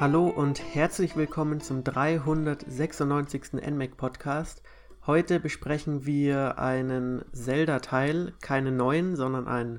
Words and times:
Hallo 0.00 0.26
und 0.26 0.60
herzlich 0.74 1.14
willkommen 1.14 1.60
zum 1.60 1.84
396. 1.84 3.52
NMAC 3.52 3.96
Podcast. 3.96 4.60
Heute 5.06 5.38
besprechen 5.38 6.04
wir 6.04 6.58
einen 6.58 7.24
Zelda-Teil, 7.32 8.32
keinen 8.42 8.76
neuen, 8.76 9.14
sondern 9.14 9.46
ein 9.46 9.78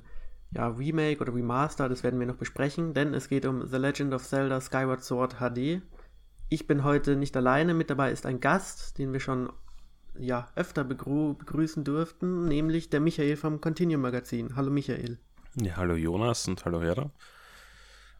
ja, 0.52 0.70
Remake 0.70 1.20
oder 1.20 1.36
Remaster, 1.36 1.90
das 1.90 2.04
werden 2.04 2.18
wir 2.18 2.28
noch 2.28 2.38
besprechen, 2.38 2.94
denn 2.94 3.14
es 3.14 3.28
geht 3.28 3.46
um 3.46 3.68
The 3.68 3.76
Legend 3.76 4.14
of 4.14 4.26
Zelda 4.26 4.62
Skyward 4.62 5.04
Sword 5.04 5.36
HD. 5.40 5.82
Ich 6.48 6.66
bin 6.66 6.86
heute 6.86 7.18
nicht 7.18 7.36
alleine, 7.36 7.74
mit 7.74 7.90
dabei 7.90 8.14
ist 8.14 8.26
ein 8.26 8.40
Gast, 8.40 8.98
den 8.98 9.12
wir 9.12 9.20
schon 9.20 9.50
ja, 10.18 10.48
öfter 10.56 10.86
begrü 10.86 11.34
begrüßen 11.34 11.84
durften, 11.84 12.46
nämlich 12.46 12.90
der 12.90 13.02
Michael 13.02 13.36
vom 13.36 13.60
Continuum 13.60 14.04
Magazin. 14.04 14.56
Hallo 14.56 14.72
Michael. 14.72 15.18
Ja, 15.56 15.76
hallo 15.76 15.96
Jonas 15.96 16.48
und 16.48 16.64
hallo 16.64 16.82
Hera. 16.82 17.12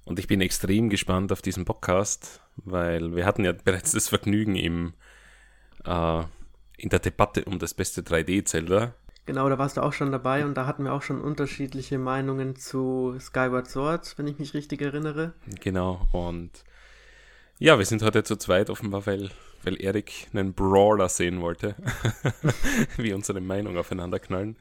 Und 0.06 0.20
ich 0.20 0.28
bin 0.28 0.40
extrem 0.40 0.90
gespannt 0.90 1.32
auf 1.32 1.42
diesen 1.42 1.66
Podcast, 1.66 2.42
weil 2.58 3.16
wir 3.16 3.26
hatten 3.26 3.44
ja 3.44 3.52
bereits 3.52 3.92
das 3.92 4.08
Vergnügen 4.08 4.56
im, 4.56 4.94
äh, 5.84 6.24
in 6.78 6.90
der 6.90 7.00
Debatte 7.00 7.44
um 7.46 7.58
das 7.58 7.74
beste 7.74 8.02
3D-Zelda. 8.02 8.94
Genau, 9.26 9.50
da 9.50 9.58
warst 9.58 9.78
du 9.78 9.82
auch 9.82 9.94
schon 9.94 10.12
dabei 10.12 10.46
und 10.46 10.56
da 10.56 10.68
hatten 10.68 10.84
wir 10.84 10.94
auch 10.94 11.02
schon 11.02 11.20
unterschiedliche 11.20 11.98
Meinungen 11.98 12.56
zu 12.56 13.16
Skyward 13.20 13.68
Sword, 13.68 14.14
wenn 14.18 14.28
ich 14.28 14.38
mich 14.38 14.54
richtig 14.54 14.84
erinnere. 14.84 15.34
Genau, 15.62 16.08
und 16.12 16.52
ja, 17.58 17.80
wir 17.80 17.86
sind 17.86 18.04
heute 18.04 18.24
zu 18.24 18.36
zweit 18.36 18.70
offenbar, 18.70 19.08
weil, 19.08 19.32
weil 19.64 19.82
Erik 19.82 20.28
einen 20.34 20.54
Brawler 20.54 21.10
sehen 21.10 21.42
wollte, 21.42 21.76
wie 22.98 23.14
unsere 23.14 23.42
Meinungen 23.42 23.78
aufeinander 23.78 24.20
knallen. 24.20 24.58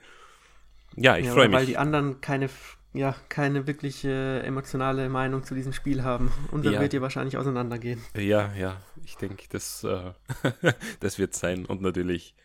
Ja, 0.97 1.19
ich 1.19 1.27
ja, 1.27 1.33
freue 1.33 1.49
mich. 1.49 1.59
Weil 1.59 1.67
die 1.67 1.77
anderen 1.77 2.23
keine 2.23 2.49
ja, 2.95 3.17
keine 3.29 3.67
wirkliche 3.67 4.43
emotionale 4.45 5.09
Meinung 5.09 5.43
zu 5.43 5.55
diesem 5.55 5.73
Spiel 5.73 6.05
haben. 6.05 6.33
Und 6.53 6.65
dann 6.65 6.75
ja. 6.75 6.81
wird 6.81 6.95
ihr 6.95 7.03
wahrscheinlich 7.03 7.37
auseinandergehen. 7.37 8.01
Ja, 8.17 8.53
ja, 8.55 8.81
ich 9.05 9.17
denke, 9.17 9.45
das, 9.51 9.83
äh, 9.83 10.13
das 11.01 11.19
wird 11.19 11.35
sein. 11.35 11.67
Und 11.67 11.83
natürlich 11.83 12.37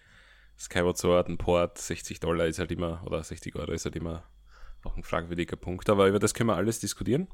Skyward 0.57 0.97
Sword, 0.97 1.29
ein 1.29 1.37
Port, 1.37 1.77
60 1.77 2.19
Dollar 2.19 2.47
ist 2.47 2.57
halt 2.57 2.71
immer, 2.71 3.03
oder 3.05 3.23
60 3.23 3.55
Euro 3.55 3.71
ist 3.71 3.85
halt 3.85 3.95
immer 3.95 4.23
auch 4.83 4.97
ein 4.97 5.03
fragwürdiger 5.03 5.55
Punkt. 5.55 5.87
Aber 5.87 6.07
über 6.07 6.19
das 6.19 6.33
können 6.33 6.49
wir 6.49 6.55
alles 6.55 6.79
diskutieren. 6.79 7.27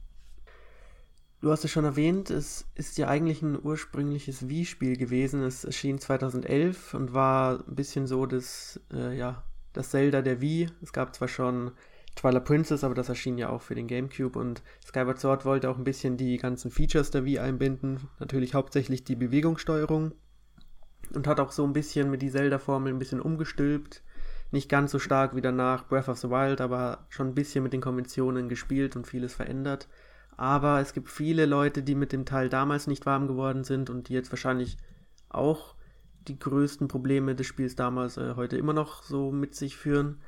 Du 1.40 1.52
hast 1.52 1.64
es 1.64 1.72
schon 1.72 1.86
erwähnt, 1.86 2.30
es 2.32 2.66
ist 2.76 2.98
ja 2.98 3.08
eigentlich 3.08 3.42
ein 3.42 3.58
ursprüngliches 3.62 4.50
Wii-Spiel 4.50 4.98
gewesen. 4.98 5.42
Es 5.44 5.64
erschien 5.64 6.00
2011 6.00 6.94
und 6.94 7.14
war 7.14 7.64
ein 7.66 7.76
bisschen 7.76 8.08
so 8.08 8.26
das, 8.26 8.82
äh, 8.92 9.16
ja, 9.16 9.46
das 9.72 9.92
Zelda 9.92 10.22
der 10.22 10.42
Wii. 10.42 10.70
Es 10.82 10.92
gab 10.92 11.16
zwar 11.16 11.28
schon 11.28 11.72
Twilight 12.16 12.46
Princess, 12.46 12.84
aber 12.84 12.96
das 12.96 13.10
erschien 13.10 13.38
ja 13.38 13.50
auch 13.50 13.62
für 13.62 13.76
den 13.76 13.88
GameCube 13.88 14.40
und 14.40 14.64
Skyward 14.86 15.20
Sword 15.20 15.46
wollte 15.46 15.70
auch 15.70 15.78
ein 15.78 15.84
bisschen 15.84 16.18
die 16.18 16.38
ganzen 16.38 16.72
Features 16.72 17.12
der 17.12 17.26
Wii 17.26 17.40
einbinden. 17.40 18.08
Natürlich 18.20 18.54
hauptsächlich 18.54 19.04
die 19.04 19.16
Bewegungssteuerung 19.16 20.14
und 21.14 21.28
hat 21.28 21.40
auch 21.40 21.52
so 21.52 21.66
ein 21.66 21.74
bisschen 21.74 22.10
mit 22.10 22.22
die 22.22 22.32
Zelda-Formel 22.32 22.94
ein 22.94 23.00
bisschen 23.00 23.22
umgestülpt. 23.22 24.02
Nicht 24.52 24.70
ganz 24.70 24.92
so 24.92 25.00
stark 25.00 25.36
wie 25.36 25.42
danach 25.42 25.88
Breath 25.88 26.08
of 26.08 26.18
the 26.18 26.30
Wild, 26.30 26.62
aber 26.62 27.06
schon 27.10 27.28
ein 27.28 27.36
bisschen 27.36 27.64
mit 27.64 27.74
den 27.74 27.82
Konventionen 27.82 28.48
gespielt 28.48 28.96
und 28.96 29.08
vieles 29.08 29.34
verändert. 29.34 29.90
Aber 30.38 30.80
es 30.80 30.94
gibt 30.94 31.10
viele 31.10 31.46
Leute, 31.46 31.84
die 31.84 31.96
mit 31.96 32.12
dem 32.12 32.26
Teil 32.26 32.50
damals 32.50 32.88
nicht 32.88 33.06
warm 33.06 33.28
geworden 33.28 33.64
sind 33.64 33.90
und 33.90 34.10
die 34.10 34.14
jetzt 34.14 34.32
wahrscheinlich 34.32 34.78
auch 35.30 35.76
die 36.28 36.40
größten 36.40 36.88
Probleme 36.88 37.36
des 37.36 37.48
Spiels 37.48 37.76
damals 37.76 38.18
äh, 38.18 38.36
heute 38.36 38.58
immer 38.58 38.74
noch 38.74 39.04
so 39.04 39.32
mit 39.32 39.56
sich 39.56 39.78
führen. 39.78 40.22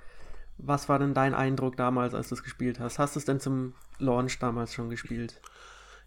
Was 0.57 0.89
war 0.89 0.99
denn 0.99 1.13
dein 1.13 1.33
Eindruck 1.33 1.77
damals, 1.77 2.13
als 2.13 2.29
du 2.29 2.35
es 2.35 2.43
gespielt 2.43 2.79
hast? 2.79 2.99
Hast 2.99 3.15
du 3.15 3.19
es 3.19 3.25
denn 3.25 3.39
zum 3.39 3.73
Launch 3.99 4.39
damals 4.39 4.73
schon 4.73 4.89
gespielt? 4.89 5.39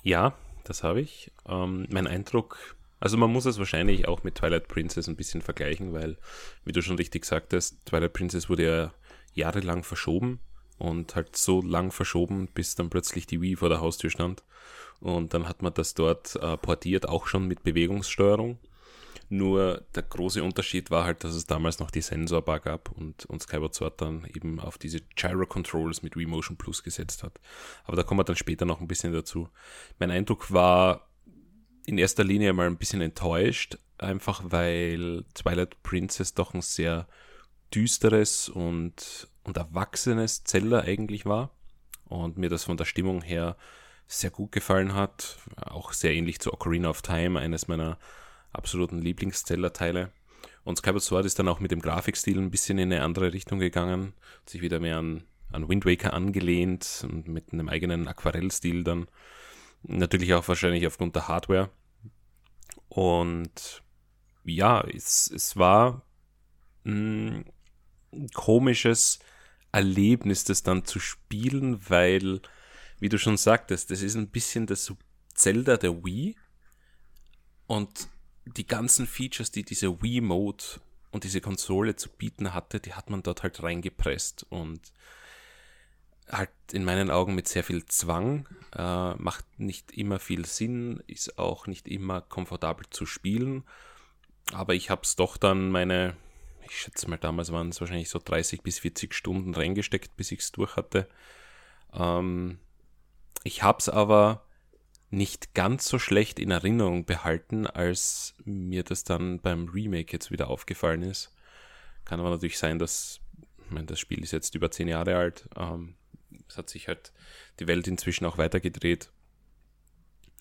Ja, 0.03 0.35
das 0.65 0.83
habe 0.83 1.01
ich. 1.01 1.31
Ähm, 1.47 1.87
mein 1.91 2.07
Eindruck, 2.07 2.59
also 2.99 3.17
man 3.17 3.33
muss 3.33 3.47
es 3.47 3.59
wahrscheinlich 3.59 4.09
auch 4.09 4.25
mit 4.25 4.37
Twilight 4.37 4.69
Princess 4.69 5.09
ein 5.09 5.17
bisschen 5.17 5.43
vergleichen, 5.43 5.93
weil, 5.93 6.19
wie 6.65 6.73
du 6.73 6.83
schon 6.83 6.97
richtig 6.97 7.25
sagtest, 7.25 7.85
Twilight 7.87 8.13
Princess 8.13 8.49
wurde 8.49 8.65
ja 8.65 8.93
jahrelang 9.35 9.85
verschoben 9.85 10.41
und 10.79 11.15
halt 11.15 11.37
so 11.37 11.63
lang 11.63 11.93
verschoben, 11.93 12.49
bis 12.53 12.75
dann 12.75 12.91
plötzlich 12.91 13.27
die 13.27 13.41
Wii 13.41 13.57
vor 13.57 13.69
der 13.69 13.81
Haustür 13.81 14.11
stand. 14.11 14.43
Und 15.01 15.33
dann 15.33 15.49
hat 15.49 15.63
man 15.63 15.73
das 15.75 15.95
dort 15.95 16.37
äh, 16.37 16.57
portiert, 16.57 17.09
auch 17.09 17.27
schon 17.27 17.47
mit 17.47 17.63
Bewegungssteuerung. 17.63 18.59
Nur 19.33 19.87
der 19.95 20.03
große 20.03 20.43
Unterschied 20.43 20.91
war 20.91 21.05
halt, 21.05 21.23
dass 21.23 21.35
es 21.35 21.47
damals 21.47 21.79
noch 21.79 21.93
die 21.93 22.03
Sensorbar 22.03 22.59
gab 22.59 22.91
und, 22.91 23.27
und 23.27 23.41
Skyward 23.41 23.73
Sword 23.73 24.01
dann 24.01 24.27
eben 24.35 24.59
auf 24.59 24.77
diese 24.77 25.01
Gyro 25.15 25.47
Controls 25.47 26.03
mit 26.03 26.17
Remotion 26.17 26.57
Plus 26.57 26.83
gesetzt 26.83 27.23
hat. 27.23 27.41
Aber 27.85 27.97
da 27.97 28.03
kommen 28.03 28.19
wir 28.19 28.25
dann 28.25 28.35
später 28.35 28.65
noch 28.65 28.81
ein 28.81 28.89
bisschen 28.89 29.13
dazu. 29.13 29.49
Mein 30.01 30.11
Eindruck 30.11 30.53
war 30.53 31.09
in 31.87 31.97
erster 31.97 32.25
Linie 32.25 32.53
mal 32.53 32.67
ein 32.67 32.77
bisschen 32.77 33.03
enttäuscht, 33.03 33.79
einfach 33.99 34.43
weil 34.47 35.25
Twilight 35.35 35.81
Princess 35.85 36.35
doch 36.35 36.53
ein 36.53 36.63
sehr 36.63 37.07
düsteres 37.73 38.49
und, 38.49 39.29
und 39.45 39.57
erwachsenes 39.57 40.43
Zelda 40.43 40.81
eigentlich 40.81 41.25
war 41.25 41.55
und 42.07 42.37
mir 42.37 42.49
das 42.51 42.65
von 42.65 42.77
der 42.77 42.85
Stimmung 42.85 43.23
her 43.23 43.57
sehr 44.09 44.31
gut 44.31 44.51
gefallen 44.51 44.95
hat. 44.95 45.39
Auch 45.57 45.93
sehr 45.93 46.15
ähnlich 46.15 46.41
zu 46.41 46.53
Ocarina 46.53 46.91
of 46.91 47.03
Time, 47.03 47.39
eines 47.39 47.69
meiner 47.69 47.97
absoluten 48.53 49.01
Lieblingszeller-Teile. 49.01 50.13
Und 50.65 50.79
Skyward 50.79 51.03
Sword 51.03 51.27
ist 51.27 51.39
dann 51.39 51.49
auch 51.49 51.61
mit 51.61 51.71
dem 51.71 51.81
Grafikstil 51.81 52.39
ein 52.39 52.51
bisschen 52.51 52.79
in 52.79 52.93
eine 52.93 53.03
andere 53.03 53.33
Richtung 53.33 53.59
gegangen, 53.59 54.13
sich 54.47 54.61
wieder 54.61 54.81
mehr 54.81 54.99
an, 54.99 55.25
an 55.51 55.69
Wind 55.69 55.87
Waker 55.87 56.13
angelehnt 56.13 57.07
und 57.09 57.29
mit 57.29 57.53
einem 57.53 57.69
eigenen 57.69 58.09
Aquarellstil 58.09 58.85
dann. 58.85 59.09
Natürlich 59.83 60.35
auch 60.35 60.47
wahrscheinlich 60.47 60.87
aufgrund 60.87 61.17
der 61.17 61.29
Hardware. 61.29 61.71
Und 62.89 63.83
ja, 64.45 64.83
es, 64.83 65.31
es 65.31 65.57
war 65.57 66.03
ein 66.85 67.45
komisches 68.35 69.19
Erlebnis, 69.73 70.45
das 70.45 70.63
dann 70.63 70.85
zu 70.85 70.99
spielen, 70.99 71.89
weil, 71.89 72.41
wie 72.99 73.09
du 73.09 73.19
schon 73.19 73.37
sagtest, 73.37 73.91
das 73.91 74.03
ist 74.03 74.17
ein 74.17 74.29
bisschen 74.29 74.67
das 74.67 74.93
Zelda 75.35 75.77
der 75.77 76.05
Wii. 76.05 76.37
Und 77.67 78.09
die 78.45 78.67
ganzen 78.67 79.07
Features, 79.07 79.51
die 79.51 79.63
diese 79.63 80.03
Wii 80.03 80.21
Mode 80.21 80.65
und 81.11 81.25
diese 81.25 81.41
Konsole 81.41 81.97
zu 81.97 82.09
bieten 82.09 82.55
hatte, 82.55 82.81
die 82.81 82.95
hat 82.95 83.11
man 83.11 83.23
dort 83.23 83.43
halt 83.43 83.63
reingepresst 83.63 84.47
und 84.49 84.81
halt 86.29 86.51
in 86.73 86.85
meinen 86.85 87.11
Augen 87.11 87.35
mit 87.35 87.49
sehr 87.49 87.65
viel 87.65 87.85
Zwang, 87.87 88.47
äh, 88.77 89.15
macht 89.15 89.45
nicht 89.59 89.93
immer 89.93 90.19
viel 90.19 90.47
Sinn, 90.47 91.03
ist 91.07 91.39
auch 91.39 91.67
nicht 91.67 91.89
immer 91.89 92.21
komfortabel 92.21 92.87
zu 92.91 93.07
spielen, 93.07 93.65
aber 94.53 94.75
ich 94.75 94.91
habe 94.91 95.03
es 95.03 95.17
doch 95.17 95.37
dann 95.37 95.71
meine, 95.71 96.17
ich 96.65 96.79
schätze 96.79 97.09
mal 97.09 97.19
damals 97.19 97.53
waren 97.53 97.71
es 97.71 97.81
wahrscheinlich 97.81 98.11
so 98.11 98.21
30 98.25 98.63
bis 98.63 98.79
40 98.79 99.15
Stunden 99.15 99.55
reingesteckt, 99.55 100.17
bis 100.17 100.31
ich 100.33 100.41
es 100.41 100.53
durch 100.53 100.77
hatte. 100.77 101.09
Ähm, 101.93 102.59
ich 103.43 103.63
habe 103.63 103.79
es 103.79 103.89
aber 103.89 104.45
nicht 105.11 105.55
ganz 105.55 105.89
so 105.89 105.99
schlecht 105.99 106.39
in 106.39 106.51
Erinnerung 106.51 107.05
behalten, 107.05 107.67
als 107.67 108.35
mir 108.45 108.85
das 108.85 109.05
dann 109.05 109.41
beim 109.41 109.69
Remake 109.69 110.13
jetzt 110.13 110.31
wieder 110.31 110.49
aufgefallen 110.49 111.03
ist. 111.03 111.35
Kann 112.05 112.21
aber 112.21 112.31
natürlich 112.31 112.59
sein, 112.59 112.79
dass, 112.79 113.21
ich 113.65 113.71
meine, 113.71 113.87
das 113.87 114.01
Spiel 114.01 114.23
ist 114.23 114.33
jetzt 114.33 114.55
über 114.55 114.71
zehn 114.71 114.89
Jahre 114.89 115.17
alt. 115.17 115.49
Ähm, 115.57 115.97
es 116.49 116.57
hat 116.57 116.71
sich 116.71 116.89
halt 116.89 117.13
die 117.59 117.67
Welt 117.67 117.89
inzwischen 117.89 118.25
auch 118.25 118.39
weitergedreht. 118.39 119.11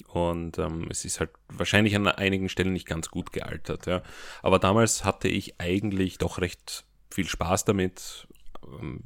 Und 0.08 0.58
ähm, 0.58 0.88
es 0.90 1.04
ist 1.04 1.20
halt 1.20 1.32
wahrscheinlich 1.50 1.96
an 1.96 2.08
einigen 2.08 2.50
Stellen 2.50 2.74
nicht 2.74 2.88
ganz 2.88 3.10
gut 3.10 3.34
gealtert. 3.34 3.86
Ja. 3.86 4.02
Aber 4.42 4.60
damals 4.60 5.04
hatte 5.04 5.28
ich 5.28 5.60
eigentlich 5.60 6.18
doch 6.18 6.40
recht 6.40 6.86
viel 7.12 7.28
Spaß 7.28 7.66
damit. 7.66 8.28
Ähm, 8.64 9.04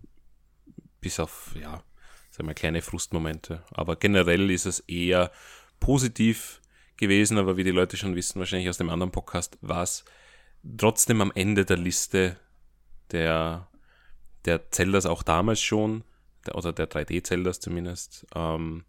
bis 1.02 1.20
auf, 1.20 1.56
ja, 1.60 1.84
sagen 2.32 2.48
wir, 2.48 2.54
kleine 2.54 2.82
Frustmomente. 2.82 3.64
Aber 3.72 3.96
generell 3.96 4.50
ist 4.52 4.66
es 4.66 4.80
eher 4.82 5.32
positiv 5.84 6.62
gewesen, 6.96 7.38
aber 7.38 7.58
wie 7.58 7.66
die 7.66 7.72
Leute 7.72 7.98
schon 7.98 8.16
wissen, 8.16 8.40
wahrscheinlich 8.40 8.70
aus 8.70 8.78
dem 8.78 8.90
anderen 8.90 9.12
Podcast, 9.12 9.58
war 9.60 9.84
es 9.84 10.06
trotzdem 10.78 11.20
am 11.20 11.34
Ende 11.36 11.66
der 11.66 11.76
Liste 11.76 12.38
der, 13.12 13.68
der 14.46 14.72
Zeldas 14.72 15.06
auch 15.06 15.24
damals 15.24 15.62
schon, 15.62 16.06
der, 16.48 16.56
oder 16.56 16.72
der 16.72 16.90
3D-Zeldas 16.90 17.60
zumindest. 17.60 18.26
Ähm, 18.34 18.86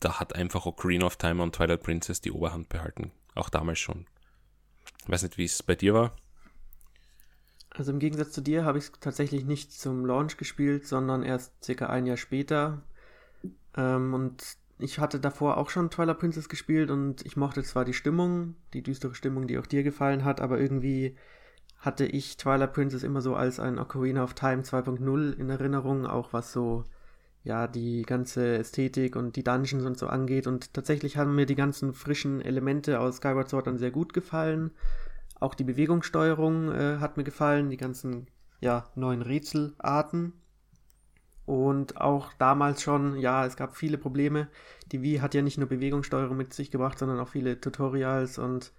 da 0.00 0.18
hat 0.18 0.34
einfach 0.34 0.66
Ocarina 0.66 1.06
of 1.06 1.16
Time 1.16 1.40
und 1.40 1.54
Twilight 1.54 1.84
Princess 1.84 2.20
die 2.20 2.32
Oberhand 2.32 2.68
behalten. 2.68 3.12
Auch 3.36 3.48
damals 3.48 3.78
schon. 3.78 4.06
Ich 5.04 5.08
weiß 5.08 5.22
nicht, 5.22 5.38
wie 5.38 5.44
es 5.44 5.62
bei 5.62 5.76
dir 5.76 5.94
war. 5.94 6.16
Also 7.70 7.92
im 7.92 8.00
Gegensatz 8.00 8.32
zu 8.32 8.40
dir 8.40 8.64
habe 8.64 8.78
ich 8.78 8.84
es 8.86 8.92
tatsächlich 8.98 9.44
nicht 9.44 9.72
zum 9.72 10.04
Launch 10.04 10.36
gespielt, 10.36 10.84
sondern 10.84 11.22
erst 11.22 11.62
circa 11.62 11.86
ein 11.86 12.06
Jahr 12.06 12.16
später. 12.16 12.82
Ähm, 13.76 14.14
und 14.14 14.42
ich 14.82 14.98
hatte 14.98 15.20
davor 15.20 15.56
auch 15.56 15.70
schon 15.70 15.90
Twilight 15.90 16.18
Princess 16.18 16.48
gespielt 16.48 16.90
und 16.90 17.24
ich 17.24 17.36
mochte 17.36 17.62
zwar 17.62 17.84
die 17.84 17.94
Stimmung, 17.94 18.56
die 18.74 18.82
düstere 18.82 19.14
Stimmung, 19.14 19.46
die 19.46 19.58
auch 19.58 19.66
dir 19.66 19.82
gefallen 19.82 20.24
hat, 20.24 20.40
aber 20.40 20.60
irgendwie 20.60 21.16
hatte 21.78 22.04
ich 22.04 22.36
Twilight 22.36 22.72
Princess 22.72 23.02
immer 23.02 23.20
so 23.20 23.34
als 23.34 23.58
ein 23.58 23.78
Ocarina 23.78 24.22
of 24.22 24.34
Time 24.34 24.62
2.0 24.62 25.32
in 25.32 25.50
Erinnerung, 25.50 26.06
auch 26.06 26.32
was 26.32 26.52
so 26.52 26.84
ja, 27.44 27.66
die 27.66 28.02
ganze 28.02 28.58
Ästhetik 28.58 29.16
und 29.16 29.34
die 29.36 29.42
Dungeons 29.42 29.84
und 29.84 29.98
so 29.98 30.06
angeht. 30.06 30.46
Und 30.46 30.74
tatsächlich 30.74 31.16
haben 31.16 31.34
mir 31.34 31.46
die 31.46 31.56
ganzen 31.56 31.92
frischen 31.92 32.40
Elemente 32.40 33.00
aus 33.00 33.16
Skyward 33.16 33.48
Sword 33.48 33.66
dann 33.66 33.78
sehr 33.78 33.90
gut 33.90 34.12
gefallen. 34.12 34.70
Auch 35.40 35.54
die 35.54 35.64
Bewegungssteuerung 35.64 36.72
äh, 36.72 36.98
hat 36.98 37.16
mir 37.16 37.24
gefallen, 37.24 37.68
die 37.68 37.76
ganzen 37.76 38.28
ja, 38.60 38.84
neuen 38.94 39.22
Rätselarten. 39.22 40.34
Und 41.44 42.00
auch 42.00 42.32
damals 42.34 42.82
schon, 42.82 43.16
ja, 43.18 43.44
es 43.44 43.56
gab 43.56 43.76
viele 43.76 43.98
Probleme. 43.98 44.48
Die 44.92 45.02
Wii 45.02 45.18
hat 45.18 45.34
ja 45.34 45.42
nicht 45.42 45.58
nur 45.58 45.68
Bewegungssteuerung 45.68 46.36
mit 46.36 46.54
sich 46.54 46.70
gebracht, 46.70 46.98
sondern 46.98 47.18
auch 47.18 47.28
viele 47.28 47.60
Tutorials 47.60 48.38
und 48.38 48.72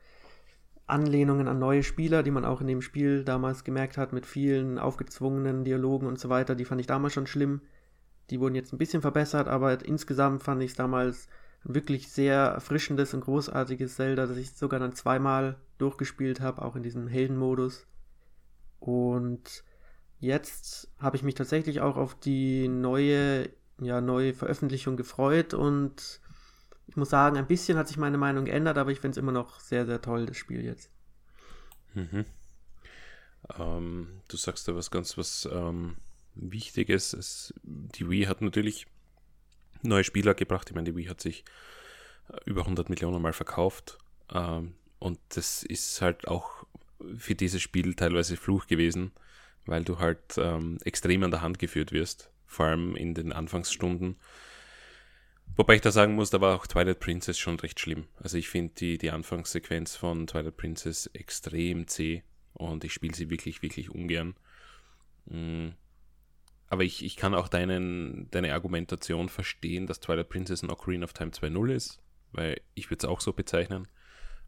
Anlehnungen 0.86 1.48
an 1.48 1.60
neue 1.60 1.84
Spieler, 1.84 2.24
die 2.24 2.32
man 2.32 2.46
auch 2.46 2.62
in 2.62 2.68
dem 2.68 2.82
Spiel 2.82 3.24
damals 3.24 3.64
gemerkt 3.64 3.98
hat, 3.98 4.14
mit 4.14 4.26
vielen 4.26 4.78
aufgezwungenen 4.78 5.64
Dialogen 5.64 6.08
und 6.08 6.20
so 6.20 6.30
weiter. 6.30 6.56
Die 6.56 6.66
fand 6.66 6.82
ich 6.82 6.88
damals 6.88 7.14
schon 7.14 7.28
schlimm. 7.28 7.62
Die 8.30 8.40
wurden 8.40 8.56
jetzt 8.56 8.74
ein 8.74 8.78
bisschen 8.78 9.02
verbessert, 9.02 9.48
aber 9.48 9.86
insgesamt 9.86 10.44
fand 10.44 10.62
ich 10.62 10.72
es 10.72 10.78
damals 10.78 11.28
ein 11.66 11.76
wirklich 11.76 12.10
sehr 12.12 12.36
erfrischendes 12.36 13.14
und 13.14 13.22
großartiges 13.22 13.96
Zelda, 13.96 14.26
das 14.28 14.38
ich 14.38 14.54
sogar 14.54 14.80
dann 14.80 14.94
zweimal 14.94 15.58
durchgespielt 15.78 16.42
habe, 16.42 16.62
auch 16.62 16.76
in 16.76 16.84
diesem 16.84 17.08
Heldenmodus. 17.08 17.88
Und 18.80 19.64
jetzt 20.24 20.90
habe 21.00 21.18
ich 21.18 21.24
mich 21.24 21.36
tatsächlich 21.36 21.82
auch 21.82 21.98
auf 21.98 22.16
die 22.16 22.68
neue, 22.68 23.50
ja, 23.82 24.02
neue 24.02 24.34
Veröffentlichung 24.34 24.96
gefreut 24.96 25.54
und 25.54 26.22
ich 26.88 26.96
muss 26.96 27.10
sagen, 27.10 27.38
ein 27.38 27.48
bisschen 27.48 27.78
hat 27.78 27.88
sich 27.88 27.98
meine 27.98 28.18
Meinung 28.18 28.46
geändert, 28.46 28.78
aber 28.78 28.92
ich 28.92 29.00
finde 29.00 29.12
es 29.12 29.18
immer 29.18 29.32
noch 29.32 29.60
sehr, 29.60 29.86
sehr 29.86 30.02
toll, 30.02 30.26
das 30.26 30.38
Spiel 30.38 30.64
jetzt. 30.64 30.90
Mhm. 31.94 32.26
Ähm, 33.58 34.22
du 34.28 34.38
sagst 34.38 34.68
da 34.68 34.76
was 34.76 34.92
ganz 34.92 35.18
was 35.18 35.48
ähm, 35.52 35.98
Wichtiges. 36.36 37.14
Es, 37.14 37.54
die 37.64 38.10
Wii 38.10 38.24
hat 38.24 38.42
natürlich 38.42 38.88
neue 39.82 40.04
Spieler 40.04 40.34
gebracht. 40.34 40.70
Ich 40.70 40.76
meine, 40.76 40.90
die 40.90 40.96
Wii 40.96 41.08
hat 41.08 41.22
sich 41.22 41.44
äh, 42.30 42.38
über 42.46 42.62
100 42.62 42.90
Millionen 42.90 43.22
Mal 43.22 43.34
verkauft. 43.34 43.98
Ähm, 44.34 44.76
und 45.00 45.20
das 45.30 45.64
ist 45.64 46.02
halt 46.02 46.28
auch 46.28 46.66
für 47.18 47.36
dieses 47.36 47.62
Spiel 47.62 47.94
teilweise 47.94 48.38
Fluch 48.38 48.68
gewesen, 48.68 49.12
weil 49.66 49.84
du 49.84 50.00
halt 50.00 50.38
ähm, 50.38 50.78
extrem 50.84 51.24
an 51.24 51.32
der 51.32 51.42
Hand 51.42 51.60
geführt 51.60 51.92
wirst, 51.92 52.32
vor 52.46 52.68
allem 52.68 52.96
in 52.96 53.14
den 53.14 53.32
Anfangsstunden. 53.32 54.18
Wobei 55.56 55.76
ich 55.76 55.82
da 55.82 55.92
sagen 55.92 56.16
muss, 56.16 56.32
da 56.32 56.42
war 56.42 56.56
auch 56.56 56.66
Twilight 56.66 57.00
Princess 57.00 57.38
schon 57.38 57.60
recht 57.60 57.80
schlimm. 57.80 58.08
Also 58.18 58.38
ich 58.38 58.50
finde 58.50 58.74
die, 58.76 58.98
die 58.98 59.12
Anfangssequenz 59.12 59.96
von 59.96 60.26
Twilight 60.26 60.58
Princess 60.58 61.08
extrem 61.08 61.88
zäh 61.88 62.24
und 62.54 62.84
ich 62.84 62.94
spiele 62.94 63.14
sie 63.14 63.30
wirklich, 63.30 63.62
wirklich 63.62 63.90
ungern. 63.90 64.36
Mm. 65.26 65.70
Aber 66.70 66.84
ich, 66.84 67.06
ich 67.06 67.18
kann 67.18 67.36
auch 67.36 67.50
deinen, 67.50 68.32
deine 68.32 68.54
Argumentation 68.54 69.30
verstehen, 69.30 69.86
dass 69.86 70.00
Twilight 70.00 70.30
Princess 70.30 70.64
ein 70.64 70.72
Ocarina 70.72 71.04
of 71.04 71.14
Time 71.14 71.30
2.0 71.30 71.72
ist, 71.72 72.02
weil 72.32 72.60
ich 72.74 72.90
würde 72.90 73.06
es 73.06 73.10
auch 73.10 73.22
so 73.22 73.32
bezeichnen. 73.32 73.88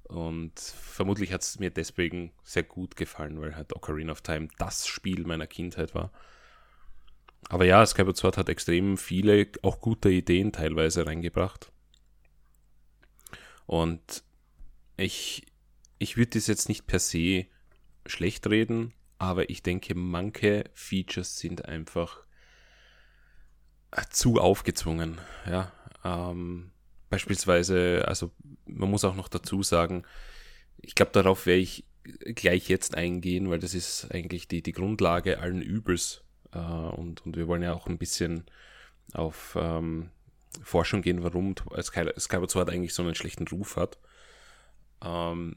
Und 0.07 0.59
vermutlich 0.59 1.33
hat 1.33 1.41
es 1.41 1.59
mir 1.59 1.71
deswegen 1.71 2.31
sehr 2.43 2.63
gut 2.63 2.95
gefallen, 2.95 3.41
weil 3.41 3.55
halt 3.55 3.75
Ocarina 3.75 4.11
of 4.11 4.21
Time 4.21 4.47
das 4.57 4.87
Spiel 4.87 5.25
meiner 5.25 5.47
Kindheit 5.47 5.95
war. 5.95 6.11
Aber 7.49 7.65
ja, 7.65 7.85
Skyward 7.85 8.17
Sword 8.17 8.37
hat 8.37 8.49
extrem 8.49 8.97
viele, 8.97 9.47
auch 9.61 9.81
gute 9.81 10.09
Ideen 10.09 10.51
teilweise 10.51 11.05
reingebracht. 11.05 11.71
Und 13.65 14.23
ich, 14.97 15.45
ich 15.97 16.17
würde 16.17 16.31
das 16.31 16.47
jetzt 16.47 16.69
nicht 16.69 16.87
per 16.87 16.99
se 16.99 17.45
schlecht 18.05 18.47
reden, 18.47 18.93
aber 19.17 19.49
ich 19.49 19.63
denke, 19.63 19.95
manche 19.95 20.69
Features 20.73 21.37
sind 21.37 21.65
einfach 21.65 22.25
zu 24.09 24.39
aufgezwungen. 24.39 25.19
Ja, 25.45 25.71
ähm, 26.03 26.71
beispielsweise, 27.15 28.03
also 28.09 28.31
man 28.65 28.91
muss 28.91 29.05
auch 29.05 29.15
noch 29.15 29.29
dazu 29.29 29.63
sagen, 29.63 30.03
ich 30.81 30.95
glaube, 30.95 31.13
darauf 31.13 31.45
werde 31.45 31.61
ich 31.61 31.85
gleich 32.35 32.67
jetzt 32.67 32.95
eingehen, 32.95 33.49
weil 33.49 33.59
das 33.59 33.73
ist 33.73 34.11
eigentlich 34.11 34.49
die, 34.49 34.61
die 34.61 34.73
Grundlage 34.73 35.39
allen 35.39 35.61
Übels 35.61 36.25
äh, 36.51 36.57
und, 36.59 37.25
und 37.25 37.37
wir 37.37 37.47
wollen 37.47 37.63
ja 37.63 37.73
auch 37.73 37.87
ein 37.87 37.97
bisschen 37.97 38.43
auf 39.13 39.57
ähm, 39.57 40.09
Forschung 40.61 41.01
gehen, 41.01 41.23
warum 41.23 41.55
Skyward 41.81 42.51
Sword 42.51 42.69
eigentlich 42.69 42.93
so 42.93 43.01
einen 43.01 43.15
schlechten 43.15 43.47
Ruf 43.47 43.77
hat. 43.77 43.97
Ähm, 45.01 45.55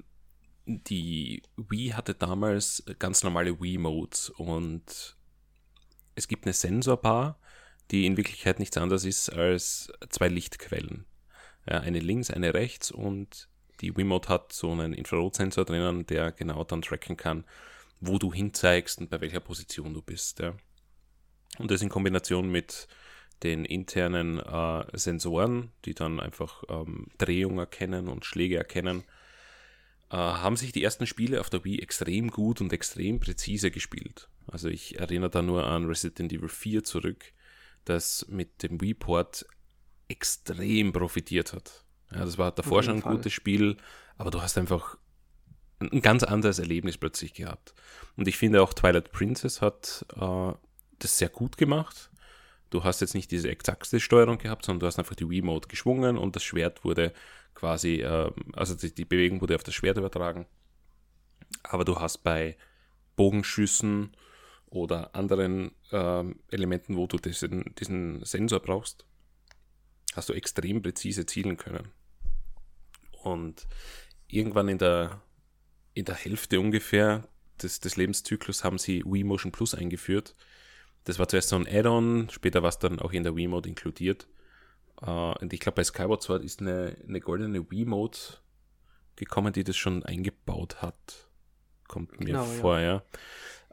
die 0.64 1.42
Wii 1.56 1.88
hatte 1.88 2.14
damals 2.14 2.84
ganz 3.00 3.24
normale 3.24 3.60
Wii-Modes 3.60 4.30
und 4.30 5.16
es 6.14 6.28
gibt 6.28 6.44
eine 6.46 6.52
Sensorbar, 6.52 7.36
die 7.90 8.06
in 8.06 8.16
Wirklichkeit 8.16 8.60
nichts 8.60 8.76
anderes 8.76 9.04
ist 9.04 9.30
als 9.30 9.90
zwei 10.08 10.28
Lichtquellen. 10.28 11.04
Ja, 11.68 11.80
eine 11.80 12.00
links, 12.00 12.30
eine 12.30 12.54
rechts 12.54 12.90
und 12.90 13.48
die 13.80 13.96
Wii-Mode 13.96 14.28
hat 14.28 14.52
so 14.52 14.72
einen 14.72 14.94
Infrarotsensor 14.94 15.64
drinnen, 15.64 16.06
der 16.06 16.32
genau 16.32 16.64
dann 16.64 16.82
tracken 16.82 17.16
kann, 17.16 17.44
wo 18.00 18.18
du 18.18 18.32
hinzeigst 18.32 18.98
und 18.98 19.10
bei 19.10 19.20
welcher 19.20 19.40
Position 19.40 19.92
du 19.92 20.02
bist. 20.02 20.38
Ja. 20.40 20.54
Und 21.58 21.70
das 21.70 21.82
in 21.82 21.88
Kombination 21.88 22.50
mit 22.50 22.88
den 23.42 23.64
internen 23.64 24.40
äh, 24.40 24.84
Sensoren, 24.94 25.70
die 25.84 25.94
dann 25.94 26.20
einfach 26.20 26.64
ähm, 26.68 27.06
Drehung 27.18 27.58
erkennen 27.58 28.08
und 28.08 28.24
Schläge 28.24 28.56
erkennen, 28.56 29.04
äh, 30.10 30.16
haben 30.16 30.56
sich 30.56 30.72
die 30.72 30.82
ersten 30.82 31.06
Spiele 31.06 31.40
auf 31.40 31.50
der 31.50 31.64
Wii 31.64 31.80
extrem 31.80 32.30
gut 32.30 32.60
und 32.60 32.72
extrem 32.72 33.20
präzise 33.20 33.70
gespielt. 33.70 34.28
Also 34.46 34.68
ich 34.68 34.98
erinnere 34.98 35.30
da 35.30 35.42
nur 35.42 35.66
an 35.66 35.86
Resident 35.86 36.32
Evil 36.32 36.48
4 36.48 36.82
zurück, 36.82 37.32
das 37.84 38.26
mit 38.28 38.62
dem 38.62 38.80
Wii-Port 38.80 39.46
extrem 40.08 40.92
profitiert 40.92 41.52
hat. 41.52 41.84
Ja, 42.12 42.24
das 42.24 42.38
war 42.38 42.52
davor 42.52 42.82
schon 42.82 42.96
ein 42.96 43.02
Fall. 43.02 43.16
gutes 43.16 43.32
Spiel, 43.32 43.76
aber 44.16 44.30
du 44.30 44.40
hast 44.40 44.56
einfach 44.58 44.96
ein 45.80 46.02
ganz 46.02 46.22
anderes 46.22 46.58
Erlebnis 46.58 46.98
plötzlich 46.98 47.34
gehabt. 47.34 47.74
Und 48.16 48.26
ich 48.26 48.36
finde 48.36 48.62
auch 48.62 48.74
Twilight 48.74 49.12
Princess 49.12 49.60
hat 49.60 50.04
äh, 50.16 50.52
das 50.98 51.18
sehr 51.18 51.28
gut 51.28 51.56
gemacht. 51.56 52.10
Du 52.70 52.84
hast 52.84 53.00
jetzt 53.00 53.14
nicht 53.14 53.30
diese 53.30 53.48
exakte 53.48 54.00
Steuerung 54.00 54.38
gehabt, 54.38 54.64
sondern 54.64 54.80
du 54.80 54.86
hast 54.86 54.98
einfach 54.98 55.14
die 55.14 55.28
Wii-Mode 55.28 55.68
geschwungen 55.68 56.18
und 56.18 56.36
das 56.36 56.42
Schwert 56.42 56.84
wurde 56.84 57.12
quasi, 57.54 58.00
äh, 58.00 58.30
also 58.54 58.74
die, 58.74 58.94
die, 58.94 59.04
Bewegung 59.04 59.40
wurde 59.40 59.54
auf 59.54 59.62
das 59.62 59.74
Schwert 59.74 59.96
übertragen. 59.96 60.46
Aber 61.62 61.84
du 61.84 61.98
hast 61.98 62.18
bei 62.18 62.56
Bogenschüssen 63.16 64.12
oder 64.66 65.14
anderen 65.14 65.72
äh, 65.90 66.24
Elementen, 66.50 66.96
wo 66.96 67.06
du 67.06 67.16
diesen, 67.16 67.74
diesen 67.76 68.24
Sensor 68.24 68.60
brauchst, 68.60 69.06
hast 70.18 70.28
du 70.28 70.34
extrem 70.34 70.82
präzise 70.82 71.26
zielen 71.26 71.56
können. 71.56 71.88
Und 73.22 73.66
irgendwann 74.26 74.68
in 74.68 74.78
der, 74.78 75.22
in 75.94 76.04
der 76.04 76.14
Hälfte 76.14 76.60
ungefähr 76.60 77.26
des, 77.62 77.80
des 77.80 77.96
Lebenszyklus 77.96 78.62
haben 78.62 78.78
sie 78.78 79.02
Wii 79.04 79.24
Motion 79.24 79.50
Plus 79.50 79.74
eingeführt, 79.74 80.34
das 81.08 81.18
war 81.18 81.26
zuerst 81.26 81.48
so 81.48 81.56
ein 81.56 81.66
Add-on, 81.66 82.28
später 82.30 82.62
war 82.62 82.68
es 82.68 82.78
dann 82.78 82.98
auch 83.00 83.12
in 83.12 83.22
der 83.22 83.34
Wii-Mode 83.34 83.66
inkludiert. 83.66 84.28
Uh, 85.00 85.32
und 85.40 85.54
ich 85.54 85.60
glaube, 85.60 85.76
bei 85.76 85.84
Skyward 85.84 86.22
Sword 86.22 86.44
ist 86.44 86.60
eine, 86.60 86.98
eine 87.08 87.20
goldene 87.20 87.70
Wii-Mode 87.70 88.18
gekommen, 89.16 89.54
die 89.54 89.64
das 89.64 89.74
schon 89.74 90.02
eingebaut 90.02 90.82
hat. 90.82 91.28
Kommt 91.86 92.20
mir 92.20 92.26
genau, 92.26 92.44
vor, 92.44 92.78
ja. 92.78 93.02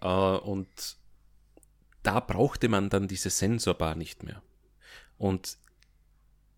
ja. 0.02 0.36
Uh, 0.38 0.50
und 0.50 0.96
da 2.04 2.22
brauchte 2.22 2.70
man 2.70 2.90
dann 2.90 3.10
diese 3.10 3.30
Sensorbar 3.30 3.96
nicht 3.96 4.24
mehr. 4.24 4.42
Und 5.18 5.58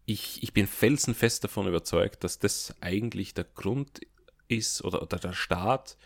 ich, 0.07 0.41
ich 0.41 0.53
bin 0.53 0.67
felsenfest 0.67 1.43
davon 1.43 1.67
überzeugt, 1.67 2.23
dass 2.23 2.39
das 2.39 2.73
eigentlich 2.79 3.33
der 3.33 3.43
Grund 3.43 3.99
ist 4.47 4.83
oder, 4.83 5.01
oder 5.01 5.19
der 5.19 5.33
Start 5.33 5.97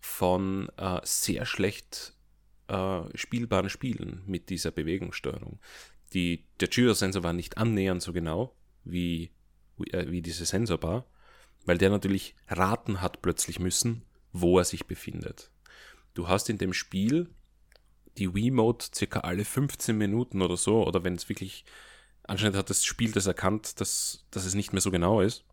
von 0.00 0.70
uh, 0.80 1.00
sehr 1.02 1.44
schlecht 1.44 2.14
äh, 2.68 3.00
spielbaren 3.14 3.68
Spielen 3.68 4.22
mit 4.26 4.50
dieser 4.50 4.70
Bewegungssteuerung. 4.70 5.58
Die, 6.12 6.46
der 6.60 6.68
Gyrosensor 6.68 7.24
war 7.24 7.32
nicht 7.32 7.58
annähernd 7.58 8.02
so 8.02 8.12
genau 8.12 8.54
wie, 8.84 9.32
wie, 9.78 9.90
äh, 9.90 10.10
wie 10.12 10.22
diese 10.22 10.46
Sensorbar, 10.46 11.04
weil 11.64 11.76
der 11.76 11.90
natürlich 11.90 12.36
raten 12.46 13.00
hat 13.00 13.20
plötzlich 13.20 13.58
müssen, 13.58 14.02
wo 14.32 14.58
er 14.58 14.64
sich 14.64 14.86
befindet. 14.86 15.50
Du 16.14 16.28
hast 16.28 16.48
in 16.48 16.58
dem 16.58 16.72
Spiel 16.72 17.30
die 18.16 18.32
Wii-Mode 18.32 18.84
circa 18.94 19.20
alle 19.20 19.44
15 19.44 19.98
Minuten 19.98 20.40
oder 20.40 20.56
so, 20.56 20.86
oder 20.86 21.02
wenn 21.02 21.16
es 21.16 21.28
wirklich, 21.28 21.64
anscheinend 22.26 22.56
hat 22.56 22.70
das 22.70 22.84
Spiel 22.84 23.12
das 23.12 23.26
erkannt, 23.26 23.80
dass, 23.80 24.26
dass 24.30 24.44
es 24.44 24.54
nicht 24.54 24.72
mehr 24.72 24.82
so 24.82 24.90
genau 24.90 25.20
ist, 25.20 25.44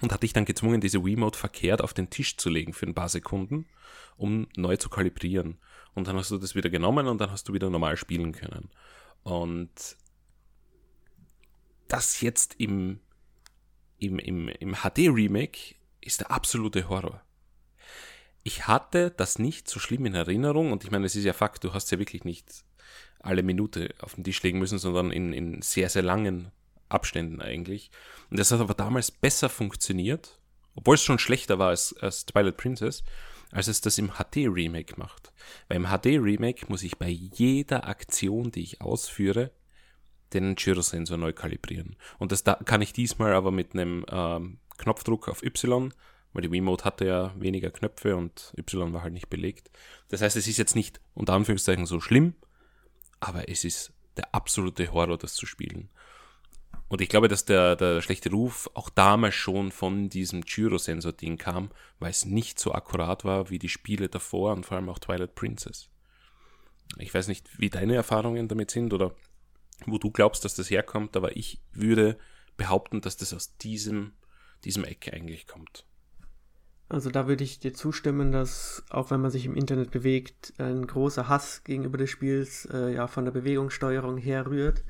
und 0.00 0.12
hat 0.12 0.22
dich 0.22 0.32
dann 0.32 0.44
gezwungen, 0.44 0.80
diese 0.80 1.04
Wii-Mode 1.04 1.36
verkehrt 1.36 1.82
auf 1.82 1.92
den 1.92 2.10
Tisch 2.10 2.36
zu 2.36 2.48
legen 2.48 2.72
für 2.72 2.86
ein 2.86 2.94
paar 2.94 3.08
Sekunden, 3.08 3.66
um 4.16 4.48
neu 4.56 4.76
zu 4.76 4.88
kalibrieren. 4.88 5.58
Und 5.94 6.08
dann 6.08 6.16
hast 6.16 6.30
du 6.30 6.38
das 6.38 6.54
wieder 6.54 6.70
genommen 6.70 7.06
und 7.06 7.20
dann 7.20 7.30
hast 7.30 7.48
du 7.48 7.52
wieder 7.52 7.68
normal 7.68 7.96
spielen 7.96 8.32
können. 8.32 8.70
Und 9.22 9.96
das 11.88 12.20
jetzt 12.20 12.54
im, 12.58 13.00
im, 13.98 14.18
im, 14.18 14.48
im 14.48 14.74
HD-Remake 14.76 15.74
ist 16.00 16.20
der 16.20 16.30
absolute 16.30 16.88
Horror. 16.88 17.22
Ich 18.42 18.66
hatte 18.66 19.10
das 19.10 19.38
nicht 19.38 19.68
so 19.68 19.78
schlimm 19.78 20.06
in 20.06 20.14
Erinnerung 20.14 20.72
und 20.72 20.84
ich 20.84 20.90
meine, 20.90 21.04
es 21.04 21.16
ist 21.16 21.24
ja 21.24 21.34
Fakt, 21.34 21.62
du 21.64 21.74
hast 21.74 21.90
ja 21.90 21.98
wirklich 21.98 22.24
nicht 22.24 22.64
alle 23.22 23.42
Minute 23.42 23.94
auf 24.00 24.14
den 24.14 24.24
Tisch 24.24 24.42
legen 24.42 24.58
müssen, 24.58 24.78
sondern 24.78 25.10
in, 25.10 25.32
in 25.32 25.62
sehr, 25.62 25.88
sehr 25.88 26.02
langen 26.02 26.50
Abständen 26.88 27.40
eigentlich. 27.40 27.90
Und 28.30 28.38
das 28.38 28.50
hat 28.50 28.60
aber 28.60 28.74
damals 28.74 29.10
besser 29.10 29.48
funktioniert, 29.48 30.38
obwohl 30.74 30.94
es 30.94 31.02
schon 31.02 31.18
schlechter 31.18 31.58
war 31.58 31.68
als, 31.68 31.96
als 31.98 32.26
Twilight 32.26 32.56
Princess, 32.56 33.02
als 33.50 33.68
es 33.68 33.80
das 33.80 33.98
im 33.98 34.12
HD-Remake 34.12 34.94
macht. 34.96 35.32
Weil 35.68 35.76
im 35.76 35.86
HD-Remake 35.86 36.66
muss 36.68 36.82
ich 36.82 36.98
bei 36.98 37.08
jeder 37.08 37.86
Aktion, 37.86 38.52
die 38.52 38.62
ich 38.62 38.80
ausführe, 38.80 39.50
den 40.32 40.54
Gyrosensor 40.54 41.16
neu 41.16 41.32
kalibrieren. 41.32 41.96
Und 42.18 42.32
das 42.32 42.44
da 42.44 42.54
kann 42.54 42.82
ich 42.82 42.92
diesmal 42.92 43.32
aber 43.32 43.50
mit 43.50 43.74
einem 43.74 44.04
ähm, 44.10 44.58
Knopfdruck 44.78 45.28
auf 45.28 45.42
Y, 45.42 45.92
weil 46.32 46.42
die 46.42 46.52
Wiimote 46.52 46.84
hatte 46.84 47.06
ja 47.06 47.34
weniger 47.36 47.70
Knöpfe 47.70 48.16
und 48.16 48.52
Y 48.56 48.92
war 48.92 49.02
halt 49.02 49.12
nicht 49.12 49.28
belegt. 49.28 49.70
Das 50.08 50.22
heißt, 50.22 50.36
es 50.36 50.46
ist 50.46 50.58
jetzt 50.58 50.76
nicht 50.76 51.00
unter 51.14 51.32
Anführungszeichen 51.32 51.86
so 51.86 51.98
schlimm, 51.98 52.34
aber 53.20 53.48
es 53.48 53.64
ist 53.64 53.92
der 54.16 54.34
absolute 54.34 54.92
Horror, 54.92 55.18
das 55.18 55.34
zu 55.34 55.46
spielen. 55.46 55.88
Und 56.88 57.00
ich 57.00 57.08
glaube, 57.08 57.28
dass 57.28 57.44
der, 57.44 57.76
der 57.76 58.02
schlechte 58.02 58.30
Ruf 58.30 58.68
auch 58.74 58.90
damals 58.90 59.36
schon 59.36 59.70
von 59.70 60.08
diesem 60.08 60.40
Gyrosensor-Ding 60.40 61.38
kam, 61.38 61.70
weil 62.00 62.10
es 62.10 62.24
nicht 62.24 62.58
so 62.58 62.72
akkurat 62.72 63.24
war 63.24 63.48
wie 63.48 63.60
die 63.60 63.68
Spiele 63.68 64.08
davor 64.08 64.52
und 64.54 64.66
vor 64.66 64.76
allem 64.76 64.88
auch 64.88 64.98
Twilight 64.98 65.36
Princess. 65.36 65.88
Ich 66.98 67.14
weiß 67.14 67.28
nicht, 67.28 67.60
wie 67.60 67.70
deine 67.70 67.94
Erfahrungen 67.94 68.48
damit 68.48 68.72
sind 68.72 68.92
oder 68.92 69.14
wo 69.86 69.98
du 69.98 70.10
glaubst, 70.10 70.44
dass 70.44 70.56
das 70.56 70.68
herkommt, 70.68 71.16
aber 71.16 71.36
ich 71.36 71.60
würde 71.72 72.18
behaupten, 72.56 73.00
dass 73.00 73.16
das 73.16 73.32
aus 73.32 73.56
diesem, 73.58 74.12
diesem 74.64 74.84
Ecke 74.84 75.12
eigentlich 75.12 75.46
kommt. 75.46 75.86
Also 76.90 77.08
da 77.08 77.28
würde 77.28 77.44
ich 77.44 77.60
dir 77.60 77.72
zustimmen, 77.72 78.32
dass 78.32 78.82
auch 78.90 79.12
wenn 79.12 79.20
man 79.20 79.30
sich 79.30 79.46
im 79.46 79.54
Internet 79.54 79.92
bewegt, 79.92 80.52
ein 80.58 80.88
großer 80.88 81.28
Hass 81.28 81.62
gegenüber 81.62 81.96
des 81.96 82.10
Spiels 82.10 82.66
äh, 82.66 82.92
ja 82.92 83.06
von 83.06 83.24
der 83.24 83.30
Bewegungssteuerung 83.30 84.18
herrührt. 84.18 84.82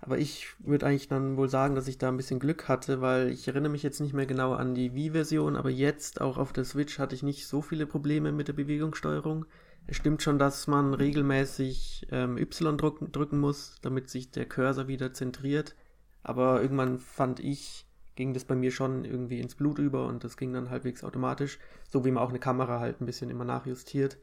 Aber 0.00 0.18
ich 0.18 0.46
würde 0.60 0.86
eigentlich 0.86 1.08
dann 1.08 1.36
wohl 1.36 1.48
sagen, 1.48 1.74
dass 1.74 1.88
ich 1.88 1.98
da 1.98 2.08
ein 2.08 2.16
bisschen 2.16 2.38
Glück 2.38 2.68
hatte, 2.68 3.00
weil 3.00 3.30
ich 3.30 3.48
erinnere 3.48 3.72
mich 3.72 3.82
jetzt 3.82 4.00
nicht 4.00 4.14
mehr 4.14 4.26
genau 4.26 4.52
an 4.52 4.76
die 4.76 4.94
Wii-Version, 4.94 5.56
aber 5.56 5.70
jetzt 5.70 6.20
auch 6.20 6.38
auf 6.38 6.52
der 6.52 6.64
Switch 6.64 7.00
hatte 7.00 7.16
ich 7.16 7.24
nicht 7.24 7.48
so 7.48 7.60
viele 7.60 7.86
Probleme 7.86 8.30
mit 8.30 8.46
der 8.46 8.52
Bewegungssteuerung. 8.52 9.44
Es 9.88 9.96
stimmt 9.96 10.22
schon, 10.22 10.38
dass 10.38 10.68
man 10.68 10.94
regelmäßig 10.94 12.06
ähm, 12.12 12.38
Y 12.38 12.78
drücken, 12.78 13.10
drücken 13.10 13.40
muss, 13.40 13.74
damit 13.82 14.10
sich 14.10 14.30
der 14.30 14.46
Cursor 14.46 14.86
wieder 14.86 15.12
zentriert. 15.12 15.74
Aber 16.22 16.62
irgendwann 16.62 17.00
fand 17.00 17.40
ich, 17.40 17.84
ging 18.14 18.34
das 18.34 18.44
bei 18.44 18.54
mir 18.54 18.70
schon 18.70 19.04
irgendwie 19.04 19.40
ins 19.40 19.54
Blut 19.54 19.78
über 19.78 20.06
und 20.06 20.24
das 20.24 20.36
ging 20.36 20.52
dann 20.52 20.70
halbwegs 20.70 21.04
automatisch, 21.04 21.58
so 21.88 22.04
wie 22.04 22.10
man 22.10 22.22
auch 22.22 22.28
eine 22.28 22.38
Kamera 22.38 22.80
halt 22.80 23.00
ein 23.00 23.06
bisschen 23.06 23.30
immer 23.30 23.44
nachjustiert. 23.44 24.18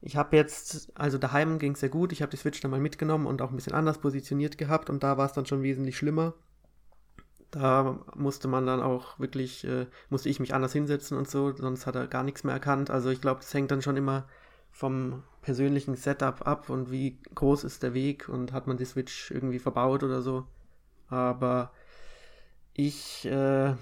Ich 0.00 0.16
habe 0.16 0.36
jetzt, 0.36 0.92
also 0.94 1.16
daheim 1.16 1.58
ging 1.58 1.72
es 1.72 1.80
sehr 1.80 1.88
gut. 1.88 2.12
Ich 2.12 2.20
habe 2.20 2.30
die 2.30 2.36
Switch 2.36 2.60
dann 2.60 2.70
mal 2.70 2.80
mitgenommen 2.80 3.26
und 3.26 3.40
auch 3.40 3.50
ein 3.50 3.56
bisschen 3.56 3.72
anders 3.72 3.98
positioniert 3.98 4.58
gehabt 4.58 4.90
und 4.90 5.02
da 5.02 5.16
war 5.16 5.26
es 5.26 5.32
dann 5.32 5.46
schon 5.46 5.62
wesentlich 5.62 5.96
schlimmer. 5.96 6.34
Da 7.50 8.04
musste 8.14 8.48
man 8.48 8.66
dann 8.66 8.82
auch 8.82 9.18
wirklich, 9.18 9.64
äh, 9.64 9.86
musste 10.10 10.28
ich 10.28 10.40
mich 10.40 10.52
anders 10.52 10.72
hinsetzen 10.72 11.16
und 11.16 11.28
so, 11.28 11.54
sonst 11.54 11.86
hat 11.86 11.94
er 11.94 12.08
gar 12.08 12.24
nichts 12.24 12.44
mehr 12.44 12.52
erkannt. 12.52 12.90
Also 12.90 13.10
ich 13.10 13.20
glaube, 13.20 13.40
das 13.40 13.54
hängt 13.54 13.70
dann 13.70 13.80
schon 13.80 13.96
immer 13.96 14.26
vom 14.72 15.22
persönlichen 15.40 15.94
Setup 15.94 16.46
ab 16.46 16.68
und 16.68 16.90
wie 16.90 17.18
groß 17.34 17.64
ist 17.64 17.82
der 17.84 17.94
Weg 17.94 18.28
und 18.28 18.52
hat 18.52 18.66
man 18.66 18.76
die 18.76 18.84
Switch 18.84 19.30
irgendwie 19.30 19.60
verbaut 19.60 20.02
oder 20.02 20.20
so. 20.20 20.46
Aber 21.08 21.70
ich 22.74 23.24
äh, 23.24 23.74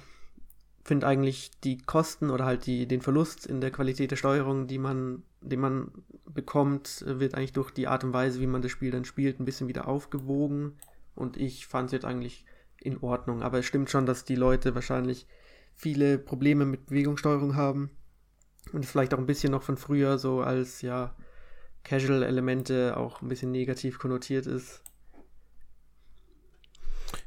finde 0.85 1.07
eigentlich 1.07 1.51
die 1.65 1.79
Kosten 1.79 2.31
oder 2.31 2.45
halt 2.45 2.67
die, 2.67 2.87
den 2.87 3.01
Verlust 3.01 3.47
in 3.47 3.61
der 3.61 3.71
Qualität 3.71 4.11
der 4.11 4.17
Steuerung, 4.17 4.67
die 4.67 4.79
man, 4.79 5.23
den 5.41 5.61
man 5.61 5.93
bekommt, 6.27 7.05
wird 7.07 7.35
eigentlich 7.35 7.53
durch 7.53 7.71
die 7.71 7.89
Art 7.89 8.05
und 8.05 8.13
Weise, 8.13 8.41
wie 8.41 8.47
man 8.47 8.63
das 8.63 8.71
Spiel 8.71 8.91
dann 8.91 9.05
spielt, 9.05 9.41
ein 9.41 9.45
bisschen 9.45 9.69
wieder 9.69 9.89
aufgewogen. 9.89 10.77
Und 11.15 11.37
ich 11.37 11.67
fand 11.67 11.87
es 11.87 11.93
jetzt 11.93 12.05
eigentlich 12.05 12.45
in 12.81 12.99
Ordnung. 12.99 13.43
Aber 13.43 13.59
es 13.59 13.67
stimmt 13.67 13.91
schon, 13.91 14.07
dass 14.07 14.25
die 14.25 14.37
Leute 14.37 14.75
wahrscheinlich 14.75 15.27
viele 15.75 16.19
Probleme 16.19 16.65
mit 16.65 16.87
Bewegungssteuerung 16.87 17.57
haben. 17.57 17.91
Und 18.73 18.87
vielleicht 18.87 19.15
auch 19.15 19.19
ein 19.19 19.27
bisschen 19.27 19.53
noch 19.53 19.63
von 19.63 19.77
früher 19.77 20.19
so 20.19 20.41
als 20.41 20.83
ja 20.83 21.15
Casual-Elemente 21.85 22.97
auch 22.97 23.23
ein 23.23 23.29
bisschen 23.29 23.51
negativ 23.51 23.99
konnotiert 23.99 24.47
ist. 24.47 24.83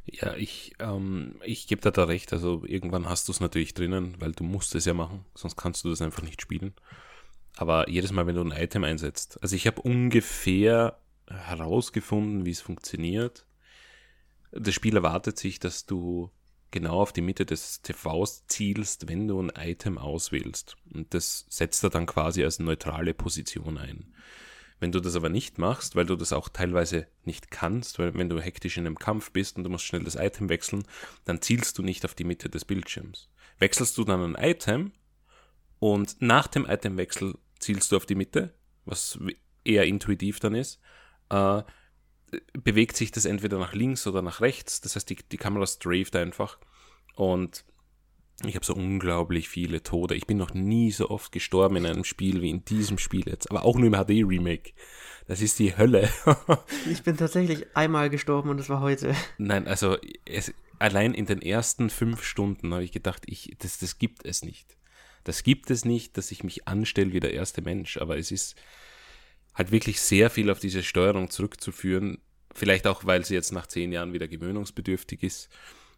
Ja, 0.05 0.35
ich, 0.35 0.73
ähm, 0.79 1.39
ich 1.43 1.67
gebe 1.67 1.81
da, 1.81 1.91
da 1.91 2.03
recht. 2.03 2.31
Also 2.31 2.63
irgendwann 2.65 3.09
hast 3.09 3.27
du 3.27 3.31
es 3.31 3.39
natürlich 3.39 3.73
drinnen, 3.73 4.15
weil 4.19 4.33
du 4.33 4.43
musst 4.43 4.75
es 4.75 4.85
ja 4.85 4.93
machen, 4.93 5.25
sonst 5.33 5.55
kannst 5.55 5.83
du 5.83 5.89
das 5.89 6.01
einfach 6.01 6.21
nicht 6.21 6.41
spielen. 6.41 6.73
Aber 7.57 7.89
jedes 7.89 8.11
Mal, 8.11 8.27
wenn 8.27 8.35
du 8.35 8.43
ein 8.43 8.51
Item 8.51 8.83
einsetzt, 8.83 9.41
also 9.41 9.55
ich 9.55 9.65
habe 9.65 9.81
ungefähr 9.81 10.99
herausgefunden, 11.27 12.45
wie 12.45 12.51
es 12.51 12.61
funktioniert. 12.61 13.45
Das 14.51 14.75
Spiel 14.75 14.95
erwartet 14.95 15.39
sich, 15.39 15.59
dass 15.59 15.85
du 15.85 16.31
genau 16.71 17.01
auf 17.01 17.13
die 17.13 17.21
Mitte 17.21 17.45
des 17.45 17.81
TVs 17.81 18.47
zielst, 18.47 19.07
wenn 19.07 19.27
du 19.27 19.41
ein 19.41 19.51
Item 19.57 19.97
auswählst. 19.97 20.75
Und 20.93 21.13
das 21.13 21.45
setzt 21.49 21.83
er 21.83 21.89
dann 21.89 22.05
quasi 22.05 22.43
als 22.43 22.59
neutrale 22.59 23.13
Position 23.13 23.77
ein. 23.77 24.13
Wenn 24.79 24.91
du 24.91 24.99
das 24.99 25.15
aber 25.15 25.29
nicht 25.29 25.57
machst, 25.57 25.95
weil 25.95 26.05
du 26.05 26.15
das 26.15 26.33
auch 26.33 26.49
teilweise 26.49 27.07
nicht 27.23 27.49
kannst, 27.49 27.97
weil 27.97 28.13
wenn 28.13 28.29
du 28.29 28.39
hektisch 28.39 28.77
in 28.77 28.85
einem 28.85 28.99
Kampf 28.99 29.31
bist 29.31 29.57
und 29.57 29.63
du 29.63 29.69
musst 29.69 29.85
schnell 29.85 30.03
das 30.03 30.15
Item 30.15 30.49
wechseln, 30.49 30.83
dann 31.23 31.41
zielst 31.41 31.77
du 31.77 31.83
nicht 31.83 32.03
auf 32.05 32.13
die 32.13 32.25
Mitte 32.25 32.49
des 32.49 32.65
Bildschirms. 32.65 33.29
Wechselst 33.59 33.97
du 33.97 34.03
dann 34.03 34.35
ein 34.35 34.51
Item 34.51 34.91
und 35.79 36.21
nach 36.21 36.47
dem 36.47 36.65
Itemwechsel 36.69 37.37
zielst 37.59 37.91
du 37.91 37.97
auf 37.97 38.05
die 38.05 38.15
Mitte, 38.15 38.53
was 38.83 39.17
eher 39.63 39.85
intuitiv 39.85 40.39
dann 40.39 40.55
ist, 40.55 40.79
äh, 41.29 41.63
bewegt 42.53 42.97
sich 42.97 43.11
das 43.11 43.25
entweder 43.25 43.57
nach 43.57 43.73
links 43.73 44.07
oder 44.07 44.21
nach 44.21 44.41
rechts. 44.41 44.81
Das 44.81 44.95
heißt, 44.95 45.09
die, 45.09 45.15
die 45.15 45.37
Kamera 45.37 45.65
straft 45.65 46.15
einfach. 46.15 46.59
Und 47.15 47.63
ich 48.43 48.55
habe 48.55 48.65
so 48.65 48.73
unglaublich 48.73 49.47
viele 49.47 49.81
Tode. 49.81 50.15
Ich 50.15 50.27
bin 50.27 50.37
noch 50.37 50.53
nie 50.53 50.91
so 50.91 51.09
oft 51.09 51.31
gestorben 51.31 51.77
in 51.77 51.85
einem 51.85 52.03
Spiel 52.03 52.41
wie 52.41 52.49
in 52.49 52.65
diesem 52.65 52.97
Spiel 52.97 53.27
jetzt. 53.27 53.49
Aber 53.49 53.63
auch 53.63 53.77
nur 53.77 53.87
im 53.87 53.93
HD-Remake. 53.93 54.73
Das 55.27 55.41
ist 55.41 55.57
die 55.59 55.77
Hölle. 55.77 56.09
ich 56.91 57.01
bin 57.03 57.17
tatsächlich 57.17 57.65
einmal 57.75 58.09
gestorben 58.09 58.49
und 58.49 58.57
das 58.57 58.69
war 58.69 58.81
heute. 58.81 59.15
Nein, 59.37 59.67
also 59.67 59.97
es, 60.25 60.53
allein 60.79 61.13
in 61.13 61.25
den 61.25 61.41
ersten 61.41 61.89
fünf 61.89 62.23
Stunden 62.23 62.73
habe 62.73 62.83
ich 62.83 62.91
gedacht, 62.91 63.23
ich, 63.25 63.55
das, 63.59 63.79
das 63.79 63.97
gibt 63.97 64.25
es 64.25 64.43
nicht. 64.43 64.77
Das 65.23 65.43
gibt 65.43 65.71
es 65.71 65.85
nicht, 65.85 66.17
dass 66.17 66.31
ich 66.31 66.43
mich 66.43 66.67
anstelle 66.67 67.13
wie 67.13 67.19
der 67.19 67.33
erste 67.33 67.61
Mensch. 67.61 67.97
Aber 67.97 68.17
es 68.17 68.31
ist 68.31 68.55
halt 69.53 69.71
wirklich 69.71 70.01
sehr 70.01 70.29
viel 70.29 70.49
auf 70.49 70.59
diese 70.59 70.83
Steuerung 70.83 71.29
zurückzuführen. 71.29 72.19
Vielleicht 72.53 72.85
auch, 72.85 73.05
weil 73.05 73.25
sie 73.25 73.33
jetzt 73.33 73.51
nach 73.51 73.67
zehn 73.67 73.91
Jahren 73.91 74.13
wieder 74.13 74.27
gewöhnungsbedürftig 74.27 75.23
ist. 75.23 75.49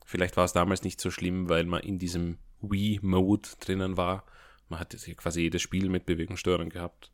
Vielleicht 0.08 0.38
war 0.38 0.46
es 0.46 0.54
damals 0.54 0.84
nicht 0.84 1.02
so 1.02 1.12
schlimm, 1.12 1.50
weil 1.50 1.66
man 1.66 1.82
in 1.82 2.00
diesem 2.00 2.38
Wii-Mode 2.62 3.50
drinnen 3.60 3.98
war. 3.98 4.26
Man 4.70 4.80
hat 4.80 4.96
quasi 5.18 5.42
jedes 5.42 5.62
Spiel 5.62 5.90
mit 5.90 6.06
Bewegungssteuerung 6.06 6.70
gehabt. 6.70 7.12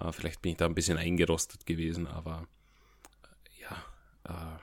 Uh, 0.00 0.12
vielleicht 0.12 0.40
bin 0.40 0.52
ich 0.52 0.58
da 0.58 0.66
ein 0.66 0.76
bisschen 0.76 0.98
eingerostet 0.98 1.66
gewesen, 1.66 2.06
aber 2.06 2.46
äh, 3.24 3.62
ja, 3.62 3.84
uh, 4.28 4.58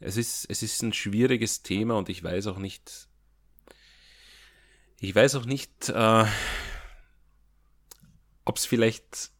es, 0.00 0.18
ist, 0.18 0.44
es 0.50 0.62
ist 0.62 0.82
ein 0.82 0.92
schwieriges 0.92 1.62
Thema 1.62 1.96
und 1.96 2.10
ich 2.10 2.22
weiß 2.22 2.48
auch 2.48 2.58
nicht, 2.58 3.08
ich 4.98 5.14
weiß 5.14 5.36
auch 5.36 5.46
nicht, 5.46 5.88
uh, 5.88 6.26
ob 8.44 8.58
es 8.58 8.66
vielleicht, 8.66 9.30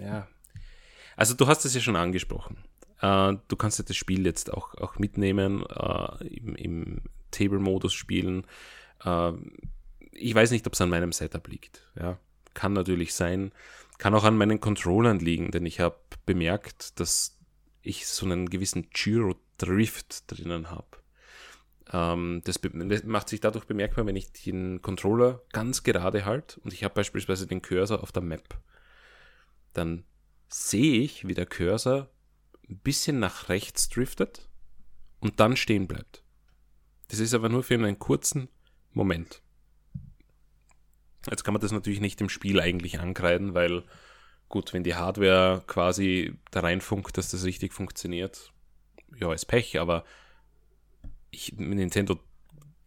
ja, 0.00 0.26
also 1.14 1.34
du 1.34 1.46
hast 1.46 1.66
es 1.66 1.74
ja 1.74 1.82
schon 1.82 1.96
angesprochen. 1.96 2.56
Äh, 3.02 3.36
du 3.48 3.56
kannst 3.56 3.78
ja 3.78 3.84
das 3.84 3.96
Spiel 3.96 4.24
jetzt 4.24 4.52
auch, 4.52 4.74
auch 4.76 4.98
mitnehmen, 4.98 5.66
äh, 5.66 6.26
im, 6.26 6.54
im 6.54 7.00
Table-Modus 7.32 7.92
spielen. 7.92 8.46
Äh, 9.04 9.32
ich 10.12 10.34
weiß 10.34 10.52
nicht, 10.52 10.66
ob 10.66 10.72
es 10.72 10.80
an 10.80 10.90
meinem 10.90 11.12
Setup 11.12 11.46
liegt. 11.48 11.86
Ja, 11.98 12.18
kann 12.54 12.72
natürlich 12.72 13.14
sein. 13.14 13.52
Kann 13.98 14.14
auch 14.14 14.24
an 14.24 14.38
meinen 14.38 14.60
Controllern 14.60 15.18
liegen, 15.18 15.50
denn 15.50 15.66
ich 15.66 15.80
habe 15.80 15.96
bemerkt, 16.24 16.98
dass 17.00 17.38
ich 17.82 18.06
so 18.06 18.24
einen 18.24 18.48
gewissen 18.48 18.88
Gyro-Drift 18.90 20.30
drinnen 20.30 20.70
habe. 20.70 20.86
Ähm, 21.92 22.42
das, 22.44 22.60
das, 22.62 23.04
macht 23.04 23.28
sich 23.28 23.40
dadurch 23.40 23.64
bemerkbar, 23.64 24.06
wenn 24.06 24.16
ich 24.16 24.32
den 24.32 24.80
Controller 24.82 25.42
ganz 25.52 25.82
gerade 25.82 26.24
halte 26.24 26.60
und 26.60 26.72
ich 26.72 26.84
habe 26.84 26.94
beispielsweise 26.94 27.46
den 27.46 27.62
Cursor 27.62 28.02
auf 28.02 28.12
der 28.12 28.22
Map. 28.22 28.56
Dann 29.72 30.04
sehe 30.48 31.02
ich, 31.02 31.26
wie 31.26 31.34
der 31.34 31.46
Cursor 31.46 32.08
ein 32.68 32.78
bisschen 32.78 33.18
nach 33.18 33.48
rechts 33.48 33.88
driftet 33.88 34.48
und 35.20 35.40
dann 35.40 35.56
stehen 35.56 35.86
bleibt. 35.86 36.22
Das 37.08 37.18
ist 37.18 37.34
aber 37.34 37.48
nur 37.48 37.62
für 37.62 37.74
einen 37.74 37.98
kurzen 37.98 38.48
Moment. 38.92 39.42
Jetzt 41.30 41.44
kann 41.44 41.54
man 41.54 41.60
das 41.60 41.72
natürlich 41.72 42.00
nicht 42.00 42.20
im 42.20 42.28
Spiel 42.28 42.60
eigentlich 42.60 42.98
ankreiden, 42.98 43.54
weil 43.54 43.84
gut, 44.48 44.72
wenn 44.72 44.82
die 44.82 44.94
Hardware 44.94 45.62
quasi 45.66 46.34
da 46.50 46.60
reinfunkt, 46.60 47.16
dass 47.16 47.30
das 47.30 47.44
richtig 47.44 47.72
funktioniert, 47.72 48.52
ja, 49.18 49.32
ist 49.32 49.46
Pech, 49.46 49.78
aber 49.78 50.04
ich, 51.30 51.52
Nintendo 51.56 52.18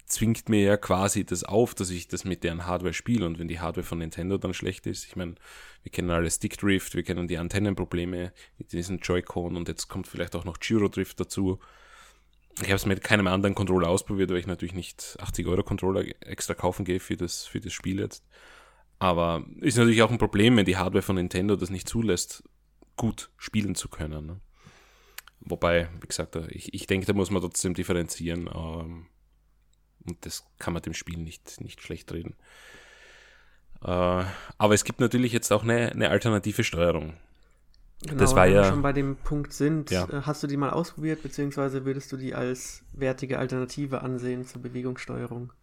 zwingt 0.05 0.49
mir 0.49 0.61
ja 0.61 0.77
quasi 0.77 1.25
das 1.25 1.43
auf, 1.43 1.73
dass 1.73 1.89
ich 1.89 2.07
das 2.07 2.25
mit 2.25 2.43
deren 2.43 2.65
Hardware 2.65 2.93
spiele. 2.93 3.25
Und 3.25 3.39
wenn 3.39 3.47
die 3.47 3.59
Hardware 3.59 3.85
von 3.85 3.99
Nintendo 3.99 4.37
dann 4.37 4.53
schlecht 4.53 4.85
ist, 4.85 5.05
ich 5.05 5.15
meine, 5.15 5.35
wir 5.83 5.91
kennen 5.91 6.11
alle 6.11 6.29
Stick 6.29 6.57
Drift, 6.57 6.95
wir 6.95 7.03
kennen 7.03 7.27
die 7.27 7.37
Antennenprobleme 7.37 8.31
mit 8.57 8.71
diesen 8.71 8.99
Joy-Con 8.99 9.55
und 9.55 9.67
jetzt 9.67 9.87
kommt 9.87 10.07
vielleicht 10.07 10.35
auch 10.35 10.45
noch 10.45 10.59
Gyro 10.59 10.87
Drift 10.87 11.19
dazu. 11.19 11.59
Ich 12.61 12.67
habe 12.67 12.75
es 12.75 12.85
mit 12.85 13.03
keinem 13.03 13.27
anderen 13.27 13.55
Controller 13.55 13.89
ausprobiert, 13.89 14.29
weil 14.29 14.37
ich 14.37 14.47
natürlich 14.47 14.75
nicht 14.75 15.17
80 15.19 15.47
Euro 15.47 15.63
Controller 15.63 16.05
extra 16.21 16.53
kaufen 16.53 16.85
gehe 16.85 16.99
für 16.99 17.17
das, 17.17 17.45
für 17.45 17.59
das 17.59 17.73
Spiel 17.73 17.99
jetzt. 17.99 18.23
Aber 18.99 19.43
ist 19.59 19.77
natürlich 19.77 20.03
auch 20.03 20.11
ein 20.11 20.17
Problem, 20.17 20.55
wenn 20.55 20.65
die 20.65 20.77
Hardware 20.77 21.01
von 21.01 21.15
Nintendo 21.15 21.57
das 21.57 21.69
nicht 21.69 21.89
zulässt, 21.89 22.43
gut 22.95 23.29
spielen 23.37 23.75
zu 23.75 23.89
können. 23.89 24.25
Ne? 24.25 24.39
Wobei, 25.41 25.89
wie 25.99 26.07
gesagt, 26.07 26.37
ich, 26.49 26.73
ich 26.73 26.87
denke, 26.87 27.05
da 27.05 27.13
muss 27.13 27.29
man 27.29 27.41
trotzdem 27.41 27.73
differenzieren. 27.73 28.49
Ähm, 28.53 29.07
und 30.07 30.25
das 30.25 30.45
kann 30.59 30.73
man 30.73 30.81
dem 30.81 30.93
Spiel 30.93 31.17
nicht, 31.17 31.61
nicht 31.61 31.81
schlecht 31.81 32.11
reden. 32.11 32.35
Äh, 33.83 33.87
aber 33.87 34.73
es 34.73 34.83
gibt 34.83 34.99
natürlich 34.99 35.31
jetzt 35.31 35.51
auch 35.51 35.63
eine, 35.63 35.91
eine 35.91 36.09
alternative 36.09 36.63
Steuerung. 36.63 37.13
Genau, 38.01 38.19
das 38.19 38.35
war 38.35 38.45
wenn 38.45 38.53
ja, 38.53 38.61
wir 38.63 38.69
schon 38.69 38.81
bei 38.81 38.93
dem 38.93 39.15
Punkt 39.15 39.53
sind, 39.53 39.89
ja. 39.89 40.07
Äh, 40.09 40.21
hast 40.23 40.43
du 40.43 40.47
die 40.47 40.57
mal 40.57 40.71
ausprobiert, 40.71 41.23
beziehungsweise 41.23 41.85
würdest 41.85 42.11
du 42.11 42.17
die 42.17 42.35
als 42.35 42.83
wertige 42.93 43.39
Alternative 43.39 44.01
ansehen 44.01 44.45
zur 44.45 44.61
Bewegungssteuerung? 44.61 45.53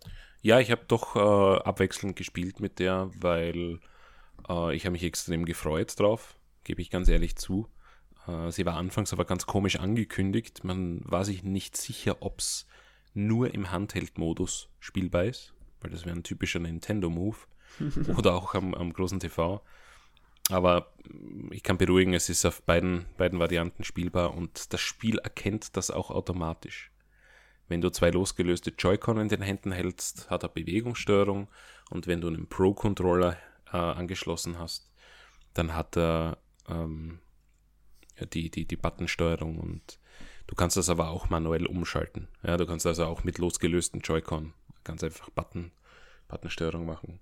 Ja, 0.41 0.59
ich 0.59 0.71
habe 0.71 0.83
doch 0.89 1.15
äh, 1.15 1.63
abwechselnd 1.63 2.17
gespielt 2.17 2.59
mit 2.59 2.79
der, 2.79 3.11
weil 3.21 3.79
äh, 4.49 4.75
ich 4.75 4.85
habe 4.85 4.93
mich 4.93 5.05
extrem 5.05 5.45
gefreut 5.45 5.99
drauf, 5.99 6.37
gebe 6.65 6.81
ich 6.81 6.91
ganz 6.91 7.09
ehrlich 7.09 7.37
zu. 7.37 7.69
Äh, 8.27 8.51
sie 8.51 8.67
war 8.67 8.77
anfangs 8.77 9.13
aber 9.13 9.25
ganz 9.25 9.47
komisch 9.47 9.77
angekündigt. 9.79 10.65
Man 10.65 11.01
war 11.05 11.25
sich 11.25 11.45
nicht 11.45 11.77
sicher, 11.77 12.17
ob 12.21 12.41
es 12.41 12.67
nur 13.15 13.53
im 13.55 13.71
Handheld-Modus 13.71 14.69
spielbar 14.81 15.25
ist, 15.25 15.55
weil 15.81 15.91
das 15.91 16.05
wäre 16.05 16.17
ein 16.17 16.23
typischer 16.23 16.59
Nintendo-Move 16.59 17.37
oder 18.17 18.35
auch 18.35 18.55
am, 18.55 18.75
am, 18.75 18.93
großen 18.93 19.21
TV. 19.21 19.63
Aber 20.51 20.93
ich 21.51 21.63
kann 21.63 21.79
beruhigen, 21.79 22.15
es 22.15 22.29
ist 22.29 22.45
auf 22.45 22.63
beiden, 22.63 23.07
beiden 23.17 23.39
Varianten 23.39 23.85
spielbar 23.85 24.35
und 24.35 24.73
das 24.73 24.81
Spiel 24.81 25.19
erkennt 25.19 25.77
das 25.77 25.91
auch 25.91 26.11
automatisch. 26.11 26.91
Wenn 27.69 27.81
du 27.81 27.91
zwei 27.91 28.11
losgelöste 28.11 28.73
Joy-Con 28.77 29.19
in 29.19 29.29
den 29.29 29.41
Händen 29.41 29.73
hältst, 29.73 30.29
hat 30.31 30.43
er 30.43 30.49
Bewegungssteuerung 30.49 31.49
und 31.91 32.07
wenn 32.07 32.21
du 32.21 32.29
einen 32.29 32.49
Pro-Controller 32.49 33.39
äh, 33.73 33.77
angeschlossen 33.77 34.59
hast, 34.59 34.93
dann 35.55 35.75
hat 35.75 35.97
er 35.97 36.39
ähm, 36.69 37.21
die, 38.33 38.51
die, 38.51 38.67
die 38.67 38.77
Buttonsteuerung 38.77 39.59
und 39.59 39.99
Du 40.53 40.57
kannst 40.57 40.77
das 40.77 40.91
aber 40.91 41.09
auch 41.09 41.31
manuell 41.31 41.65
umschalten. 41.65 42.29
Ja, 42.43 42.59
du 42.59 42.67
kannst 42.67 42.87
also 42.87 43.07
auch 43.07 43.25
mit 43.25 43.39
losgelösten 43.39 44.03
Joy-Con 44.03 44.53
ganz 44.85 45.03
einfach 45.03 45.31
Button, 45.31 45.73
Buttonsteuerung 46.29 46.85
machen. 46.85 47.21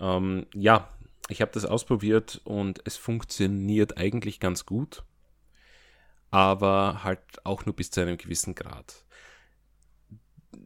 Ähm, 0.00 0.44
ja, 0.52 0.92
ich 1.28 1.40
habe 1.40 1.52
das 1.52 1.64
ausprobiert 1.64 2.40
und 2.42 2.80
es 2.84 2.96
funktioniert 2.96 3.96
eigentlich 3.96 4.40
ganz 4.40 4.66
gut, 4.66 5.04
aber 6.32 7.04
halt 7.04 7.20
auch 7.44 7.64
nur 7.64 7.76
bis 7.76 7.92
zu 7.92 8.00
einem 8.00 8.18
gewissen 8.18 8.56
Grad. 8.56 9.04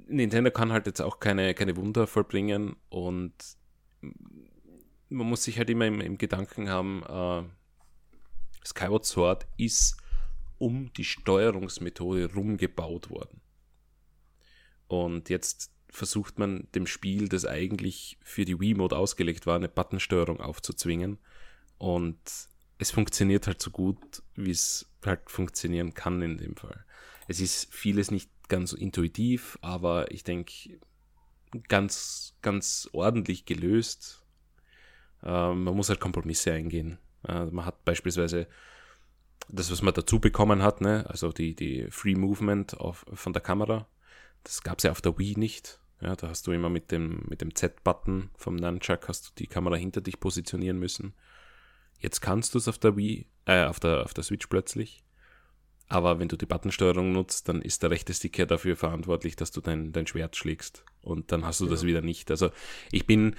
Nintendo 0.07 0.51
kann 0.51 0.73
halt 0.73 0.87
jetzt 0.87 1.03
auch 1.03 1.21
keine, 1.21 1.53
keine 1.53 1.77
Wunder 1.77 2.07
vollbringen 2.07 2.75
und 2.89 3.35
man 5.11 5.27
muss 5.27 5.45
sich 5.45 5.59
halt 5.59 5.69
immer 5.69 5.85
im, 5.85 6.01
im 6.01 6.17
Gedanken 6.17 6.71
haben, 6.71 7.03
äh, 7.03 7.43
Skyward 8.67 9.05
Sword 9.05 9.47
ist 9.59 10.02
um 10.63 10.93
die 10.93 11.05
Steuerungsmethode 11.05 12.33
rumgebaut 12.33 13.11
worden. 13.11 13.41
Und 14.87 15.29
jetzt 15.29 15.73
versucht 15.89 16.39
man 16.39 16.69
dem 16.77 16.87
Spiel, 16.87 17.29
das 17.29 17.45
eigentlich 17.45 18.17
für 18.23 18.45
die 18.45 18.61
Wii-Mode 18.61 18.97
ausgelegt 18.97 19.45
war, 19.45 19.57
eine 19.57 19.69
Buttonsteuerung 19.69 20.41
aufzuzwingen. 20.41 21.19
Und 21.79 22.17
es 22.79 22.93
funktioniert 22.93 23.49
halt 23.49 23.61
so 23.61 23.73
gut, 23.73 24.23
wie 24.37 24.53
es 24.53 24.89
halt 25.05 25.29
funktionieren 25.29 25.95
kann 25.95 26.23
in 26.23 26.39
dem 26.39 26.55
Fall. 26.55 26.85
Es 27.27 27.41
ist 27.41 27.75
vieles 27.75 28.13
nicht 28.13 28.31
ganz 28.49 28.73
intuitiv, 28.73 29.59
aber 29.63 30.13
ich 30.13 30.23
denke, 30.23 30.79
ganz, 31.69 32.37
ganz 32.41 32.89
ordentlich 32.93 33.47
gelöst. 33.47 34.23
Äh, 35.25 35.55
man 35.55 35.75
muss 35.75 35.89
halt 35.89 35.99
Kompromisse 35.99 36.53
eingehen. 36.53 36.99
Äh, 37.27 37.47
man 37.47 37.67
hat 37.67 37.85
beispielsweise 37.85 38.47
das, 39.49 39.71
was 39.71 39.83
man 39.83 39.95
dazu 39.95 40.21
bekommen 40.21 40.63
hat, 40.63 40.81
ne? 40.81 41.05
also 41.09 41.33
die, 41.33 41.55
die 41.55 41.87
Free 41.91 42.15
Movement 42.15 42.79
auf, 42.79 43.05
von 43.13 43.33
der 43.33 43.43
Kamera, 43.43 43.87
das 44.45 44.63
gab 44.63 44.79
es 44.79 44.85
ja 44.85 44.91
auf 44.91 45.01
der 45.01 45.19
Wii 45.19 45.35
nicht. 45.37 45.79
Ja, 46.01 46.17
da 46.17 46.29
hast 46.29 46.47
du 46.47 46.53
immer 46.53 46.69
mit 46.69 46.91
dem, 46.91 47.23
mit 47.29 47.41
dem 47.41 47.55
Z-Button 47.55 48.31
vom 48.37 48.57
Nunchuck 48.57 49.09
hast 49.09 49.29
du 49.29 49.31
die 49.39 49.47
Kamera 49.47 49.77
hinter 49.77 50.01
dich 50.01 50.19
positionieren 50.19 50.79
müssen. 50.79 51.15
Jetzt 52.01 52.21
kannst 52.21 52.55
du 52.55 52.59
es 52.59 52.67
auf 52.67 52.79
der 52.79 52.97
Wii, 52.97 53.29
äh, 53.47 53.65
auf 53.67 53.79
der, 53.79 54.03
auf 54.03 54.13
der 54.13 54.25
Switch 54.25 54.49
plötzlich. 54.49 55.05
Aber 55.89 56.19
wenn 56.19 56.27
du 56.27 56.37
die 56.37 56.47
Buttonsteuerung 56.47 57.13
nutzt, 57.13 57.49
dann 57.49 57.63
ist 57.63 57.83
der 57.83 57.91
rechte 57.91 58.15
Stick 58.15 58.37
ja 58.39 58.47
dafür 58.47 58.77
verantwortlich, 58.77 59.37
dass 59.37 59.53
du 59.53 59.61
dein, 59.61 59.93
dein 59.93 60.07
Schwert 60.07 60.35
schlägst. 60.37 60.85
Und 61.03 61.31
dann 61.31 61.45
hast 61.45 61.61
du 61.61 61.67
ja. 61.67 61.71
das 61.71 61.85
wieder 61.85 62.01
nicht. 62.01 62.31
Also 62.31 62.51
ich 62.91 63.07
bin 63.07 63.37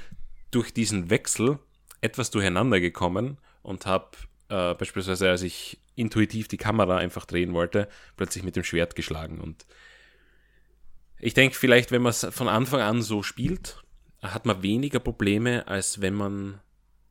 durch 0.52 0.74
diesen 0.74 1.10
Wechsel 1.10 1.60
etwas 2.00 2.32
durcheinander 2.32 2.80
gekommen 2.80 3.40
und 3.62 3.86
habe 3.86 4.12
äh, 4.50 4.74
beispielsweise, 4.76 5.30
als 5.30 5.42
ich 5.42 5.82
intuitiv 5.96 6.48
die 6.48 6.58
Kamera 6.58 6.98
einfach 6.98 7.26
drehen 7.26 7.54
wollte, 7.54 7.88
plötzlich 8.18 8.44
mit 8.44 8.56
dem 8.56 8.64
Schwert 8.64 8.96
geschlagen. 8.96 9.40
Und 9.40 9.66
ich 11.20 11.34
denke, 11.34 11.56
vielleicht, 11.56 11.92
wenn 11.92 12.02
man 12.02 12.12
es 12.12 12.28
von 12.32 12.48
Anfang 12.48 12.82
an 12.82 13.02
so 13.02 13.24
spielt, 13.24 13.84
hat 14.22 14.46
man 14.46 14.64
weniger 14.64 15.00
Probleme, 15.00 15.68
als 15.68 16.02
wenn 16.02 16.14
man 16.14 16.60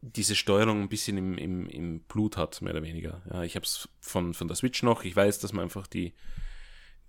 diese 0.01 0.35
Steuerung 0.35 0.83
ein 0.83 0.89
bisschen 0.89 1.17
im, 1.17 1.39
im, 1.39 1.69
im 1.69 2.01
Blut 2.01 2.37
hat, 2.37 2.61
mehr 2.61 2.73
oder 2.73 2.83
weniger. 2.83 3.23
Ja, 3.31 3.43
ich 3.45 3.55
habe 3.55 3.65
es 3.65 3.89
von, 4.01 4.35
von 4.35 4.49
der 4.49 4.57
Switch 4.57 4.83
noch. 4.83 5.05
Ich 5.05 5.15
weiß, 5.15 5.39
dass 5.39 5.53
man 5.53 5.65
einfach 5.65 5.87
die, 5.87 6.13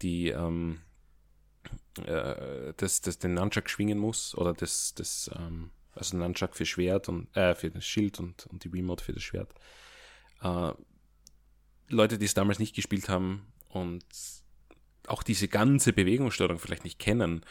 die 0.02 0.30
ähm, 0.30 0.82
äh, 2.06 2.74
das, 2.78 3.02
das, 3.02 3.18
den 3.18 3.34
Nunchuck 3.34 3.70
schwingen 3.70 3.98
muss 3.98 4.36
oder 4.36 4.54
das, 4.54 4.94
das 4.94 5.32
ähm, 5.36 5.72
also 5.96 6.18
Nunchuck 6.18 6.56
für 6.56 6.66
Schwert 6.66 7.10
und 7.10 7.36
äh, 7.36 7.56
für 7.56 7.72
das 7.72 7.86
Schild 7.86 8.20
und, 8.20 8.46
und 8.48 8.64
die 8.64 8.70
Remote 8.70 9.04
für 9.04 9.14
das 9.14 9.24
Schwert. 9.24 9.54
Äh, 10.42 10.74
Leute, 11.90 12.18
die 12.18 12.26
es 12.26 12.34
damals 12.34 12.60
nicht 12.60 12.76
gespielt 12.76 13.10
haben 13.10 13.46
und 13.70 14.06
auch 15.08 15.24
diese 15.24 15.48
ganze 15.48 15.94
Bewegungssteuerung 15.94 16.60
vielleicht 16.60 16.84
nicht 16.84 17.00
kennen, 17.00 17.46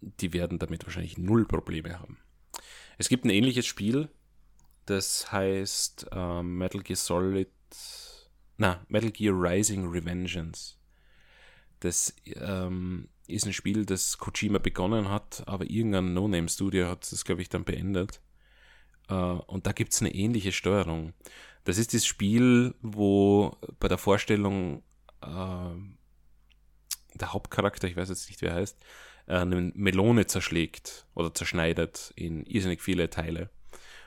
die 0.00 0.32
werden 0.32 0.58
damit 0.58 0.84
wahrscheinlich 0.84 1.18
null 1.18 1.44
Probleme 1.46 1.98
haben. 1.98 2.18
Es 2.98 3.08
gibt 3.08 3.24
ein 3.24 3.30
ähnliches 3.30 3.66
Spiel, 3.66 4.08
das 4.86 5.30
heißt 5.32 6.06
äh, 6.12 6.42
Metal 6.42 6.82
Gear 6.82 6.96
Solid, 6.96 7.48
na, 8.56 8.84
Metal 8.88 9.10
Gear 9.10 9.34
Rising 9.34 9.88
Revengeance. 9.88 10.76
Das 11.80 12.14
ähm, 12.26 13.08
ist 13.28 13.46
ein 13.46 13.52
Spiel, 13.52 13.84
das 13.84 14.18
Kojima 14.18 14.58
begonnen 14.58 15.08
hat, 15.08 15.44
aber 15.46 15.68
irgendein 15.70 16.14
No-Name-Studio 16.14 16.88
hat 16.88 17.10
das, 17.12 17.24
glaube 17.24 17.42
ich, 17.42 17.48
dann 17.48 17.64
beendet. 17.64 18.20
Äh, 19.08 19.14
und 19.14 19.66
da 19.66 19.72
gibt 19.72 19.92
es 19.92 20.00
eine 20.00 20.14
ähnliche 20.14 20.52
Steuerung. 20.52 21.12
Das 21.64 21.78
ist 21.78 21.94
das 21.94 22.06
Spiel, 22.06 22.74
wo 22.82 23.56
bei 23.78 23.88
der 23.88 23.98
Vorstellung 23.98 24.82
äh, 25.22 25.74
der 27.14 27.32
Hauptcharakter, 27.32 27.88
ich 27.88 27.96
weiß 27.96 28.08
jetzt 28.08 28.28
nicht, 28.28 28.40
wer 28.42 28.54
heißt, 28.54 28.78
äh, 29.26 29.36
eine 29.36 29.72
Melone 29.74 30.26
zerschlägt 30.26 31.06
oder 31.14 31.34
zerschneidet 31.34 32.12
in 32.16 32.44
irrsinnig 32.44 32.82
viele 32.82 33.10
Teile. 33.10 33.50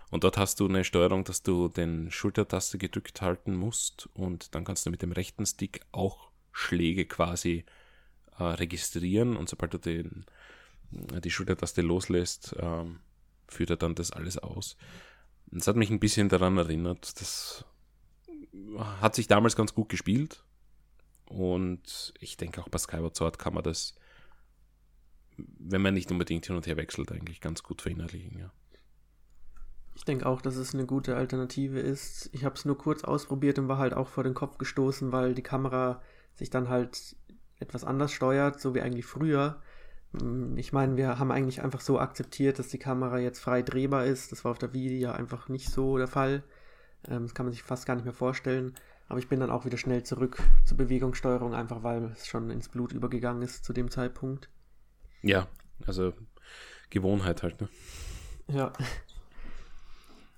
Und 0.10 0.26
dort 0.26 0.38
hast 0.38 0.60
du 0.60 0.68
eine 0.68 0.84
Steuerung, 0.84 1.24
dass 1.24 1.42
du 1.42 1.70
den 1.70 2.12
Schultertaste 2.12 2.78
gedrückt 2.78 3.22
halten 3.22 3.56
musst 3.56 4.10
und 4.14 4.54
dann 4.56 4.66
kannst 4.66 4.86
du 4.86 4.90
mit 4.90 5.02
dem 5.02 5.14
rechten 5.14 5.46
Stick 5.46 5.82
auch 5.94 6.32
Schläge 6.52 7.06
quasi 7.06 7.66
äh, 8.38 8.44
registrieren 8.44 9.38
und 9.38 9.48
sobald 9.48 9.74
du 9.74 9.78
den, 9.78 10.26
die 10.92 11.32
Schultertaste 11.32 11.82
loslässt, 11.82 12.56
ähm, 12.60 13.00
führt 13.48 13.70
er 13.70 13.78
dann 13.78 13.96
das 13.96 14.12
alles 14.12 14.38
aus. 14.38 14.76
Das 15.52 15.68
hat 15.68 15.76
mich 15.76 15.90
ein 15.90 16.00
bisschen 16.00 16.30
daran 16.30 16.58
erinnert. 16.58 17.20
Das 17.20 17.66
hat 18.78 19.16
sich 19.16 19.28
damals 19.28 19.56
ganz 19.56 19.74
gut 19.74 19.90
gespielt. 19.90 20.44
Und 21.26 22.14
ich 22.20 22.38
denke 22.38 22.62
auch 22.62 22.70
bei 22.70 22.78
Skyward 22.78 23.16
Sword 23.16 23.40
kann 23.40 23.54
man 23.54 23.64
das, 23.64 23.96
wenn 25.38 25.82
man 25.82 25.94
nicht 25.94 26.12
unbedingt 26.12 26.46
hin 26.46 26.56
und 26.56 26.68
her 26.68 26.78
wechselt, 26.78 27.12
eigentlich 27.12 27.40
ganz 27.40 27.64
gut 27.64 27.82
verinnerlichen, 27.82 28.38
ja. 28.38 28.52
Ich 29.94 30.06
denke 30.06 30.26
auch, 30.26 30.42
dass 30.42 30.56
es 30.56 30.74
eine 30.74 30.86
gute 30.86 31.16
Alternative 31.16 31.80
ist. 31.80 32.30
Ich 32.34 32.46
habe 32.46 32.56
es 32.56 32.66
nur 32.66 32.78
kurz 32.78 33.04
ausprobiert 33.04 33.60
und 33.60 33.68
war 33.68 33.78
halt 33.78 33.94
auch 33.94 34.08
vor 34.08 34.24
den 34.24 34.34
Kopf 34.34 34.58
gestoßen, 34.58 35.12
weil 35.12 35.36
die 35.36 35.44
Kamera 35.44 36.02
sich 36.34 36.50
dann 36.50 36.70
halt 36.70 37.16
etwas 37.60 37.84
anders 37.84 38.12
steuert, 38.12 38.60
so 38.60 38.74
wie 38.74 38.82
eigentlich 38.82 39.06
früher. 39.06 39.62
Mm, 40.14 40.58
ich 40.58 40.74
meine, 40.74 40.98
wir 40.98 41.20
haben 41.20 41.32
eigentlich 41.32 41.62
einfach 41.62 41.82
so 41.82 42.00
akzeptiert, 42.00 42.60
dass 42.60 42.70
die 42.70 42.80
Kamera 42.80 43.20
jetzt 43.20 43.40
frei 43.40 43.62
drehbar 43.62 44.06
ist. 44.06 44.32
Das 44.32 44.44
war 44.44 44.52
auf 44.52 44.60
der 44.60 44.74
Wii 44.74 45.00
ja 45.00 45.14
einfach 45.14 45.50
nicht 45.50 45.70
so 45.70 45.98
der 45.98 46.08
Fall. 46.08 46.44
Ähm, 47.08 47.24
das 47.24 47.34
kann 47.34 47.46
man 47.46 47.54
sich 47.54 47.64
fast 47.64 47.86
gar 47.86 47.96
nicht 47.96 48.06
mehr 48.06 48.14
vorstellen. 48.14 48.76
Aber 49.08 49.20
ich 49.20 49.28
bin 49.28 49.40
dann 49.40 49.50
auch 49.50 49.66
wieder 49.66 49.78
schnell 49.78 50.04
zurück 50.04 50.42
zur 50.64 50.78
Bewegungssteuerung, 50.78 51.54
einfach 51.54 51.84
weil 51.84 52.06
es 52.06 52.28
schon 52.28 52.50
ins 52.50 52.70
Blut 52.70 52.94
übergegangen 52.94 53.42
ist 53.42 53.66
zu 53.66 53.74
dem 53.74 53.92
Zeitpunkt. 53.92 54.50
Ja, 55.22 55.48
Also 55.86 56.14
Gewohnheit 56.90 57.44
halt, 57.44 57.60
ne? 57.62 57.70
Ja. 58.48 58.74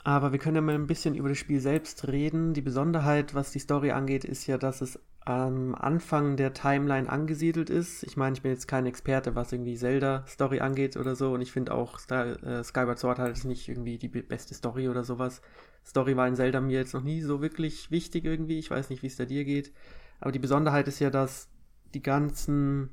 Aber 0.03 0.31
wir 0.31 0.39
können 0.39 0.55
ja 0.55 0.61
mal 0.61 0.75
ein 0.75 0.87
bisschen 0.87 1.15
über 1.15 1.29
das 1.29 1.37
Spiel 1.37 1.59
selbst 1.59 2.07
reden. 2.07 2.53
Die 2.53 2.61
Besonderheit, 2.61 3.33
was 3.33 3.51
die 3.51 3.59
Story 3.59 3.91
angeht, 3.91 4.25
ist 4.25 4.47
ja, 4.47 4.57
dass 4.57 4.81
es 4.81 4.99
am 5.25 5.73
Anfang 5.75 6.35
der 6.35 6.53
Timeline 6.53 7.09
angesiedelt 7.09 7.69
ist. 7.69 8.03
Ich 8.03 8.17
meine, 8.17 8.35
ich 8.35 8.41
bin 8.41 8.51
jetzt 8.51 8.67
kein 8.67 8.85
Experte, 8.85 9.35
was 9.35 9.53
irgendwie 9.53 9.75
Zelda-Story 9.75 10.59
angeht 10.59 10.97
oder 10.97 11.15
so. 11.15 11.33
Und 11.33 11.41
ich 11.41 11.51
finde 11.51 11.73
auch, 11.73 11.97
Star 11.97 12.43
äh, 12.43 12.63
Skyward 12.63 12.99
Sword 12.99 13.19
jetzt 13.19 13.45
nicht 13.45 13.69
irgendwie 13.69 13.97
die 13.97 14.09
beste 14.09 14.53
Story 14.53 14.89
oder 14.89 15.03
sowas. 15.03 15.41
Story 15.85 16.17
war 16.17 16.27
in 16.27 16.35
Zelda 16.35 16.59
mir 16.59 16.77
jetzt 16.77 16.93
noch 16.93 17.03
nie 17.03 17.21
so 17.21 17.41
wirklich 17.41 17.89
wichtig 17.89 18.25
irgendwie. 18.25 18.59
Ich 18.59 18.69
weiß 18.69 18.89
nicht, 18.89 19.01
wie 19.01 19.07
es 19.07 19.15
da 19.15 19.25
dir 19.25 19.45
geht. 19.45 19.71
Aber 20.19 20.31
die 20.31 20.39
Besonderheit 20.39 20.87
ist 20.87 20.99
ja, 20.99 21.09
dass 21.09 21.47
die 21.93 22.01
ganzen 22.01 22.89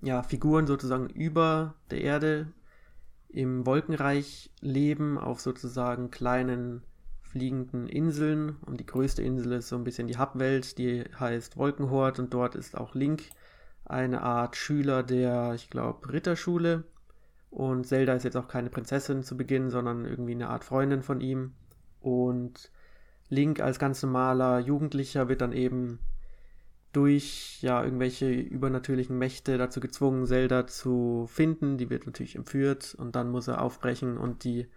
ja, 0.00 0.22
Figuren 0.22 0.66
sozusagen 0.66 1.08
über 1.10 1.74
der 1.90 2.00
Erde 2.00 2.52
im 3.28 3.66
Wolkenreich 3.66 4.50
leben, 4.60 5.18
auf 5.18 5.40
sozusagen 5.40 6.10
kleinen 6.10 6.82
fliegenden 7.34 7.88
Inseln. 7.88 8.56
Und 8.64 8.78
die 8.78 8.86
größte 8.86 9.20
Insel 9.20 9.54
ist 9.54 9.68
so 9.68 9.76
ein 9.76 9.82
bisschen 9.82 10.06
die 10.06 10.18
Hubwelt, 10.18 10.78
die 10.78 11.02
heißt 11.18 11.56
Wolkenhort. 11.56 12.20
Und 12.20 12.32
dort 12.32 12.54
ist 12.54 12.76
auch 12.76 12.94
Link 12.94 13.24
eine 13.84 14.22
Art 14.22 14.54
Schüler 14.54 15.02
der, 15.02 15.52
ich 15.54 15.68
glaube, 15.68 16.12
Ritterschule. 16.12 16.84
Und 17.50 17.88
Zelda 17.88 18.14
ist 18.14 18.22
jetzt 18.22 18.36
auch 18.36 18.46
keine 18.46 18.70
Prinzessin 18.70 19.24
zu 19.24 19.36
Beginn, 19.36 19.68
sondern 19.68 20.04
irgendwie 20.04 20.34
eine 20.34 20.48
Art 20.48 20.62
Freundin 20.64 21.02
von 21.02 21.20
ihm. 21.20 21.54
Und 22.00 22.70
Link 23.28 23.60
als 23.60 23.80
ganz 23.80 24.00
normaler 24.00 24.60
Jugendlicher 24.60 25.28
wird 25.28 25.40
dann 25.40 25.52
eben 25.52 25.98
durch 26.92 27.58
ja 27.62 27.82
irgendwelche 27.82 28.30
übernatürlichen 28.30 29.18
Mächte 29.18 29.58
dazu 29.58 29.80
gezwungen, 29.80 30.26
Zelda 30.26 30.68
zu 30.68 31.26
finden. 31.28 31.78
Die 31.78 31.90
wird 31.90 32.06
natürlich 32.06 32.36
entführt 32.36 32.94
und 32.96 33.16
dann 33.16 33.28
muss 33.28 33.48
er 33.48 33.60
aufbrechen 33.60 34.18
und 34.18 34.44
die 34.44 34.68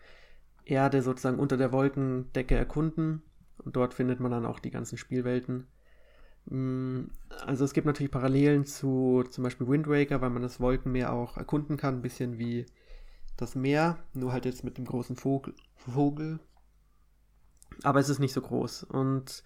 Erde 0.70 1.02
sozusagen 1.02 1.40
unter 1.40 1.58
der 1.58 1.72
Wolkendecke 1.72 2.56
erkunden. 2.56 3.22
Und 3.58 3.76
dort 3.76 3.94
findet 3.94 4.20
man 4.20 4.32
dann 4.32 4.46
auch 4.46 4.60
die 4.60 4.72
ganzen 4.72 4.98
Spielwelten. 4.98 5.68
Mm, 6.46 7.06
also 7.46 7.66
es 7.66 7.74
gibt 7.74 7.88
natürlich 7.88 8.12
Parallelen 8.12 8.66
zu 8.66 9.24
zum 9.30 9.44
Beispiel 9.44 9.68
Wind 9.68 9.88
Waker, 9.88 10.22
weil 10.22 10.30
man 10.30 10.42
das 10.42 10.60
Wolkenmeer 10.60 11.12
auch 11.12 11.38
erkunden 11.38 11.78
kann, 11.78 11.96
ein 11.96 12.02
bisschen 12.02 12.38
wie 12.38 12.66
das 13.36 13.56
Meer, 13.56 13.98
nur 14.14 14.32
halt 14.32 14.46
jetzt 14.46 14.64
mit 14.64 14.78
dem 14.78 14.86
großen 14.86 15.16
Vogel. 15.16 15.54
Vogel. 15.76 16.40
Aber 17.84 18.00
es 18.00 18.10
ist 18.10 18.20
nicht 18.20 18.34
so 18.34 18.42
groß. 18.42 18.84
Und 18.84 19.44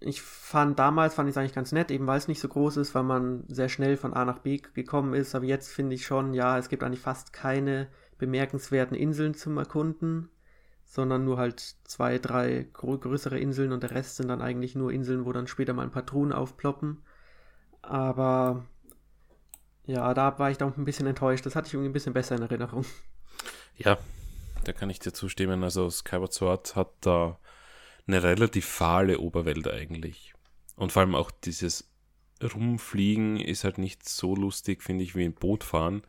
ich 0.00 0.20
fand 0.20 0.78
damals 0.78 1.14
fand 1.14 1.28
ich 1.28 1.32
es 1.32 1.38
eigentlich 1.38 1.54
ganz 1.54 1.72
nett, 1.72 1.90
eben 1.90 2.06
weil 2.06 2.18
es 2.18 2.28
nicht 2.28 2.40
so 2.40 2.48
groß 2.48 2.76
ist, 2.76 2.94
weil 2.94 3.02
man 3.02 3.44
sehr 3.48 3.68
schnell 3.68 3.96
von 3.96 4.12
A 4.12 4.24
nach 4.24 4.40
B 4.40 4.58
gekommen 4.58 5.14
ist. 5.14 5.34
Aber 5.34 5.44
jetzt 5.44 5.68
finde 5.68 5.94
ich 5.94 6.04
schon, 6.04 6.34
ja, 6.34 6.58
es 6.58 6.68
gibt 6.68 6.82
eigentlich 6.82 7.00
fast 7.00 7.32
keine 7.32 7.88
bemerkenswerten 8.18 8.96
Inseln 8.96 9.34
zum 9.34 9.56
Erkunden, 9.58 10.28
sondern 10.86 11.24
nur 11.24 11.36
halt 11.36 11.60
zwei, 11.84 12.18
drei 12.18 12.66
grö 12.72 12.96
größere 12.96 13.38
Inseln 13.38 13.72
und 13.72 13.82
der 13.82 13.90
Rest 13.90 14.16
sind 14.16 14.28
dann 14.28 14.40
eigentlich 14.40 14.74
nur 14.74 14.92
Inseln, 14.92 15.26
wo 15.26 15.32
dann 15.32 15.46
später 15.46 15.72
mal 15.72 15.82
ein 15.82 15.90
paar 15.90 16.06
Truhen 16.06 16.32
aufploppen. 16.32 17.02
Aber 17.82 18.64
ja, 19.84 20.14
da 20.14 20.38
war 20.38 20.50
ich 20.50 20.58
dann 20.58 20.72
ein 20.76 20.84
bisschen 20.84 21.06
enttäuscht. 21.06 21.44
Das 21.44 21.54
hatte 21.54 21.68
ich 21.68 21.74
irgendwie 21.74 21.90
ein 21.90 21.92
bisschen 21.92 22.14
besser 22.14 22.36
in 22.36 22.42
Erinnerung. 22.42 22.84
Ja, 23.76 23.98
da 24.64 24.72
kann 24.72 24.88
ich 24.88 24.98
dir 24.98 25.12
zustimmen. 25.12 25.62
Also 25.62 25.90
Skyward 25.90 26.32
Sword 26.32 26.76
hat 26.76 26.92
da 27.02 27.38
eine 28.06 28.22
relativ 28.22 28.66
fahle 28.66 29.18
Oberwelt 29.18 29.68
eigentlich. 29.68 30.34
Und 30.76 30.92
vor 30.92 31.02
allem 31.02 31.14
auch 31.14 31.30
dieses 31.30 31.90
Rumfliegen 32.42 33.38
ist 33.38 33.64
halt 33.64 33.78
nicht 33.78 34.08
so 34.08 34.34
lustig, 34.34 34.82
finde 34.82 35.04
ich, 35.04 35.14
wie 35.14 35.24
ein 35.24 35.34
Boot 35.34 35.64
fahren. 35.64 36.02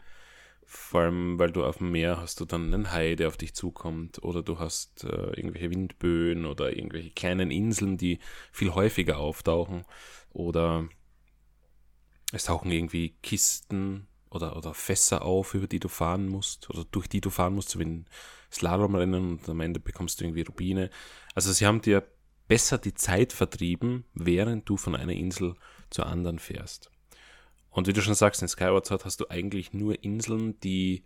Vor 0.69 0.99
allem, 0.99 1.39
weil 1.39 1.49
du 1.49 1.63
auf 1.63 1.77
dem 1.77 1.91
Meer 1.91 2.17
hast 2.17 2.41
du 2.41 2.45
dann 2.45 2.73
einen 2.73 2.91
Hai, 2.91 3.15
der 3.15 3.29
auf 3.29 3.37
dich 3.37 3.55
zukommt, 3.55 4.21
oder 4.21 4.43
du 4.43 4.59
hast 4.59 5.05
äh, 5.05 5.29
irgendwelche 5.29 5.71
Windböen 5.71 6.45
oder 6.45 6.75
irgendwelche 6.75 7.11
kleinen 7.11 7.51
Inseln, 7.51 7.97
die 7.97 8.19
viel 8.51 8.73
häufiger 8.75 9.17
auftauchen, 9.17 9.85
oder 10.33 10.89
es 12.33 12.43
tauchen 12.43 12.69
irgendwie 12.69 13.15
Kisten 13.23 14.07
oder, 14.29 14.57
oder 14.57 14.73
Fässer 14.73 15.21
auf, 15.21 15.53
über 15.53 15.67
die 15.67 15.79
du 15.79 15.87
fahren 15.87 16.27
musst, 16.27 16.69
oder 16.69 16.83
durch 16.91 17.07
die 17.07 17.21
du 17.21 17.29
fahren 17.29 17.55
musst, 17.55 17.69
so 17.69 17.79
wie 17.79 17.85
ein 17.85 18.05
Slalomrennen 18.51 19.37
und 19.37 19.47
am 19.47 19.61
Ende 19.61 19.79
bekommst 19.79 20.19
du 20.19 20.25
irgendwie 20.25 20.41
Rubine. 20.41 20.89
Also 21.33 21.53
sie 21.53 21.65
haben 21.65 21.81
dir 21.81 22.05
besser 22.49 22.77
die 22.77 22.93
Zeit 22.93 23.31
vertrieben, 23.31 24.03
während 24.13 24.67
du 24.67 24.75
von 24.75 24.97
einer 24.97 25.13
Insel 25.13 25.55
zur 25.89 26.07
anderen 26.07 26.39
fährst. 26.39 26.91
Und 27.77 27.85
wie 27.85 27.93
du 27.93 28.01
schon 28.01 28.15
sagst, 28.15 28.41
in 28.41 28.47
Skyward 28.47 28.87
Sword 28.87 29.05
hast 29.05 29.19
du 29.19 29.29
eigentlich 29.29 29.71
nur 29.71 30.03
Inseln, 30.03 30.59
die 30.61 31.03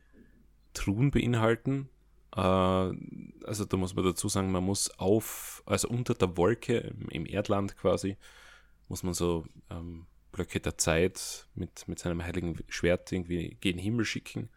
Truhen 0.73 1.11
beinhalten. 1.11 1.89
Äh, 2.33 2.39
also 2.39 3.65
da 3.67 3.75
muss 3.75 3.93
man 3.93 4.05
dazu 4.05 4.29
sagen, 4.29 4.53
man 4.53 4.63
muss 4.63 4.89
auf, 4.97 5.63
also 5.65 5.89
unter 5.89 6.13
der 6.13 6.37
Wolke 6.37 6.95
im 7.09 7.25
Erdland 7.25 7.75
quasi, 7.75 8.15
muss 8.87 9.03
man 9.03 9.13
so 9.13 9.45
ähm, 9.69 10.05
Blöcke 10.31 10.61
der 10.61 10.77
Zeit 10.77 11.45
mit, 11.55 11.89
mit 11.89 11.99
seinem 11.99 12.23
heiligen 12.23 12.57
Schwert 12.69 13.11
irgendwie 13.11 13.57
gen 13.59 13.77
Himmel 13.77 14.05
schicken 14.05 14.47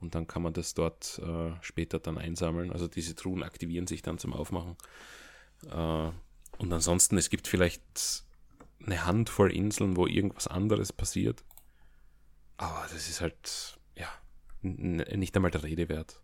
und 0.00 0.14
dann 0.14 0.26
kann 0.26 0.42
man 0.42 0.52
das 0.52 0.74
dort 0.74 1.18
äh, 1.24 1.52
später 1.62 1.98
dann 1.98 2.18
einsammeln. 2.18 2.72
Also 2.72 2.88
diese 2.88 3.14
Truhen 3.14 3.42
aktivieren 3.42 3.86
sich 3.86 4.02
dann 4.02 4.18
zum 4.18 4.34
Aufmachen. 4.34 4.76
Äh, 5.70 6.10
und 6.58 6.72
ansonsten, 6.74 7.16
es 7.16 7.30
gibt 7.30 7.48
vielleicht 7.48 7.82
eine 8.84 9.06
Handvoll 9.06 9.50
Inseln, 9.50 9.96
wo 9.96 10.06
irgendwas 10.06 10.46
anderes 10.46 10.92
passiert. 10.92 11.42
Aber 12.56 12.86
das 12.92 13.08
ist 13.08 13.20
halt, 13.20 13.78
ja, 13.96 14.08
nicht 14.62 15.36
einmal 15.36 15.50
der 15.50 15.62
Rede 15.62 15.88
wert. 15.88 16.20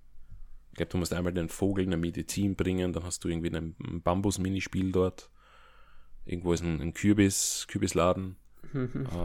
Ich 0.71 0.77
glaube, 0.77 0.91
du 0.91 0.99
musst 0.99 1.13
einmal 1.13 1.33
den 1.33 1.49
Vogel 1.49 1.85
in 1.85 1.93
eine 1.93 2.01
Medizin 2.01 2.55
bringen, 2.55 2.93
dann 2.93 3.05
hast 3.05 3.25
du 3.25 3.29
irgendwie 3.29 3.55
ein 3.55 4.03
Bambus-Minispiel 4.03 4.93
dort. 4.93 5.31
Irgendwo 6.25 6.53
ist 6.53 6.63
ein, 6.63 6.81
ein 6.81 6.95
Kürbis, 6.95 7.67
Kürbisladen. 7.69 8.37
Mhm. 8.73 9.07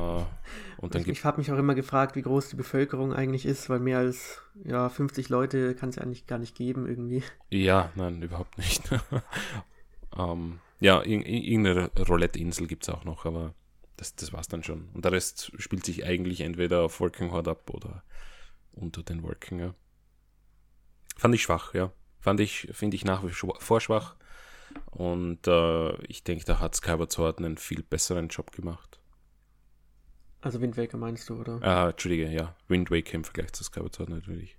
Äh, 0.77 0.81
und 0.81 0.93
dann 0.93 1.01
ich, 1.03 1.07
ich 1.07 1.23
habe 1.23 1.37
mich 1.37 1.51
auch 1.51 1.57
immer 1.57 1.75
gefragt, 1.75 2.15
wie 2.15 2.21
groß 2.21 2.49
die 2.49 2.55
Bevölkerung 2.55 3.13
eigentlich 3.13 3.45
ist, 3.45 3.69
weil 3.69 3.79
mehr 3.79 3.99
als 3.99 4.41
ja, 4.63 4.89
50 4.89 5.29
Leute 5.29 5.75
kann 5.75 5.89
es 5.89 5.95
ja 5.95 6.03
eigentlich 6.03 6.27
gar 6.27 6.39
nicht 6.39 6.55
geben 6.55 6.87
irgendwie. 6.87 7.23
Ja, 7.49 7.91
nein, 7.95 8.21
überhaupt 8.21 8.57
nicht. 8.57 8.83
ähm, 10.17 10.59
ja, 10.79 11.01
irgendeine 11.03 11.91
Roulette-Insel 11.97 12.67
gibt 12.67 12.83
es 12.83 12.89
auch 12.89 13.05
noch, 13.05 13.25
aber 13.25 13.53
das, 13.97 14.15
das 14.15 14.33
war's 14.33 14.47
dann 14.47 14.63
schon. 14.63 14.89
Und 14.93 15.05
der 15.05 15.11
Rest 15.11 15.51
spielt 15.57 15.85
sich 15.85 16.05
eigentlich 16.05 16.41
entweder 16.41 16.81
auf 16.83 16.99
Wolkenhort 16.99 17.47
ab 17.47 17.69
oder 17.69 18.03
unter 18.73 19.03
den 19.03 19.23
Wolken, 19.23 19.59
ja. 19.59 19.73
Fand 21.17 21.33
ich 21.33 21.43
schwach, 21.43 21.73
ja. 21.73 21.91
Fand 22.19 22.39
ich, 22.39 22.69
finde 22.71 22.95
ich 22.95 23.05
nach 23.05 23.23
wie 23.23 23.29
vor 23.29 23.81
schwach. 23.81 24.15
Und 24.91 25.47
äh, 25.47 25.95
ich 26.07 26.23
denke, 26.23 26.45
da 26.45 26.59
hat 26.59 26.75
Skyward 26.75 27.11
Sword 27.11 27.39
einen 27.39 27.57
viel 27.57 27.83
besseren 27.83 28.27
Job 28.27 28.51
gemacht. 28.51 28.99
Also 30.41 30.61
Wind 30.61 30.77
Waker 30.77 30.97
meinst 30.97 31.29
du, 31.29 31.39
oder? 31.39 31.61
Ah, 31.63 31.89
Entschuldige, 31.89 32.29
ja. 32.29 32.55
Wind 32.67 32.91
Waker 32.91 33.13
im 33.13 33.23
Vergleich 33.23 33.53
zu 33.53 33.63
Skyward 33.63 33.95
Sword 33.95 34.09
natürlich. 34.09 34.57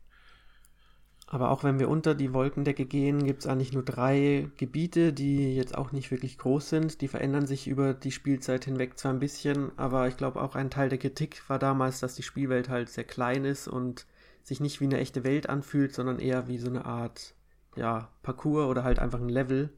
Aber 1.28 1.50
auch 1.50 1.64
wenn 1.64 1.80
wir 1.80 1.88
unter 1.88 2.14
die 2.14 2.32
Wolkendecke 2.32 2.86
gehen, 2.86 3.24
gibt 3.24 3.40
es 3.40 3.46
eigentlich 3.48 3.72
nur 3.72 3.82
drei 3.82 4.48
Gebiete, 4.58 5.12
die 5.12 5.56
jetzt 5.56 5.76
auch 5.76 5.90
nicht 5.90 6.12
wirklich 6.12 6.38
groß 6.38 6.68
sind. 6.68 7.00
Die 7.00 7.08
verändern 7.08 7.46
sich 7.46 7.66
über 7.66 7.94
die 7.94 8.12
Spielzeit 8.12 8.64
hinweg 8.64 8.96
zwar 8.96 9.12
ein 9.12 9.18
bisschen, 9.18 9.72
aber 9.76 10.06
ich 10.06 10.16
glaube 10.16 10.40
auch 10.40 10.54
ein 10.54 10.70
Teil 10.70 10.88
der 10.88 10.98
Kritik 10.98 11.42
war 11.48 11.58
damals, 11.58 11.98
dass 11.98 12.14
die 12.14 12.22
Spielwelt 12.22 12.68
halt 12.68 12.90
sehr 12.90 13.04
klein 13.04 13.44
ist 13.44 13.66
und 13.66 14.06
sich 14.44 14.60
nicht 14.60 14.80
wie 14.80 14.84
eine 14.84 14.98
echte 14.98 15.24
Welt 15.24 15.48
anfühlt, 15.48 15.92
sondern 15.92 16.20
eher 16.20 16.46
wie 16.46 16.58
so 16.58 16.68
eine 16.68 16.84
Art, 16.84 17.34
ja, 17.74 18.08
Parcours 18.22 18.68
oder 18.68 18.84
halt 18.84 19.00
einfach 19.00 19.20
ein 19.20 19.28
Level. 19.28 19.70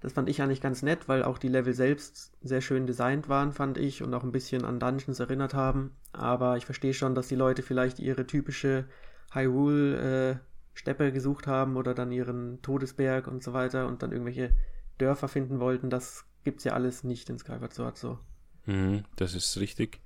Das 0.00 0.12
fand 0.12 0.28
ich 0.28 0.42
eigentlich 0.42 0.60
ganz 0.60 0.82
nett, 0.82 1.08
weil 1.08 1.22
auch 1.22 1.38
die 1.38 1.48
Level 1.48 1.72
selbst 1.72 2.32
sehr 2.42 2.60
schön 2.60 2.86
designt 2.86 3.30
waren, 3.30 3.52
fand 3.52 3.78
ich, 3.78 4.02
und 4.02 4.12
auch 4.12 4.24
ein 4.24 4.32
bisschen 4.32 4.66
an 4.66 4.78
Dungeons 4.80 5.20
erinnert 5.20 5.54
haben. 5.54 5.92
Aber 6.12 6.58
ich 6.58 6.66
verstehe 6.66 6.92
schon, 6.92 7.14
dass 7.14 7.28
die 7.28 7.36
Leute 7.36 7.62
vielleicht 7.62 7.98
ihre 7.98 8.26
typische 8.26 8.84
Hyrule 9.32 10.32
äh, 10.32 10.36
Steppe 10.74 11.12
gesucht 11.12 11.46
haben 11.46 11.76
oder 11.76 11.94
dann 11.94 12.12
ihren 12.12 12.62
Todesberg 12.62 13.26
und 13.26 13.42
so 13.42 13.52
weiter 13.52 13.86
und 13.86 14.02
dann 14.02 14.12
irgendwelche 14.12 14.54
Dörfer 14.98 15.28
finden 15.28 15.60
wollten. 15.60 15.90
Das 15.90 16.24
gibt's 16.44 16.64
ja 16.64 16.72
alles 16.72 17.04
nicht 17.04 17.28
in 17.30 17.38
Skyward 17.38 17.74
Sword 17.74 17.98
so. 17.98 18.18
Mhm, 18.66 19.04
das 19.16 19.34
ist 19.34 19.58
richtig. 19.58 20.00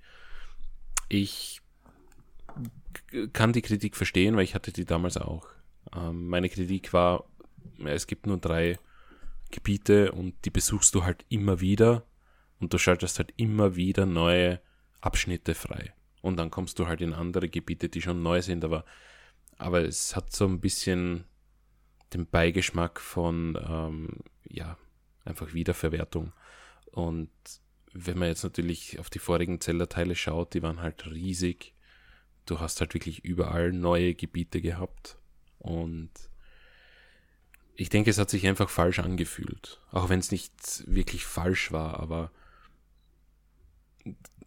Ich 1.08 1.62
kann 3.32 3.52
die 3.52 3.62
Kritik 3.62 3.96
verstehen, 3.96 4.36
weil 4.36 4.44
ich 4.44 4.54
hatte 4.54 4.72
die 4.72 4.84
damals 4.84 5.16
auch. 5.16 5.46
Ähm, 5.94 6.28
meine 6.28 6.48
Kritik 6.48 6.92
war, 6.92 7.24
es 7.84 8.06
gibt 8.06 8.26
nur 8.26 8.38
drei 8.38 8.78
Gebiete 9.50 10.12
und 10.12 10.34
die 10.44 10.50
besuchst 10.50 10.94
du 10.94 11.04
halt 11.04 11.24
immer 11.28 11.60
wieder 11.60 12.04
und 12.58 12.72
du 12.72 12.78
schaltest 12.78 13.18
halt 13.18 13.32
immer 13.36 13.76
wieder 13.76 14.06
neue 14.06 14.60
Abschnitte 15.00 15.54
frei. 15.54 15.92
Und 16.22 16.38
dann 16.38 16.50
kommst 16.50 16.78
du 16.78 16.88
halt 16.88 17.00
in 17.00 17.12
andere 17.12 17.48
Gebiete, 17.48 17.88
die 17.88 18.02
schon 18.02 18.22
neu 18.22 18.42
sind, 18.42 18.64
aber 18.64 18.84
aber 19.58 19.84
es 19.84 20.16
hat 20.16 20.32
so 20.32 20.46
ein 20.46 20.60
bisschen 20.60 21.24
den 22.12 22.26
Beigeschmack 22.26 23.00
von, 23.00 23.58
ähm, 23.68 24.08
ja, 24.44 24.76
einfach 25.24 25.54
Wiederverwertung. 25.54 26.32
Und 26.92 27.30
wenn 27.92 28.18
man 28.18 28.28
jetzt 28.28 28.44
natürlich 28.44 28.98
auf 28.98 29.10
die 29.10 29.18
vorigen 29.18 29.60
Zellerteile 29.60 30.14
schaut, 30.14 30.54
die 30.54 30.62
waren 30.62 30.80
halt 30.80 31.06
riesig. 31.06 31.74
du 32.44 32.60
hast 32.60 32.80
halt 32.80 32.94
wirklich 32.94 33.24
überall 33.24 33.72
neue 33.72 34.14
Gebiete 34.14 34.60
gehabt. 34.60 35.18
Und 35.58 36.10
ich 37.74 37.88
denke, 37.88 38.10
es 38.10 38.18
hat 38.18 38.30
sich 38.30 38.46
einfach 38.46 38.70
falsch 38.70 39.00
angefühlt. 39.00 39.80
Auch 39.90 40.08
wenn 40.08 40.20
es 40.20 40.30
nicht 40.30 40.84
wirklich 40.86 41.26
falsch 41.26 41.72
war, 41.72 41.98
aber 41.98 42.30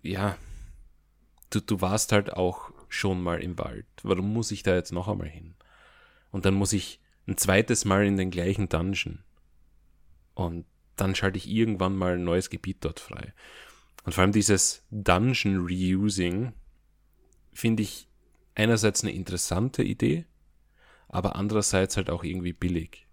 ja, 0.01 0.37
du, 1.49 1.59
du 1.59 1.81
warst 1.81 2.13
halt 2.13 2.33
auch 2.33 2.71
schon 2.89 3.21
mal 3.21 3.41
im 3.41 3.57
Wald. 3.57 3.85
Warum 4.03 4.33
muss 4.33 4.51
ich 4.51 4.63
da 4.63 4.75
jetzt 4.75 4.91
noch 4.91 5.07
einmal 5.07 5.29
hin? 5.29 5.55
Und 6.31 6.45
dann 6.45 6.53
muss 6.53 6.73
ich 6.73 6.99
ein 7.27 7.37
zweites 7.37 7.85
Mal 7.85 8.05
in 8.05 8.17
den 8.17 8.31
gleichen 8.31 8.67
Dungeon. 8.69 9.19
Und 10.33 10.65
dann 10.95 11.15
schalte 11.15 11.37
ich 11.37 11.49
irgendwann 11.49 11.95
mal 11.95 12.15
ein 12.15 12.23
neues 12.23 12.49
Gebiet 12.49 12.77
dort 12.81 12.99
frei. 12.99 13.33
Und 14.03 14.13
vor 14.13 14.23
allem 14.23 14.31
dieses 14.31 14.85
Dungeon 14.89 15.65
Reusing 15.65 16.53
finde 17.53 17.83
ich 17.83 18.07
einerseits 18.55 19.03
eine 19.03 19.13
interessante 19.13 19.83
Idee, 19.83 20.25
aber 21.07 21.35
andererseits 21.35 21.97
halt 21.97 22.09
auch 22.09 22.23
irgendwie 22.23 22.53
billig. 22.53 23.07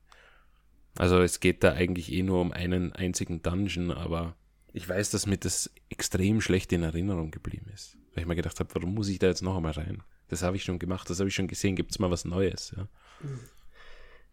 Also 0.97 1.21
es 1.21 1.41
geht 1.41 1.63
da 1.63 1.73
eigentlich 1.73 2.11
eh 2.13 2.23
nur 2.23 2.41
um 2.41 2.53
einen 2.53 2.93
einzigen 2.93 3.43
Dungeon, 3.43 3.91
aber 3.91 4.35
ich 4.73 4.89
weiß, 4.89 5.11
dass 5.11 5.27
mir 5.27 5.37
das 5.37 5.71
extrem 5.91 6.41
schlecht 6.41 6.73
in 6.73 6.83
Erinnerung 6.83 7.31
geblieben 7.31 7.71
ist. 7.73 7.97
Weil 8.17 8.23
ich 8.23 8.29
mir 8.29 8.35
gedacht 8.35 8.59
habe, 8.61 8.75
warum 8.75 8.95
muss 8.95 9.09
ich 9.09 9.19
da 9.19 9.27
jetzt 9.27 9.43
noch 9.43 9.59
einmal 9.59 9.73
rein? 9.73 10.03
Das 10.29 10.43
habe 10.43 10.57
ich 10.57 10.65
schon 10.65 10.79
gemacht, 10.79 11.11
das 11.11 11.19
habe 11.19 11.29
ich 11.29 11.35
schon 11.35 11.49
gesehen, 11.49 11.77
gibt 11.77 11.91
es 11.91 11.99
mal 11.99 12.11
was 12.11 12.25
Neues, 12.25 12.75
ja. 12.75 12.89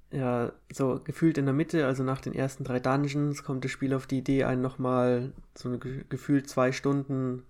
Ja, 0.10 0.54
so 0.72 1.02
gefühlt 1.04 1.38
in 1.38 1.46
der 1.46 1.54
Mitte, 1.54 1.86
also 1.86 2.02
nach 2.04 2.22
den 2.22 2.34
ersten 2.34 2.64
drei 2.64 2.80
Dungeons, 2.80 3.44
kommt 3.44 3.66
das 3.66 3.72
Spiel 3.72 3.94
auf 3.94 4.08
die 4.08 4.20
Idee, 4.20 4.46
einen 4.46 4.62
nochmal 4.62 5.34
so 5.54 5.68
eine 5.68 5.80
gefühlt 5.80 6.48
zwei 6.48 6.72
Stunden 6.72 7.44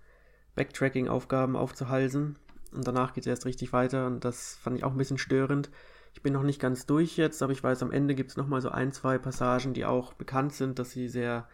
Backtracking-Aufgaben 0.56 1.54
aufzuhalsen. 1.54 2.36
Und 2.72 2.84
danach 2.84 3.12
geht 3.12 3.22
es 3.24 3.28
erst 3.28 3.46
richtig 3.46 3.72
weiter 3.72 4.08
und 4.08 4.24
das 4.24 4.56
fand 4.56 4.76
ich 4.76 4.82
auch 4.82 4.90
ein 4.90 4.98
bisschen 4.98 5.18
störend. 5.18 5.70
Ich 6.14 6.22
bin 6.22 6.32
noch 6.32 6.42
nicht 6.42 6.60
ganz 6.60 6.84
durch 6.84 7.16
jetzt, 7.16 7.44
aber 7.44 7.52
ich 7.52 7.62
weiß, 7.62 7.80
am 7.84 7.92
Ende 7.92 8.16
gibt 8.16 8.30
es 8.30 8.36
nochmal 8.36 8.60
so 8.60 8.70
ein, 8.70 8.90
zwei 8.90 9.18
Passagen, 9.18 9.72
die 9.72 9.84
auch 9.84 10.14
bekannt 10.14 10.52
sind, 10.52 10.80
dass 10.80 10.90
sie 10.90 11.08
sehr 11.08 11.46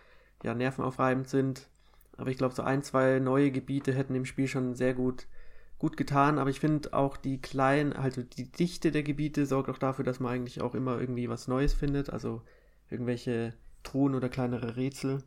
ja, 0.43 0.55
nervenaufreibend 0.55 1.29
sind. 1.29 1.69
Aber 2.21 2.31
ich 2.31 2.37
glaube, 2.37 2.55
so 2.55 2.63
ein, 2.63 2.83
zwei 2.83 3.19
neue 3.19 3.51
Gebiete 3.51 3.95
hätten 3.95 4.13
dem 4.13 4.27
Spiel 4.27 4.47
schon 4.47 4.75
sehr 4.75 4.93
gut, 4.93 5.27
gut 5.79 5.97
getan. 5.97 6.39
Aber 6.39 6.51
ich 6.51 6.61
finde 6.61 6.93
auch 6.93 7.17
die 7.17 7.41
kleinen, 7.41 7.95
also 7.95 8.23
die 8.23 8.53
Dichte 8.53 8.93
der 8.93 9.03
Gebiete 9.03 9.47
sorgt 9.47 9.71
auch 9.71 9.79
dafür, 9.79 10.05
dass 10.05 10.21
man 10.21 10.33
eigentlich 10.33 10.61
auch 10.61 10.75
immer 10.75 11.01
irgendwie 11.01 11.31
was 11.31 11.49
Neues 11.49 11.73
findet. 11.73 12.11
Also 12.11 12.43
irgendwelche 12.91 13.55
Truhen 13.83 14.15
oder 14.15 14.29
kleinere 14.29 14.77
Rätsel. 14.77 15.23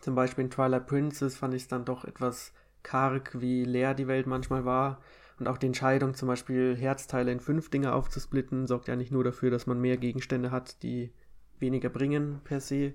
Zum 0.00 0.14
Beispiel 0.14 0.44
in 0.44 0.50
Twilight 0.50 0.86
Princess 0.86 1.36
fand 1.36 1.54
ich 1.54 1.62
es 1.62 1.68
dann 1.68 1.86
doch 1.86 2.04
etwas 2.04 2.52
karg, 2.82 3.40
wie 3.40 3.64
leer 3.64 3.94
die 3.94 4.06
Welt 4.06 4.26
manchmal 4.26 4.66
war. 4.66 5.00
Und 5.38 5.48
auch 5.48 5.56
die 5.56 5.66
Entscheidung, 5.66 6.14
zum 6.14 6.28
Beispiel 6.28 6.76
Herzteile 6.76 7.32
in 7.32 7.40
fünf 7.40 7.70
Dinge 7.70 7.94
aufzusplitten, 7.94 8.66
sorgt 8.66 8.88
ja 8.88 8.96
nicht 8.96 9.10
nur 9.10 9.24
dafür, 9.24 9.50
dass 9.50 9.66
man 9.66 9.80
mehr 9.80 9.96
Gegenstände 9.96 10.50
hat, 10.50 10.82
die 10.82 11.12
weniger 11.58 11.88
bringen 11.88 12.40
per 12.44 12.60
se. 12.60 12.92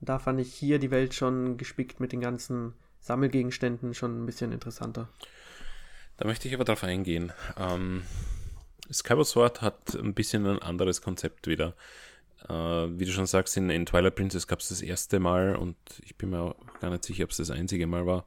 Da 0.00 0.18
fand 0.18 0.40
ich 0.40 0.54
hier 0.54 0.78
die 0.78 0.90
Welt 0.90 1.14
schon 1.14 1.56
gespickt 1.56 2.00
mit 2.00 2.12
den 2.12 2.20
ganzen 2.20 2.74
Sammelgegenständen 3.00 3.94
schon 3.94 4.22
ein 4.22 4.26
bisschen 4.26 4.52
interessanter. 4.52 5.08
Da 6.16 6.26
möchte 6.26 6.48
ich 6.48 6.54
aber 6.54 6.64
darauf 6.64 6.84
eingehen. 6.84 7.32
Ähm, 7.56 8.02
Skyward 8.90 9.26
Sword 9.26 9.62
hat 9.62 9.94
ein 9.94 10.14
bisschen 10.14 10.46
ein 10.46 10.58
anderes 10.60 11.02
Konzept 11.02 11.46
wieder. 11.46 11.74
Äh, 12.48 12.52
wie 12.52 13.04
du 13.04 13.12
schon 13.12 13.26
sagst, 13.26 13.56
in, 13.56 13.70
in 13.70 13.86
Twilight 13.86 14.14
Princess 14.14 14.46
gab 14.46 14.60
es 14.60 14.68
das 14.68 14.82
erste 14.82 15.20
Mal 15.20 15.56
und 15.56 15.76
ich 16.02 16.16
bin 16.16 16.30
mir 16.30 16.40
auch 16.40 16.56
gar 16.80 16.90
nicht 16.90 17.04
sicher, 17.04 17.24
ob 17.24 17.30
es 17.30 17.38
das 17.38 17.50
einzige 17.50 17.86
Mal 17.86 18.06
war, 18.06 18.26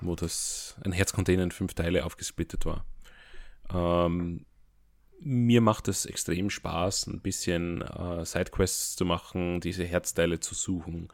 wo 0.00 0.14
das 0.14 0.76
ein 0.84 0.92
Herzcontainer 0.92 1.42
in 1.42 1.50
fünf 1.50 1.74
Teile 1.74 2.04
aufgesplittet 2.04 2.66
war. 2.66 2.84
Ähm, 3.72 4.46
mir 5.20 5.60
macht 5.60 5.88
es 5.88 6.06
extrem 6.06 6.50
Spaß, 6.50 7.08
ein 7.08 7.20
bisschen 7.20 7.82
äh, 7.82 8.24
Sidequests 8.24 8.96
zu 8.96 9.04
machen, 9.04 9.60
diese 9.60 9.84
Herzteile 9.84 10.40
zu 10.40 10.54
suchen 10.54 11.08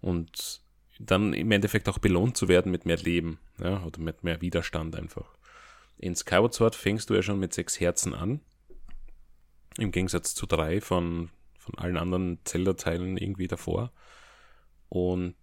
und 0.00 0.62
dann 0.98 1.32
im 1.32 1.50
Endeffekt 1.52 1.88
auch 1.88 1.98
belohnt 1.98 2.36
zu 2.36 2.48
werden 2.48 2.72
mit 2.72 2.84
mehr 2.84 2.96
Leben 2.96 3.38
ja, 3.60 3.82
oder 3.84 4.00
mit 4.00 4.24
mehr 4.24 4.40
Widerstand 4.40 4.96
einfach. 4.96 5.36
In 5.96 6.16
Skyward 6.16 6.54
Sword 6.54 6.74
fängst 6.74 7.10
du 7.10 7.14
ja 7.14 7.22
schon 7.22 7.38
mit 7.38 7.54
sechs 7.54 7.78
Herzen 7.80 8.14
an, 8.14 8.40
im 9.78 9.92
Gegensatz 9.92 10.34
zu 10.34 10.46
drei 10.46 10.80
von, 10.80 11.30
von 11.58 11.78
allen 11.78 11.96
anderen 11.96 12.38
Zelda-Teilen 12.44 13.16
irgendwie 13.16 13.48
davor. 13.48 13.92
Und 14.88 15.36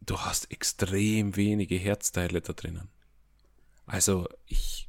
du 0.00 0.18
hast 0.18 0.50
extrem 0.50 1.36
wenige 1.36 1.76
Herzteile 1.76 2.40
da 2.40 2.52
drinnen. 2.52 2.88
Also 3.86 4.28
ich 4.46 4.88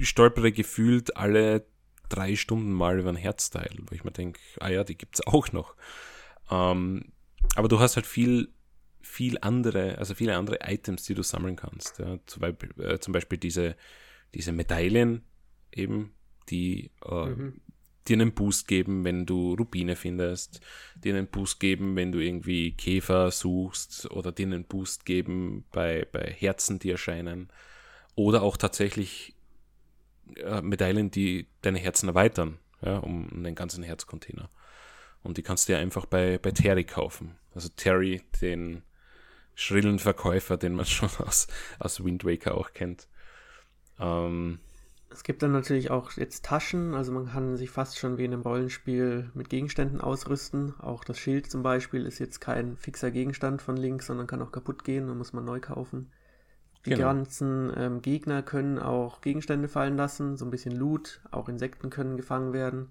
stolpere 0.00 0.52
gefühlt 0.52 1.16
alle 1.16 1.66
drei 2.08 2.36
Stunden 2.36 2.72
mal 2.72 2.98
über 2.98 3.10
ein 3.10 3.16
Herzteil, 3.16 3.70
wo 3.88 3.94
ich 3.94 4.04
mir 4.04 4.12
denke, 4.12 4.40
ah 4.60 4.68
ja, 4.68 4.84
die 4.84 4.96
gibt's 4.96 5.26
auch 5.26 5.52
noch. 5.52 5.74
Ähm, 6.50 7.12
aber 7.54 7.68
du 7.68 7.80
hast 7.80 7.96
halt 7.96 8.06
viel, 8.06 8.48
viel 9.00 9.38
andere, 9.40 9.98
also 9.98 10.14
viele 10.14 10.36
andere 10.36 10.58
Items, 10.62 11.04
die 11.04 11.14
du 11.14 11.22
sammeln 11.22 11.56
kannst. 11.56 11.98
Ja. 11.98 12.18
Zum, 12.26 12.40
Beispiel, 12.40 12.70
äh, 12.82 12.98
zum 12.98 13.12
Beispiel 13.12 13.38
diese, 13.38 13.76
diese 14.34 14.52
Medaillen 14.52 15.22
eben, 15.72 16.12
die 16.48 16.90
äh, 17.04 17.26
mhm 17.26 17.60
dir 18.08 18.14
einen 18.14 18.32
Boost 18.32 18.68
geben, 18.68 19.04
wenn 19.04 19.26
du 19.26 19.54
Rubine 19.54 19.96
findest, 19.96 20.60
dir 20.96 21.14
einen 21.14 21.28
Boost 21.28 21.60
geben, 21.60 21.96
wenn 21.96 22.12
du 22.12 22.18
irgendwie 22.18 22.72
Käfer 22.72 23.30
suchst 23.30 24.10
oder 24.10 24.32
dir 24.32 24.46
einen 24.46 24.64
Boost 24.64 25.04
geben 25.04 25.64
bei, 25.72 26.06
bei 26.10 26.32
Herzen, 26.32 26.78
die 26.78 26.90
erscheinen. 26.90 27.48
Oder 28.14 28.42
auch 28.42 28.56
tatsächlich 28.56 29.34
äh, 30.36 30.60
Medaillen, 30.62 31.10
die 31.10 31.46
deine 31.62 31.78
Herzen 31.78 32.08
erweitern, 32.08 32.58
ja, 32.80 32.98
um 32.98 33.28
einen 33.32 33.54
ganzen 33.54 33.82
Herzcontainer. 33.82 34.50
Und 35.22 35.36
die 35.36 35.42
kannst 35.42 35.68
du 35.68 35.72
dir 35.72 35.78
einfach 35.78 36.06
bei, 36.06 36.38
bei 36.38 36.50
Terry 36.50 36.84
kaufen. 36.84 37.36
Also 37.54 37.68
Terry, 37.76 38.22
den 38.40 38.82
schrillen 39.54 39.98
Verkäufer, 39.98 40.56
den 40.56 40.74
man 40.74 40.86
schon 40.86 41.10
aus, 41.18 41.46
aus 41.78 42.04
Wind 42.04 42.24
Waker 42.24 42.56
auch 42.56 42.72
kennt. 42.72 43.08
Ähm, 43.98 44.58
es 45.10 45.24
gibt 45.24 45.42
dann 45.42 45.52
natürlich 45.52 45.90
auch 45.90 46.12
jetzt 46.12 46.44
Taschen, 46.46 46.94
also 46.94 47.12
man 47.12 47.26
kann 47.26 47.56
sich 47.58 47.70
fast 47.70 47.98
schon 47.98 48.16
wie 48.16 48.24
in 48.24 48.32
einem 48.32 48.42
Rollenspiel 48.42 49.30
mit 49.34 49.50
Gegenständen 49.50 50.00
ausrüsten. 50.00 50.74
Auch 50.80 51.04
das 51.04 51.18
Schild 51.18 51.50
zum 51.50 51.62
Beispiel 51.62 52.06
ist 52.06 52.18
jetzt 52.18 52.40
kein 52.40 52.78
fixer 52.78 53.10
Gegenstand 53.10 53.60
von 53.60 53.76
links, 53.76 54.06
sondern 54.06 54.26
kann 54.26 54.40
auch 54.40 54.52
kaputt 54.52 54.84
gehen 54.84 55.10
und 55.10 55.18
muss 55.18 55.34
man 55.34 55.44
neu 55.44 55.60
kaufen. 55.60 56.10
Die 56.84 56.90
genau. 56.90 57.08
ganzen 57.08 57.72
ähm, 57.76 58.02
Gegner 58.02 58.42
können 58.42 58.78
auch 58.78 59.20
Gegenstände 59.20 59.68
fallen 59.68 59.96
lassen, 59.96 60.36
so 60.36 60.44
ein 60.44 60.50
bisschen 60.50 60.76
Loot, 60.76 61.20
auch 61.30 61.48
Insekten 61.48 61.90
können 61.90 62.16
gefangen 62.16 62.52
werden, 62.52 62.90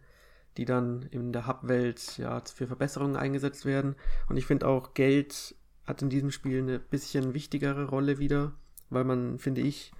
die 0.57 0.65
dann 0.65 1.03
in 1.11 1.33
der 1.33 1.45
Hub-Welt 1.45 2.17
ja, 2.17 2.41
für 2.41 2.67
Verbesserungen 2.67 3.17
eingesetzt 3.17 3.65
werden. 3.65 3.95
Und 4.29 4.37
ich 4.37 4.45
finde 4.45 4.67
auch 4.67 4.93
Geld 4.93 5.55
hat 5.85 6.01
in 6.01 6.09
diesem 6.09 6.31
Spiel 6.31 6.59
eine 6.59 6.79
bisschen 6.79 7.33
wichtigere 7.33 7.85
Rolle 7.85 8.17
wieder, 8.19 8.53
weil 8.89 9.03
man, 9.03 9.39
finde 9.39 9.61
ich, 9.61 9.91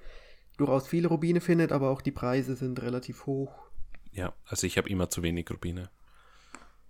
durchaus 0.58 0.88
viele 0.88 1.08
Rubine 1.08 1.41
findet, 1.41 1.71
aber 1.71 1.89
auch 1.89 2.01
die 2.01 2.12
Preise 2.12 2.56
sind 2.56 2.82
relativ 2.82 3.25
hoch. 3.25 3.54
Ja, 4.12 4.34
also 4.45 4.67
ich 4.67 4.77
habe 4.77 4.89
immer 4.89 5.10
zu 5.10 5.23
wenig 5.23 5.49
Rubine. 5.49 5.89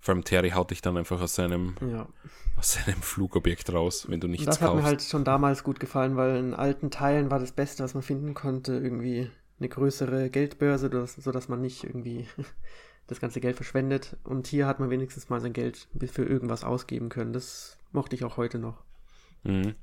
Vor 0.02 0.16
allem 0.16 0.24
Terry 0.24 0.50
haut 0.50 0.72
dich 0.72 0.82
dann 0.82 0.98
einfach 0.98 1.22
aus 1.22 1.36
seinem, 1.36 1.76
ja. 1.80 2.08
aus 2.58 2.74
seinem 2.74 3.02
Flugobjekt 3.04 3.72
raus, 3.72 4.08
wenn 4.10 4.20
du 4.20 4.28
nichts 4.28 4.48
das 4.48 4.60
kaufst. 4.60 4.70
Das 4.70 4.78
hat 4.78 4.84
mir 4.84 4.90
halt 4.90 5.02
schon 5.04 5.24
damals 5.24 5.64
gut 5.64 5.80
gefallen, 5.80 6.18
weil 6.18 6.38
in 6.38 6.56
alten 6.56 6.90
Teilen 6.90 7.30
war 7.30 7.38
das 7.38 7.52
Beste, 7.52 7.84
was 7.84 7.94
man 7.94 8.02
finden 8.02 8.34
konnte, 8.34 8.74
irgendwie 8.74 9.30
eine 9.60 9.70
größere 9.70 10.32
Geldbörse, 10.32 10.90
sodass 11.06 11.50
man 11.50 11.62
nicht 11.62 11.84
irgendwie 11.84 12.28
das 13.08 13.20
ganze 13.20 13.42
Geld 13.42 13.58
verschwendet. 13.58 14.18
Und 14.24 14.48
hier 14.48 14.66
hat 14.66 14.80
man 14.80 14.90
wenigstens 14.90 15.30
mal 15.30 15.40
sein 15.40 15.54
Geld 15.54 15.88
für 16.12 16.26
irgendwas 16.26 16.64
ausgeben 16.64 17.10
können. 17.10 17.32
Das 17.32 17.78
mochte 17.92 18.16
ich 18.16 18.24
auch 18.24 18.38
heute 18.38 18.58
noch. 18.58 18.82
Mhm. 19.44 19.76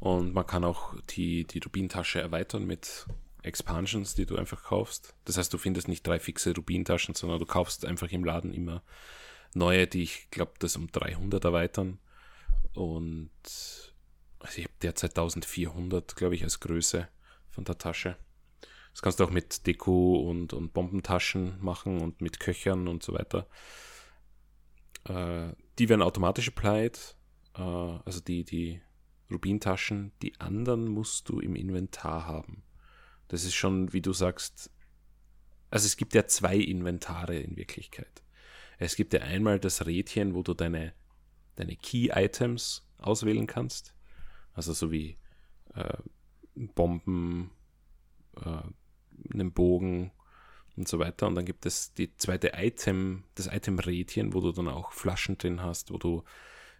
Und 0.00 0.34
man 0.34 0.48
kann 0.48 0.64
auch 0.64 0.94
die, 1.10 1.44
die 1.44 1.60
Rubintasche 1.60 2.20
erweitern 2.20 2.64
mit 2.64 3.06
Expansions, 3.44 4.16
die 4.16 4.26
du 4.26 4.34
einfach 4.34 4.64
kaufst. 4.64 5.14
Das 5.26 5.38
heißt, 5.38 5.54
du 5.54 5.58
findest 5.58 5.86
nicht 5.86 6.04
drei 6.04 6.18
fixe 6.18 6.54
Rubintaschen, 6.56 7.14
sondern 7.14 7.38
du 7.38 7.46
kaufst 7.46 7.84
einfach 7.84 8.10
im 8.10 8.24
Laden 8.24 8.52
immer 8.52 8.82
neue, 9.54 9.86
die 9.86 10.02
ich 10.02 10.30
glaube, 10.30 10.52
das 10.58 10.76
um 10.76 10.90
300 10.90 11.44
erweitern. 11.44 11.98
Und 12.74 13.30
also 14.38 14.58
ich 14.58 14.64
habe 14.64 14.74
derzeit 14.82 15.10
1400, 15.10 16.16
glaube 16.16 16.34
ich, 16.34 16.44
als 16.44 16.60
Größe 16.60 17.08
von 17.50 17.64
der 17.64 17.78
Tasche. 17.78 18.16
Das 18.92 19.02
kannst 19.02 19.20
du 19.20 19.24
auch 19.24 19.30
mit 19.30 19.66
Deko 19.66 20.16
und, 20.16 20.52
und 20.52 20.72
Bombentaschen 20.72 21.62
machen 21.62 22.00
und 22.00 22.20
mit 22.20 22.40
Köchern 22.40 22.88
und 22.88 23.02
so 23.02 23.12
weiter. 23.12 23.46
Äh, 25.04 25.52
die 25.78 25.88
werden 25.88 26.02
automatisch 26.02 26.48
applied. 26.48 27.16
Äh, 27.54 27.60
also 27.60 28.20
die, 28.20 28.44
die 28.44 28.80
Rubintaschen, 29.30 30.12
die 30.22 30.38
anderen 30.40 30.88
musst 30.88 31.28
du 31.28 31.40
im 31.40 31.54
Inventar 31.54 32.26
haben. 32.26 32.62
Das 33.28 33.44
ist 33.44 33.54
schon, 33.54 33.92
wie 33.92 34.02
du 34.02 34.12
sagst, 34.12 34.70
also 35.70 35.86
es 35.86 35.96
gibt 35.96 36.14
ja 36.14 36.26
zwei 36.26 36.56
Inventare 36.56 37.38
in 37.38 37.56
Wirklichkeit. 37.56 38.22
Es 38.86 38.96
gibt 38.96 39.12
ja 39.12 39.20
einmal 39.20 39.60
das 39.60 39.86
Rädchen, 39.86 40.34
wo 40.34 40.42
du 40.42 40.54
deine, 40.54 40.94
deine 41.56 41.76
Key-Items 41.76 42.86
auswählen 42.98 43.46
kannst. 43.46 43.94
Also 44.54 44.72
so 44.72 44.90
wie 44.90 45.16
äh, 45.74 45.98
Bomben, 46.54 47.50
äh, 48.36 48.62
einen 49.32 49.52
Bogen 49.52 50.12
und 50.76 50.88
so 50.88 50.98
weiter. 50.98 51.26
Und 51.26 51.34
dann 51.34 51.44
gibt 51.44 51.66
es 51.66 51.92
die 51.94 52.16
zweite 52.16 52.52
Item, 52.56 53.24
das 53.34 53.46
Item-Rädchen, 53.46 54.32
wo 54.32 54.40
du 54.40 54.52
dann 54.52 54.68
auch 54.68 54.92
Flaschen 54.92 55.36
drin 55.36 55.62
hast, 55.62 55.92
wo 55.92 55.98
du 55.98 56.24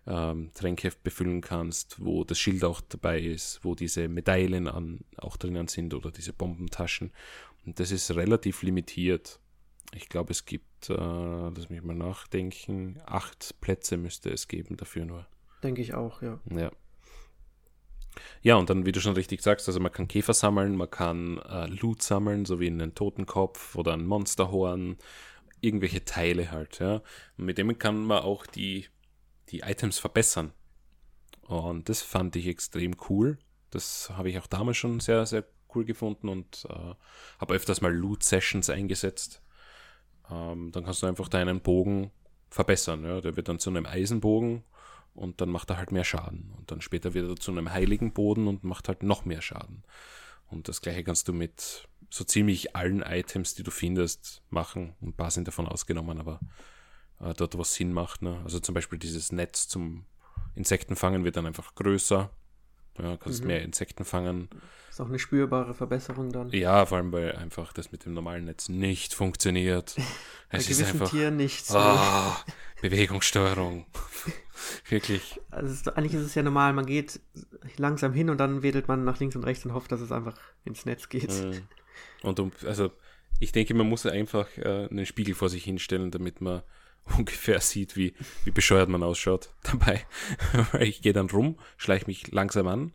ähm, 0.06 0.50
Tränke 0.54 0.90
befüllen 1.02 1.42
kannst, 1.42 2.02
wo 2.02 2.24
das 2.24 2.38
Schild 2.38 2.64
auch 2.64 2.80
dabei 2.80 3.20
ist, 3.20 3.60
wo 3.62 3.74
diese 3.74 4.08
Medaillen 4.08 4.68
an, 4.68 5.00
auch 5.18 5.36
drinnen 5.36 5.68
sind 5.68 5.92
oder 5.92 6.10
diese 6.10 6.32
Bombentaschen. 6.32 7.12
Und 7.66 7.78
das 7.78 7.90
ist 7.90 8.10
relativ 8.12 8.62
limitiert. 8.62 9.38
Ich 9.94 10.08
glaube, 10.08 10.30
es 10.30 10.46
gibt, 10.46 10.66
äh, 10.88 10.94
lass 10.94 11.68
mich 11.68 11.82
mal 11.82 11.94
nachdenken, 11.94 13.00
acht 13.06 13.60
Plätze 13.60 13.96
müsste 13.96 14.30
es 14.30 14.48
geben 14.48 14.76
dafür 14.76 15.04
nur. 15.04 15.26
Denke 15.62 15.82
ich 15.82 15.94
auch, 15.94 16.22
ja. 16.22 16.40
Ja. 16.50 16.70
Ja, 18.42 18.56
und 18.56 18.70
dann, 18.70 18.86
wie 18.86 18.92
du 18.92 19.00
schon 19.00 19.14
richtig 19.14 19.42
sagst, 19.42 19.68
also 19.68 19.80
man 19.80 19.92
kann 19.92 20.08
Käfer 20.08 20.34
sammeln, 20.34 20.76
man 20.76 20.90
kann 20.90 21.38
äh, 21.38 21.66
Loot 21.66 22.02
sammeln, 22.02 22.44
so 22.44 22.58
wie 22.58 22.66
einen 22.66 22.94
Totenkopf 22.94 23.76
oder 23.76 23.92
ein 23.92 24.06
Monsterhorn, 24.06 24.96
irgendwelche 25.60 26.04
Teile 26.04 26.50
halt, 26.50 26.78
ja. 26.80 27.02
Und 27.36 27.44
mit 27.44 27.58
dem 27.58 27.76
kann 27.78 28.04
man 28.04 28.22
auch 28.22 28.46
die, 28.46 28.86
die 29.50 29.60
Items 29.60 29.98
verbessern. 29.98 30.52
Und 31.46 31.88
das 31.88 32.02
fand 32.02 32.36
ich 32.36 32.46
extrem 32.46 32.96
cool. 33.08 33.38
Das 33.70 34.10
habe 34.10 34.30
ich 34.30 34.38
auch 34.38 34.46
damals 34.46 34.76
schon 34.76 35.00
sehr, 35.00 35.26
sehr 35.26 35.44
cool 35.74 35.84
gefunden 35.84 36.28
und 36.28 36.66
äh, 36.68 36.94
habe 37.38 37.54
öfters 37.54 37.80
mal 37.80 37.94
Loot-Sessions 37.94 38.70
eingesetzt. 38.70 39.42
Ähm, 40.30 40.72
dann 40.72 40.84
kannst 40.84 41.02
du 41.02 41.06
einfach 41.06 41.28
deinen 41.28 41.60
Bogen 41.60 42.10
verbessern. 42.50 43.04
Ja? 43.04 43.20
Der 43.20 43.36
wird 43.36 43.48
dann 43.48 43.58
zu 43.58 43.70
einem 43.70 43.86
Eisenbogen 43.86 44.64
und 45.14 45.40
dann 45.40 45.48
macht 45.48 45.70
er 45.70 45.76
halt 45.76 45.92
mehr 45.92 46.04
Schaden. 46.04 46.52
Und 46.56 46.70
dann 46.70 46.80
später 46.80 47.14
wird 47.14 47.28
er 47.28 47.36
zu 47.36 47.50
einem 47.50 47.72
heiligen 47.72 48.12
Boden 48.12 48.46
und 48.46 48.64
macht 48.64 48.88
halt 48.88 49.02
noch 49.02 49.24
mehr 49.24 49.42
Schaden. 49.42 49.84
Und 50.48 50.68
das 50.68 50.80
gleiche 50.80 51.04
kannst 51.04 51.28
du 51.28 51.32
mit 51.32 51.88
so 52.10 52.24
ziemlich 52.24 52.74
allen 52.74 53.02
Items, 53.02 53.54
die 53.54 53.62
du 53.62 53.70
findest, 53.70 54.42
machen. 54.50 54.94
Ein 55.00 55.12
paar 55.12 55.30
sind 55.30 55.46
davon 55.46 55.66
ausgenommen, 55.66 56.18
aber 56.18 56.40
äh, 57.20 57.34
dort, 57.34 57.56
was 57.56 57.74
Sinn 57.74 57.92
macht. 57.92 58.22
Ne? 58.22 58.40
Also 58.42 58.58
zum 58.58 58.74
Beispiel 58.74 58.98
dieses 58.98 59.30
Netz 59.30 59.68
zum 59.68 60.04
Insektenfangen 60.54 61.24
wird 61.24 61.36
dann 61.36 61.46
einfach 61.46 61.74
größer. 61.74 62.30
Ja, 63.02 63.16
kannst 63.16 63.42
mhm. 63.42 63.48
mehr 63.48 63.62
Insekten 63.62 64.04
fangen. 64.04 64.48
Ist 64.90 65.00
auch 65.00 65.08
eine 65.08 65.18
spürbare 65.18 65.74
Verbesserung 65.74 66.32
dann. 66.32 66.50
Ja, 66.50 66.84
vor 66.84 66.98
allem, 66.98 67.12
weil 67.12 67.32
einfach 67.32 67.72
das 67.72 67.92
mit 67.92 68.04
dem 68.04 68.14
normalen 68.14 68.44
Netz 68.44 68.68
nicht 68.68 69.14
funktioniert. 69.14 69.96
es 70.50 70.68
ist 70.68 70.82
einfach. 70.82 71.08
Tieren 71.08 71.36
nicht 71.36 71.66
so. 71.66 71.78
Oh, 71.78 72.32
Bewegungssteuerung. 72.82 73.86
Wirklich. 74.88 75.40
Also 75.50 75.72
ist, 75.72 75.88
eigentlich 75.96 76.14
ist 76.14 76.26
es 76.26 76.34
ja 76.34 76.42
normal, 76.42 76.72
man 76.72 76.86
geht 76.86 77.20
langsam 77.76 78.12
hin 78.12 78.28
und 78.28 78.38
dann 78.38 78.62
wedelt 78.62 78.88
man 78.88 79.04
nach 79.04 79.18
links 79.20 79.36
und 79.36 79.44
rechts 79.44 79.64
und 79.64 79.72
hofft, 79.72 79.90
dass 79.92 80.00
es 80.00 80.12
einfach 80.12 80.38
ins 80.64 80.84
Netz 80.84 81.08
geht. 81.08 81.30
Mhm. 81.30 81.62
Und 82.22 82.40
um, 82.40 82.52
also 82.66 82.90
ich 83.38 83.52
denke, 83.52 83.72
man 83.74 83.88
muss 83.88 84.04
einfach 84.04 84.48
äh, 84.58 84.88
einen 84.90 85.06
Spiegel 85.06 85.34
vor 85.34 85.48
sich 85.48 85.64
hinstellen, 85.64 86.10
damit 86.10 86.40
man 86.40 86.62
ungefähr 87.16 87.60
sieht, 87.60 87.96
wie, 87.96 88.14
wie 88.44 88.50
bescheuert 88.50 88.88
man 88.88 89.02
ausschaut 89.02 89.52
dabei. 89.62 90.04
ich 90.80 91.02
gehe 91.02 91.12
dann 91.12 91.30
rum, 91.30 91.58
schleiche 91.76 92.06
mich 92.06 92.30
langsam 92.30 92.68
an 92.68 92.92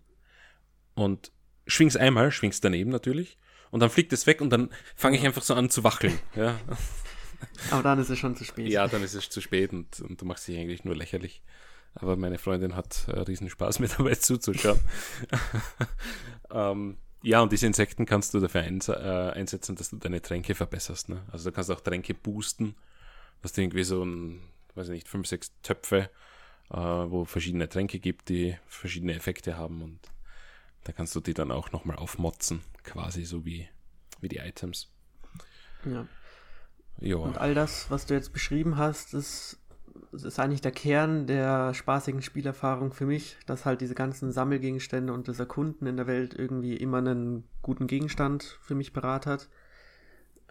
und 0.94 1.32
schwing's 1.68 1.96
einmal, 1.96 2.32
schwing's 2.32 2.62
daneben 2.62 2.92
natürlich. 2.92 3.38
Und 3.72 3.82
dann 3.82 3.90
fliegt 3.90 4.14
es 4.14 4.26
weg 4.26 4.42
und 4.42 4.52
dann 4.52 4.70
fange 4.96 5.18
ich 5.18 5.26
einfach 5.26 5.42
so 5.42 5.54
an 5.54 5.70
zu 5.70 5.84
wackeln. 5.84 6.18
Ja. 6.36 6.60
Aber 7.70 7.84
dann 7.84 8.00
ist 8.00 8.10
es 8.10 8.18
schon 8.18 8.36
zu 8.36 8.46
spät. 8.46 8.70
Ja, 8.70 8.88
dann 8.88 9.04
ist 9.04 9.14
es 9.14 9.30
zu 9.30 9.42
spät 9.42 9.74
und, 9.74 10.00
und 10.00 10.22
du 10.22 10.26
machst 10.26 10.48
dich 10.48 10.58
eigentlich 10.58 10.86
nur 10.86 10.96
lächerlich. 10.96 11.44
Aber 11.94 12.16
meine 12.16 12.38
Freundin 12.38 12.76
hat 12.76 13.08
äh, 13.08 13.20
riesen 13.20 13.50
Spaß 13.50 13.80
mir 13.80 13.88
dabei 13.88 14.16
zuzuschauen. 14.16 14.80
ähm, 16.52 16.98
ja, 17.24 17.42
und 17.42 17.52
diese 17.52 17.68
Insekten 17.68 18.06
kannst 18.06 18.34
du 18.34 18.40
dafür 18.40 18.62
eins, 18.62 18.88
äh, 18.88 18.94
einsetzen, 18.94 19.76
dass 19.76 19.90
du 19.90 19.98
deine 19.98 20.22
Tränke 20.22 20.56
verbesserst. 20.56 21.10
Ne? 21.10 21.24
Also 21.32 21.50
du 21.50 21.56
kannst 21.56 21.70
auch 21.72 21.82
Tränke 21.82 22.14
boosten 22.14 22.76
hast 23.44 23.58
du 23.58 23.62
irgendwie 23.62 23.84
so 23.84 24.04
ein, 24.04 24.42
weiß 24.76 24.88
ich 24.88 24.94
nicht, 24.94 25.08
fünf, 25.08 25.28
sechs 25.28 25.52
Töpfe, 25.62 26.10
äh, 26.70 26.78
wo 26.78 27.26
verschiedene 27.26 27.70
Tränke 27.70 28.00
gibt, 28.00 28.30
die 28.30 28.58
verschiedene 28.68 29.14
Effekte 29.14 29.58
haben 29.58 29.82
und 29.82 30.00
da 30.86 30.92
kannst 30.92 31.16
du 31.16 31.20
die 31.20 31.34
dann 31.34 31.52
auch 31.52 31.72
nochmal 31.72 31.98
aufmotzen, 31.98 32.62
quasi 32.84 33.26
so 33.26 33.44
wie, 33.44 33.68
wie 34.22 34.30
die 34.30 34.38
Items. 34.38 34.92
Ja. 35.84 36.08
Jo. 37.00 37.24
Und 37.24 37.38
all 37.38 37.54
das, 37.54 37.90
was 37.90 38.06
du 38.06 38.14
jetzt 38.14 38.32
beschrieben 38.32 38.78
hast, 38.78 39.14
ist, 39.14 39.60
ist 40.14 40.40
eigentlich 40.40 40.62
der 40.62 40.72
Kern 40.72 41.28
der 41.28 41.74
spaßigen 41.74 42.22
Spielerfahrung 42.22 42.94
für 42.94 43.06
mich, 43.06 43.38
dass 43.46 43.66
halt 43.66 43.82
diese 43.82 43.96
ganzen 43.96 44.32
Sammelgegenstände 44.32 45.12
und 45.12 45.28
das 45.28 45.40
Erkunden 45.40 45.88
in 45.88 45.98
der 45.98 46.08
Welt 46.08 46.34
irgendwie 46.34 46.78
immer 46.78 47.00
einen 47.00 47.44
guten 47.62 47.88
Gegenstand 47.88 48.60
für 48.62 48.76
mich 48.76 48.94
parat 48.94 49.26
hat. 49.26 49.50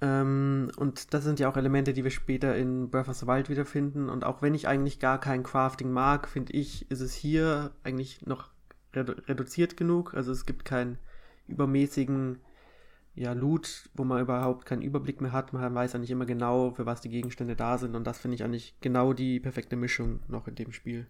Ähm, 0.00 0.70
und 0.76 1.14
das 1.14 1.24
sind 1.24 1.40
ja 1.40 1.48
auch 1.48 1.56
Elemente, 1.56 1.92
die 1.92 2.04
wir 2.04 2.10
später 2.10 2.56
in 2.56 2.90
Breath 2.90 3.08
of 3.08 3.16
the 3.16 3.26
Wild 3.26 3.48
wiederfinden. 3.48 4.08
Und 4.08 4.24
auch 4.24 4.42
wenn 4.42 4.54
ich 4.54 4.66
eigentlich 4.66 4.98
gar 4.98 5.20
kein 5.20 5.42
Crafting 5.42 5.90
mag, 5.90 6.28
finde 6.28 6.52
ich, 6.52 6.90
ist 6.90 7.00
es 7.00 7.14
hier 7.14 7.72
eigentlich 7.84 8.26
noch 8.26 8.50
redu 8.94 9.12
reduziert 9.28 9.76
genug. 9.76 10.14
Also 10.14 10.32
es 10.32 10.46
gibt 10.46 10.64
keinen 10.64 10.98
übermäßigen 11.46 12.40
ja, 13.14 13.32
Loot, 13.32 13.88
wo 13.94 14.02
man 14.04 14.20
überhaupt 14.20 14.66
keinen 14.66 14.82
Überblick 14.82 15.20
mehr 15.20 15.32
hat. 15.32 15.52
Man 15.52 15.74
weiß 15.74 15.92
ja 15.92 15.98
nicht 16.00 16.10
immer 16.10 16.26
genau, 16.26 16.72
für 16.72 16.86
was 16.86 17.00
die 17.00 17.10
Gegenstände 17.10 17.54
da 17.54 17.78
sind. 17.78 17.94
Und 17.94 18.04
das 18.06 18.18
finde 18.18 18.34
ich 18.34 18.42
eigentlich 18.42 18.74
genau 18.80 19.12
die 19.12 19.38
perfekte 19.38 19.76
Mischung 19.76 20.20
noch 20.26 20.48
in 20.48 20.56
dem 20.56 20.72
Spiel. 20.72 21.06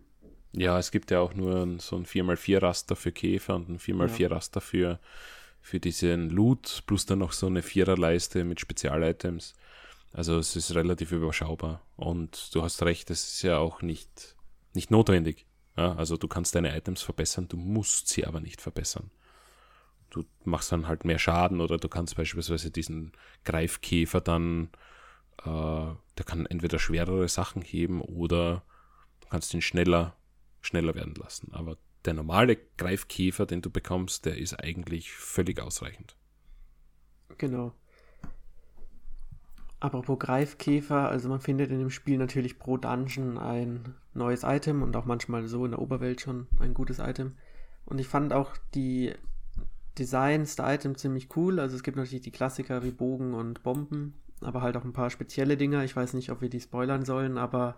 Ja, 0.53 0.79
es 0.79 0.91
gibt 0.91 1.11
ja 1.11 1.21
auch 1.21 1.35
nur 1.35 1.67
so 1.81 1.97
ein 1.97 2.05
4x4-Raster 2.05 2.95
für 2.95 3.11
Käfer 3.11 3.57
und 3.57 3.69
ein 3.69 3.79
4x4-Raster 3.79 4.61
für 4.61 5.01
für 5.65 5.81
diesen 5.81 6.29
Loot 6.29 6.83
plus 6.87 7.07
dann 7.07 7.21
noch 7.21 7.33
so 7.33 7.47
eine 7.47 7.63
Viererleiste 7.63 8.45
mit 8.45 8.61
Spezialitems. 8.61 9.55
Also 10.13 10.37
es 10.37 10.57
ist 10.57 10.75
relativ 10.75 11.11
überschaubar. 11.11 11.81
Und 11.97 12.55
du 12.55 12.63
hast 12.63 12.83
recht, 12.83 13.11
es 13.11 13.27
ist 13.27 13.43
ja 13.43 13.57
auch 13.57 13.81
nicht, 13.81 14.37
nicht 14.75 14.91
notwendig. 14.91 15.47
Ja, 15.75 15.95
also 15.95 16.19
du 16.19 16.29
kannst 16.29 16.55
deine 16.55 16.77
Items 16.77 17.01
verbessern, 17.01 17.49
du 17.49 17.57
musst 17.57 18.09
sie 18.09 18.27
aber 18.27 18.41
nicht 18.41 18.61
verbessern. 18.61 19.11
Du 20.11 20.27
machst 20.45 20.71
dann 20.71 20.87
halt 20.87 21.07
mehr 21.07 21.19
Schaden 21.19 21.63
oder 21.63 21.79
du 21.79 21.89
kannst 21.89 22.15
beispielsweise 22.15 22.71
diesen 22.71 23.13
Greifkäfer 23.45 24.21
dann, 24.21 24.69
äh, 25.39 25.47
der 25.47 26.25
kann 26.27 26.45
entweder 26.45 26.79
schwerere 26.79 27.27
Sachen 27.27 27.63
heben 27.63 28.03
oder 28.03 28.65
du 29.23 29.29
kannst 29.31 29.55
ihn 29.55 29.63
schneller, 29.63 30.15
schneller 30.61 30.95
werden 30.95 31.15
lassen. 31.15 31.55
Aber 31.55 31.79
der 32.05 32.15
normale 32.15 32.59
Greifkäfer, 32.77 33.47
den 33.47 33.63
du 33.63 33.71
bekommst, 33.71 34.27
der 34.27 34.39
ist 34.39 34.55
eigentlich 34.55 35.13
völlig 35.13 35.61
ausreichend. 35.61 36.17
Genau. 37.39 37.73
Apropos 39.81 40.19
Greifkäfer, 40.19 41.11
also 41.11 41.29
man 41.29 41.41
findet 41.41 41.71
in 41.71 41.79
dem 41.79 41.91
Spiel 41.91 42.17
natürlich 42.17 42.59
pro 42.59 42.79
Dungeon 42.79 43.37
ein 43.37 43.95
neues 44.15 44.43
Item 44.43 44.83
und 44.83 44.97
auch 44.97 45.05
manchmal 45.05 45.47
so 45.47 45.65
in 45.65 45.73
der 45.73 45.81
Oberwelt 45.81 46.21
schon 46.21 46.47
ein 46.59 46.73
gutes 46.73 47.01
Item. 47.01 47.37
Und 47.85 47.99
ich 48.01 48.09
fand 48.09 48.33
auch 48.33 48.57
die 48.75 49.13
Designs 49.99 50.57
der 50.57 50.73
Items 50.75 51.01
ziemlich 51.01 51.37
cool. 51.37 51.61
Also 51.61 51.77
es 51.77 51.83
gibt 51.83 51.97
natürlich 51.97 52.25
die 52.25 52.31
Klassiker 52.31 52.83
wie 52.83 52.93
Bogen 52.93 53.35
und 53.35 53.63
Bomben, 53.63 54.15
aber 54.41 54.63
halt 54.63 54.77
auch 54.77 54.85
ein 54.85 54.95
paar 54.95 55.11
spezielle 55.11 55.57
Dinger. 55.57 55.85
Ich 55.85 55.95
weiß 55.95 56.15
nicht, 56.15 56.31
ob 56.31 56.41
wir 56.41 56.49
die 56.49 56.61
spoilern 56.61 57.05
sollen, 57.05 57.37
aber 57.37 57.77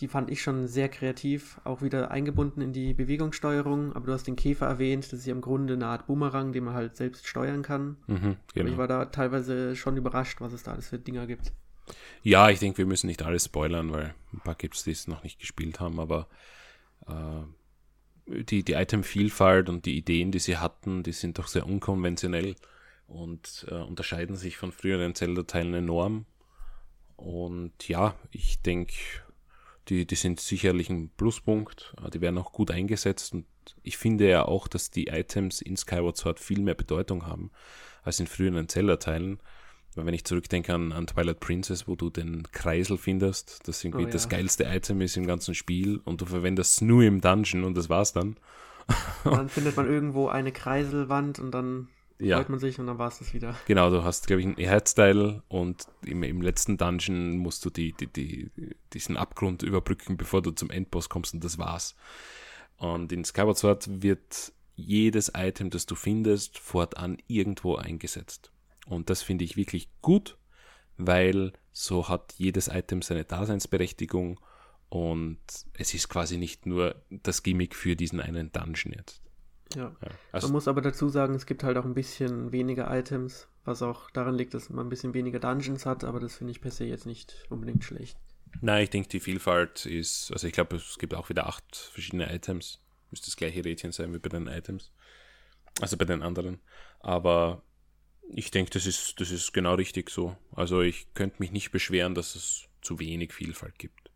die 0.00 0.08
fand 0.08 0.30
ich 0.30 0.42
schon 0.42 0.66
sehr 0.66 0.88
kreativ, 0.88 1.60
auch 1.64 1.82
wieder 1.82 2.10
eingebunden 2.10 2.62
in 2.62 2.72
die 2.72 2.94
Bewegungssteuerung. 2.94 3.92
Aber 3.92 4.06
du 4.06 4.12
hast 4.12 4.26
den 4.26 4.36
Käfer 4.36 4.66
erwähnt, 4.66 5.04
das 5.04 5.20
ist 5.20 5.26
ja 5.26 5.34
im 5.34 5.42
Grunde 5.42 5.74
eine 5.74 5.86
Art 5.86 6.06
Boomerang, 6.06 6.52
den 6.52 6.64
man 6.64 6.74
halt 6.74 6.96
selbst 6.96 7.26
steuern 7.26 7.62
kann. 7.62 7.96
Mhm, 8.06 8.36
genau. 8.54 8.70
Ich 8.70 8.78
war 8.78 8.88
da 8.88 9.06
teilweise 9.06 9.76
schon 9.76 9.96
überrascht, 9.96 10.40
was 10.40 10.52
es 10.52 10.62
da 10.62 10.72
alles 10.72 10.88
für 10.88 10.98
Dinger 10.98 11.26
gibt. 11.26 11.52
Ja, 12.22 12.48
ich 12.50 12.60
denke, 12.60 12.78
wir 12.78 12.86
müssen 12.86 13.08
nicht 13.08 13.22
alles 13.22 13.46
spoilern, 13.46 13.92
weil 13.92 14.14
ein 14.32 14.40
paar 14.40 14.54
gibt 14.54 14.76
es, 14.76 14.84
die 14.84 14.92
es 14.92 15.06
noch 15.06 15.22
nicht 15.22 15.38
gespielt 15.38 15.80
haben, 15.80 15.98
aber 15.98 16.28
äh, 17.06 18.42
die, 18.44 18.62
die 18.62 18.74
Item-Vielfalt 18.74 19.68
und 19.68 19.86
die 19.86 19.96
Ideen, 19.96 20.30
die 20.30 20.38
sie 20.38 20.58
hatten, 20.58 21.02
die 21.02 21.12
sind 21.12 21.38
doch 21.38 21.48
sehr 21.48 21.66
unkonventionell 21.66 22.54
und 23.06 23.66
äh, 23.68 23.74
unterscheiden 23.74 24.36
sich 24.36 24.56
von 24.56 24.72
früheren 24.72 25.14
Zelda-Teilen 25.14 25.74
enorm. 25.74 26.26
Und 27.16 27.88
ja, 27.88 28.14
ich 28.30 28.62
denke, 28.62 28.94
die, 29.90 30.06
die 30.06 30.14
sind 30.14 30.40
sicherlich 30.40 30.88
ein 30.88 31.10
Pluspunkt. 31.16 31.94
Äh, 32.04 32.10
die 32.10 32.20
werden 32.20 32.38
auch 32.38 32.52
gut 32.52 32.70
eingesetzt. 32.70 33.34
Und 33.34 33.44
ich 33.82 33.98
finde 33.98 34.28
ja 34.28 34.46
auch, 34.46 34.68
dass 34.68 34.90
die 34.90 35.08
Items 35.08 35.60
in 35.60 35.76
Skyward 35.76 36.16
Sword 36.16 36.40
viel 36.40 36.60
mehr 36.60 36.74
Bedeutung 36.74 37.26
haben 37.26 37.50
als 38.02 38.20
in 38.20 38.26
früheren 38.26 38.68
Zelda-Teilen. 38.68 39.40
Weil 39.96 40.06
wenn 40.06 40.14
ich 40.14 40.24
zurückdenke 40.24 40.72
an, 40.72 40.92
an 40.92 41.08
Twilight 41.08 41.40
Princess, 41.40 41.88
wo 41.88 41.96
du 41.96 42.10
den 42.10 42.44
Kreisel 42.52 42.96
findest, 42.96 43.66
das 43.66 43.84
irgendwie 43.84 44.04
oh, 44.04 44.06
ja. 44.06 44.12
das 44.12 44.28
geilste 44.28 44.64
Item 44.64 45.00
ist 45.00 45.16
im 45.16 45.26
ganzen 45.26 45.54
Spiel 45.54 46.00
und 46.04 46.20
du 46.20 46.26
verwendest 46.26 46.76
es 46.76 46.80
nur 46.80 47.02
im 47.02 47.20
Dungeon 47.20 47.64
und 47.64 47.76
das 47.76 47.88
war's 47.88 48.12
dann. 48.12 48.36
Und 49.24 49.36
dann 49.36 49.48
findet 49.48 49.76
man 49.76 49.86
irgendwo 49.86 50.28
eine 50.28 50.52
Kreiselwand 50.52 51.38
und 51.38 51.52
dann 51.52 51.88
ja. 52.20 52.36
freut 52.36 52.48
man 52.48 52.58
sich 52.58 52.78
und 52.78 52.86
dann 52.86 52.98
war 52.98 53.08
es 53.08 53.18
das 53.18 53.34
wieder. 53.34 53.56
Genau, 53.66 53.90
du 53.90 54.04
hast, 54.04 54.26
glaube 54.26 54.40
ich, 54.40 54.46
einen 54.46 54.56
Herzteil 54.56 55.42
und 55.48 55.86
im, 56.04 56.22
im 56.22 56.42
letzten 56.42 56.76
Dungeon 56.76 57.38
musst 57.38 57.64
du 57.64 57.70
die, 57.70 57.92
die, 57.92 58.06
die, 58.06 58.50
diesen 58.92 59.16
Abgrund 59.16 59.62
überbrücken, 59.62 60.16
bevor 60.16 60.42
du 60.42 60.50
zum 60.50 60.70
Endboss 60.70 61.08
kommst 61.08 61.34
und 61.34 61.44
das 61.44 61.58
war's. 61.58 61.94
Und 62.76 63.12
in 63.12 63.24
Skyward 63.24 63.58
Sword 63.58 64.02
wird 64.02 64.52
jedes 64.74 65.32
Item, 65.34 65.70
das 65.70 65.86
du 65.86 65.94
findest, 65.94 66.58
fortan 66.58 67.18
irgendwo 67.26 67.76
eingesetzt. 67.76 68.50
Und 68.86 69.10
das 69.10 69.22
finde 69.22 69.44
ich 69.44 69.56
wirklich 69.56 69.88
gut, 70.00 70.38
weil 70.96 71.52
so 71.72 72.08
hat 72.08 72.34
jedes 72.36 72.68
Item 72.68 73.02
seine 73.02 73.24
Daseinsberechtigung 73.24 74.40
und 74.88 75.38
es 75.74 75.94
ist 75.94 76.08
quasi 76.08 76.36
nicht 76.36 76.66
nur 76.66 76.96
das 77.10 77.42
Gimmick 77.42 77.76
für 77.76 77.94
diesen 77.94 78.20
einen 78.20 78.50
Dungeon 78.50 78.94
jetzt. 78.94 79.22
Ja. 79.74 79.96
ja. 80.02 80.08
Also 80.32 80.48
man 80.48 80.54
muss 80.54 80.68
aber 80.68 80.80
dazu 80.80 81.08
sagen, 81.08 81.34
es 81.34 81.46
gibt 81.46 81.62
halt 81.62 81.76
auch 81.76 81.84
ein 81.84 81.94
bisschen 81.94 82.52
weniger 82.52 82.90
Items, 82.96 83.48
was 83.64 83.82
auch 83.82 84.10
daran 84.10 84.34
liegt, 84.34 84.54
dass 84.54 84.70
man 84.70 84.86
ein 84.86 84.88
bisschen 84.88 85.14
weniger 85.14 85.38
Dungeons 85.38 85.86
hat, 85.86 86.04
aber 86.04 86.20
das 86.20 86.36
finde 86.36 86.52
ich 86.52 86.60
per 86.60 86.70
se 86.70 86.84
jetzt 86.84 87.06
nicht 87.06 87.46
unbedingt 87.48 87.84
schlecht. 87.84 88.18
Nein, 88.60 88.82
ich 88.82 88.90
denke, 88.90 89.08
die 89.08 89.20
Vielfalt 89.20 89.86
ist, 89.86 90.32
also 90.32 90.46
ich 90.46 90.52
glaube, 90.52 90.76
es 90.76 90.98
gibt 90.98 91.14
auch 91.14 91.28
wieder 91.28 91.46
acht 91.46 91.76
verschiedene 91.76 92.34
Items. 92.34 92.80
Müsste 93.10 93.26
das 93.26 93.36
gleiche 93.36 93.64
Rädchen 93.64 93.92
sein 93.92 94.12
wie 94.12 94.18
bei 94.18 94.28
den 94.28 94.46
Items. 94.46 94.92
Also 95.80 95.96
bei 95.96 96.04
den 96.04 96.22
anderen. 96.22 96.60
Aber 97.00 97.62
ich 98.28 98.50
denke, 98.50 98.70
das 98.70 98.86
ist, 98.86 99.20
das 99.20 99.30
ist 99.30 99.52
genau 99.52 99.74
richtig 99.74 100.10
so. 100.10 100.36
Also 100.52 100.82
ich 100.82 101.12
könnte 101.14 101.36
mich 101.38 101.52
nicht 101.52 101.70
beschweren, 101.70 102.14
dass 102.14 102.34
es 102.34 102.68
zu 102.82 102.98
wenig 102.98 103.32
Vielfalt 103.32 103.78
gibt. 103.78 104.10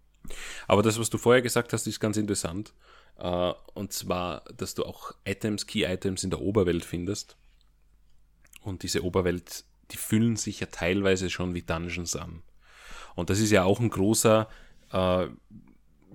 Aber 0.66 0.82
das, 0.82 0.98
was 0.98 1.10
du 1.10 1.18
vorher 1.18 1.42
gesagt 1.42 1.72
hast, 1.72 1.86
ist 1.86 2.00
ganz 2.00 2.16
interessant. 2.16 2.72
Uh, 3.16 3.54
und 3.74 3.92
zwar, 3.92 4.44
dass 4.56 4.74
du 4.74 4.84
auch 4.84 5.12
Items, 5.24 5.66
Key-Items 5.66 6.24
in 6.24 6.30
der 6.30 6.40
Oberwelt 6.40 6.84
findest. 6.84 7.36
Und 8.62 8.82
diese 8.82 9.04
Oberwelt, 9.04 9.64
die 9.92 9.96
fühlen 9.96 10.36
sich 10.36 10.60
ja 10.60 10.66
teilweise 10.66 11.30
schon 11.30 11.54
wie 11.54 11.62
Dungeons 11.62 12.16
an. 12.16 12.42
Und 13.14 13.30
das 13.30 13.38
ist 13.38 13.52
ja 13.52 13.62
auch 13.62 13.78
ein 13.78 13.90
großer 13.90 14.48
uh, 14.92 15.26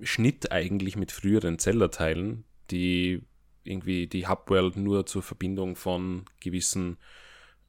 Schnitt 0.02 0.52
eigentlich 0.52 0.96
mit 0.96 1.10
früheren 1.10 1.58
Zelda-Teilen, 1.58 2.44
die 2.70 3.22
irgendwie 3.64 4.06
die 4.06 4.26
Hubworld 4.26 4.76
nur 4.76 5.06
zur 5.06 5.22
Verbindung 5.22 5.76
von 5.76 6.26
gewissen 6.40 6.98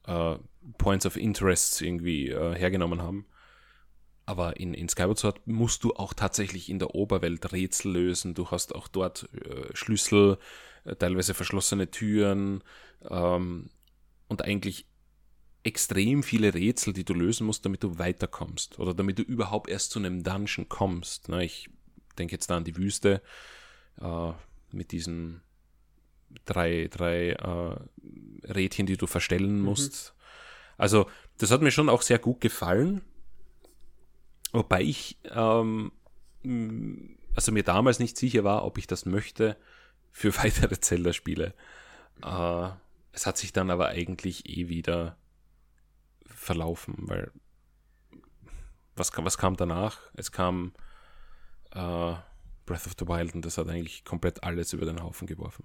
uh, 0.06 0.36
Points 0.76 1.06
of 1.06 1.16
Interest 1.16 1.80
irgendwie 1.80 2.28
hergenommen 2.28 3.02
haben. 3.02 3.26
Aber 4.32 4.58
in, 4.58 4.72
in 4.72 4.88
Skyward 4.88 5.18
Sword 5.18 5.46
musst 5.46 5.84
du 5.84 5.92
auch 5.92 6.14
tatsächlich 6.14 6.70
in 6.70 6.78
der 6.78 6.94
Oberwelt 6.94 7.52
Rätsel 7.52 7.92
lösen. 7.92 8.32
Du 8.32 8.50
hast 8.50 8.74
auch 8.74 8.88
dort 8.88 9.28
äh, 9.34 9.76
Schlüssel, 9.76 10.38
äh, 10.84 10.96
teilweise 10.96 11.34
verschlossene 11.34 11.90
Türen 11.90 12.64
ähm, 13.10 13.68
und 14.28 14.42
eigentlich 14.42 14.86
extrem 15.64 16.22
viele 16.22 16.54
Rätsel, 16.54 16.94
die 16.94 17.04
du 17.04 17.12
lösen 17.12 17.46
musst, 17.46 17.66
damit 17.66 17.82
du 17.82 17.98
weiterkommst 17.98 18.78
oder 18.78 18.94
damit 18.94 19.18
du 19.18 19.22
überhaupt 19.22 19.68
erst 19.68 19.90
zu 19.90 19.98
einem 19.98 20.24
Dungeon 20.24 20.66
kommst. 20.66 21.28
Na, 21.28 21.42
ich 21.42 21.68
denke 22.16 22.32
jetzt 22.32 22.48
da 22.48 22.56
an 22.56 22.64
die 22.64 22.78
Wüste 22.78 23.20
äh, 24.00 24.32
mit 24.70 24.92
diesen 24.92 25.42
drei, 26.46 26.88
drei 26.90 27.32
äh, 27.32 27.76
Rädchen, 28.50 28.86
die 28.86 28.96
du 28.96 29.06
verstellen 29.06 29.58
mhm. 29.58 29.64
musst. 29.66 30.14
Mhm. 30.16 30.22
Also, 30.78 31.10
das 31.36 31.50
hat 31.50 31.60
mir 31.60 31.70
schon 31.70 31.90
auch 31.90 32.00
sehr 32.00 32.18
gut 32.18 32.40
gefallen. 32.40 33.02
Wobei 34.52 34.82
ich 34.82 35.18
ähm, 35.24 35.92
also 37.34 37.52
mir 37.52 37.62
damals 37.62 37.98
nicht 37.98 38.16
sicher 38.16 38.44
war, 38.44 38.64
ob 38.64 38.78
ich 38.78 38.86
das 38.86 39.06
möchte 39.06 39.56
für 40.10 40.36
weitere 40.42 40.78
Zelda-Spiele. 40.78 41.54
Äh, 42.22 42.68
es 43.12 43.26
hat 43.26 43.38
sich 43.38 43.52
dann 43.52 43.70
aber 43.70 43.88
eigentlich 43.88 44.48
eh 44.48 44.68
wieder 44.68 45.16
verlaufen, 46.26 46.94
weil 46.98 47.30
was 48.94 49.12
kam, 49.12 49.24
was 49.24 49.38
kam 49.38 49.56
danach? 49.56 50.00
Es 50.14 50.32
kam 50.32 50.72
äh, 51.70 52.14
Breath 52.66 52.86
of 52.86 52.94
the 52.98 53.08
Wild 53.08 53.34
und 53.34 53.44
das 53.44 53.58
hat 53.58 53.68
eigentlich 53.68 54.04
komplett 54.04 54.42
alles 54.42 54.72
über 54.72 54.84
den 54.84 55.02
Haufen 55.02 55.26
geworfen. 55.26 55.64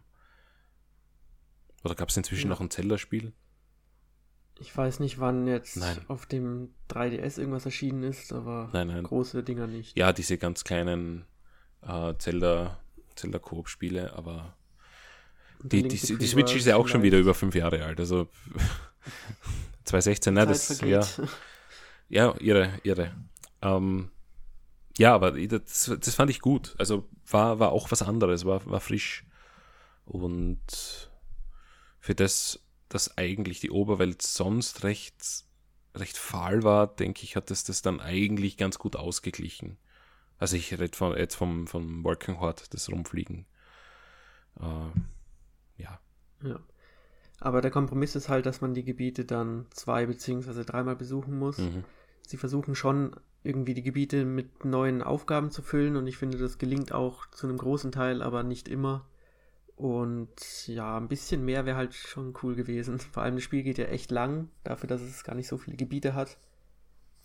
Oder 1.84 1.96
gab 1.96 2.10
es 2.10 2.18
inzwischen 2.18 2.48
ja. 2.48 2.50
noch 2.50 2.62
ein 2.62 2.72
Zelda-Spiel? 2.72 3.34
Ich 4.60 4.76
weiß 4.76 5.00
nicht, 5.00 5.20
wann 5.20 5.48
jetzt 5.48 5.78
nein. 5.78 5.98
auf 6.08 6.26
dem 6.26 6.70
3DS 6.90 7.40
irgendwas 7.40 7.66
erschienen 7.66 8.04
ist, 8.04 8.34
aber 8.34 8.70
nein, 8.74 8.88
nein. 8.88 9.04
große 9.04 9.44
Dinger 9.44 9.68
nicht. 9.68 9.98
Ja, 9.98 10.14
diese 10.14 10.38
ganz 10.38 10.64
kleinen 10.64 11.26
äh, 11.82 12.14
Zelda, 12.18 12.80
Zelda 13.16 13.40
Koop-Spiele, 13.40 14.14
aber 14.14 14.56
die, 15.62 15.84
die, 15.84 15.98
die, 15.98 16.18
die, 16.18 16.28
Switch 16.28 16.56
ist 16.56 16.66
ja 16.66 16.76
auch 16.76 16.88
schon 16.88 17.04
wieder 17.04 17.18
über 17.18 17.34
fünf 17.34 17.56
Jahre 17.56 17.84
alt, 17.84 18.00
also 18.00 18.28
2016, 19.86 20.34
ne, 20.34 20.46
das, 20.46 20.82
ja, 20.82 21.06
ja, 22.10 22.36
ihre, 22.40 22.74
ihre. 22.84 23.12
Ähm, 23.62 24.12
ja, 24.98 25.14
aber 25.14 25.32
das, 25.32 25.96
das 26.00 26.16
fand 26.16 26.30
ich 26.30 26.42
gut, 26.42 26.76
also 26.78 27.08
war, 27.30 27.60
war 27.60 27.72
auch 27.72 27.92
was 27.92 28.02
anderes, 28.02 28.46
war, 28.46 28.66
war 28.66 28.80
frisch 28.80 29.26
und 30.06 31.12
für 32.00 32.16
das 32.16 32.60
dass 32.90 33.18
eigentlich 33.18 33.60
die 33.60 33.72
Oberwelt 33.72 34.22
sonst 34.22 34.84
recht, 34.84 35.46
recht 35.96 36.18
fahl 36.18 36.64
war, 36.64 36.88
denke 36.88 37.24
ich, 37.24 37.36
hat 37.36 37.52
es 37.52 37.64
das 37.64 37.82
dann 37.82 38.00
eigentlich 38.00 38.58
ganz 38.58 38.80
gut 38.80 38.96
ausgeglichen. 38.96 39.78
Also 40.38 40.56
ich 40.56 40.78
rede 40.78 40.96
von, 40.96 41.18
jetzt 41.18 41.36
vom, 41.36 41.68
vom 41.68 42.04
Working 42.04 42.40
Horde, 42.40 42.64
das 42.70 42.90
Rumfliegen. 42.90 43.46
Äh, 44.60 45.82
ja. 45.82 46.00
Ja. 46.44 46.60
Aber 47.40 47.62
der 47.62 47.72
Kompromiss 47.72 48.16
ist 48.16 48.30
halt, 48.30 48.46
dass 48.46 48.62
man 48.62 48.74
die 48.74 48.84
Gebiete 48.84 49.26
dann 49.26 49.68
zwei 49.72 50.06
beziehungsweise 50.06 50.66
dreimal 50.66 50.96
besuchen 50.96 51.38
muss. 51.38 51.58
Mhm. 51.58 51.84
Sie 52.26 52.38
versuchen 52.38 52.76
schon 52.76 53.16
irgendwie 53.44 53.74
die 53.74 53.84
Gebiete 53.84 54.26
mit 54.26 54.66
neuen 54.66 55.02
Aufgaben 55.02 55.52
zu 55.52 55.62
füllen 55.62 55.96
und 55.96 56.08
ich 56.08 56.18
finde, 56.18 56.38
das 56.38 56.58
gelingt 56.58 56.92
auch 56.92 57.28
zu 57.28 57.48
einem 57.48 57.58
großen 57.58 57.92
Teil, 57.92 58.22
aber 58.22 58.44
nicht 58.44 58.68
immer. 58.68 59.06
Und 59.78 60.68
ja, 60.68 60.98
ein 60.98 61.08
bisschen 61.08 61.46
mehr 61.46 61.68
wäre 61.68 61.78
halt 61.78 61.94
schon 61.94 62.34
cool 62.42 62.56
gewesen. 62.56 63.00
Vor 63.14 63.22
allem 63.22 63.36
das 63.36 63.44
Spiel 63.44 63.62
geht 63.64 63.78
ja 63.78 63.86
echt 63.86 64.12
lang, 64.12 64.50
dafür, 64.64 64.88
dass 64.90 65.02
es 65.02 65.24
gar 65.24 65.36
nicht 65.36 65.48
so 65.48 65.58
viele 65.58 65.78
Gebiete 65.78 66.16
hat. 66.16 66.38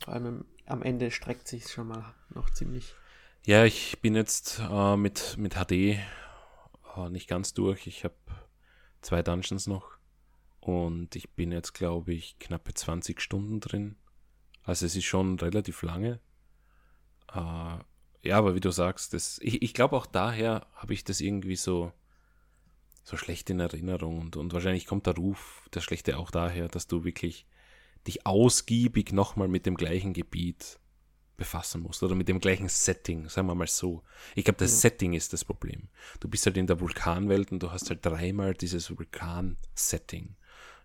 Vor 0.04 0.12
allem 0.12 0.44
am 0.66 0.82
Ende 0.82 1.10
streckt 1.10 1.48
sich 1.48 1.68
schon 1.68 1.88
mal 1.88 2.14
noch 2.28 2.50
ziemlich. 2.50 2.94
Ja, 3.44 3.64
ich 3.64 4.00
bin 4.00 4.14
jetzt 4.14 4.60
äh, 4.70 4.96
mit, 4.96 5.36
mit 5.38 5.54
HD 5.54 5.72
äh, 5.72 5.98
nicht 7.10 7.26
ganz 7.26 7.54
durch. 7.54 7.86
Ich 7.86 8.04
habe 8.04 8.14
zwei 9.00 9.22
Dungeons 9.22 9.66
noch. 9.66 9.96
Und 10.60 11.16
ich 11.16 11.30
bin 11.30 11.52
jetzt, 11.52 11.72
glaube 11.72 12.12
ich, 12.12 12.38
knappe 12.38 12.74
20 12.74 13.20
Stunden 13.20 13.60
drin. 13.60 13.96
Also 14.62 14.84
es 14.84 14.94
ist 14.94 15.04
schon 15.04 15.38
relativ 15.38 15.82
lange. 15.82 16.20
Äh, 17.32 17.78
ja, 18.28 18.36
aber 18.36 18.54
wie 18.54 18.60
du 18.60 18.70
sagst, 18.70 19.14
das, 19.14 19.38
ich, 19.40 19.62
ich 19.62 19.72
glaube 19.72 19.96
auch 19.96 20.06
daher 20.06 20.66
habe 20.74 20.92
ich 20.92 21.02
das 21.02 21.20
irgendwie 21.20 21.56
so 21.56 21.92
so 23.02 23.16
schlecht 23.16 23.50
in 23.50 23.60
Erinnerung. 23.60 24.20
Und, 24.20 24.36
und 24.36 24.52
wahrscheinlich 24.52 24.86
kommt 24.86 25.06
der 25.06 25.14
Ruf, 25.14 25.68
der 25.74 25.80
Schlechte 25.80 26.18
auch 26.18 26.30
daher, 26.30 26.68
dass 26.68 26.86
du 26.86 27.04
wirklich 27.04 27.46
dich 28.06 28.26
ausgiebig 28.26 29.12
nochmal 29.12 29.48
mit 29.48 29.66
dem 29.66 29.76
gleichen 29.76 30.12
Gebiet 30.12 30.78
befassen 31.36 31.82
musst 31.82 32.02
oder 32.02 32.14
mit 32.14 32.28
dem 32.28 32.40
gleichen 32.40 32.68
Setting, 32.68 33.28
sagen 33.28 33.48
wir 33.48 33.54
mal 33.54 33.66
so. 33.66 34.02
Ich 34.34 34.44
glaube, 34.44 34.58
das 34.58 34.72
ja. 34.72 34.90
Setting 34.90 35.14
ist 35.14 35.32
das 35.32 35.44
Problem. 35.44 35.88
Du 36.20 36.28
bist 36.28 36.46
halt 36.46 36.56
in 36.56 36.66
der 36.66 36.80
Vulkanwelt 36.80 37.52
und 37.52 37.62
du 37.62 37.70
hast 37.70 37.90
halt 37.90 38.04
dreimal 38.04 38.54
dieses 38.54 38.96
Vulkan-Setting. 38.96 40.36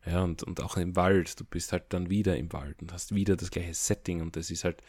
Ja, 0.06 0.24
und, 0.24 0.44
und 0.44 0.62
auch 0.62 0.78
im 0.78 0.96
Wald, 0.96 1.40
du 1.40 1.44
bist 1.44 1.74
halt 1.74 1.86
dann 1.90 2.10
wieder 2.10 2.38
im 2.38 2.54
Wald 2.54 2.82
und 2.82 2.94
hast 2.94 3.14
wieder 3.14 3.36
das 3.36 3.52
gleiche 3.52 3.74
Setting 3.74 4.22
und 4.22 4.36
das 4.36 4.50
ist 4.50 4.64
halt 4.64 4.82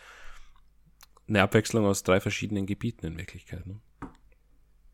eine 1.26 1.42
Abwechslung 1.42 1.84
aus 1.84 2.02
drei 2.02 2.20
verschiedenen 2.20 2.66
Gebieten 2.66 3.06
in 3.06 3.18
Wirklichkeit. 3.18 3.66
Ne? 3.66 3.80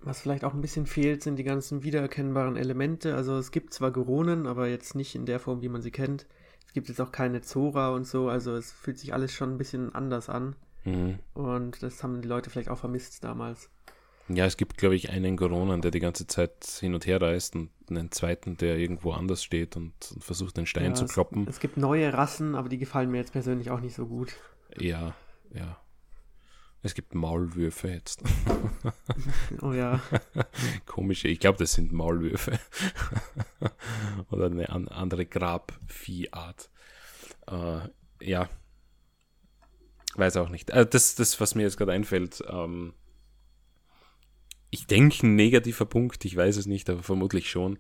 Was 0.05 0.21
vielleicht 0.21 0.45
auch 0.45 0.53
ein 0.53 0.61
bisschen 0.61 0.87
fehlt, 0.87 1.23
sind 1.23 1.37
die 1.37 1.45
ganzen 1.45 1.83
wiedererkennbaren 1.83 2.57
Elemente. 2.57 3.15
Also 3.15 3.39
es 3.39 3.51
gibt 3.51 3.73
zwar 3.73 3.91
Goronen, 3.91 4.47
aber 4.47 4.69
jetzt 4.69 4.95
nicht 4.95 5.15
in 5.15 5.25
der 5.25 5.41
Form, 5.41 5.63
wie 5.63 5.71
man 5.71 5.81
sie 5.81 5.91
kennt. 5.91 6.27
Es 6.67 6.75
gibt 6.75 6.89
jetzt 6.89 7.01
auch 7.01 7.11
keine 7.11 7.41
Zora 7.41 7.89
und 7.89 8.07
so, 8.07 8.29
also 8.29 8.55
es 8.55 8.71
fühlt 8.71 8.99
sich 8.99 9.15
alles 9.15 9.33
schon 9.33 9.55
ein 9.55 9.59
bisschen 9.59 9.95
anders 9.95 10.29
an. 10.29 10.57
Mhm. 10.85 11.21
Und 11.33 11.83
das 11.83 12.03
haben 12.03 12.21
die 12.21 12.29
Leute 12.29 12.51
vielleicht 12.51 12.69
auch 12.69 12.79
vermisst 12.79 13.25
damals. 13.25 13.71
Ja, 14.29 14.45
es 14.45 14.59
gibt, 14.59 14.77
glaube 14.77 14.95
ich, 14.95 15.09
einen 15.09 15.39
Goronen, 15.39 15.81
der 15.81 15.91
die 15.91 16.01
ganze 16.01 16.27
Zeit 16.27 16.65
hin 16.81 16.95
und 16.95 17.07
her 17.07 17.23
reist 17.23 17.57
und 17.57 17.71
einen 17.89 18.11
zweiten, 18.11 18.59
der 18.59 18.77
irgendwo 18.77 19.13
anders 19.13 19.43
steht 19.43 19.75
und, 19.75 19.93
und 20.13 20.23
versucht, 20.23 20.59
den 20.59 20.67
Stein 20.67 20.85
ja, 20.85 20.95
zu 20.95 21.07
kloppen. 21.07 21.45
Es, 21.45 21.55
es 21.55 21.61
gibt 21.61 21.79
neue 21.79 22.13
Rassen, 22.13 22.55
aber 22.55 22.69
die 22.69 22.79
gefallen 22.79 23.11
mir 23.11 23.19
jetzt 23.19 23.33
persönlich 23.33 23.71
auch 23.71 23.81
nicht 23.81 23.95
so 23.95 24.07
gut. 24.07 24.35
Ja, 24.79 25.15
ja. 25.55 25.79
Es 26.85 26.93
gibt 26.93 27.15
Maulwürfe 27.15 27.89
jetzt. 27.89 28.23
oh 29.63 29.73
ja. 29.73 30.03
Komische, 30.87 31.29
ich 31.29 31.41
glaube, 31.41 31.57
das 31.57 31.73
sind 31.73 31.93
Maulwürfe. 31.93 32.61
Oder 34.31 34.47
eine 34.47 34.69
an, 34.69 34.89
andere 34.89 35.25
Grabviehart. 35.25 36.69
Äh, 37.49 37.89
ja. 38.21 38.51
Weiß 40.15 40.37
auch 40.37 40.51
nicht. 40.51 40.69
Äh, 40.71 40.85
das, 40.85 41.15
das, 41.15 41.41
was 41.41 41.55
mir 41.55 41.63
jetzt 41.63 41.79
gerade 41.79 41.93
einfällt, 41.93 42.45
ähm, 42.47 42.93
ich 44.69 44.87
denke, 44.87 45.27
ein 45.27 45.37
negativer 45.37 45.87
Punkt, 45.87 46.23
ich 46.27 46.37
weiß 46.37 46.59
es 46.59 46.67
nicht, 46.67 46.91
aber 46.91 47.03
vermutlich 47.03 47.49
schon. 47.49 47.79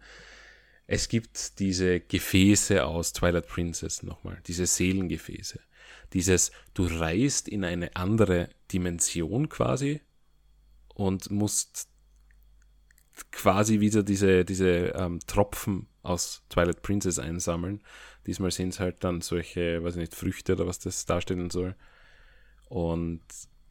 Es 0.86 1.10
gibt 1.10 1.58
diese 1.58 2.00
Gefäße 2.00 2.86
aus 2.86 3.12
Twilight 3.12 3.48
Princess 3.48 4.02
nochmal, 4.02 4.40
diese 4.46 4.64
Seelengefäße 4.64 5.60
dieses, 6.14 6.52
du 6.72 6.86
reist 6.86 7.48
in 7.48 7.64
eine 7.64 7.96
andere 7.96 8.48
Dimension 8.72 9.48
quasi 9.48 10.00
und 10.94 11.30
musst 11.30 11.88
quasi 13.30 13.80
wieder 13.80 14.02
diese, 14.02 14.44
diese 14.44 14.94
ähm, 14.96 15.20
Tropfen 15.26 15.88
aus 16.02 16.42
Twilight 16.48 16.82
Princess 16.82 17.18
einsammeln. 17.18 17.82
Diesmal 18.26 18.50
sind 18.50 18.70
es 18.70 18.80
halt 18.80 19.04
dann 19.04 19.20
solche, 19.20 19.82
weiß 19.82 19.94
ich 19.94 20.00
nicht, 20.00 20.14
Früchte 20.14 20.54
oder 20.54 20.66
was 20.66 20.78
das 20.78 21.04
darstellen 21.04 21.50
soll. 21.50 21.76
Und 22.68 23.22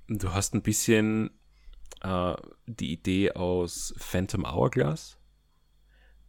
du 0.08 0.34
hast 0.34 0.54
ein 0.54 0.62
bisschen 0.62 1.32
äh, 2.02 2.36
die 2.68 2.94
Idee 2.94 3.32
aus 3.32 3.94
Phantom 3.98 4.46
Hourglass. 4.46 5.18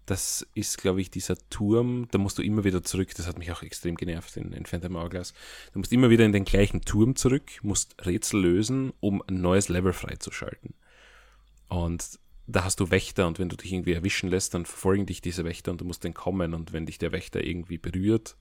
Das 0.07 0.46
ist, 0.55 0.78
glaube 0.78 1.00
ich, 1.00 1.11
dieser 1.11 1.36
Turm, 1.48 2.09
da 2.11 2.18
musst 2.18 2.36
du 2.38 2.42
immer 2.42 2.64
wieder 2.64 2.82
zurück, 2.82 3.14
das 3.16 3.26
hat 3.26 3.38
mich 3.38 3.50
auch 3.52 3.62
extrem 3.62 3.94
genervt 3.94 4.36
in, 4.36 4.52
in 4.52 4.66
Phantom 4.66 4.96
Hourglass. 4.96 5.32
Du 5.72 5.78
musst 5.78 5.92
immer 5.92 6.11
wieder 6.11 6.26
in 6.26 6.32
den 6.32 6.44
gleichen 6.44 6.82
Turm 6.82 7.16
zurück, 7.16 7.50
musst 7.62 7.94
Rätsel 8.05 8.42
lösen, 8.42 8.92
um 9.00 9.22
ein 9.26 9.40
neues 9.40 9.68
Level 9.68 9.94
freizuschalten. 9.94 10.74
Und 11.68 12.18
da 12.46 12.64
hast 12.64 12.80
du 12.80 12.90
Wächter 12.90 13.26
und 13.26 13.38
wenn 13.38 13.48
du 13.48 13.57
dich 13.57 13.72
irgendwie 13.72 13.94
erwischen 13.94 14.28
lässt, 14.28 14.52
dann 14.52 14.66
verfolgen 14.66 15.07
dich 15.07 15.22
diese 15.22 15.44
Wächter 15.44 15.70
und 15.70 15.80
du 15.80 15.86
musst 15.86 16.05
entkommen 16.05 16.52
und 16.52 16.72
wenn 16.74 16.84
dich 16.84 16.98
der 16.98 17.12
Wächter 17.12 17.42
irgendwie 17.42 17.78
berührt, 17.78 18.36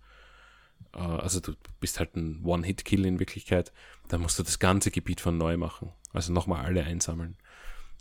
äh, 0.93 0.97
also 0.97 1.39
du 1.39 1.53
bist 1.80 1.99
halt 1.99 2.16
ein 2.16 2.43
One-Hit-Kill 2.43 3.05
in 3.05 3.20
Wirklichkeit, 3.20 3.72
dann 4.09 4.22
musst 4.22 4.38
du 4.39 4.43
das 4.43 4.59
ganze 4.59 4.91
Gebiet 4.91 5.22
von 5.22 5.38
neu 5.38 5.57
machen. 5.57 5.91
Also 6.11 6.34
nochmal 6.34 6.66
alle 6.66 6.84
einsammeln. 6.84 7.38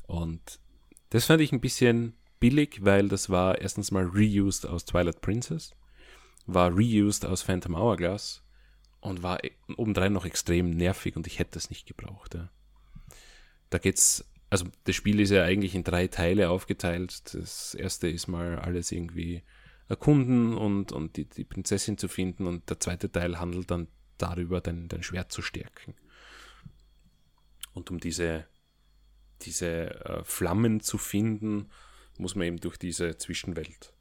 Und 0.06 0.58
das 1.10 1.26
fand 1.26 1.40
ich 1.40 1.52
ein 1.52 1.60
bisschen 1.60 2.14
billig, 2.42 2.84
weil 2.84 3.08
das 3.08 3.30
war 3.30 3.60
erstens 3.60 3.92
mal 3.92 4.04
reused 4.04 4.66
aus 4.66 4.84
Twilight 4.84 5.20
Princess, 5.20 5.76
war 6.46 6.72
reused 6.72 7.24
aus 7.24 7.42
Phantom 7.42 7.76
Hourglass 7.76 8.42
und 9.00 9.22
war 9.22 9.44
e-, 9.44 9.52
obendrein 9.76 10.12
noch 10.12 10.26
extrem 10.26 10.70
nervig 10.70 11.14
und 11.14 11.28
ich 11.28 11.38
hätte 11.38 11.52
das 11.52 11.70
nicht 11.70 11.86
gebraucht. 11.86 12.34
Ja. 12.34 12.50
Da 13.70 13.78
geht's 13.78 14.24
also 14.50 14.66
das 14.84 14.96
Spiel 14.96 15.20
ist 15.20 15.30
ja 15.30 15.44
eigentlich 15.44 15.74
in 15.74 15.84
drei 15.84 16.08
Teile 16.08 16.50
aufgeteilt. 16.50 17.32
Das 17.32 17.74
erste 17.74 18.08
ist 18.08 18.26
mal 18.26 18.58
alles 18.58 18.92
irgendwie 18.92 19.42
erkunden 19.88 20.54
und, 20.54 20.92
und 20.92 21.16
die, 21.16 21.24
die 21.24 21.44
Prinzessin 21.44 21.96
zu 21.96 22.06
finden 22.08 22.46
und 22.46 22.68
der 22.68 22.78
zweite 22.78 23.10
Teil 23.10 23.38
handelt 23.38 23.70
dann 23.70 23.86
darüber, 24.18 24.60
dein, 24.60 24.88
dein 24.88 25.02
Schwert 25.02 25.32
zu 25.32 25.42
stärken. 25.42 25.94
Und 27.72 27.90
um 27.90 27.98
diese, 27.98 28.46
diese 29.40 29.94
äh, 30.04 30.24
Flammen 30.24 30.80
zu 30.80 30.98
finden, 30.98 31.70
muss 32.18 32.34
man 32.34 32.46
eben 32.46 32.58
durch 32.58 32.76
diese 32.76 33.16
Zwischenwelt 33.16 33.92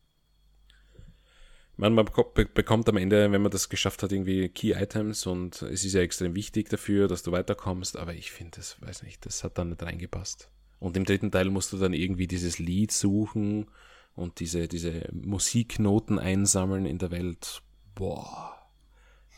man, 1.82 1.96
man 1.96 2.06
bekommt 2.54 2.88
am 2.90 2.98
Ende, 2.98 3.32
wenn 3.32 3.42
man 3.42 3.52
das 3.52 3.68
geschafft 3.68 4.04
hat, 4.04 4.12
irgendwie 4.12 4.50
Key 4.50 4.74
Items 4.74 5.26
und 5.26 5.64
es 5.64 5.84
ist 5.84 5.94
ja 5.94 6.02
extrem 6.02 6.36
wichtig 6.36 6.70
dafür, 6.70 7.08
dass 7.08 7.24
du 7.24 7.32
weiterkommst, 7.32 7.98
aber 7.98 8.14
ich 8.14 8.32
finde, 8.32 8.58
das 8.58 8.80
weiß 8.82 9.02
nicht, 9.02 9.26
das 9.26 9.44
hat 9.44 9.58
dann 9.58 9.70
nicht 9.70 9.82
reingepasst. 9.82 10.50
Und 10.80 10.96
im 10.96 11.06
dritten 11.06 11.32
Teil 11.32 11.50
musst 11.50 11.74
du 11.74 11.78
dann 11.78 11.94
irgendwie 11.94 12.28
dieses 12.28 12.60
Lied 12.60 12.92
suchen 12.92 13.66
und 14.14 14.40
diese, 14.40 14.68
diese 14.68 15.10
Musiknoten 15.12 16.20
einsammeln 16.20 16.86
in 16.86 17.00
der 17.00 17.10
Welt. 17.10 17.64
Boah, 17.96 18.56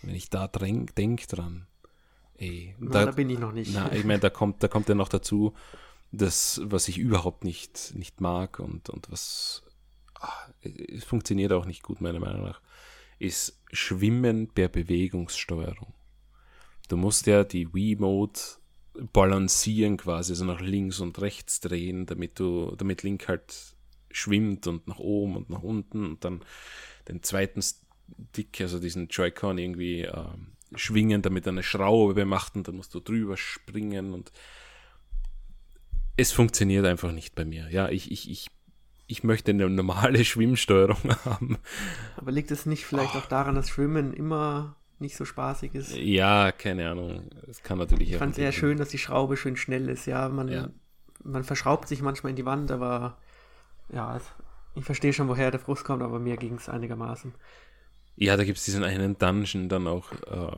wenn 0.02 0.16
ich 0.16 0.30
da 0.30 0.48
denke 0.48 1.28
dran. 1.28 1.68
Ey, 2.36 2.76
na, 2.78 2.92
da, 2.92 3.06
da, 3.06 3.12
bin 3.12 3.30
ich 3.30 3.40
noch 3.40 3.54
nicht. 3.54 3.74
Na, 3.74 3.94
ich 3.94 4.04
meine, 4.04 4.20
da 4.20 4.30
kommt, 4.30 4.62
da 4.64 4.68
kommt 4.68 4.90
ja 4.90 4.96
noch 4.96 5.10
dazu, 5.10 5.54
das, 6.14 6.62
was 6.64 6.88
ich 6.88 7.00
überhaupt 7.00 7.44
nicht, 7.44 7.94
nicht 7.96 8.22
mag 8.22 8.60
und, 8.60 8.90
und 8.90 9.12
was 9.12 9.64
es 10.62 11.04
funktioniert 11.04 11.52
auch 11.52 11.66
nicht 11.66 11.84
gut, 11.84 12.00
meiner 12.00 12.20
Meinung 12.20 12.44
nach, 12.44 12.62
ist 13.20 13.62
Schwimmen 13.72 14.48
per 14.48 14.70
Bewegungssteuerung. 14.70 15.94
Du 16.88 16.96
musst 16.96 17.28
ja 17.28 17.44
die 17.44 17.74
Wii-Mode 17.74 18.40
balancieren 19.12 19.98
quasi, 19.98 20.34
also 20.34 20.46
nach 20.46 20.62
links 20.62 21.00
und 21.00 21.20
rechts 21.20 21.60
drehen, 21.60 22.06
damit 22.06 22.40
du, 22.40 22.76
damit 22.78 23.04
Link 23.04 23.28
halt 23.28 23.76
schwimmt 24.12 24.68
und 24.68 24.88
nach 24.88 25.00
oben 25.00 25.36
und 25.36 25.50
nach 25.50 25.64
unten 25.64 26.06
und 26.06 26.24
dann 26.24 26.44
den 27.08 27.24
zweiten 27.24 27.62
Stick, 27.62 28.62
also 28.62 28.80
diesen 28.80 29.08
Joy-Con 29.08 29.58
irgendwie 29.58 30.02
äh, 30.02 30.26
schwingen, 30.76 31.24
damit 31.24 31.48
eine 31.48 31.64
Schraube 31.64 32.26
macht 32.26 32.56
und 32.56 32.68
dann 32.68 32.76
musst 32.76 32.94
du 32.94 33.00
drüber 33.00 33.36
springen 33.36 34.14
und 34.14 34.32
es 36.18 36.32
funktioniert 36.32 36.86
einfach 36.86 37.12
nicht 37.12 37.36
bei 37.36 37.46
mir. 37.46 37.70
Ja, 37.70 37.90
ich, 37.90 38.12
ich, 38.12 38.30
ich 38.30 38.48
ich 39.08 39.24
möchte 39.24 39.52
eine 39.52 39.70
normale 39.70 40.24
Schwimmsteuerung 40.26 41.16
haben. 41.26 41.58
Aber 42.16 42.32
liegt 42.32 42.52
es 42.52 42.66
nicht 42.66 42.86
vielleicht 42.86 43.16
oh. 43.16 43.20
auch 43.20 43.26
daran, 43.26 43.56
dass 43.56 43.70
Schwimmen 43.70 44.14
immer 44.14 44.76
nicht 45.00 45.16
so 45.16 45.26
spaßig 45.26 45.76
ist? 45.76 45.96
Ja, 45.96 46.52
keine 46.52 46.90
Ahnung. 46.90 47.30
Es 47.48 47.62
kann 47.62 47.78
natürlich. 47.78 48.12
Ich 48.12 48.18
fand 48.18 48.32
es 48.32 48.38
sehr 48.38 48.52
schön, 48.52 48.78
dass 48.78 48.90
die 48.90 48.98
Schraube 48.98 49.38
schön 49.38 49.58
schnell 49.58 49.90
ist. 49.90 50.06
Ja, 50.06 50.30
man, 50.30 50.48
ja. 50.48 50.70
man 51.24 51.44
verschraubt 51.44 51.88
sich 51.88 52.02
manchmal 52.02 52.32
in 52.32 52.36
die 52.36 52.46
Wand, 52.46 52.72
aber 52.72 53.18
ja, 53.92 54.20
ich 54.76 54.84
verstehe 54.84 55.14
schon, 55.14 55.28
woher 55.28 55.52
der 55.52 55.60
Frust 55.60 55.84
kommt, 55.84 56.02
aber 56.02 56.20
mir 56.20 56.38
ging 56.38 56.56
es 56.56 56.70
einigermaßen. 56.70 57.34
Ja, 58.16 58.38
da 58.38 58.44
gibt 58.44 58.58
es 58.58 58.66
diesen 58.66 58.84
einen 58.84 59.18
Dungeon 59.18 59.70
dann 59.70 59.88
auch, 59.88 60.12
äh, 60.12 60.56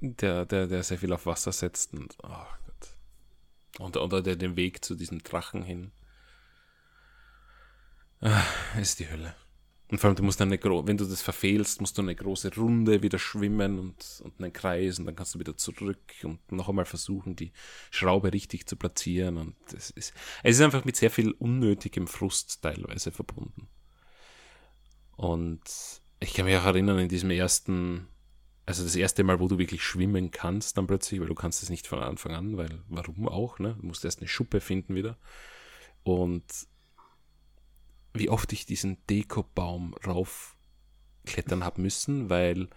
der, 0.00 0.44
der, 0.44 0.66
der 0.66 0.82
sehr 0.82 0.98
viel 0.98 1.12
auf 1.12 1.26
Wasser 1.26 1.52
setzt 1.52 1.94
und 1.94 2.16
oh 2.22 2.28
Und, 3.78 3.96
oder 3.96 4.22
der 4.22 4.36
den 4.36 4.56
Weg 4.56 4.84
zu 4.84 4.94
diesem 4.94 5.22
Drachen 5.22 5.62
hin. 5.62 5.92
Ah, 8.20 8.42
ist 8.80 9.00
die 9.00 9.10
Hölle. 9.10 9.34
Und 9.88 9.98
vor 9.98 10.08
allem, 10.08 10.16
du 10.16 10.24
musst 10.24 10.40
eine 10.40 10.58
wenn 10.60 10.96
du 10.96 11.04
das 11.04 11.22
verfehlst, 11.22 11.80
musst 11.80 11.96
du 11.96 12.02
eine 12.02 12.16
große 12.16 12.52
Runde 12.56 13.02
wieder 13.02 13.20
schwimmen 13.20 13.78
und, 13.78 14.20
und 14.24 14.40
einen 14.40 14.52
Kreis 14.52 14.98
und 14.98 15.06
dann 15.06 15.14
kannst 15.14 15.36
du 15.36 15.38
wieder 15.38 15.56
zurück 15.56 16.00
und 16.24 16.40
noch 16.50 16.68
einmal 16.68 16.86
versuchen, 16.86 17.36
die 17.36 17.52
Schraube 17.90 18.32
richtig 18.32 18.66
zu 18.66 18.74
platzieren. 18.76 19.36
Und 19.36 19.54
es 19.72 19.90
ist, 19.90 20.12
es 20.42 20.56
ist 20.56 20.60
einfach 20.60 20.84
mit 20.84 20.96
sehr 20.96 21.10
viel 21.10 21.30
unnötigem 21.32 22.08
Frust 22.08 22.62
teilweise 22.62 23.12
verbunden. 23.12 23.68
Und 25.16 25.62
ich 26.18 26.34
kann 26.34 26.46
mich 26.46 26.56
auch 26.56 26.64
erinnern, 26.64 26.98
in 26.98 27.08
diesem 27.08 27.30
ersten, 27.30 28.08
also 28.66 28.82
das 28.82 28.96
erste 28.96 29.22
Mal, 29.22 29.38
wo 29.38 29.46
du 29.46 29.58
wirklich 29.58 29.84
schwimmen 29.84 30.32
kannst, 30.32 30.76
dann 30.76 30.88
plötzlich, 30.88 31.20
weil 31.20 31.28
du 31.28 31.36
kannst 31.36 31.62
es 31.62 31.70
nicht 31.70 31.86
von 31.86 32.00
Anfang 32.00 32.32
an, 32.32 32.56
weil 32.56 32.82
warum 32.88 33.28
auch, 33.28 33.60
ne? 33.60 33.76
Du 33.80 33.86
musst 33.86 34.04
erst 34.04 34.18
eine 34.18 34.28
Schuppe 34.28 34.60
finden 34.60 34.96
wieder. 34.96 35.16
Und 36.02 36.44
wie 38.12 38.28
oft 38.28 38.52
ich 38.52 38.66
diesen 38.66 38.98
Dekobaum 39.08 39.94
raufklettern 40.04 41.64
habe 41.64 41.80
müssen, 41.80 42.28
weil 42.28 42.68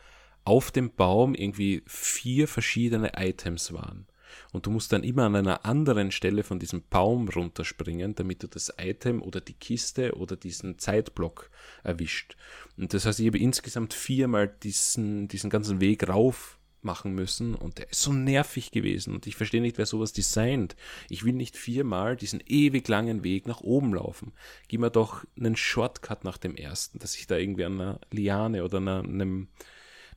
auf 0.43 0.71
dem 0.71 0.93
Baum 0.95 1.33
irgendwie 1.33 1.83
vier 1.87 2.47
verschiedene 2.47 3.13
Items 3.15 3.73
waren. 3.73 4.07
Und 4.51 4.65
du 4.65 4.71
musst 4.71 4.91
dann 4.91 5.03
immer 5.03 5.23
an 5.23 5.36
einer 5.36 5.65
anderen 5.65 6.11
Stelle 6.11 6.43
von 6.43 6.59
diesem 6.59 6.84
Baum 6.89 7.30
runterspringen, 7.30 8.15
damit 8.15 8.43
du 8.43 8.47
das 8.47 8.73
Item 8.77 9.21
oder 9.21 9.41
die 9.41 9.53
Kiste 9.53 10.15
oder 10.15 10.36
diesen 10.36 10.80
Zeitblock 10.80 11.49
erwischt. 11.84 12.36
Und 12.77 12.93
das 12.93 13.05
heißt, 13.05 13.19
ich 13.19 13.27
habe 13.27 13.39
insgesamt 13.39 13.93
viermal 13.93 14.47
diesen, 14.47 15.27
diesen 15.27 15.49
ganzen 15.49 15.82
Weg 15.82 16.07
rauf 16.07 16.59
machen 16.82 17.13
müssen 17.13 17.55
und 17.55 17.77
der 17.77 17.89
ist 17.89 18.01
so 18.01 18.13
nervig 18.13 18.71
gewesen 18.71 19.13
und 19.13 19.27
ich 19.27 19.36
verstehe 19.36 19.61
nicht, 19.61 19.77
wer 19.77 19.86
sowas 19.86 20.13
designt. 20.13 20.75
Ich 21.09 21.23
will 21.25 21.34
nicht 21.34 21.57
viermal 21.57 22.15
diesen 22.15 22.41
ewig 22.47 22.88
langen 22.88 23.23
Weg 23.23 23.47
nach 23.47 23.61
oben 23.61 23.93
laufen. 23.93 24.32
Gib 24.67 24.82
mir 24.82 24.91
doch 24.91 25.25
einen 25.38 25.55
Shortcut 25.55 26.23
nach 26.23 26.38
dem 26.38 26.55
ersten, 26.55 26.99
dass 26.99 27.15
ich 27.15 27.27
da 27.27 27.38
irgendwie 27.38 27.65
an 27.65 27.80
einer 27.80 27.99
Liane 28.11 28.63
oder 28.63 28.77
einer, 28.77 28.99
einem, 28.99 29.49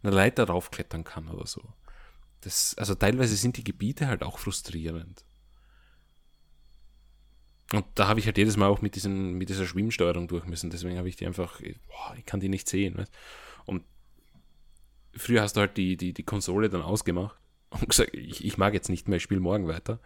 einer 0.03 0.13
Leiter 0.13 0.45
raufklettern 0.45 1.05
kann 1.05 1.29
oder 1.29 1.47
so. 1.47 1.63
Das, 2.43 2.75
also 2.77 2.95
teilweise 2.95 3.37
sind 3.37 3.57
die 3.57 3.65
Gebiete 3.65 4.09
halt 4.09 4.23
auch 4.23 4.39
frustrierend. 4.39 5.25
Und 7.73 7.87
da 7.95 8.09
habe 8.09 8.21
ich 8.21 8.27
halt 8.27 8.37
jedes 8.37 8.57
Mal 8.57 8.67
auch 8.67 8.83
mit, 8.83 8.97
diesen, 8.97 9.33
mit 9.35 9.49
dieser 9.49 9.67
Schwimmsteuerung 9.67 10.29
durch 10.29 10.45
müssen. 10.45 10.69
Deswegen 10.69 10.99
habe 10.99 11.09
ich 11.09 11.17
die 11.17 11.27
einfach, 11.27 11.61
boah, 11.61 12.15
ich 12.19 12.27
kann 12.27 12.41
die 12.41 12.51
nicht 12.51 12.69
sehen. 12.69 12.99
Weißt? 12.99 13.13
Und 13.65 13.85
früher 15.15 15.43
hast 15.43 15.57
du 15.57 15.61
halt 15.61 15.77
die, 15.77 15.97
die, 15.97 16.13
die 16.13 16.23
Konsole 16.23 16.69
dann 16.69 16.83
ausgemacht 16.83 17.37
und 17.71 17.89
gesagt, 17.89 18.15
ich, 18.15 18.45
ich 18.45 18.59
mag 18.59 18.75
jetzt 18.75 18.91
nicht 18.91 19.09
mehr, 19.09 19.17
ich 19.17 19.23
spiele 19.23 19.41
morgen 19.41 19.69
weiter. 19.69 20.01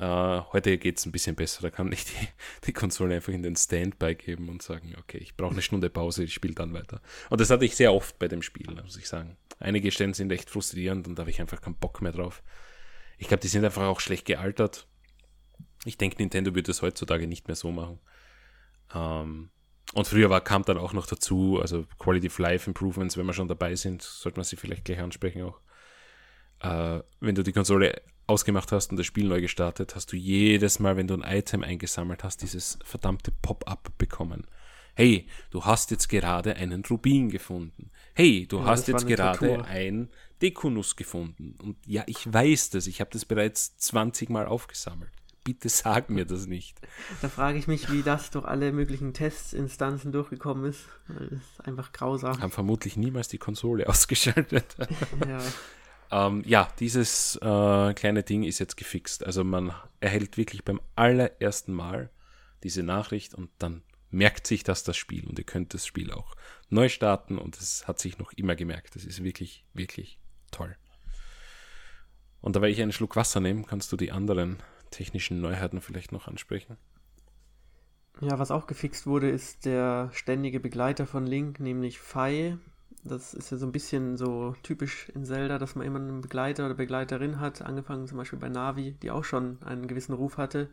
Uh, 0.00 0.44
heute 0.54 0.78
geht 0.78 0.96
es 0.96 1.04
ein 1.04 1.12
bisschen 1.12 1.36
besser. 1.36 1.60
Da 1.60 1.68
kann 1.68 1.92
ich 1.92 2.06
die, 2.06 2.28
die 2.66 2.72
Konsole 2.72 3.16
einfach 3.16 3.34
in 3.34 3.42
den 3.42 3.54
Standby 3.54 4.14
geben 4.14 4.48
und 4.48 4.62
sagen, 4.62 4.94
okay, 4.98 5.18
ich 5.18 5.36
brauche 5.36 5.52
eine 5.52 5.60
Stunde 5.60 5.90
Pause, 5.90 6.24
ich 6.24 6.32
spiele 6.32 6.54
dann 6.54 6.72
weiter. 6.72 7.02
Und 7.28 7.38
das 7.38 7.50
hatte 7.50 7.66
ich 7.66 7.76
sehr 7.76 7.92
oft 7.92 8.18
bei 8.18 8.26
dem 8.26 8.40
Spiel, 8.40 8.66
muss 8.82 8.96
ich 8.96 9.06
sagen. 9.06 9.36
Einige 9.58 9.90
Stellen 9.90 10.14
sind 10.14 10.32
echt 10.32 10.48
frustrierend 10.48 11.06
und 11.06 11.16
da 11.16 11.20
habe 11.22 11.30
ich 11.30 11.40
einfach 11.40 11.60
keinen 11.60 11.74
Bock 11.74 12.00
mehr 12.00 12.12
drauf. 12.12 12.42
Ich 13.18 13.28
glaube, 13.28 13.42
die 13.42 13.48
sind 13.48 13.62
einfach 13.62 13.82
auch 13.82 14.00
schlecht 14.00 14.24
gealtert. 14.24 14.86
Ich 15.84 15.98
denke, 15.98 16.16
Nintendo 16.16 16.54
würde 16.54 16.68
das 16.68 16.80
heutzutage 16.80 17.26
nicht 17.26 17.46
mehr 17.46 17.56
so 17.56 17.70
machen. 17.70 17.98
Ähm, 18.94 19.50
und 19.92 20.06
früher 20.06 20.30
war, 20.30 20.40
kam 20.40 20.62
dann 20.62 20.78
auch 20.78 20.94
noch 20.94 21.06
dazu, 21.06 21.58
also 21.60 21.84
Quality 21.98 22.28
of 22.28 22.38
Life 22.38 22.70
Improvements, 22.70 23.18
wenn 23.18 23.26
wir 23.26 23.34
schon 23.34 23.48
dabei 23.48 23.74
sind, 23.74 24.00
sollte 24.00 24.38
man 24.38 24.44
sie 24.44 24.56
vielleicht 24.56 24.86
gleich 24.86 25.00
ansprechen 25.00 25.42
auch. 25.42 25.60
Äh, 26.60 27.02
wenn 27.20 27.34
du 27.34 27.42
die 27.42 27.52
Konsole 27.52 28.00
ausgemacht 28.30 28.72
hast 28.72 28.90
und 28.90 28.96
das 28.96 29.06
Spiel 29.06 29.26
neu 29.26 29.40
gestartet, 29.40 29.94
hast 29.94 30.12
du 30.12 30.16
jedes 30.16 30.78
Mal, 30.78 30.96
wenn 30.96 31.08
du 31.08 31.14
ein 31.14 31.38
Item 31.38 31.62
eingesammelt 31.64 32.24
hast, 32.24 32.42
dieses 32.42 32.78
verdammte 32.84 33.32
Pop-up 33.42 33.90
bekommen. 33.98 34.46
Hey, 34.94 35.26
du 35.50 35.64
hast 35.64 35.90
jetzt 35.90 36.08
gerade 36.08 36.56
einen 36.56 36.84
Rubin 36.84 37.30
gefunden. 37.30 37.90
Hey, 38.14 38.46
du 38.46 38.58
ja, 38.58 38.64
hast 38.66 38.88
jetzt 38.88 39.06
gerade 39.06 39.38
Tortur. 39.38 39.66
ein 39.66 40.10
Dekunus 40.42 40.96
gefunden. 40.96 41.56
Und 41.62 41.76
ja, 41.86 42.04
ich 42.06 42.32
weiß 42.32 42.70
das, 42.70 42.86
ich 42.86 43.00
habe 43.00 43.10
das 43.12 43.24
bereits 43.24 43.76
20 43.78 44.30
Mal 44.30 44.46
aufgesammelt. 44.46 45.10
bitte 45.44 45.68
sag 45.68 46.10
mir 46.10 46.26
das 46.26 46.46
nicht. 46.46 46.78
Da 47.22 47.28
frage 47.28 47.58
ich 47.58 47.66
mich, 47.66 47.90
wie 47.90 48.02
das 48.02 48.30
durch 48.30 48.44
alle 48.44 48.72
möglichen 48.72 49.14
Testinstanzen 49.14 50.12
durchgekommen 50.12 50.64
ist. 50.66 50.86
Das 51.08 51.32
ist 51.32 51.60
einfach 51.66 51.92
grausam. 51.92 52.40
Haben 52.40 52.50
vermutlich 52.52 52.96
niemals 52.96 53.28
die 53.28 53.38
Konsole 53.38 53.88
ausgeschaltet. 53.88 54.76
ja. 55.26 55.40
Ähm, 56.10 56.42
ja, 56.44 56.68
dieses 56.78 57.36
äh, 57.36 57.94
kleine 57.94 58.22
Ding 58.22 58.42
ist 58.42 58.58
jetzt 58.58 58.76
gefixt. 58.76 59.24
Also 59.24 59.44
man 59.44 59.72
erhält 60.00 60.36
wirklich 60.36 60.64
beim 60.64 60.80
allerersten 60.96 61.72
Mal 61.72 62.10
diese 62.62 62.82
Nachricht 62.82 63.34
und 63.34 63.50
dann 63.58 63.82
merkt 64.10 64.46
sich 64.46 64.64
das 64.64 64.82
das 64.82 64.96
Spiel 64.96 65.26
und 65.28 65.38
ihr 65.38 65.44
könnt 65.44 65.72
das 65.72 65.86
Spiel 65.86 66.12
auch 66.12 66.34
neu 66.68 66.88
starten 66.88 67.38
und 67.38 67.56
es 67.56 67.86
hat 67.86 67.98
sich 67.98 68.18
noch 68.18 68.32
immer 68.32 68.56
gemerkt. 68.56 68.96
Das 68.96 69.04
ist 69.04 69.22
wirklich, 69.22 69.64
wirklich 69.72 70.18
toll. 70.50 70.76
Und 72.40 72.56
da, 72.56 72.60
weil 72.60 72.72
ich 72.72 72.82
einen 72.82 72.92
Schluck 72.92 73.16
Wasser 73.16 73.40
nehme, 73.40 73.64
kannst 73.64 73.92
du 73.92 73.96
die 73.96 74.12
anderen 74.12 74.58
technischen 74.90 75.40
Neuheiten 75.40 75.80
vielleicht 75.80 76.10
noch 76.10 76.26
ansprechen. 76.26 76.76
Ja, 78.20 78.38
was 78.38 78.50
auch 78.50 78.66
gefixt 78.66 79.06
wurde, 79.06 79.30
ist 79.30 79.64
der 79.64 80.10
ständige 80.12 80.60
Begleiter 80.60 81.06
von 81.06 81.26
Link, 81.26 81.60
nämlich 81.60 82.00
Fei. 82.00 82.58
Das 83.02 83.32
ist 83.32 83.50
ja 83.50 83.56
so 83.56 83.66
ein 83.66 83.72
bisschen 83.72 84.16
so 84.16 84.54
typisch 84.62 85.08
in 85.10 85.24
Zelda, 85.24 85.58
dass 85.58 85.74
man 85.74 85.86
immer 85.86 85.98
einen 85.98 86.20
Begleiter 86.20 86.66
oder 86.66 86.74
Begleiterin 86.74 87.40
hat, 87.40 87.62
angefangen 87.62 88.06
zum 88.06 88.18
Beispiel 88.18 88.38
bei 88.38 88.48
Navi, 88.48 88.92
die 88.92 89.10
auch 89.10 89.24
schon 89.24 89.58
einen 89.62 89.88
gewissen 89.88 90.12
Ruf 90.12 90.36
hatte. 90.36 90.68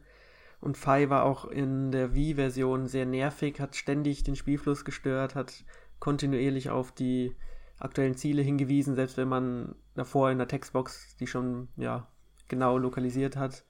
Und 0.59 0.77
Fei 0.77 1.09
war 1.09 1.23
auch 1.23 1.45
in 1.45 1.91
der 1.91 2.13
Wii-Version 2.13 2.87
sehr 2.87 3.05
nervig, 3.05 3.59
hat 3.59 3.75
ständig 3.75 4.23
den 4.23 4.35
Spielfluss 4.35 4.83
gestört, 4.83 5.35
hat 5.35 5.63
kontinuierlich 5.99 6.69
auf 6.69 6.91
die 6.91 7.35
aktuellen 7.79 8.15
Ziele 8.15 8.41
hingewiesen, 8.41 8.95
selbst 8.95 9.17
wenn 9.17 9.27
man 9.27 9.75
davor 9.95 10.31
in 10.31 10.39
der 10.39 10.47
Textbox 10.47 11.15
die 11.17 11.27
schon 11.27 11.69
ja, 11.77 12.07
genau 12.47 12.77
lokalisiert 12.77 13.37
hat. 13.37 13.63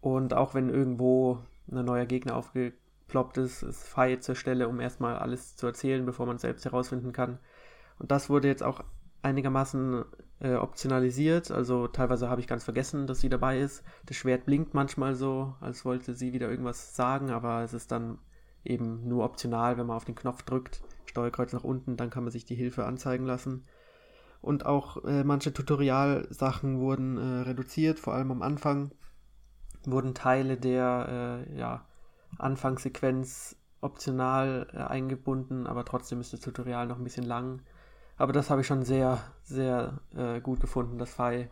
Und 0.00 0.34
auch 0.34 0.54
wenn 0.54 0.68
irgendwo 0.68 1.38
ein 1.70 1.84
neuer 1.84 2.06
Gegner 2.06 2.36
aufgeploppt 2.36 3.38
ist, 3.38 3.62
ist 3.62 3.84
Fei 3.84 4.16
zur 4.16 4.34
Stelle, 4.34 4.68
um 4.68 4.80
erstmal 4.80 5.16
alles 5.16 5.56
zu 5.56 5.66
erzählen, 5.66 6.04
bevor 6.04 6.26
man 6.26 6.36
es 6.36 6.42
selbst 6.42 6.64
herausfinden 6.64 7.12
kann. 7.12 7.38
Und 7.98 8.10
das 8.10 8.28
wurde 8.28 8.48
jetzt 8.48 8.62
auch 8.62 8.84
einigermaßen 9.22 10.04
äh, 10.40 10.54
optionalisiert. 10.54 11.50
Also 11.50 11.88
teilweise 11.88 12.28
habe 12.28 12.40
ich 12.40 12.46
ganz 12.46 12.64
vergessen, 12.64 13.06
dass 13.06 13.20
sie 13.20 13.28
dabei 13.28 13.58
ist. 13.58 13.82
Das 14.06 14.16
Schwert 14.16 14.46
blinkt 14.46 14.74
manchmal 14.74 15.14
so, 15.14 15.54
als 15.60 15.84
wollte 15.84 16.14
sie 16.14 16.32
wieder 16.32 16.50
irgendwas 16.50 16.94
sagen, 16.94 17.30
aber 17.30 17.62
es 17.62 17.74
ist 17.74 17.90
dann 17.90 18.18
eben 18.64 19.06
nur 19.08 19.24
optional, 19.24 19.78
wenn 19.78 19.86
man 19.86 19.96
auf 19.96 20.04
den 20.04 20.14
Knopf 20.14 20.42
drückt, 20.42 20.82
Steuerkreuz 21.06 21.52
nach 21.52 21.64
unten, 21.64 21.96
dann 21.96 22.10
kann 22.10 22.24
man 22.24 22.32
sich 22.32 22.44
die 22.44 22.54
Hilfe 22.54 22.84
anzeigen 22.84 23.24
lassen. 23.24 23.64
Und 24.42 24.66
auch 24.66 25.04
äh, 25.04 25.24
manche 25.24 25.52
Tutorial-Sachen 25.52 26.78
wurden 26.78 27.16
äh, 27.16 27.40
reduziert, 27.42 27.98
vor 27.98 28.14
allem 28.14 28.30
am 28.30 28.42
Anfang 28.42 28.90
wurden 29.84 30.14
Teile 30.14 30.56
der 30.56 31.44
äh, 31.48 31.58
ja, 31.58 31.86
Anfangssequenz 32.38 33.56
optional 33.80 34.66
äh, 34.72 34.78
eingebunden, 34.78 35.66
aber 35.66 35.84
trotzdem 35.84 36.20
ist 36.20 36.32
das 36.32 36.40
Tutorial 36.40 36.86
noch 36.86 36.98
ein 36.98 37.04
bisschen 37.04 37.24
lang. 37.24 37.62
Aber 38.16 38.32
das 38.32 38.50
habe 38.50 38.62
ich 38.62 38.66
schon 38.66 38.84
sehr, 38.84 39.22
sehr 39.44 40.00
äh, 40.16 40.40
gut 40.40 40.60
gefunden, 40.60 40.98
dass 40.98 41.14
Fai 41.14 41.50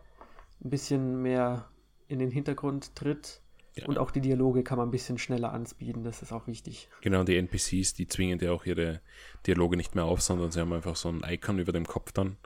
ein 0.63 0.69
bisschen 0.69 1.21
mehr 1.21 1.69
in 2.07 2.19
den 2.19 2.31
Hintergrund 2.31 2.95
tritt. 2.95 3.41
Ja. 3.75 3.87
Und 3.87 3.97
auch 3.97 4.11
die 4.11 4.21
Dialoge 4.21 4.63
kann 4.63 4.77
man 4.77 4.87
ein 4.87 4.91
bisschen 4.91 5.17
schneller 5.17 5.51
anspeeden, 5.51 6.03
das 6.03 6.21
ist 6.21 6.31
auch 6.31 6.47
wichtig. 6.47 6.87
Genau, 7.01 7.23
die 7.23 7.37
NPCs, 7.37 7.93
die 7.93 8.07
zwingen 8.07 8.39
ja 8.39 8.51
auch 8.51 8.65
ihre 8.65 9.01
Dialoge 9.45 9.75
nicht 9.75 9.95
mehr 9.95 10.05
auf, 10.05 10.21
sondern 10.21 10.51
sie 10.51 10.61
haben 10.61 10.71
einfach 10.71 10.95
so 10.95 11.09
ein 11.09 11.23
Icon 11.27 11.59
über 11.59 11.73
dem 11.73 11.85
Kopf 11.85 12.13
dann. 12.13 12.37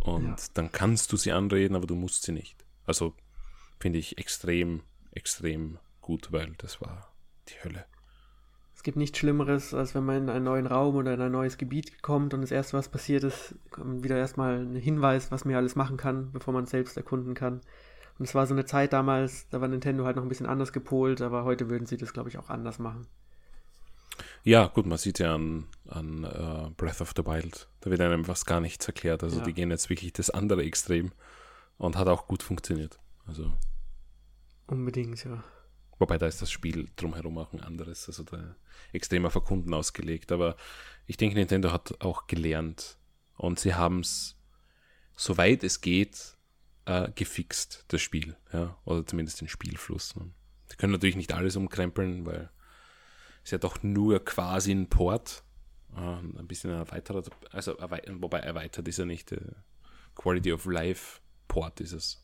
Und 0.00 0.26
ja. 0.26 0.36
dann 0.52 0.70
kannst 0.70 1.10
du 1.12 1.16
sie 1.16 1.32
anreden, 1.32 1.74
aber 1.74 1.86
du 1.86 1.94
musst 1.94 2.24
sie 2.24 2.32
nicht. 2.32 2.64
Also 2.84 3.14
finde 3.80 3.98
ich 3.98 4.18
extrem, 4.18 4.82
extrem 5.12 5.78
gut, 6.02 6.32
weil 6.32 6.52
das 6.58 6.82
war 6.82 7.14
die 7.48 7.64
Hölle 7.64 7.86
gibt 8.84 8.96
nichts 8.96 9.18
Schlimmeres, 9.18 9.74
als 9.74 9.94
wenn 9.94 10.04
man 10.04 10.16
in 10.16 10.30
einen 10.30 10.44
neuen 10.44 10.66
Raum 10.66 10.94
oder 10.94 11.14
in 11.14 11.20
ein 11.20 11.32
neues 11.32 11.58
Gebiet 11.58 12.02
kommt 12.02 12.34
und 12.34 12.42
das 12.42 12.52
erste, 12.52 12.76
was 12.76 12.88
passiert 12.88 13.24
ist, 13.24 13.56
kommt 13.70 14.04
wieder 14.04 14.16
erstmal 14.16 14.60
ein 14.60 14.76
Hinweis, 14.76 15.32
was 15.32 15.44
man 15.44 15.54
alles 15.54 15.74
machen 15.74 15.96
kann, 15.96 16.30
bevor 16.32 16.54
man 16.54 16.64
es 16.64 16.70
selbst 16.70 16.96
erkunden 16.96 17.34
kann. 17.34 17.62
Und 18.18 18.26
es 18.26 18.34
war 18.34 18.46
so 18.46 18.54
eine 18.54 18.64
Zeit 18.64 18.92
damals, 18.92 19.48
da 19.48 19.60
war 19.60 19.68
Nintendo 19.68 20.04
halt 20.04 20.16
noch 20.16 20.22
ein 20.22 20.28
bisschen 20.28 20.46
anders 20.46 20.72
gepolt, 20.72 21.20
aber 21.20 21.44
heute 21.44 21.68
würden 21.68 21.86
sie 21.86 21.96
das, 21.96 22.12
glaube 22.12 22.28
ich, 22.28 22.38
auch 22.38 22.48
anders 22.48 22.78
machen. 22.78 23.06
Ja, 24.44 24.66
gut, 24.66 24.86
man 24.86 24.98
sieht 24.98 25.18
ja 25.18 25.34
an, 25.34 25.66
an 25.88 26.24
uh, 26.24 26.70
Breath 26.76 27.00
of 27.00 27.12
the 27.16 27.24
Wild, 27.24 27.66
da 27.80 27.90
wird 27.90 28.00
einem 28.00 28.26
fast 28.26 28.46
gar 28.46 28.60
nichts 28.60 28.86
erklärt. 28.86 29.24
Also 29.24 29.38
ja. 29.38 29.44
die 29.44 29.54
gehen 29.54 29.70
jetzt 29.70 29.90
wirklich 29.90 30.12
das 30.12 30.30
andere 30.30 30.62
Extrem 30.62 31.10
und 31.78 31.96
hat 31.96 32.08
auch 32.08 32.28
gut 32.28 32.42
funktioniert. 32.42 33.00
Also. 33.26 33.50
Unbedingt, 34.66 35.24
ja. 35.24 35.42
Wobei 35.98 36.18
da 36.18 36.26
ist 36.26 36.42
das 36.42 36.50
Spiel 36.50 36.88
drumherum 36.96 37.38
auch 37.38 37.52
ein 37.52 37.60
anderes, 37.60 38.08
also 38.08 38.24
da 38.24 38.56
extrem 38.92 39.26
auf 39.26 39.34
Kunden 39.44 39.72
ausgelegt. 39.72 40.32
Aber 40.32 40.56
ich 41.06 41.16
denke, 41.16 41.36
Nintendo 41.36 41.72
hat 41.72 42.00
auch 42.00 42.26
gelernt 42.26 42.98
und 43.36 43.60
sie 43.60 43.74
haben 43.74 44.00
es, 44.00 44.36
soweit 45.16 45.62
es 45.62 45.80
geht, 45.80 46.36
äh, 46.86 47.10
gefixt, 47.14 47.84
das 47.88 48.02
Spiel, 48.02 48.36
ja, 48.52 48.76
oder 48.84 49.06
zumindest 49.06 49.40
den 49.40 49.48
Spielfluss. 49.48 50.16
Ne? 50.16 50.30
Sie 50.66 50.76
können 50.76 50.92
natürlich 50.92 51.16
nicht 51.16 51.32
alles 51.32 51.56
umkrempeln, 51.56 52.26
weil 52.26 52.50
es 53.44 53.50
ja 53.50 53.58
doch 53.58 53.82
nur 53.82 54.24
quasi 54.24 54.72
ein 54.72 54.88
Port, 54.88 55.44
äh, 55.96 56.00
ein 56.00 56.46
bisschen 56.46 56.70
erweitert, 56.70 57.30
also 57.50 57.76
erweitert, 57.76 58.16
wobei 58.20 58.40
erweitert 58.40 58.88
ist 58.88 58.98
ja 58.98 59.04
nicht, 59.04 59.32
äh, 59.32 59.40
Quality 60.14 60.52
of 60.52 60.66
Life 60.66 61.20
Port 61.48 61.80
ist 61.80 61.92
es. 61.92 62.23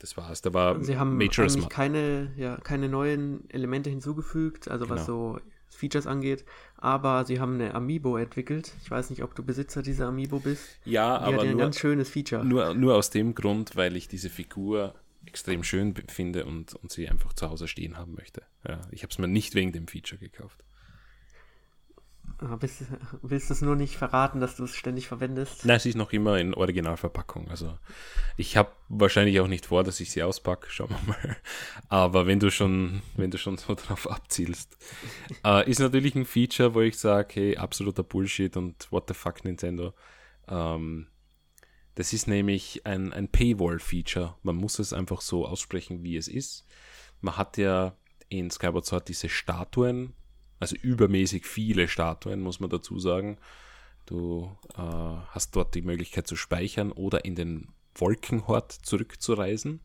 Das 0.00 0.16
war's. 0.16 0.42
Da 0.42 0.52
war 0.52 0.82
Sie 0.82 0.96
haben 0.98 1.16
Major 1.16 1.44
eigentlich 1.44 1.68
keine, 1.68 2.32
ja, 2.36 2.56
keine 2.56 2.88
neuen 2.88 3.48
Elemente 3.50 3.90
hinzugefügt, 3.90 4.68
also 4.68 4.86
genau. 4.86 4.96
was 4.96 5.06
so 5.06 5.38
Features 5.68 6.06
angeht, 6.06 6.44
aber 6.76 7.24
sie 7.24 7.38
haben 7.38 7.54
eine 7.54 7.74
Amiibo 7.74 8.16
entwickelt. 8.16 8.72
Ich 8.82 8.90
weiß 8.90 9.10
nicht, 9.10 9.22
ob 9.22 9.34
du 9.34 9.42
Besitzer 9.42 9.82
dieser 9.82 10.08
Amiibo 10.08 10.40
bist. 10.40 10.64
Ja, 10.84 11.18
Die 11.18 11.24
aber 11.24 11.36
hat 11.36 11.42
ein 11.42 11.52
nur, 11.52 11.60
ganz 11.60 11.78
schönes 11.78 12.08
Feature. 12.08 12.44
Nur, 12.44 12.74
nur 12.74 12.96
aus 12.96 13.10
dem 13.10 13.34
Grund, 13.34 13.76
weil 13.76 13.96
ich 13.96 14.08
diese 14.08 14.30
Figur 14.30 14.94
extrem 15.26 15.62
schön 15.62 15.94
finde 16.08 16.44
und, 16.44 16.74
und 16.74 16.90
sie 16.90 17.08
einfach 17.08 17.32
zu 17.34 17.48
Hause 17.48 17.68
stehen 17.68 17.96
haben 17.96 18.14
möchte. 18.14 18.42
Ja, 18.66 18.80
ich 18.90 19.02
habe 19.02 19.10
es 19.10 19.18
mir 19.18 19.28
nicht 19.28 19.54
wegen 19.54 19.72
dem 19.72 19.86
Feature 19.86 20.18
gekauft. 20.18 20.64
Willst, 22.40 22.84
willst 23.20 23.50
du 23.50 23.54
es 23.54 23.60
nur 23.60 23.76
nicht 23.76 23.96
verraten, 23.96 24.40
dass 24.40 24.56
du 24.56 24.64
es 24.64 24.74
ständig 24.74 25.08
verwendest? 25.08 25.66
Nein, 25.66 25.78
sie 25.78 25.90
ist 25.90 25.96
noch 25.96 26.12
immer 26.12 26.38
in 26.38 26.54
Originalverpackung. 26.54 27.50
Also 27.50 27.76
ich 28.38 28.56
habe 28.56 28.72
wahrscheinlich 28.88 29.40
auch 29.40 29.46
nicht 29.46 29.66
vor, 29.66 29.84
dass 29.84 30.00
ich 30.00 30.10
sie 30.10 30.22
auspacke. 30.22 30.70
Schauen 30.70 30.90
wir 30.90 31.00
mal. 31.06 31.36
Aber 31.88 32.26
wenn 32.26 32.40
du 32.40 32.50
schon, 32.50 33.02
wenn 33.16 33.30
du 33.30 33.36
schon 33.36 33.58
so 33.58 33.74
drauf 33.86 34.10
abzielst, 34.10 34.78
äh, 35.44 35.68
ist 35.68 35.80
natürlich 35.80 36.14
ein 36.14 36.24
Feature, 36.24 36.74
wo 36.74 36.80
ich 36.80 36.98
sage, 36.98 37.34
hey, 37.34 37.56
absoluter 37.58 38.02
Bullshit 38.02 38.56
und 38.56 38.90
what 38.90 39.04
the 39.08 39.14
fuck 39.14 39.44
Nintendo. 39.44 39.92
Ähm, 40.48 41.08
das 41.96 42.14
ist 42.14 42.26
nämlich 42.26 42.86
ein, 42.86 43.12
ein 43.12 43.28
Paywall-Feature. 43.28 44.36
Man 44.42 44.56
muss 44.56 44.78
es 44.78 44.94
einfach 44.94 45.20
so 45.20 45.46
aussprechen, 45.46 46.02
wie 46.02 46.16
es 46.16 46.28
ist. 46.28 46.64
Man 47.20 47.36
hat 47.36 47.58
ja 47.58 47.96
in 48.30 48.50
Skyward 48.50 48.86
Sword 48.86 49.08
diese 49.08 49.28
Statuen 49.28 50.14
also 50.60 50.76
übermäßig 50.76 51.46
viele 51.46 51.88
Statuen, 51.88 52.40
muss 52.40 52.60
man 52.60 52.70
dazu 52.70 52.98
sagen. 52.98 53.38
Du 54.06 54.56
äh, 54.76 54.82
hast 55.30 55.56
dort 55.56 55.74
die 55.74 55.82
Möglichkeit 55.82 56.26
zu 56.26 56.36
speichern 56.36 56.92
oder 56.92 57.24
in 57.24 57.34
den 57.34 57.68
Wolkenhort 57.94 58.72
zurückzureisen. 58.72 59.80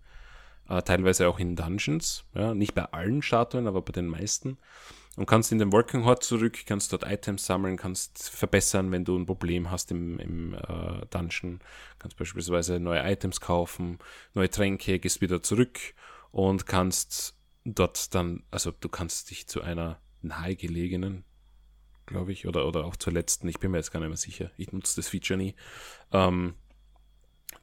Äh, 0.68 0.82
teilweise 0.82 1.28
auch 1.28 1.40
in 1.40 1.56
Dungeons. 1.56 2.26
Ja, 2.34 2.54
nicht 2.54 2.76
bei 2.76 2.86
allen 2.86 3.22
Statuen, 3.22 3.68
aber 3.68 3.82
bei 3.82 3.92
den 3.92 4.08
meisten. 4.08 4.58
Und 5.16 5.28
kannst 5.28 5.52
in 5.54 5.60
den 5.60 5.72
Wolkenhort 5.72 6.24
zurück, 6.24 6.66
kannst 6.66 6.92
dort 6.92 7.06
Items 7.06 7.46
sammeln, 7.46 7.78
kannst 7.78 8.30
verbessern, 8.30 8.92
wenn 8.92 9.06
du 9.06 9.18
ein 9.18 9.26
Problem 9.26 9.72
hast 9.72 9.92
im, 9.92 10.20
im 10.20 10.54
äh, 10.56 11.06
Dungeon. 11.10 11.62
Kannst 12.00 12.18
beispielsweise 12.18 12.82
neue 12.82 13.10
Items 13.10 13.40
kaufen, 13.40 14.00
neue 14.34 14.50
Tränke, 14.50 15.00
gehst 15.00 15.22
wieder 15.22 15.42
zurück 15.42 15.80
und 16.32 16.66
kannst 16.66 17.36
dort 17.64 18.14
dann, 18.14 18.44
also 18.52 18.72
du 18.72 18.90
kannst 18.90 19.32
dich 19.32 19.48
zu 19.48 19.62
einer 19.62 20.00
nahegelegenen, 20.28 21.24
glaube 22.06 22.32
ich, 22.32 22.48
oder, 22.48 22.68
oder 22.68 22.86
auch 22.86 22.96
zur 22.96 23.14
letzten, 23.14 23.48
ich 23.48 23.60
bin 23.60 23.72
mir 23.72 23.78
jetzt 23.78 23.92
gar 23.92 24.00
nicht 24.00 24.10
mehr 24.10 24.18
sicher, 24.18 24.52
ich 24.58 24.72
nutze 24.72 24.96
das 24.98 25.08
Feature 25.08 25.38
nie, 25.38 25.56
ähm, 26.12 26.56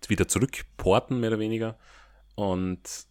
wieder 0.08 0.28
zurückporten, 0.28 1.20
mehr 1.20 1.30
oder 1.30 1.38
weniger. 1.38 1.78
Und 2.34 3.06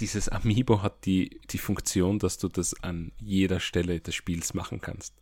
dieses 0.00 0.28
Amiibo 0.28 0.82
hat 0.82 1.06
die, 1.06 1.40
die 1.50 1.58
Funktion, 1.58 2.18
dass 2.18 2.38
du 2.38 2.48
das 2.48 2.74
an 2.82 3.12
jeder 3.18 3.60
Stelle 3.60 4.00
des 4.00 4.14
Spiels 4.14 4.54
machen 4.54 4.80
kannst. 4.80 5.14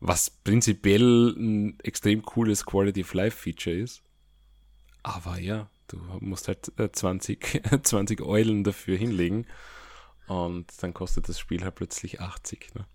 Was 0.00 0.30
prinzipiell 0.30 1.34
ein 1.36 1.78
extrem 1.80 2.22
cooles 2.22 2.64
Quality 2.64 3.02
of 3.02 3.14
Life 3.14 3.36
Feature 3.36 3.76
ist. 3.76 4.02
Aber 5.02 5.38
ja, 5.38 5.68
du 5.88 5.98
musst 6.20 6.48
halt 6.48 6.72
20, 6.76 7.82
20 7.82 8.20
Eulen 8.22 8.64
dafür 8.64 8.96
hinlegen. 8.96 9.46
Und 10.30 10.66
dann 10.80 10.94
kostet 10.94 11.28
das 11.28 11.40
Spiel 11.40 11.64
halt 11.64 11.74
plötzlich 11.74 12.20
80. 12.20 12.74
Ne? 12.76 12.86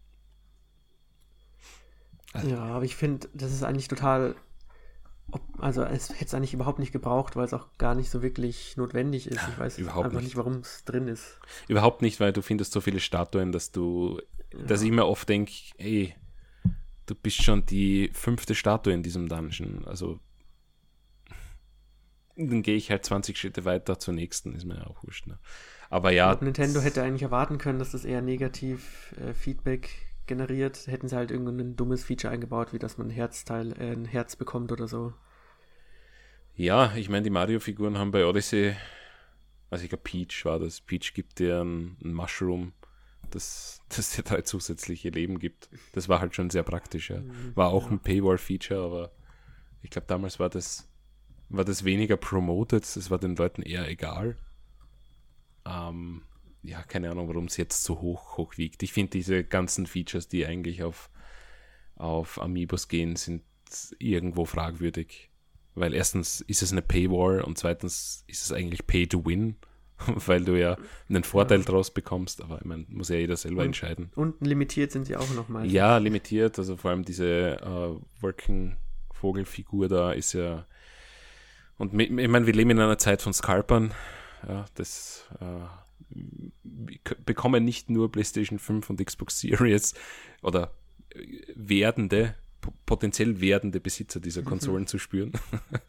Also. 2.32 2.48
Ja, 2.48 2.64
aber 2.64 2.86
ich 2.86 2.96
finde, 2.96 3.28
das 3.34 3.52
ist 3.52 3.64
eigentlich 3.64 3.90
total 3.90 4.36
ob, 5.32 5.42
also 5.58 5.84
es 5.84 6.12
hätte 6.12 6.26
es 6.26 6.34
eigentlich 6.34 6.54
überhaupt 6.54 6.80
nicht 6.80 6.94
gebraucht, 6.94 7.36
weil 7.36 7.44
es 7.44 7.54
auch 7.54 7.68
gar 7.78 7.94
nicht 7.94 8.10
so 8.10 8.22
wirklich 8.22 8.78
notwendig 8.78 9.28
ist. 9.28 9.42
Ich 9.50 9.60
weiß 9.60 9.80
überhaupt 9.80 10.06
einfach 10.06 10.20
nicht. 10.20 10.30
nicht, 10.30 10.38
warum 10.38 10.60
es 10.60 10.86
drin 10.86 11.10
ist. 11.10 11.38
Überhaupt 11.68 12.02
nicht, 12.02 12.22
weil 12.22 12.32
du 12.32 12.42
findest 12.42 12.72
so 12.72 12.80
viele 12.80 13.02
Statuen, 13.02 13.52
dass 13.52 13.72
du, 13.74 14.22
dass 14.66 14.82
ich 14.82 14.92
mir 14.92 15.06
oft 15.06 15.28
denke, 15.28 15.52
ey, 15.78 16.16
du 17.06 17.16
bist 17.16 17.44
schon 17.44 17.66
die 17.66 18.12
fünfte 18.14 18.56
Statue 18.56 18.94
in 18.94 19.04
diesem 19.04 19.28
Dungeon. 19.28 19.84
Also 19.86 20.20
dann 22.38 22.62
gehe 22.62 22.76
ich 22.76 22.92
halt 22.92 23.04
20 23.04 23.38
Schritte 23.38 23.66
weiter 23.66 24.00
zur 24.00 24.14
nächsten, 24.14 24.56
ist 24.56 24.66
mir 24.66 24.76
ja 24.76 24.88
auch 24.88 25.04
wurscht. 25.04 25.28
Ne? 25.28 25.38
Aber 25.90 26.12
ja, 26.12 26.30
glaube, 26.32 26.46
Nintendo 26.46 26.80
hätte 26.82 27.04
eigentlich 27.04 27.24
erwarten 27.24 27.58
können, 27.58 27.80
dass 27.80 27.92
das 27.92 28.06
eher 28.06 28.22
negativ 28.22 29.14
äh, 29.20 29.34
Feedback 29.34 29.90
generiert. 30.28 30.88
Hätten 30.88 31.08
sie 31.08 31.16
halt 31.16 31.32
irgendein 31.32 31.76
dummes 31.76 32.04
Feature 32.04 32.34
eingebaut, 32.34 32.74
wie 32.74 32.80
dass 32.80 32.98
man 32.98 33.08
ein 33.08 33.12
Herzteil, 33.12 33.74
äh, 33.74 33.92
ein 33.92 34.06
Herz 34.06 34.36
bekommt 34.36 34.72
oder 34.72 34.88
so. 34.88 35.14
ja, 36.56 36.96
ich 36.96 37.10
meine, 37.10 37.24
die 37.24 37.30
Mario-Figuren 37.30 37.98
haben 37.98 38.12
bei 38.12 38.26
Odyssey, 38.26 38.76
also 39.70 39.84
ich 39.84 39.90
glaube 39.90 40.04
Peach 40.04 40.46
war 40.46 40.60
das, 40.60 40.82
Peach 40.82 41.14
gibt 41.14 41.40
dir 41.40 41.62
ein, 41.62 41.98
ein 42.04 42.14
Mushroom, 42.14 42.74
das, 43.32 43.82
das 43.90 44.12
dir 44.12 44.24
drei 44.24 44.42
zusätzliche 44.42 45.10
Leben 45.10 45.40
gibt. 45.40 45.70
Das 45.94 46.10
war 46.10 46.20
halt 46.20 46.36
schon 46.36 46.50
sehr 46.50 46.64
praktisch, 46.64 47.10
ja. 47.10 47.22
War 47.56 47.70
auch 47.70 47.92
ein 47.92 48.00
Paywall-Feature, 48.00 48.84
aber 48.84 49.12
ich 49.82 49.90
glaube, 49.90 50.08
damals 50.08 50.40
war 50.40 50.50
das, 50.50 50.88
war 51.50 51.66
das 51.66 51.84
weniger 51.84 52.18
promoted, 52.18 52.84
das 52.84 53.12
war 53.12 53.20
den 53.20 53.36
Leuten 53.36 53.62
eher 53.62 53.88
egal. 53.88 54.38
Ähm, 55.68 56.24
ja, 56.64 56.82
keine 56.84 57.12
Ahnung, 57.12 57.28
warum 57.28 57.46
es 57.46 57.58
jetzt 57.58 57.84
so 57.84 58.02
hoch, 58.02 58.38
hoch 58.38 58.58
wiegt. 58.58 58.82
Ich 58.84 58.94
finde 58.94 59.12
diese 59.12 59.44
ganzen 59.44 59.86
Features, 59.86 60.28
die 60.28 60.46
eigentlich 60.46 60.84
auf, 60.84 61.10
auf 61.96 62.42
Amiibos 62.42 62.88
gehen, 62.88 63.16
sind 63.16 63.44
irgendwo 64.00 64.46
fragwürdig. 64.46 65.30
Weil 65.76 65.94
erstens 65.94 66.42
ist 66.42 66.62
es 66.62 66.72
eine 66.72 66.82
Paywall 66.82 67.42
und 67.42 67.58
zweitens 67.58 68.24
ist 68.28 68.46
es 68.46 68.52
eigentlich 68.54 68.88
Pay 68.88 69.08
to 69.08 69.26
Win, 69.26 69.58
weil 70.08 70.44
du 70.46 70.58
ja 70.60 70.78
einen 71.10 71.24
Vorteil 71.24 71.64
draus 71.64 71.94
bekommst, 71.94 72.42
aber 72.42 72.60
ich 72.60 72.66
meine, 72.66 72.86
muss 72.88 73.10
ja 73.10 73.18
jeder 73.18 73.36
selber 73.36 73.62
Und- 73.62 73.68
entscheiden. 73.68 74.10
Und 74.16 74.40
limitiert 74.46 74.92
sind 74.92 75.06
sie 75.06 75.16
auch 75.18 75.30
nochmal. 75.34 75.66
Ja, 75.70 75.98
limitiert, 75.98 76.58
also 76.58 76.78
vor 76.78 76.92
allem 76.92 77.04
diese 77.04 77.60
äh, 77.62 78.22
Working 78.22 78.78
Vogelfigur 79.12 79.88
da 79.88 80.12
ist 80.12 80.34
ja. 80.34 80.66
Und 81.78 82.00
ich 82.00 82.10
meine, 82.10 82.46
wir 82.46 82.54
leben 82.54 82.70
in 82.72 82.80
einer 82.80 82.98
Zeit 82.98 83.22
von 83.22 83.34
Scalpern. 83.34 83.94
Ja, 84.48 84.66
das 84.76 85.26
äh, 85.40 85.66
bekommen 87.26 87.64
nicht 87.64 87.90
nur 87.90 88.12
PlayStation 88.12 88.60
5 88.60 88.90
und 88.90 89.04
Xbox 89.04 89.40
Series 89.40 89.94
oder 90.42 90.74
äh, 91.10 91.42
werdende, 91.56 92.36
po- 92.62 92.74
potenziell 92.86 93.42
werdende 93.42 93.80
Besitzer 93.80 94.20
dieser 94.20 94.44
Konsolen 94.44 94.88
zu 94.88 95.00
spüren, 95.00 95.34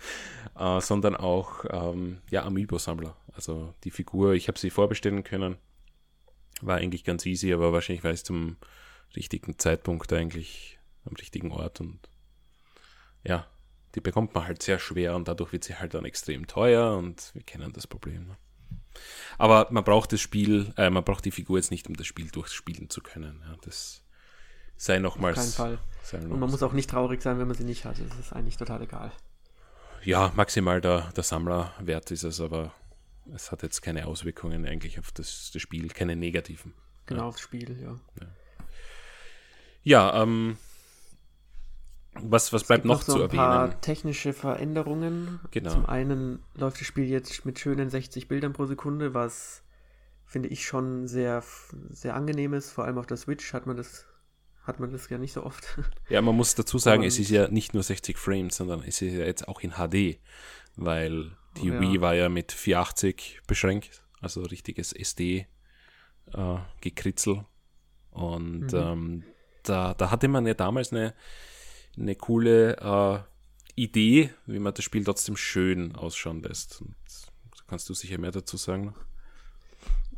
äh, 0.59 0.81
sondern 0.81 1.17
auch 1.17 1.65
ähm, 1.71 2.19
ja, 2.31 2.45
Amiibo-Sammler. 2.45 3.17
Also 3.35 3.75
die 3.85 3.91
Figur, 3.91 4.33
ich 4.33 4.49
habe 4.49 4.59
sie 4.59 4.71
vorbestellen 4.71 5.23
können, 5.23 5.57
war 6.63 6.79
eigentlich 6.79 7.05
ganz 7.05 7.27
easy, 7.27 7.53
aber 7.53 7.73
wahrscheinlich 7.75 8.05
war 8.05 8.13
es 8.13 8.25
zum 8.25 8.57
richtigen 9.15 9.59
Zeitpunkt 9.59 10.11
eigentlich 10.13 10.79
am 11.05 11.15
richtigen 11.17 11.53
Ort 11.53 11.81
und 11.81 11.99
ja, 13.23 13.47
die 13.95 14.01
bekommt 14.01 14.35
man 14.35 14.47
halt 14.47 14.63
sehr 14.63 14.79
schwer 14.79 15.15
und 15.17 15.29
dadurch 15.29 15.53
wird 15.53 15.65
sie 15.65 15.75
halt 15.75 15.95
dann 15.95 16.05
extrem 16.05 16.47
teuer 16.47 16.97
und 16.97 17.31
wir 17.35 17.43
kennen 17.43 17.73
das 17.73 17.87
Problem. 17.87 18.27
Ne? 18.29 18.37
Aber 19.39 19.69
man 19.71 19.85
braucht 19.85 20.13
das 20.13 20.21
Spiel, 20.21 20.73
äh, 20.77 20.91
man 20.91 21.05
braucht 21.05 21.25
die 21.25 21.31
Figur 21.31 21.59
jetzt 21.59 21.71
nicht, 21.71 21.87
um 21.89 21.95
das 21.97 22.07
Spiel 22.07 22.31
durchspielen 22.31 22.89
zu 22.91 23.01
können. 23.03 23.43
Ja, 23.47 23.57
das 23.63 24.03
sei 24.77 24.97
Auf 24.97 25.03
nochmals. 25.03 25.37
keinen 25.37 25.53
Fall. 25.53 25.79
sei 26.03 26.19
Und 26.19 26.23
man 26.25 26.31
nochmals- 26.41 26.53
muss 26.53 26.63
auch 26.63 26.73
nicht 26.73 26.91
traurig 26.91 27.23
sein, 27.23 27.39
wenn 27.39 27.47
man 27.49 27.57
sie 27.57 27.65
nicht 27.65 27.85
hat. 27.85 27.97
Das 27.99 28.19
ist 28.19 28.33
eigentlich 28.33 28.57
total 28.57 28.83
egal. 28.83 29.13
ja, 30.05 30.33
maximal 30.37 30.81
der, 30.81 31.11
der 31.17 31.25
Sammlerwert 31.25 32.11
ist 32.13 32.23
es, 32.25 32.41
aber 32.41 32.73
es 33.35 33.51
hat 33.51 33.63
jetzt 33.63 33.81
keine 33.83 34.07
Auswirkungen 34.07 34.65
eigentlich 34.67 34.99
auf 35.01 35.11
das, 35.13 35.51
das 35.53 35.61
Spiel, 35.61 35.89
keine 35.89 36.15
negativen. 36.17 36.75
Genau 37.07 37.29
aufs 37.29 37.41
Spiel, 37.41 37.77
ja. 37.83 37.97
Ja, 39.83 40.23
ähm, 40.23 40.59
was, 42.23 42.53
was 42.53 42.65
bleibt 42.65 42.83
gibt 42.83 42.93
noch, 42.95 43.03
so 43.03 43.15
zu 43.17 43.23
ein 43.25 43.29
paar 43.29 43.63
erwähnen? 43.65 43.81
technische 43.81 44.33
Veränderungen. 44.33 45.41
Genau. 45.51 45.71
Zum 45.71 45.87
einen 45.87 46.43
läuft 46.55 46.81
das 46.81 46.87
Spiel 46.87 47.05
jetzt 47.07 47.45
mit 47.45 47.59
schönen 47.59 47.91
60 47.91 48.29
Bildern 48.29 48.53
pro 48.53 48.67
Sekunde, 48.67 49.15
was 49.15 49.63
finde 50.25 50.49
ich 50.49 50.67
schon 50.67 51.07
sehr, 51.07 51.43
sehr 51.91 52.15
angenehm 52.15 52.53
ist. 52.55 52.71
Vor 52.71 52.85
allem 52.85 52.99
auf 52.99 53.07
der 53.07 53.17
Switch 53.17 53.53
hat 53.53 53.67
man 53.67 53.77
das, 53.77 54.07
hat 54.65 54.81
man 54.81 54.91
das 54.93 55.09
ja 55.09 55.19
nicht 55.19 55.33
so 55.33 55.45
oft. 55.45 55.79
Ja, 56.09 56.21
man 56.23 56.35
muss 56.37 56.55
dazu 56.55 56.79
sagen, 56.79 57.03
es 57.05 57.17
Und- 57.17 57.23
ist 57.23 57.31
ja 57.31 57.49
nicht 57.49 57.75
nur 57.75 57.83
60 57.83 58.19
Frames, 58.19 58.57
sondern 58.57 58.81
es 58.81 59.01
ist 59.03 59.13
ja 59.15 59.25
jetzt 59.25 59.47
auch 59.49 59.61
in 59.61 59.73
HD, 59.73 60.19
weil 60.77 61.31
die 61.57 61.71
Oh 61.71 61.75
ja. 61.75 61.81
Wii 61.81 62.01
war 62.01 62.15
ja 62.15 62.29
mit 62.29 62.53
480 62.53 63.41
beschränkt, 63.47 64.03
also 64.21 64.43
richtiges 64.43 64.93
SD 64.93 65.47
äh, 66.35 66.57
gekritzel. 66.81 67.45
Und 68.11 68.73
Mhm. 68.73 68.79
ähm, 68.79 69.23
da, 69.63 69.95
da 69.95 70.11
hatte 70.11 70.29
man 70.29 70.47
ja 70.47 70.55
damals 70.55 70.93
eine, 70.93 71.15
eine 71.99 72.15
coole 72.15 72.77
äh, 72.77 73.19
Idee, 73.75 74.31
wie 74.47 74.59
man 74.59 74.75
das 74.75 74.85
Spiel 74.85 75.05
trotzdem 75.05 75.37
schön 75.37 75.95
ausschauen 75.95 76.43
lässt. 76.43 76.81
Und 76.81 76.95
da 77.57 77.63
kannst 77.67 77.89
du 77.89 77.95
sicher 77.95 78.19
mehr 78.19 78.33
dazu 78.33 78.57
sagen. 78.57 78.95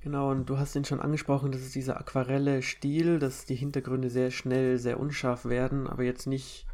Genau, 0.00 0.30
und 0.30 0.48
du 0.48 0.58
hast 0.58 0.76
ihn 0.76 0.84
schon 0.84 1.00
angesprochen, 1.00 1.50
das 1.50 1.62
ist 1.62 1.74
dieser 1.74 1.98
aquarelle 1.98 2.62
Stil, 2.62 3.18
dass 3.18 3.46
die 3.46 3.56
Hintergründe 3.56 4.10
sehr 4.10 4.30
schnell 4.30 4.78
sehr 4.78 5.00
unscharf 5.00 5.44
werden, 5.44 5.88
aber 5.88 6.04
jetzt 6.04 6.26
nicht 6.26 6.66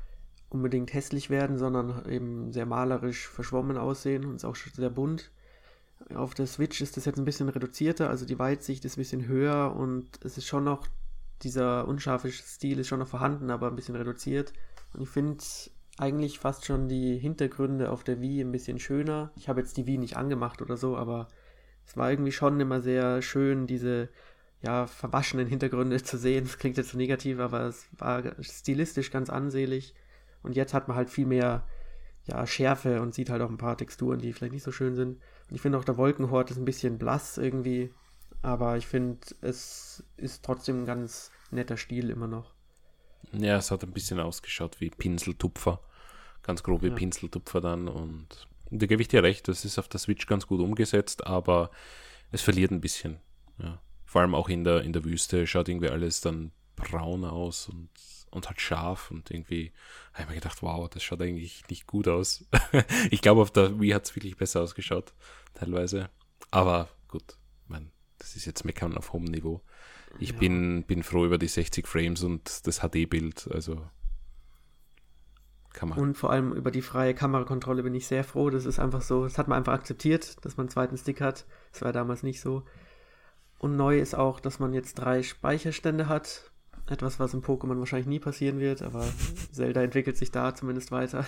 unbedingt 0.50 0.92
hässlich 0.92 1.30
werden, 1.30 1.56
sondern 1.58 2.08
eben 2.08 2.52
sehr 2.52 2.66
malerisch 2.66 3.26
verschwommen 3.26 3.78
aussehen 3.78 4.24
und 4.24 4.36
ist 4.36 4.44
auch 4.44 4.56
sehr 4.56 4.90
bunt. 4.90 5.30
Auf 6.14 6.34
der 6.34 6.46
Switch 6.46 6.82
ist 6.82 6.98
das 6.98 7.06
jetzt 7.06 7.18
ein 7.18 7.24
bisschen 7.24 7.48
reduzierter, 7.48 8.10
also 8.10 8.26
die 8.26 8.38
Weitsicht 8.38 8.84
ist 8.84 8.96
ein 8.96 9.00
bisschen 9.00 9.26
höher 9.26 9.74
und 9.74 10.06
es 10.22 10.36
ist 10.36 10.46
schon 10.46 10.64
noch, 10.64 10.86
dieser 11.42 11.88
unscharfe 11.88 12.30
Stil 12.30 12.78
ist 12.78 12.88
schon 12.88 12.98
noch 12.98 13.08
vorhanden, 13.08 13.50
aber 13.50 13.68
ein 13.68 13.76
bisschen 13.76 13.96
reduziert. 13.96 14.52
Ich 14.98 15.08
finde 15.08 15.42
eigentlich 15.98 16.38
fast 16.38 16.64
schon 16.64 16.88
die 16.88 17.16
Hintergründe 17.18 17.90
auf 17.90 18.04
der 18.04 18.20
Wii 18.20 18.40
ein 18.40 18.52
bisschen 18.52 18.78
schöner. 18.78 19.32
Ich 19.36 19.48
habe 19.48 19.60
jetzt 19.60 19.76
die 19.76 19.86
Wii 19.86 19.98
nicht 19.98 20.16
angemacht 20.16 20.60
oder 20.62 20.76
so, 20.76 20.96
aber 20.96 21.28
es 21.86 21.96
war 21.96 22.10
irgendwie 22.10 22.32
schon 22.32 22.58
immer 22.60 22.80
sehr 22.80 23.22
schön, 23.22 23.66
diese 23.66 24.08
ja, 24.62 24.86
verwaschenen 24.86 25.46
Hintergründe 25.46 26.02
zu 26.02 26.16
sehen. 26.16 26.44
Das 26.44 26.58
klingt 26.58 26.76
jetzt 26.76 26.90
so 26.90 26.96
negativ, 26.96 27.38
aber 27.38 27.62
es 27.62 27.86
war 27.98 28.22
stilistisch 28.40 29.10
ganz 29.10 29.30
ansehlich. 29.30 29.94
Und 30.42 30.56
jetzt 30.56 30.74
hat 30.74 30.88
man 30.88 30.96
halt 30.96 31.10
viel 31.10 31.26
mehr 31.26 31.66
ja, 32.24 32.46
Schärfe 32.46 33.00
und 33.00 33.14
sieht 33.14 33.30
halt 33.30 33.42
auch 33.42 33.50
ein 33.50 33.58
paar 33.58 33.76
Texturen, 33.76 34.18
die 34.18 34.32
vielleicht 34.32 34.52
nicht 34.52 34.62
so 34.62 34.72
schön 34.72 34.94
sind. 34.94 35.18
Und 35.48 35.54
ich 35.54 35.60
finde 35.60 35.78
auch 35.78 35.84
der 35.84 35.96
Wolkenhort 35.96 36.50
ist 36.50 36.56
ein 36.56 36.64
bisschen 36.64 36.98
blass 36.98 37.38
irgendwie. 37.38 37.92
Aber 38.42 38.76
ich 38.76 38.86
finde, 38.86 39.18
es 39.40 40.02
ist 40.16 40.44
trotzdem 40.44 40.82
ein 40.82 40.86
ganz 40.86 41.30
netter 41.50 41.76
Stil 41.76 42.10
immer 42.10 42.26
noch. 42.26 42.53
Ja, 43.32 43.56
es 43.56 43.70
hat 43.70 43.82
ein 43.82 43.92
bisschen 43.92 44.20
ausgeschaut 44.20 44.80
wie 44.80 44.90
Pinseltupfer. 44.90 45.80
Ganz 46.42 46.62
grobe 46.62 46.88
Ja. 46.88 46.94
Pinseltupfer 46.94 47.60
dann. 47.60 47.88
Und 47.88 48.46
da 48.70 48.86
gebe 48.86 49.02
ich 49.02 49.08
dir 49.08 49.22
recht, 49.22 49.48
das 49.48 49.64
ist 49.64 49.78
auf 49.78 49.88
der 49.88 50.00
Switch 50.00 50.26
ganz 50.26 50.46
gut 50.46 50.60
umgesetzt, 50.60 51.26
aber 51.26 51.70
es 52.30 52.42
verliert 52.42 52.70
ein 52.70 52.80
bisschen. 52.80 53.18
Ja. 53.58 53.80
Vor 54.04 54.20
allem 54.20 54.34
auch 54.34 54.48
in 54.48 54.64
der, 54.64 54.82
in 54.82 54.92
der 54.92 55.04
Wüste 55.04 55.46
schaut 55.46 55.68
irgendwie 55.68 55.88
alles 55.88 56.20
dann 56.20 56.52
braun 56.76 57.24
aus 57.24 57.68
und, 57.68 57.88
und 58.30 58.46
halt 58.48 58.60
scharf. 58.60 59.10
Und 59.10 59.30
irgendwie 59.30 59.72
habe 60.12 60.24
ich 60.24 60.28
mir 60.28 60.34
gedacht, 60.36 60.62
wow, 60.62 60.88
das 60.88 61.02
schaut 61.02 61.22
eigentlich 61.22 61.62
nicht 61.68 61.86
gut 61.86 62.08
aus. 62.08 62.44
ich 63.10 63.22
glaube, 63.22 63.42
auf 63.42 63.50
der 63.50 63.80
Wii 63.80 63.90
hat 63.90 64.04
es 64.04 64.16
wirklich 64.16 64.36
besser 64.36 64.62
ausgeschaut, 64.62 65.12
teilweise. 65.54 66.10
Aber 66.50 66.88
gut, 67.08 67.36
mein, 67.66 67.90
das 68.18 68.36
ist 68.36 68.44
jetzt 68.44 68.64
Meckern 68.64 68.96
auf 68.96 69.12
hohem 69.12 69.24
Niveau. 69.24 69.62
Ich 70.18 70.30
Ja. 70.30 70.38
bin, 70.38 70.84
bin 70.84 71.02
froh 71.02 71.24
über 71.24 71.38
die 71.38 71.48
60 71.48 71.86
Frames 71.86 72.22
und 72.22 72.66
das 72.66 72.80
HD-Bild. 72.80 73.48
Also 73.52 73.80
kann 75.72 75.88
man. 75.88 75.98
Und 75.98 76.16
vor 76.16 76.30
allem 76.30 76.52
über 76.52 76.70
die 76.70 76.82
freie 76.82 77.14
Kamerakontrolle 77.14 77.82
bin 77.82 77.94
ich 77.94 78.06
sehr 78.06 78.24
froh. 78.24 78.50
Das 78.50 78.64
ist 78.64 78.78
einfach 78.78 79.02
so, 79.02 79.24
das 79.24 79.38
hat 79.38 79.48
man 79.48 79.58
einfach 79.58 79.72
akzeptiert, 79.74 80.44
dass 80.44 80.56
man 80.56 80.64
einen 80.64 80.70
zweiten 80.70 80.96
Stick 80.96 81.20
hat. 81.20 81.46
Das 81.72 81.82
war 81.82 81.92
damals 81.92 82.22
nicht 82.22 82.40
so. 82.40 82.62
Und 83.58 83.76
neu 83.76 83.98
ist 83.98 84.14
auch, 84.14 84.40
dass 84.40 84.58
man 84.58 84.72
jetzt 84.72 84.94
drei 84.94 85.22
Speicherstände 85.22 86.08
hat. 86.08 86.50
Etwas, 86.86 87.18
was 87.18 87.32
in 87.34 87.42
Pokémon 87.42 87.78
wahrscheinlich 87.78 88.06
nie 88.06 88.20
passieren 88.20 88.60
wird, 88.60 88.82
aber 88.82 89.04
Zelda 89.52 89.82
entwickelt 89.82 90.16
sich 90.18 90.30
da 90.30 90.54
zumindest 90.54 90.92
weiter. 90.92 91.24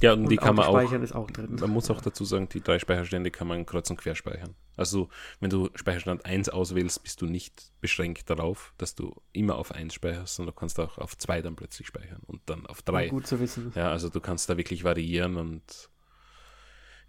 Ja, 0.00 0.12
und, 0.12 0.28
die 0.28 0.38
Und 0.38 0.44
kann 0.44 0.56
man 0.56 0.66
auch. 0.66 0.92
Ist 0.92 1.14
auch 1.14 1.30
drin. 1.30 1.56
Man 1.60 1.70
muss 1.70 1.90
auch 1.90 2.00
dazu 2.00 2.24
sagen, 2.24 2.48
die 2.48 2.60
drei 2.60 2.78
Speicherstände 2.78 3.30
kann 3.30 3.48
man 3.48 3.66
kreuz 3.66 3.88
und 3.90 3.96
quer 3.96 4.14
speichern. 4.14 4.54
Also, 4.76 5.08
wenn 5.40 5.50
du 5.50 5.70
Speicherstand 5.74 6.26
1 6.26 6.48
auswählst, 6.48 7.02
bist 7.02 7.22
du 7.22 7.26
nicht 7.26 7.72
beschränkt 7.80 8.28
darauf, 8.28 8.74
dass 8.76 8.94
du 8.94 9.14
immer 9.32 9.56
auf 9.56 9.72
1 9.72 9.94
speicherst, 9.94 10.36
sondern 10.36 10.54
du 10.54 10.58
kannst 10.58 10.80
auch 10.80 10.98
auf 10.98 11.16
2 11.16 11.42
dann 11.42 11.56
plötzlich 11.56 11.86
speichern 11.86 12.20
und 12.26 12.40
dann 12.46 12.66
auf 12.66 12.82
3. 12.82 13.08
Gut 13.08 13.26
zu 13.26 13.40
wissen. 13.40 13.72
Ja, 13.74 13.90
also 13.90 14.08
du 14.08 14.20
kannst 14.20 14.48
da 14.50 14.56
wirklich 14.56 14.84
variieren 14.84 15.36
und 15.36 15.90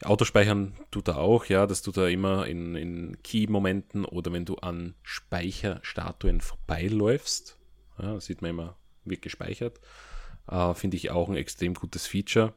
Autospeichern 0.04 0.76
tut 0.92 1.08
er 1.08 1.18
auch, 1.18 1.46
ja, 1.46 1.66
das 1.68 1.82
tut 1.82 1.98
er 1.98 2.10
immer 2.10 2.48
in, 2.48 2.76
in 2.76 3.18
Key-Momenten 3.24 4.06
oder 4.06 4.34
wenn 4.34 4.46
du 4.46 4.56
an 4.56 4.96
Speicherstatuen 5.04 6.42
vorbeiläufst. 6.42 7.58
Ja, 8.02 8.20
sieht 8.20 8.42
man 8.42 8.52
immer, 8.52 8.78
wird 9.06 9.22
gespeichert. 9.22 9.80
Äh, 10.48 10.74
Finde 10.74 10.98
ich 10.98 11.12
auch 11.12 11.30
ein 11.30 11.38
extrem 11.38 11.74
gutes 11.74 12.08
Feature, 12.08 12.54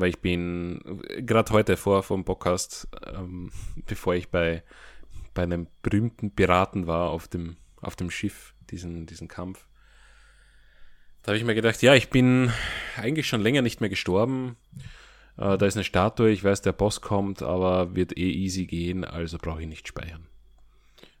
weil 0.00 0.10
ich 0.10 0.20
bin 0.20 1.02
gerade 1.18 1.52
heute 1.52 1.76
vor 1.76 2.02
vom 2.02 2.24
Podcast, 2.24 2.88
ähm, 3.06 3.50
bevor 3.86 4.14
ich 4.14 4.28
bei, 4.28 4.62
bei 5.34 5.42
einem 5.42 5.66
berühmten 5.82 6.30
Piraten 6.30 6.86
war 6.86 7.10
auf 7.10 7.28
dem, 7.28 7.56
auf 7.80 7.96
dem 7.96 8.10
Schiff, 8.10 8.54
diesen, 8.70 9.06
diesen 9.06 9.28
Kampf, 9.28 9.66
da 11.22 11.32
habe 11.32 11.38
ich 11.38 11.44
mir 11.44 11.54
gedacht, 11.54 11.82
ja, 11.82 11.94
ich 11.94 12.08
bin 12.08 12.50
eigentlich 12.96 13.26
schon 13.26 13.42
länger 13.42 13.60
nicht 13.60 13.80
mehr 13.80 13.90
gestorben. 13.90 14.56
Äh, 15.36 15.58
da 15.58 15.66
ist 15.66 15.76
eine 15.76 15.84
Statue, 15.84 16.30
ich 16.30 16.42
weiß, 16.42 16.62
der 16.62 16.72
Boss 16.72 17.00
kommt, 17.00 17.42
aber 17.42 17.94
wird 17.94 18.16
eh 18.16 18.30
easy 18.30 18.66
gehen, 18.66 19.04
also 19.04 19.36
brauche 19.36 19.60
ich 19.60 19.68
nicht 19.68 19.86
speichern. 19.86 20.26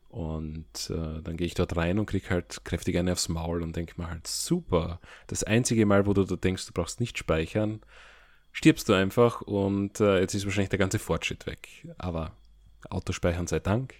Und 0.08 0.90
äh, 0.90 1.20
dann 1.22 1.36
gehe 1.36 1.46
ich 1.46 1.54
dort 1.54 1.76
rein 1.76 1.98
und 1.98 2.06
kriege 2.06 2.30
halt 2.30 2.64
kräftig 2.64 2.96
eine 2.96 3.12
aufs 3.12 3.28
Maul 3.28 3.62
und 3.62 3.76
denke 3.76 4.00
mir 4.00 4.08
halt, 4.08 4.26
super. 4.26 5.00
Das 5.26 5.44
einzige 5.44 5.84
Mal, 5.84 6.06
wo 6.06 6.14
du 6.14 6.24
da 6.24 6.36
denkst, 6.36 6.66
du 6.66 6.72
brauchst 6.72 7.00
nicht 7.00 7.18
speichern, 7.18 7.80
stirbst 8.58 8.88
du 8.88 8.92
einfach 8.92 9.40
und 9.42 10.00
äh, 10.00 10.18
jetzt 10.18 10.34
ist 10.34 10.44
wahrscheinlich 10.44 10.68
der 10.68 10.80
ganze 10.80 10.98
Fortschritt 10.98 11.46
weg. 11.46 11.68
Aber 11.96 12.32
Autospeichern 12.90 13.46
sei 13.46 13.60
Dank, 13.60 13.94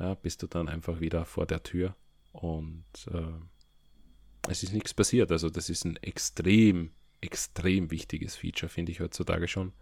ja, 0.00 0.14
bist 0.14 0.42
du 0.42 0.46
dann 0.46 0.70
einfach 0.70 1.00
wieder 1.00 1.26
vor 1.26 1.44
der 1.44 1.62
Tür 1.62 1.94
und 2.32 2.86
äh, 3.12 4.48
es 4.48 4.62
ist 4.62 4.72
nichts 4.72 4.94
passiert. 4.94 5.30
Also 5.30 5.50
das 5.50 5.68
ist 5.68 5.84
ein 5.84 5.96
extrem, 5.96 6.92
extrem 7.20 7.90
wichtiges 7.90 8.36
Feature, 8.36 8.70
finde 8.70 8.90
ich 8.90 9.00
heutzutage 9.00 9.48
schon, 9.48 9.74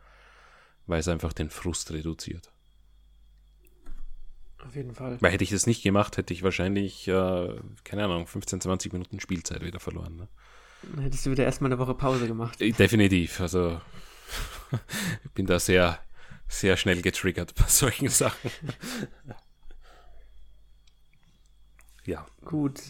weil 0.86 0.98
es 0.98 1.06
einfach 1.06 1.32
den 1.32 1.48
Frust 1.48 1.92
reduziert. 1.92 2.50
Auf 4.66 4.74
jeden 4.74 4.96
Fall. 4.96 5.16
Weil 5.20 5.30
hätte 5.30 5.44
ich 5.44 5.50
das 5.50 5.68
nicht 5.68 5.84
gemacht, 5.84 6.16
hätte 6.16 6.34
ich 6.34 6.42
wahrscheinlich, 6.42 7.06
äh, 7.06 7.54
keine 7.84 8.04
Ahnung, 8.04 8.26
15, 8.26 8.60
20 8.60 8.92
Minuten 8.92 9.20
Spielzeit 9.20 9.62
wieder 9.62 9.78
verloren. 9.78 10.16
Ne? 10.16 10.28
Dann 10.82 11.02
hättest 11.02 11.26
du 11.26 11.30
wieder 11.30 11.44
erstmal 11.44 11.70
eine 11.70 11.78
Woche 11.78 11.94
Pause 11.94 12.26
gemacht. 12.26 12.60
Äh, 12.60 12.72
definitiv. 12.72 13.40
Also 13.40 13.80
ich 15.24 15.30
bin 15.32 15.46
da 15.46 15.58
sehr, 15.58 15.98
sehr 16.48 16.76
schnell 16.76 17.02
getriggert 17.02 17.54
bei 17.54 17.66
solchen 17.66 18.08
Sachen. 18.08 18.50
ja. 22.04 22.26
Gut. 22.44 22.80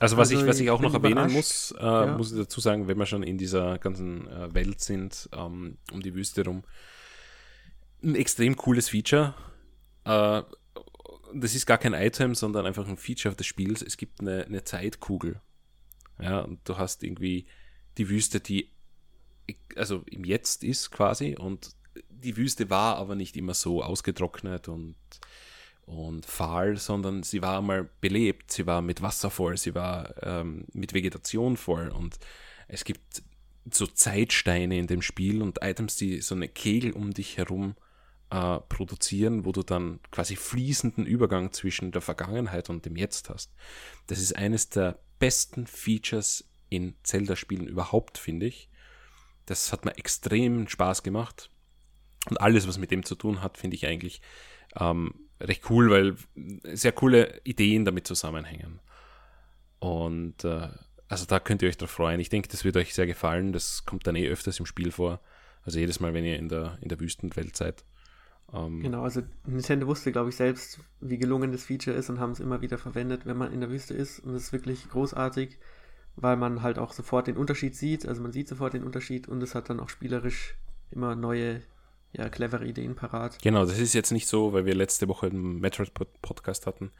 Also 0.00 0.16
was 0.16 0.30
also 0.30 0.42
ich, 0.42 0.48
was 0.48 0.58
ich 0.58 0.70
auch 0.70 0.80
noch 0.80 0.94
erwähnen 0.94 1.32
muss, 1.32 1.72
äh, 1.78 1.84
ja. 1.84 2.16
muss 2.16 2.32
ich 2.32 2.38
dazu 2.38 2.60
sagen, 2.60 2.88
wenn 2.88 2.98
wir 2.98 3.06
schon 3.06 3.22
in 3.22 3.38
dieser 3.38 3.78
ganzen 3.78 4.26
äh, 4.26 4.52
Welt 4.52 4.80
sind, 4.80 5.28
ähm, 5.32 5.78
um 5.92 6.02
die 6.02 6.14
Wüste 6.14 6.44
rum, 6.44 6.64
ein 8.02 8.16
extrem 8.16 8.56
cooles 8.56 8.88
Feature. 8.88 9.34
Äh, 10.04 10.42
das 11.34 11.54
ist 11.54 11.66
gar 11.66 11.78
kein 11.78 11.94
Item, 11.94 12.34
sondern 12.34 12.66
einfach 12.66 12.88
ein 12.88 12.96
Feature 12.96 13.34
des 13.34 13.46
Spiels. 13.46 13.80
Es 13.80 13.96
gibt 13.96 14.20
eine, 14.20 14.44
eine 14.44 14.64
Zeitkugel. 14.64 15.40
Ja, 16.20 16.40
und 16.40 16.60
du 16.68 16.78
hast 16.78 17.02
irgendwie 17.02 17.46
die 17.98 18.08
Wüste, 18.08 18.40
die 18.40 18.70
also 19.76 20.02
im 20.06 20.24
Jetzt 20.24 20.64
ist 20.64 20.90
quasi 20.90 21.36
und 21.36 21.74
die 22.08 22.36
Wüste 22.36 22.70
war 22.70 22.96
aber 22.96 23.14
nicht 23.14 23.36
immer 23.36 23.54
so 23.54 23.82
ausgetrocknet 23.82 24.68
und 24.68 24.96
und 25.84 26.26
fahl, 26.26 26.76
sondern 26.76 27.24
sie 27.24 27.42
war 27.42 27.58
einmal 27.58 27.90
belebt, 28.00 28.52
sie 28.52 28.66
war 28.66 28.82
mit 28.82 29.02
Wasser 29.02 29.30
voll, 29.30 29.56
sie 29.56 29.74
war 29.74 30.14
ähm, 30.22 30.64
mit 30.72 30.94
Vegetation 30.94 31.56
voll 31.56 31.88
und 31.88 32.18
es 32.68 32.84
gibt 32.84 33.22
so 33.70 33.86
Zeitsteine 33.86 34.78
in 34.78 34.86
dem 34.86 35.02
Spiel 35.02 35.42
und 35.42 35.62
Items, 35.62 35.96
die 35.96 36.20
so 36.20 36.34
eine 36.34 36.48
Kegel 36.48 36.92
um 36.92 37.12
dich 37.12 37.36
herum 37.36 37.74
äh, 38.30 38.58
produzieren, 38.68 39.44
wo 39.44 39.52
du 39.52 39.62
dann 39.62 40.00
quasi 40.10 40.36
fließenden 40.36 41.04
Übergang 41.04 41.52
zwischen 41.52 41.92
der 41.92 42.00
Vergangenheit 42.00 42.70
und 42.70 42.86
dem 42.86 42.96
Jetzt 42.96 43.28
hast. 43.28 43.52
Das 44.06 44.18
ist 44.18 44.36
eines 44.36 44.68
der 44.70 44.98
besten 45.22 45.68
Features 45.68 46.44
in 46.68 46.94
Zelda-Spielen 47.04 47.68
überhaupt, 47.68 48.18
finde 48.18 48.46
ich. 48.46 48.68
Das 49.46 49.72
hat 49.72 49.84
mir 49.84 49.96
extrem 49.96 50.66
Spaß 50.66 51.04
gemacht. 51.04 51.48
Und 52.28 52.40
alles, 52.40 52.66
was 52.66 52.76
mit 52.76 52.90
dem 52.90 53.04
zu 53.04 53.14
tun 53.14 53.40
hat, 53.40 53.56
finde 53.56 53.76
ich 53.76 53.86
eigentlich 53.86 54.20
ähm, 54.74 55.14
recht 55.40 55.70
cool, 55.70 55.90
weil 55.90 56.16
sehr 56.76 56.90
coole 56.90 57.40
Ideen 57.44 57.84
damit 57.84 58.08
zusammenhängen. 58.08 58.80
Und 59.78 60.42
äh, 60.42 60.70
also 61.06 61.24
da 61.24 61.38
könnt 61.38 61.62
ihr 61.62 61.68
euch 61.68 61.76
drauf 61.76 61.90
freuen. 61.92 62.18
Ich 62.18 62.28
denke, 62.28 62.48
das 62.48 62.64
wird 62.64 62.76
euch 62.76 62.92
sehr 62.92 63.06
gefallen. 63.06 63.52
Das 63.52 63.84
kommt 63.84 64.08
dann 64.08 64.16
eh 64.16 64.28
öfters 64.28 64.58
im 64.58 64.66
Spiel 64.66 64.90
vor. 64.90 65.20
Also 65.62 65.78
jedes 65.78 66.00
Mal, 66.00 66.14
wenn 66.14 66.24
ihr 66.24 66.36
in 66.36 66.48
der, 66.48 66.78
in 66.80 66.88
der 66.88 66.98
Wüstenwelt 66.98 67.54
seid. 67.54 67.84
Ähm, 68.52 68.80
genau, 68.80 69.02
also 69.02 69.22
Nintendo 69.46 69.86
wusste, 69.86 70.12
glaube 70.12 70.28
ich, 70.28 70.36
selbst, 70.36 70.80
wie 71.00 71.18
gelungen 71.18 71.52
das 71.52 71.64
Feature 71.64 71.96
ist 71.96 72.10
und 72.10 72.20
haben 72.20 72.32
es 72.32 72.40
immer 72.40 72.60
wieder 72.60 72.78
verwendet, 72.78 73.24
wenn 73.24 73.36
man 73.36 73.52
in 73.52 73.60
der 73.60 73.70
Wüste 73.70 73.94
ist. 73.94 74.20
Und 74.20 74.34
es 74.34 74.44
ist 74.44 74.52
wirklich 74.52 74.88
großartig, 74.90 75.58
weil 76.16 76.36
man 76.36 76.62
halt 76.62 76.78
auch 76.78 76.92
sofort 76.92 77.26
den 77.26 77.36
Unterschied 77.36 77.74
sieht. 77.74 78.06
Also 78.06 78.22
man 78.22 78.32
sieht 78.32 78.48
sofort 78.48 78.74
den 78.74 78.84
Unterschied 78.84 79.28
und 79.28 79.42
es 79.42 79.54
hat 79.54 79.70
dann 79.70 79.80
auch 79.80 79.88
spielerisch 79.88 80.56
immer 80.90 81.16
neue 81.16 81.62
ja, 82.12 82.28
clevere 82.28 82.66
Ideen 82.66 82.94
parat. 82.94 83.38
Genau, 83.42 83.64
das 83.64 83.78
ist 83.78 83.94
jetzt 83.94 84.12
nicht 84.12 84.28
so, 84.28 84.52
weil 84.52 84.66
wir 84.66 84.74
letzte 84.74 85.08
Woche 85.08 85.26
einen 85.26 85.60
Metroid-Podcast 85.60 86.66
hatten, 86.66 86.90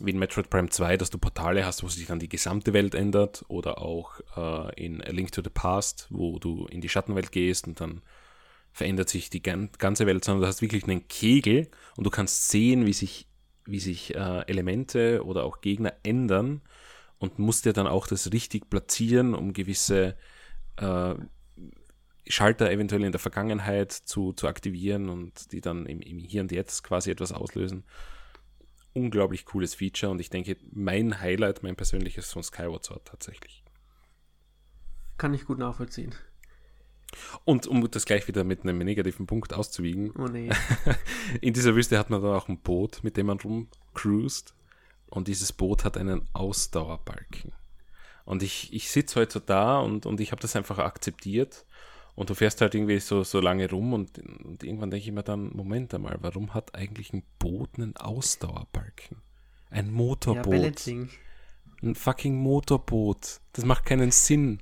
wie 0.00 0.10
in 0.10 0.18
Metroid 0.18 0.50
Prime 0.50 0.68
2, 0.68 0.98
dass 0.98 1.08
du 1.08 1.16
Portale 1.16 1.64
hast, 1.64 1.82
wo 1.82 1.88
sich 1.88 2.06
dann 2.06 2.18
die 2.18 2.28
gesamte 2.28 2.74
Welt 2.74 2.94
ändert 2.94 3.44
oder 3.48 3.80
auch 3.80 4.20
äh, 4.36 4.84
in 4.84 5.02
A 5.02 5.10
Link 5.10 5.32
to 5.32 5.42
the 5.42 5.48
Past, 5.48 6.08
wo 6.10 6.38
du 6.38 6.66
in 6.66 6.82
die 6.82 6.90
Schattenwelt 6.90 7.32
gehst 7.32 7.66
und 7.66 7.80
dann 7.80 8.02
verändert 8.74 9.08
sich 9.08 9.30
die 9.30 9.40
ganze 9.40 10.04
Welt, 10.04 10.24
sondern 10.24 10.42
du 10.42 10.48
hast 10.48 10.60
wirklich 10.60 10.82
einen 10.82 11.06
Kegel 11.06 11.70
und 11.96 12.04
du 12.04 12.10
kannst 12.10 12.48
sehen, 12.48 12.86
wie 12.86 12.92
sich, 12.92 13.28
wie 13.66 13.78
sich 13.78 14.16
äh, 14.16 14.40
Elemente 14.48 15.24
oder 15.24 15.44
auch 15.44 15.60
Gegner 15.60 15.94
ändern 16.02 16.60
und 17.18 17.38
musst 17.38 17.66
dir 17.66 17.72
dann 17.72 17.86
auch 17.86 18.08
das 18.08 18.32
richtig 18.32 18.68
platzieren, 18.68 19.32
um 19.34 19.52
gewisse 19.52 20.16
äh, 20.76 21.14
Schalter 22.26 22.68
eventuell 22.68 23.04
in 23.04 23.12
der 23.12 23.20
Vergangenheit 23.20 23.92
zu, 23.92 24.32
zu 24.32 24.48
aktivieren 24.48 25.08
und 25.08 25.52
die 25.52 25.60
dann 25.60 25.86
im, 25.86 26.00
im 26.00 26.18
Hier 26.18 26.40
und 26.40 26.50
Jetzt 26.50 26.82
quasi 26.82 27.12
etwas 27.12 27.30
auslösen. 27.30 27.84
Unglaublich 28.92 29.44
cooles 29.44 29.76
Feature 29.76 30.10
und 30.10 30.20
ich 30.20 30.30
denke, 30.30 30.56
mein 30.72 31.20
Highlight, 31.20 31.62
mein 31.62 31.76
persönliches 31.76 32.32
von 32.32 32.42
Skyward 32.42 32.84
Sword 32.84 33.04
tatsächlich. 33.04 33.62
Kann 35.16 35.32
ich 35.32 35.44
gut 35.44 35.58
nachvollziehen. 35.58 36.12
Und 37.44 37.66
um 37.66 37.88
das 37.90 38.04
gleich 38.04 38.28
wieder 38.28 38.44
mit 38.44 38.62
einem 38.62 38.78
negativen 38.78 39.26
Punkt 39.26 39.52
auszuwiegen, 39.54 40.12
oh 40.18 40.26
nee. 40.26 40.50
in 41.40 41.54
dieser 41.54 41.74
Wüste 41.74 41.98
hat 41.98 42.10
man 42.10 42.22
dann 42.22 42.34
auch 42.34 42.48
ein 42.48 42.58
Boot, 42.58 43.00
mit 43.02 43.16
dem 43.16 43.26
man 43.26 43.38
rumcruist. 43.40 44.54
Und 45.10 45.28
dieses 45.28 45.52
Boot 45.52 45.84
hat 45.84 45.96
einen 45.96 46.22
Ausdauerbalken. 46.32 47.52
Und 48.24 48.42
ich, 48.42 48.72
ich 48.72 48.90
sitze 48.90 49.20
heute 49.20 49.34
so 49.34 49.40
da 49.40 49.78
und, 49.80 50.06
und 50.06 50.20
ich 50.20 50.32
habe 50.32 50.40
das 50.40 50.56
einfach 50.56 50.78
akzeptiert 50.78 51.66
und 52.14 52.30
du 52.30 52.34
fährst 52.34 52.60
halt 52.60 52.74
irgendwie 52.74 53.00
so, 53.00 53.22
so 53.22 53.40
lange 53.40 53.68
rum 53.68 53.92
und, 53.92 54.18
und 54.18 54.62
irgendwann 54.62 54.90
denke 54.90 55.06
ich 55.06 55.12
mir 55.12 55.22
dann, 55.22 55.50
Moment 55.54 55.92
einmal, 55.94 56.16
warum 56.20 56.54
hat 56.54 56.74
eigentlich 56.74 57.12
ein 57.12 57.22
Boot 57.38 57.70
einen 57.76 57.96
Ausdauerbalken? 57.96 59.18
Ein 59.70 59.90
Motorboot. 59.90 60.86
Ja, 60.86 60.94
ein 61.82 61.94
fucking 61.94 62.36
Motorboot. 62.36 63.40
Das 63.52 63.64
macht 63.64 63.84
keinen 63.84 64.10
Sinn. 64.10 64.60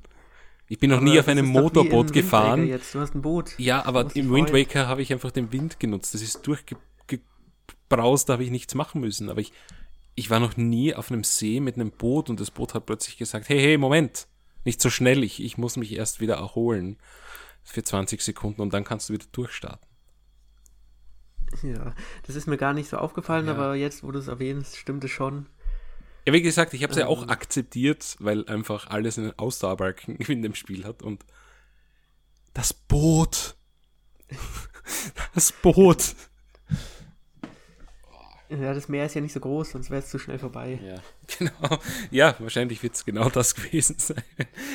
Ich 0.73 0.79
bin 0.79 0.89
noch 0.89 0.97
aber 0.97 1.05
nie 1.05 1.21
auf 1.21 1.29
einem 1.29 1.45
Motorboot 1.45 2.15
gefahren. 2.15 2.67
Jetzt. 2.67 2.95
Du 2.95 3.01
hast 3.01 3.15
ein 3.15 3.21
Boot. 3.21 3.53
Ja, 3.59 3.85
aber 3.85 4.09
im 4.17 4.33
Wind 4.33 4.55
Waker 4.55 4.89
habe 4.89 5.03
ich 5.03 5.13
einfach 5.13 5.31
den 5.31 5.53
Wind 5.53 5.79
genutzt. 5.79 6.15
Das 6.15 6.23
ist 6.23 6.47
durchgebraust, 6.47 8.27
da 8.27 8.33
habe 8.33 8.45
ich 8.45 8.51
nichts 8.51 8.75
machen 8.75 9.03
müssen. 9.03 9.29
Aber 9.29 9.43
ich, 9.43 9.53
ich 10.15 10.31
war 10.31 10.41
noch 10.41 10.57
nie 10.57 10.95
auf 10.95 11.13
einem 11.13 11.25
See 11.25 11.61
mit 11.61 11.75
einem 11.75 11.91
Boot 11.91 12.31
und 12.31 12.41
das 12.41 12.51
Boot 12.51 12.73
hat 12.73 12.87
plötzlich 12.87 13.19
gesagt, 13.19 13.51
hey, 13.51 13.61
hey, 13.61 13.77
Moment, 13.77 14.29
nicht 14.65 14.81
so 14.81 14.89
schnell, 14.89 15.23
ich, 15.25 15.43
ich 15.43 15.59
muss 15.59 15.77
mich 15.77 15.95
erst 15.95 16.23
wieder 16.23 16.37
erholen 16.37 16.97
für 17.63 17.83
20 17.83 18.23
Sekunden 18.23 18.63
und 18.63 18.73
dann 18.73 18.85
kannst 18.85 19.11
du 19.11 19.13
wieder 19.13 19.27
durchstarten. 19.31 19.87
Ja, 21.63 21.95
das 22.27 22.35
ist 22.35 22.47
mir 22.47 22.57
gar 22.57 22.73
nicht 22.73 22.89
so 22.89 22.97
aufgefallen, 22.97 23.45
ja. 23.45 23.53
aber 23.53 23.75
jetzt, 23.75 24.05
wo 24.05 24.11
du 24.11 24.19
es 24.19 24.29
erwähnst, 24.29 24.79
stimmt 24.79 25.05
es 25.05 25.11
schon. 25.11 25.51
Ja, 26.27 26.33
wie 26.33 26.43
gesagt, 26.43 26.75
ich 26.75 26.83
habe 26.83 26.93
es 26.93 26.97
ähm, 26.97 27.03
ja 27.03 27.09
auch 27.09 27.23
ähm. 27.23 27.31
akzeptiert, 27.31 28.17
weil 28.21 28.47
einfach 28.49 28.89
alles 28.89 29.19
einen 29.19 29.39
Ausdauerbalken 29.39 30.17
in 30.29 30.43
dem 30.43 30.55
Spiel 30.55 30.85
hat 30.85 31.03
und 31.03 31.25
das 32.55 32.73
Boot. 32.73 33.57
das 35.35 35.53
Boot. 35.53 36.15
Ja, 38.61 38.75
das 38.75 38.89
Meer 38.89 39.07
ist 39.07 39.15
ja 39.15 39.23
nicht 39.23 39.33
so 39.33 39.41
groß, 39.41 39.71
sonst 39.71 39.91
wäre 39.91 40.03
es 40.03 40.11
zu 40.11 40.19
schnell 40.19 40.39
vorbei. 40.39 40.79
Ja, 40.85 40.97
genau. 41.39 41.79
Ja, 42.11 42.37
wahrscheinlich 42.39 42.83
wird 42.83 42.95
es 42.95 43.05
genau 43.05 43.31
das 43.31 43.55
gewesen 43.55 43.97
sein. 43.99 44.23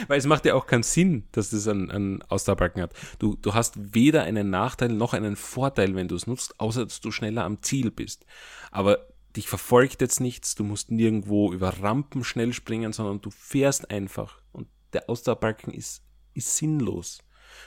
Weil 0.08 0.18
es 0.18 0.26
macht 0.26 0.46
ja 0.46 0.56
auch 0.56 0.66
keinen 0.66 0.84
Sinn, 0.84 1.28
dass 1.32 1.52
das 1.52 1.68
einen, 1.68 1.92
einen 1.92 2.22
Ausdauerbalken 2.24 2.82
hat. 2.82 2.94
Du, 3.20 3.36
du 3.36 3.54
hast 3.54 3.94
weder 3.94 4.24
einen 4.24 4.50
Nachteil 4.50 4.90
noch 4.90 5.14
einen 5.14 5.36
Vorteil, 5.36 5.94
wenn 5.94 6.08
du 6.08 6.16
es 6.16 6.26
nutzt, 6.26 6.60
außer 6.60 6.86
dass 6.86 7.02
du 7.02 7.12
schneller 7.12 7.44
am 7.44 7.62
Ziel 7.62 7.92
bist. 7.92 8.26
Aber 8.72 9.08
dich 9.36 9.48
verfolgt 9.48 10.02
jetzt 10.02 10.20
nichts, 10.20 10.56
du 10.56 10.64
musst 10.64 10.92
nirgendwo 10.92 11.54
über 11.54 11.70
Rampen 11.82 12.24
schnell 12.24 12.54
springen, 12.54 12.94
sondern 12.94 13.22
du 13.22 13.30
fährst 13.30 13.92
einfach. 13.92 14.42
Und 14.52 14.68
der 14.94 15.10
Ausdauerbalken 15.10 15.74
ist, 15.74 16.04
ist 16.34 16.56
sinnlos. 16.56 17.20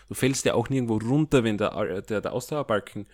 Du 0.09 0.15
fällst 0.15 0.45
ja 0.45 0.55
auch 0.55 0.69
nirgendwo 0.69 0.99
runter, 0.99 1.45
wenn 1.45 1.59
der, 1.59 2.03
der, 2.03 2.21
der 2.21 2.33
Ausdauerbalken 2.33 3.07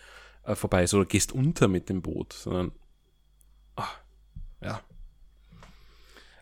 äh, 0.44 0.54
vorbei 0.54 0.84
ist 0.84 0.94
oder 0.94 1.06
gehst 1.06 1.32
unter 1.32 1.68
mit 1.68 1.88
dem 1.88 2.02
Boot, 2.02 2.32
sondern 2.32 2.72
Ach, 3.76 4.00
ja. 4.62 4.80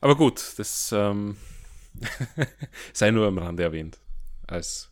Aber 0.01 0.17
gut, 0.17 0.55
das, 0.59 0.93
ähm, 0.93 1.37
Sei 2.93 3.11
nur 3.11 3.27
am 3.27 3.39
Rande 3.39 3.63
erwähnt. 3.63 3.99
Als 4.47 4.91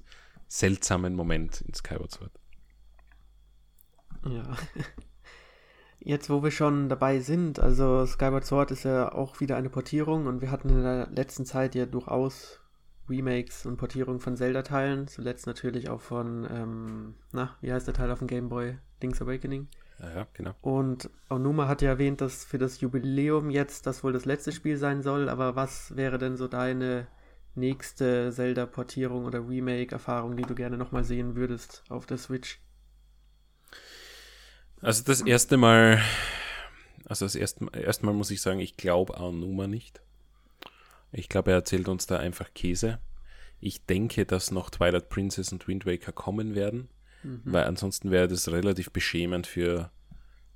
seltsamen 0.48 1.14
Moment 1.14 1.60
in 1.62 1.74
Skyward 1.74 2.10
Sword. 2.10 2.32
Ja. 4.26 4.56
Jetzt, 6.04 6.30
wo 6.30 6.42
wir 6.42 6.50
schon 6.50 6.88
dabei 6.88 7.20
sind, 7.20 7.60
also 7.60 8.04
Skyward 8.06 8.44
Sword 8.44 8.72
ist 8.72 8.84
ja 8.84 9.12
auch 9.12 9.38
wieder 9.38 9.56
eine 9.56 9.70
Portierung 9.70 10.26
und 10.26 10.40
wir 10.40 10.50
hatten 10.50 10.68
in 10.68 10.82
der 10.82 11.08
letzten 11.08 11.44
Zeit 11.44 11.76
ja 11.76 11.86
durchaus 11.86 12.60
Remakes 13.08 13.66
und 13.66 13.76
Portierungen 13.76 14.18
von 14.18 14.36
Zelda-Teilen. 14.36 15.06
Zuletzt 15.06 15.46
natürlich 15.46 15.90
auch 15.90 16.00
von, 16.00 16.46
ähm, 16.50 17.14
na, 17.30 17.56
wie 17.60 17.72
heißt 17.72 17.86
der 17.86 17.94
Teil 17.94 18.10
auf 18.10 18.18
dem 18.18 18.26
Game 18.26 18.48
Boy? 18.48 18.78
Link's 19.00 19.22
Awakening. 19.22 19.68
Ja, 20.00 20.10
ja, 20.12 20.26
genau. 20.32 20.54
Und 20.60 21.08
Onuma 21.30 21.68
hat 21.68 21.82
ja 21.82 21.90
erwähnt, 21.90 22.20
dass 22.20 22.44
für 22.44 22.58
das 22.58 22.80
Jubiläum 22.80 23.50
jetzt 23.50 23.86
das 23.86 24.02
wohl 24.02 24.12
das 24.12 24.24
letzte 24.24 24.50
Spiel 24.50 24.78
sein 24.78 25.02
soll, 25.02 25.28
aber 25.28 25.54
was 25.54 25.94
wäre 25.94 26.18
denn 26.18 26.36
so 26.36 26.48
deine 26.48 27.06
nächste 27.54 28.32
Zelda-Portierung 28.32 29.24
oder 29.24 29.46
Remake-Erfahrung, 29.46 30.36
die 30.36 30.42
du 30.42 30.56
gerne 30.56 30.78
nochmal 30.78 31.04
sehen 31.04 31.36
würdest 31.36 31.84
auf 31.88 32.06
der 32.06 32.18
Switch? 32.18 32.60
Also 34.82 35.04
das 35.04 35.20
erste 35.20 35.56
Mal, 35.56 36.02
also 37.06 37.24
das 37.24 37.36
erste, 37.36 37.66
erste 37.72 38.04
Mal 38.04 38.12
muss 38.12 38.30
ich 38.30 38.42
sagen, 38.42 38.58
ich 38.58 38.76
glaube 38.76 39.14
Onuma 39.18 39.66
nicht. 39.68 40.02
Ich 41.12 41.28
glaube, 41.28 41.52
er 41.52 41.58
erzählt 41.58 41.88
uns 41.88 42.06
da 42.06 42.18
einfach 42.18 42.52
Käse. 42.52 42.98
Ich 43.60 43.86
denke, 43.86 44.26
dass 44.26 44.50
noch 44.50 44.70
Twilight 44.70 45.08
Princess 45.08 45.52
und 45.52 45.68
Wind 45.68 45.86
Waker 45.86 46.10
kommen 46.10 46.56
werden, 46.56 46.88
mhm. 47.22 47.42
weil 47.44 47.64
ansonsten 47.64 48.10
wäre 48.10 48.26
das 48.26 48.50
relativ 48.50 48.90
beschämend 48.90 49.46
für, 49.46 49.92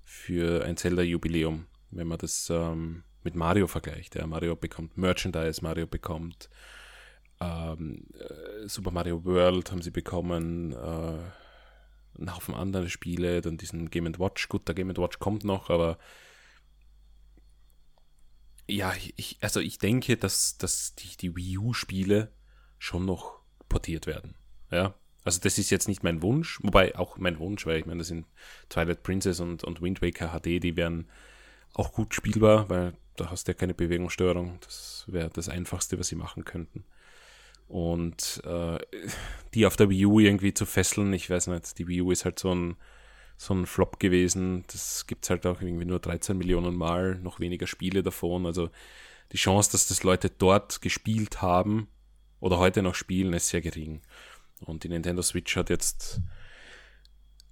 für 0.03 0.64
ein 0.64 0.77
Zelda-Jubiläum, 0.77 1.66
wenn 1.93 2.09
man 2.09 2.18
das 2.18 2.51
ähm, 2.51 3.05
mit 3.22 3.37
Mario 3.37 3.68
vergleicht. 3.68 4.16
Ja, 4.16 4.27
Mario 4.27 4.57
bekommt 4.57 4.99
Merchandise, 4.99 5.62
Mario 5.62 5.87
bekommt 5.87 6.51
ähm, 7.41 8.07
äh, 8.18 8.66
Super 8.66 8.91
Mario 8.91 9.24
World 9.24 9.70
haben 9.70 9.83
sie 9.83 9.91
bekommen, 9.91 10.72
äh, 10.72 11.18
einen 12.19 12.35
Haufen 12.35 12.55
andere 12.55 12.89
Spiele, 12.89 13.41
dann 13.41 13.57
diesen 13.57 13.91
Game 13.91 14.07
Watch. 14.19 14.49
Gut, 14.49 14.67
der 14.69 14.75
Game 14.75 14.97
Watch 14.97 15.19
kommt 15.19 15.45
noch, 15.45 15.71
aber 15.71 15.99
ja, 18.69 18.93
ich, 19.17 19.39
also 19.41 19.61
ich 19.61 19.79
denke, 19.79 20.17
dass, 20.17 20.59
dass 20.59 20.95
die, 20.97 21.17
die 21.17 21.37
Wii 21.37 21.59
U-Spiele 21.59 22.33
schon 22.79 23.05
noch 23.05 23.41
portiert 23.69 24.07
werden. 24.07 24.35
Ja, 24.71 24.95
also 25.25 25.41
das 25.41 25.59
ist 25.59 25.71
jetzt 25.71 25.89
nicht 25.89 26.03
mein 26.03 26.23
Wunsch, 26.23 26.61
wobei 26.62 26.97
auch 26.97 27.19
mein 27.19 27.39
Wunsch, 27.39 27.67
weil 27.67 27.79
ich 27.79 27.87
meine, 27.87 27.99
das 27.99 28.09
sind 28.09 28.27
Twilight 28.69 29.03
Princess 29.03 29.41
und, 29.41 29.64
und 29.64 29.83
Wind 29.83 30.03
Waker 30.03 30.39
HD, 30.39 30.62
die 30.62 30.77
wären 30.77 31.09
auch 31.75 31.93
gut 31.93 32.14
spielbar, 32.14 32.69
weil 32.69 32.95
da 33.17 33.31
hast 33.31 33.47
du 33.47 33.53
ja 33.53 33.59
keine 33.59 33.75
Bewegungsstörung. 33.75 34.59
Das 34.61 35.05
wäre 35.09 35.31
das 35.31 35.49
Einfachste, 35.49 35.99
was 35.99 36.09
sie 36.09 36.17
machen 36.17 36.45
könnten. 36.45 36.85
Und 37.69 38.43
äh, 38.45 38.79
die 39.55 39.67
auf 39.67 39.77
der 39.77 39.91
Wii 39.91 40.07
U 40.07 40.21
irgendwie 40.21 40.55
zu 40.55 40.67
fesseln, 40.67 41.12
ich 41.12 41.29
weiß 41.29 41.49
nicht, 41.49 41.79
die 41.79 41.89
Wii 41.89 42.03
U 42.03 42.11
ist 42.11 42.25
halt 42.25 42.39
so 42.39 42.55
ein, 42.55 42.77
so 43.37 43.55
ein 43.55 43.67
Flop 43.67 43.99
gewesen. 43.99 44.64
Das 44.69 45.07
gibt 45.07 45.25
es 45.25 45.31
halt 45.31 45.47
auch 45.47 45.61
irgendwie 45.61 45.85
nur 45.85 45.99
13 45.99 46.39
Millionen 46.39 46.77
Mal, 46.77 47.17
noch 47.17 47.41
weniger 47.41 47.67
Spiele 47.67 48.03
davon. 48.03 48.47
Also 48.47 48.71
die 49.33 49.37
Chance, 49.37 49.73
dass 49.73 49.89
das 49.89 50.05
Leute 50.05 50.31
dort 50.31 50.81
gespielt 50.81 51.43
haben 51.43 51.89
oder 52.41 52.59
heute 52.59 52.83
noch 52.83 52.95
spielen, 52.95 53.33
ist 53.33 53.49
sehr 53.49 53.61
gering. 53.61 54.03
Und 54.61 54.85
die 54.85 54.89
Nintendo 54.89 55.23
Switch 55.23 55.57
hat 55.57 55.69
jetzt 55.69 56.21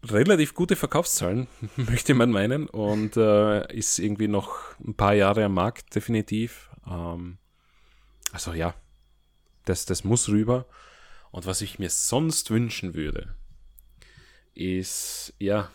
relativ 0.05 0.55
gute 0.55 0.77
Verkaufszahlen, 0.77 1.49
möchte 1.77 2.15
man 2.15 2.31
meinen, 2.31 2.69
und 2.69 3.17
äh, 3.17 3.73
ist 3.75 3.99
irgendwie 3.99 4.29
noch 4.29 4.79
ein 4.79 4.95
paar 4.95 5.15
Jahre 5.15 5.45
am 5.45 5.55
Markt, 5.55 5.95
definitiv. 5.95 6.71
Ähm, 6.87 7.39
also 8.33 8.53
ja, 8.53 8.75
das, 9.65 9.87
das 9.87 10.05
muss 10.05 10.29
rüber. 10.29 10.67
Und 11.31 11.47
was 11.47 11.61
ich 11.63 11.79
mir 11.79 11.91
sonst 11.91 12.51
wünschen 12.51 12.95
würde, 12.95 13.35
ist, 14.55 15.35
ja, 15.39 15.71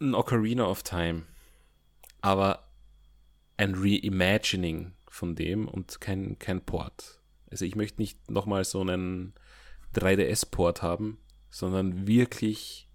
ein 0.00 0.14
Ocarina 0.14 0.66
of 0.66 0.82
Time. 0.82 1.22
Aber 2.20 2.68
ein 3.56 3.74
Reimagining 3.74 4.92
von 5.08 5.34
dem 5.34 5.68
und 5.68 6.00
kein, 6.00 6.38
kein 6.38 6.60
Port. 6.60 7.20
Also 7.50 7.64
ich 7.64 7.74
möchte 7.74 8.00
nicht 8.00 8.30
nochmal 8.30 8.64
so 8.64 8.80
einen 8.80 9.34
3DS-Port 9.94 10.82
haben, 10.82 11.18
sondern 11.50 12.06
wirklich 12.06 12.88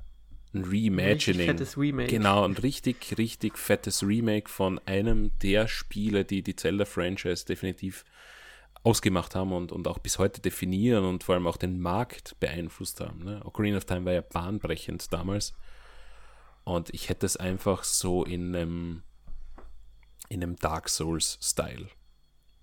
ein 0.53 0.66
Reimagining. 0.66 1.49
Ein 1.49 1.57
fettes 1.57 1.78
Remake. 1.78 2.09
Genau, 2.09 2.43
ein 2.43 2.57
richtig, 2.57 3.18
richtig 3.18 3.57
fettes 3.57 4.03
Remake 4.03 4.49
von 4.49 4.80
einem 4.86 5.32
der 5.39 5.68
Spiele, 5.68 6.26
die 6.26 6.43
die 6.43 6.55
Zelda-Franchise 6.55 7.45
definitiv 7.45 8.03
ausgemacht 8.84 9.36
haben 9.36 9.51
und, 9.53 9.71
und 9.71 9.88
auch 9.88 9.99
bis 9.99 10.17
heute 10.17 10.41
definieren 10.41 11.05
und 11.05 11.23
vor 11.23 11.36
allem 11.36 11.47
auch 11.47 11.57
den 11.57 11.79
Markt 11.79 12.39
beeinflusst 12.39 12.99
haben. 12.99 13.23
Ne? 13.23 13.41
Ocarina 13.45 13.77
of 13.77 13.86
Time 13.86 14.05
war 14.05 14.13
ja 14.13 14.21
bahnbrechend 14.21 15.13
damals. 15.13 15.53
Und 16.63 16.93
ich 16.93 17.09
hätte 17.09 17.25
es 17.25 17.38
einfach 17.38 17.84
so 17.84 18.23
in 18.23 18.55
einem, 18.55 19.03
in 20.29 20.41
einem 20.41 20.55
Dark 20.55 20.89
Souls-Style. 20.89 21.88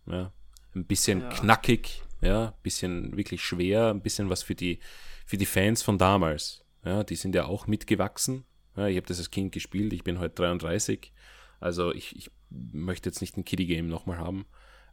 Ja? 0.06 0.32
Ein 0.74 0.86
bisschen 0.86 1.20
ja. 1.20 1.28
knackig, 1.28 2.02
ja, 2.20 2.48
ein 2.48 2.62
bisschen 2.62 3.16
wirklich 3.16 3.42
schwer, 3.42 3.90
ein 3.90 4.02
bisschen 4.02 4.28
was 4.28 4.42
für 4.42 4.54
die, 4.54 4.80
für 5.24 5.36
die 5.36 5.46
Fans 5.46 5.82
von 5.82 5.98
damals. 5.98 6.64
Ja, 6.84 7.04
die 7.04 7.16
sind 7.16 7.34
ja 7.34 7.46
auch 7.46 7.66
mitgewachsen. 7.66 8.44
Ja, 8.76 8.86
ich 8.86 8.96
habe 8.96 9.06
das 9.06 9.18
als 9.18 9.30
Kind 9.30 9.52
gespielt, 9.52 9.92
ich 9.92 10.04
bin 10.04 10.18
heute 10.18 10.36
33. 10.36 11.12
Also 11.60 11.92
ich, 11.92 12.14
ich 12.16 12.30
möchte 12.50 13.08
jetzt 13.08 13.20
nicht 13.20 13.36
ein 13.36 13.44
Kiddie-Game 13.44 13.88
nochmal 13.88 14.18
haben. 14.18 14.46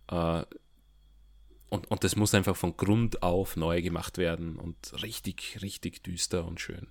Äh, 0.09 0.43
und, 1.75 1.91
und 1.91 2.03
das 2.03 2.15
muss 2.15 2.33
einfach 2.33 2.55
von 2.55 2.75
Grund 2.77 3.21
auf 3.21 3.55
neu 3.55 3.81
gemacht 3.81 4.17
werden 4.17 4.55
und 4.55 4.75
richtig, 5.03 5.59
richtig 5.61 6.03
düster 6.03 6.45
und 6.45 6.59
schön. 6.59 6.87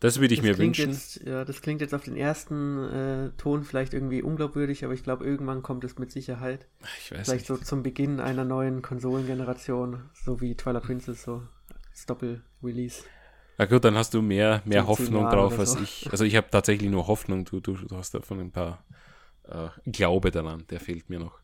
Das 0.00 0.18
würde 0.18 0.34
ich 0.34 0.40
das 0.40 0.48
mir 0.48 0.58
wünschen. 0.58 0.90
Jetzt, 0.90 1.22
ja, 1.22 1.44
das 1.44 1.62
klingt 1.62 1.80
jetzt 1.80 1.94
auf 1.94 2.02
den 2.02 2.16
ersten 2.16 2.78
äh, 2.78 3.30
Ton 3.38 3.62
vielleicht 3.62 3.94
irgendwie 3.94 4.20
unglaubwürdig, 4.20 4.84
aber 4.84 4.94
ich 4.94 5.04
glaube, 5.04 5.24
irgendwann 5.24 5.62
kommt 5.62 5.84
es 5.84 5.96
mit 5.96 6.10
Sicherheit. 6.10 6.66
Ich 6.98 7.12
weiß 7.12 7.28
vielleicht 7.28 7.30
nicht. 7.30 7.46
so 7.46 7.56
zum 7.56 7.84
Beginn 7.84 8.18
einer 8.18 8.44
neuen 8.44 8.82
Konsolengeneration, 8.82 10.10
so 10.12 10.40
wie 10.40 10.56
Twilight 10.56 10.82
Princess, 10.82 11.22
so 11.22 11.42
als 11.88 12.04
Doppel-Release. 12.06 13.04
Na 13.58 13.66
gut, 13.66 13.84
dann 13.84 13.94
hast 13.94 14.12
du 14.14 14.22
mehr, 14.22 14.60
mehr 14.64 14.88
Hoffnung 14.88 15.30
drauf 15.30 15.56
als 15.56 15.74
so. 15.74 15.80
ich. 15.80 16.10
Also 16.10 16.24
ich 16.24 16.34
habe 16.34 16.48
tatsächlich 16.50 16.90
nur 16.90 17.06
Hoffnung, 17.06 17.44
du, 17.44 17.60
du, 17.60 17.74
du 17.74 17.96
hast 17.96 18.12
davon 18.12 18.40
ein 18.40 18.50
paar 18.50 18.84
äh, 19.44 19.68
Glaube 19.86 20.32
daran, 20.32 20.64
der 20.68 20.80
fehlt 20.80 21.10
mir 21.10 21.20
noch. 21.20 21.41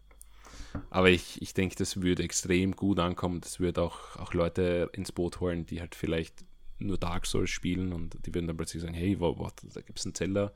Aber 0.91 1.11
ich, 1.11 1.41
ich 1.43 1.55
denke, 1.55 1.77
das 1.77 2.03
würde 2.03 2.23
extrem 2.23 2.73
gut 2.73 2.99
ankommen. 2.99 3.41
Das 3.41 3.61
würde 3.61 3.83
auch, 3.83 4.17
auch 4.17 4.35
Leute 4.35 4.91
ins 4.93 5.13
Boot 5.13 5.41
holen, 5.41 5.67
die 5.67 5.81
halt 5.81 5.95
vielleicht 5.95 6.45
nur 6.79 6.99
Dark 6.99 7.27
Souls 7.27 7.51
spielen 7.51 7.93
und 7.93 8.17
die 8.25 8.35
würden 8.35 8.47
dann 8.47 8.57
plötzlich 8.57 8.83
sagen, 8.83 8.95
hey, 8.95 9.19
wo, 9.19 9.37
wo, 9.39 9.49
da 9.75 9.81
gibt 9.81 9.99
es 9.99 10.07
einen 10.07 10.15
Zelda, 10.15 10.53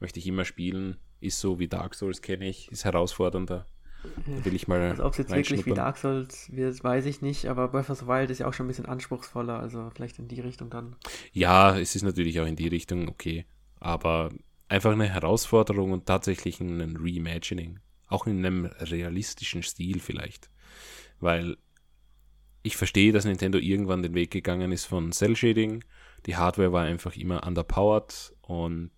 möchte 0.00 0.18
ich 0.18 0.26
immer 0.26 0.44
spielen, 0.44 0.98
ist 1.20 1.40
so 1.40 1.58
wie 1.58 1.68
Dark 1.68 1.94
Souls 1.94 2.20
kenne 2.20 2.48
ich, 2.48 2.70
ist 2.70 2.84
herausfordernder. 2.84 3.66
Da 4.26 4.44
will 4.44 4.54
ich 4.54 4.68
mal. 4.68 4.80
Also 4.82 5.04
ob 5.04 5.12
es 5.12 5.18
jetzt 5.18 5.32
wirklich 5.32 5.64
wie 5.64 5.72
Dark 5.72 5.96
Souls 5.96 6.54
wird, 6.54 6.84
weiß 6.84 7.06
ich 7.06 7.22
nicht, 7.22 7.46
aber 7.46 7.68
Breath 7.68 7.88
of 7.88 8.00
the 8.00 8.06
Wild 8.06 8.30
ist 8.30 8.40
ja 8.40 8.46
auch 8.46 8.52
schon 8.52 8.66
ein 8.66 8.68
bisschen 8.68 8.86
anspruchsvoller, 8.86 9.58
also 9.58 9.90
vielleicht 9.94 10.18
in 10.18 10.28
die 10.28 10.40
Richtung 10.40 10.68
dann. 10.68 10.96
Ja, 11.32 11.78
es 11.78 11.96
ist 11.96 12.02
natürlich 12.02 12.38
auch 12.40 12.46
in 12.46 12.56
die 12.56 12.68
Richtung 12.68 13.08
okay, 13.08 13.46
aber 13.80 14.28
einfach 14.68 14.92
eine 14.92 15.08
Herausforderung 15.08 15.92
und 15.92 16.06
tatsächlich 16.06 16.60
ein 16.60 16.96
Reimagining. 17.00 17.80
Auch 18.14 18.28
in 18.28 18.46
einem 18.46 18.66
realistischen 18.66 19.64
Stil 19.64 19.98
vielleicht. 19.98 20.48
Weil 21.18 21.56
ich 22.62 22.76
verstehe, 22.76 23.12
dass 23.12 23.24
Nintendo 23.24 23.58
irgendwann 23.58 24.04
den 24.04 24.14
Weg 24.14 24.30
gegangen 24.30 24.70
ist 24.70 24.84
von 24.84 25.10
Cell 25.10 25.34
Shading. 25.34 25.82
Die 26.26 26.36
Hardware 26.36 26.72
war 26.72 26.84
einfach 26.84 27.16
immer 27.16 27.44
underpowered 27.44 28.32
und 28.42 28.92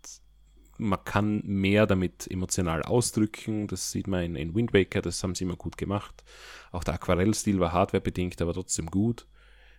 man 0.76 1.02
kann 1.02 1.40
mehr 1.46 1.86
damit 1.86 2.30
emotional 2.30 2.82
ausdrücken. 2.82 3.68
Das 3.68 3.90
sieht 3.90 4.06
man 4.06 4.22
in, 4.22 4.36
in 4.36 4.54
Wind 4.54 4.74
Waker, 4.74 5.00
das 5.00 5.22
haben 5.22 5.34
sie 5.34 5.44
immer 5.44 5.56
gut 5.56 5.78
gemacht. 5.78 6.22
Auch 6.70 6.84
der 6.84 6.92
Aquarellstil 6.94 7.58
war 7.58 7.72
hardwarebedingt, 7.72 8.42
aber 8.42 8.52
trotzdem 8.52 8.86
gut. 8.86 9.26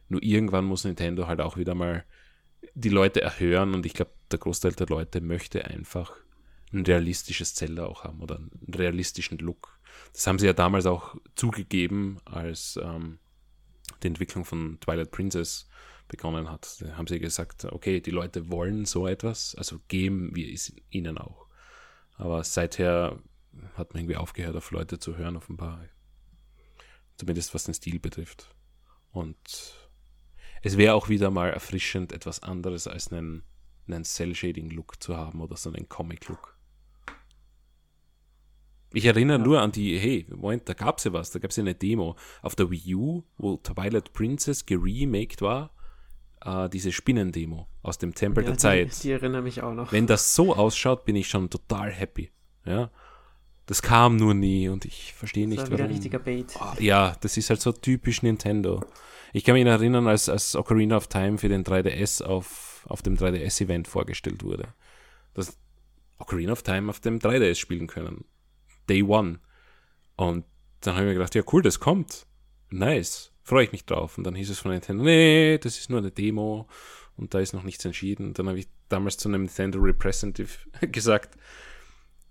Nur 0.10 0.24
irgendwann 0.24 0.66
muss 0.66 0.84
Nintendo 0.84 1.28
halt 1.28 1.42
auch 1.42 1.58
wieder 1.58 1.76
mal 1.76 2.06
die 2.74 2.90
Leute 2.90 3.22
erhören 3.22 3.76
und 3.76 3.86
ich 3.86 3.94
glaube, 3.94 4.14
der 4.32 4.40
Großteil 4.40 4.72
der 4.72 4.88
Leute 4.88 5.22
möchte 5.22 5.66
einfach 5.66 6.14
ein 6.74 6.86
realistisches 6.86 7.56
Zelda 7.56 7.86
auch 7.86 8.04
haben 8.04 8.22
oder 8.22 8.38
einen 8.38 8.74
realistischen 8.74 9.38
Look. 9.38 9.80
Das 10.14 10.28
haben 10.28 10.40
sie 10.40 10.46
ja 10.46 10.54
damals 10.54 10.86
auch 10.86 11.16
zugegeben, 11.36 12.20
als 12.26 12.80
ähm, 12.82 13.20
die 14.04 14.08
Entwicklung 14.08 14.46
von 14.46 14.80
Twilight 14.80 15.12
Princess 15.12 15.70
begonnen 16.08 16.50
hat. 16.50 16.82
Da 16.82 16.98
haben 16.98 17.08
sie 17.08 17.20
gesagt, 17.20 17.66
okay, 17.66 18.00
die 18.00 18.12
Leute 18.12 18.50
wollen 18.50 18.86
so 18.86 19.08
etwas, 19.08 19.56
also 19.56 19.80
geben 19.88 20.36
wir 20.36 20.52
es 20.52 20.74
ihnen 20.90 21.18
auch. 21.18 21.48
Aber 22.16 22.44
seither 22.44 23.20
hat 23.76 23.94
man 23.94 24.04
irgendwie 24.04 24.18
aufgehört, 24.18 24.56
auf 24.56 24.72
Leute 24.72 25.00
zu 25.00 25.18
hören, 25.18 25.38
offenbar. 25.38 25.86
Zumindest 27.18 27.54
was 27.54 27.64
den 27.64 27.74
Stil 27.74 28.00
betrifft. 28.00 28.54
Und 29.12 29.38
es 30.62 30.78
wäre 30.78 30.94
auch 30.94 31.10
wieder 31.10 31.32
mal 31.32 31.50
erfrischend, 31.50 32.12
etwas 32.12 32.44
anderes 32.44 32.88
als 32.88 33.12
einen, 33.12 33.44
einen 33.88 34.04
Cell-Shading-Look 34.04 35.02
zu 35.02 35.18
haben 35.18 35.42
oder 35.42 35.58
so 35.58 35.72
einen 35.72 35.90
Comic-Look. 35.90 36.57
Ich 38.94 39.06
erinnere 39.06 39.38
ja. 39.38 39.44
nur 39.44 39.62
an 39.62 39.72
die, 39.72 39.98
hey, 39.98 40.26
Moment, 40.30 40.68
da 40.70 40.74
gab 40.74 40.98
es 41.00 41.04
ja 41.04 41.14
was, 41.14 41.32
da 41.32 41.40
gab 41.40 41.52
es 41.52 41.58
ja 41.58 41.64
eine 41.64 41.76
Demo 41.76 42.16
auf 42.42 42.56
der 42.56 42.72
Wii 42.72 42.96
U, 42.96 43.24
wo 43.38 43.58
Twilight 43.58 44.14
Princess 44.14 44.66
geremaked 44.66 45.42
war, 45.42 45.72
äh, 46.44 46.70
diese 46.70 46.92
Spinnendemo 46.92 47.68
aus 47.84 47.98
dem 47.98 48.16
Tempel 48.16 48.44
ja, 48.44 48.50
der 48.50 48.56
die, 48.56 48.62
Zeit. 48.62 49.04
Die 49.04 49.12
erinnere 49.12 49.42
mich 49.42 49.62
auch 49.62 49.74
noch. 49.74 49.92
Wenn 49.92 50.08
das 50.08 50.36
so 50.36 50.56
ausschaut, 50.56 51.06
bin 51.06 51.16
ich 51.16 51.28
schon 51.28 51.50
total 51.50 51.92
happy. 51.92 52.32
Ja. 52.66 52.90
Das 53.66 53.82
kam 53.82 54.16
nur 54.16 54.34
nie 54.34 54.70
und 54.70 54.86
ich 54.86 55.14
verstehe 55.14 55.48
nicht, 55.48 55.70
war 55.70 55.78
warum. 55.80 55.92
richtiger 55.92 56.20
Bait. 56.20 56.54
Oh, 56.58 56.80
ja, 56.80 57.18
das 57.20 57.36
ist 57.36 57.50
halt 57.50 57.60
so 57.60 57.74
typisch 57.74 58.24
Nintendo. 58.24 58.82
Ich 59.34 59.44
kann 59.44 59.56
mich 59.56 59.66
erinnern, 59.66 60.08
als, 60.08 60.30
als 60.30 60.56
Ocarina 60.56 60.96
of 60.96 61.08
Time 61.08 61.38
für 61.38 61.50
den 61.50 61.66
3DS 61.66 62.24
auf, 62.24 62.86
auf 62.88 63.02
dem 63.02 63.18
3DS-Event 63.18 63.90
vorgestellt 63.90 64.42
wurde. 64.44 64.70
Dass 65.34 65.58
Ocarina 66.18 66.54
of 66.54 66.64
Time 66.64 66.90
auf 66.90 67.02
dem 67.02 67.20
3DS 67.20 67.56
spielen 67.56 67.88
können. 67.88 68.24
Day 68.90 69.04
One. 69.04 69.40
Und 70.16 70.46
dann 70.82 70.96
habe 70.96 71.06
ich 71.06 71.10
mir 71.10 71.14
gedacht, 71.16 71.36
ja 71.36 71.44
cool, 71.52 71.62
das 71.62 71.80
kommt. 71.80 72.26
Nice. 72.70 73.32
Freue 73.44 73.66
ich 73.66 73.72
mich 73.72 73.86
drauf. 73.86 74.18
Und 74.18 74.26
dann 74.26 74.36
hieß 74.36 74.50
es 74.50 74.60
von 74.60 74.72
Nintendo, 74.72 75.04
nee, 75.04 75.58
das 75.58 75.78
ist 75.78 75.90
nur 75.90 76.00
eine 76.00 76.12
Demo 76.12 76.68
und 77.16 77.34
da 77.34 77.40
ist 77.40 77.54
noch 77.54 77.64
nichts 77.64 77.86
entschieden. 77.86 78.28
Und 78.28 78.40
dann 78.40 78.48
habe 78.48 78.60
ich 78.60 78.68
damals 78.90 79.18
zu 79.18 79.30
einem 79.30 79.44
Nintendo 79.44 79.80
Representative 79.80 80.52
gesagt, 80.92 81.38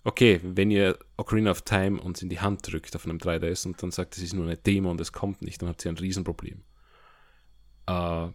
okay, 0.04 0.40
wenn 0.42 0.70
ihr 0.70 0.98
Ocarina 1.16 1.50
of 1.50 1.62
Time 1.62 2.00
uns 2.00 2.22
in 2.22 2.28
die 2.28 2.40
Hand 2.40 2.70
drückt 2.70 2.94
auf 2.94 3.04
einem 3.04 3.18
3DS 3.18 3.66
und 3.66 3.82
dann 3.82 3.90
sagt, 3.90 4.16
es 4.16 4.22
ist 4.22 4.34
nur 4.34 4.46
eine 4.46 4.57
Demo 4.57 4.90
und 4.90 5.00
es 5.00 5.12
kommt 5.12 5.42
nicht, 5.42 5.62
dann 5.62 5.68
habt 5.68 5.84
ihr 5.84 5.90
ein 5.90 5.98
Riesenproblem. 5.98 6.62
Äh, 7.86 8.28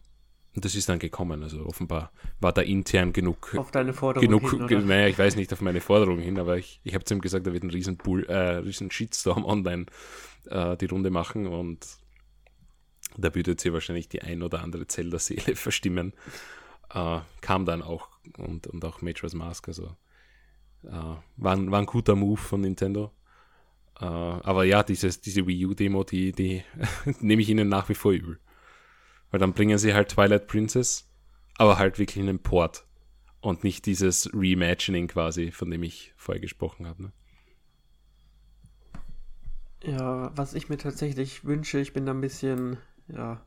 und 0.56 0.66
das 0.66 0.76
ist 0.76 0.89
dann 0.89 0.99
gekommen. 0.99 1.43
Also 1.43 1.66
offenbar 1.66 2.12
war 2.39 2.52
da 2.52 2.62
intern 2.62 3.14
genug. 3.14 3.56
Auf 3.56 3.72
deine 3.72 3.93
Forderung 3.93 4.28
genug, 4.28 4.70
hin, 4.70 4.86
Naja, 4.88 5.08
ich 5.08 5.18
weiß 5.18 5.36
nicht 5.36 5.52
auf 5.54 5.62
meine 5.62 5.82
Forderung 5.82 6.20
hin, 6.20 6.39
aber 6.39 6.58
ich, 6.58 6.82
ich 6.84 6.93
habe 6.93 7.06
zu 7.06 7.14
ihm 7.14 7.22
gesagt, 7.22 7.47
da 7.47 7.54
wird 7.54 7.64
ein 7.64 7.70
riesen, 7.70 7.97
Bull, 7.97 8.26
äh, 8.26 8.58
riesen 8.58 8.91
Shitstorm 8.91 9.45
online 9.45 9.86
äh, 10.47 10.76
die 10.78 10.88
Runde 10.88 11.10
machen 11.10 11.47
und 11.47 11.86
da 13.18 13.34
würde 13.36 13.52
jetzt 13.52 13.64
hier 13.64 13.74
wahrscheinlich 13.74 14.10
die 14.10 14.22
ein 14.22 14.41
oder 14.41 14.62
andere 14.62 14.88
Zelda-Seele 14.88 15.56
verstimmen. 15.56 16.14
Äh, 16.93 17.20
kam 17.39 17.66
dann 17.66 17.82
auch 17.82 18.10
und, 18.38 18.68
und 18.68 18.84
auch 18.84 19.02
Majora's 19.02 19.34
Mask, 19.34 19.68
also 19.70 19.95
äh, 20.84 20.89
war, 20.89 21.56
ein, 21.56 21.72
war 21.72 21.80
ein 21.80 21.86
guter 21.86 22.16
Move 22.16 22.39
von 22.39 22.62
Nintendo. 22.62 23.12
Äh, 23.99 24.06
aber 24.06 24.66
ja, 24.66 24.84
dieses, 24.84 25.22
diese 25.22 25.47
Wii 25.47 25.68
U-Demo, 25.68 26.04
die, 26.04 26.32
die 26.34 26.64
nehme 27.22 27.41
ich 27.41 27.49
ihnen 27.49 27.70
nach 27.70 27.88
wie 27.88 27.93
vor 27.93 28.12
übel. 28.12 28.39
Weil 29.32 29.39
dann 29.39 29.53
bringen 29.53 29.77
sie 29.77 29.93
halt 29.93 30.09
Twilight 30.09 30.47
Princess, 30.47 31.09
aber 31.57 31.79
halt 31.79 31.97
wirklich 31.97 32.17
in 32.17 32.29
einen 32.29 32.39
Port. 32.39 32.86
Und 33.39 33.63
nicht 33.63 33.88
dieses 33.88 34.29
Reimagining 34.34 35.07
quasi, 35.07 35.51
von 35.51 35.71
dem 35.71 35.82
ich 35.82 36.13
vorher 36.15 36.41
gesprochen 36.41 36.86
habe. 36.86 37.03
Ne? 37.03 37.11
Ja, 39.84 40.32
was 40.36 40.53
ich 40.53 40.69
mir 40.69 40.77
tatsächlich 40.77 41.43
wünsche, 41.43 41.79
ich 41.79 41.91
bin 41.91 42.05
da 42.05 42.13
ein 42.13 42.21
bisschen, 42.21 42.77
ja, 43.07 43.41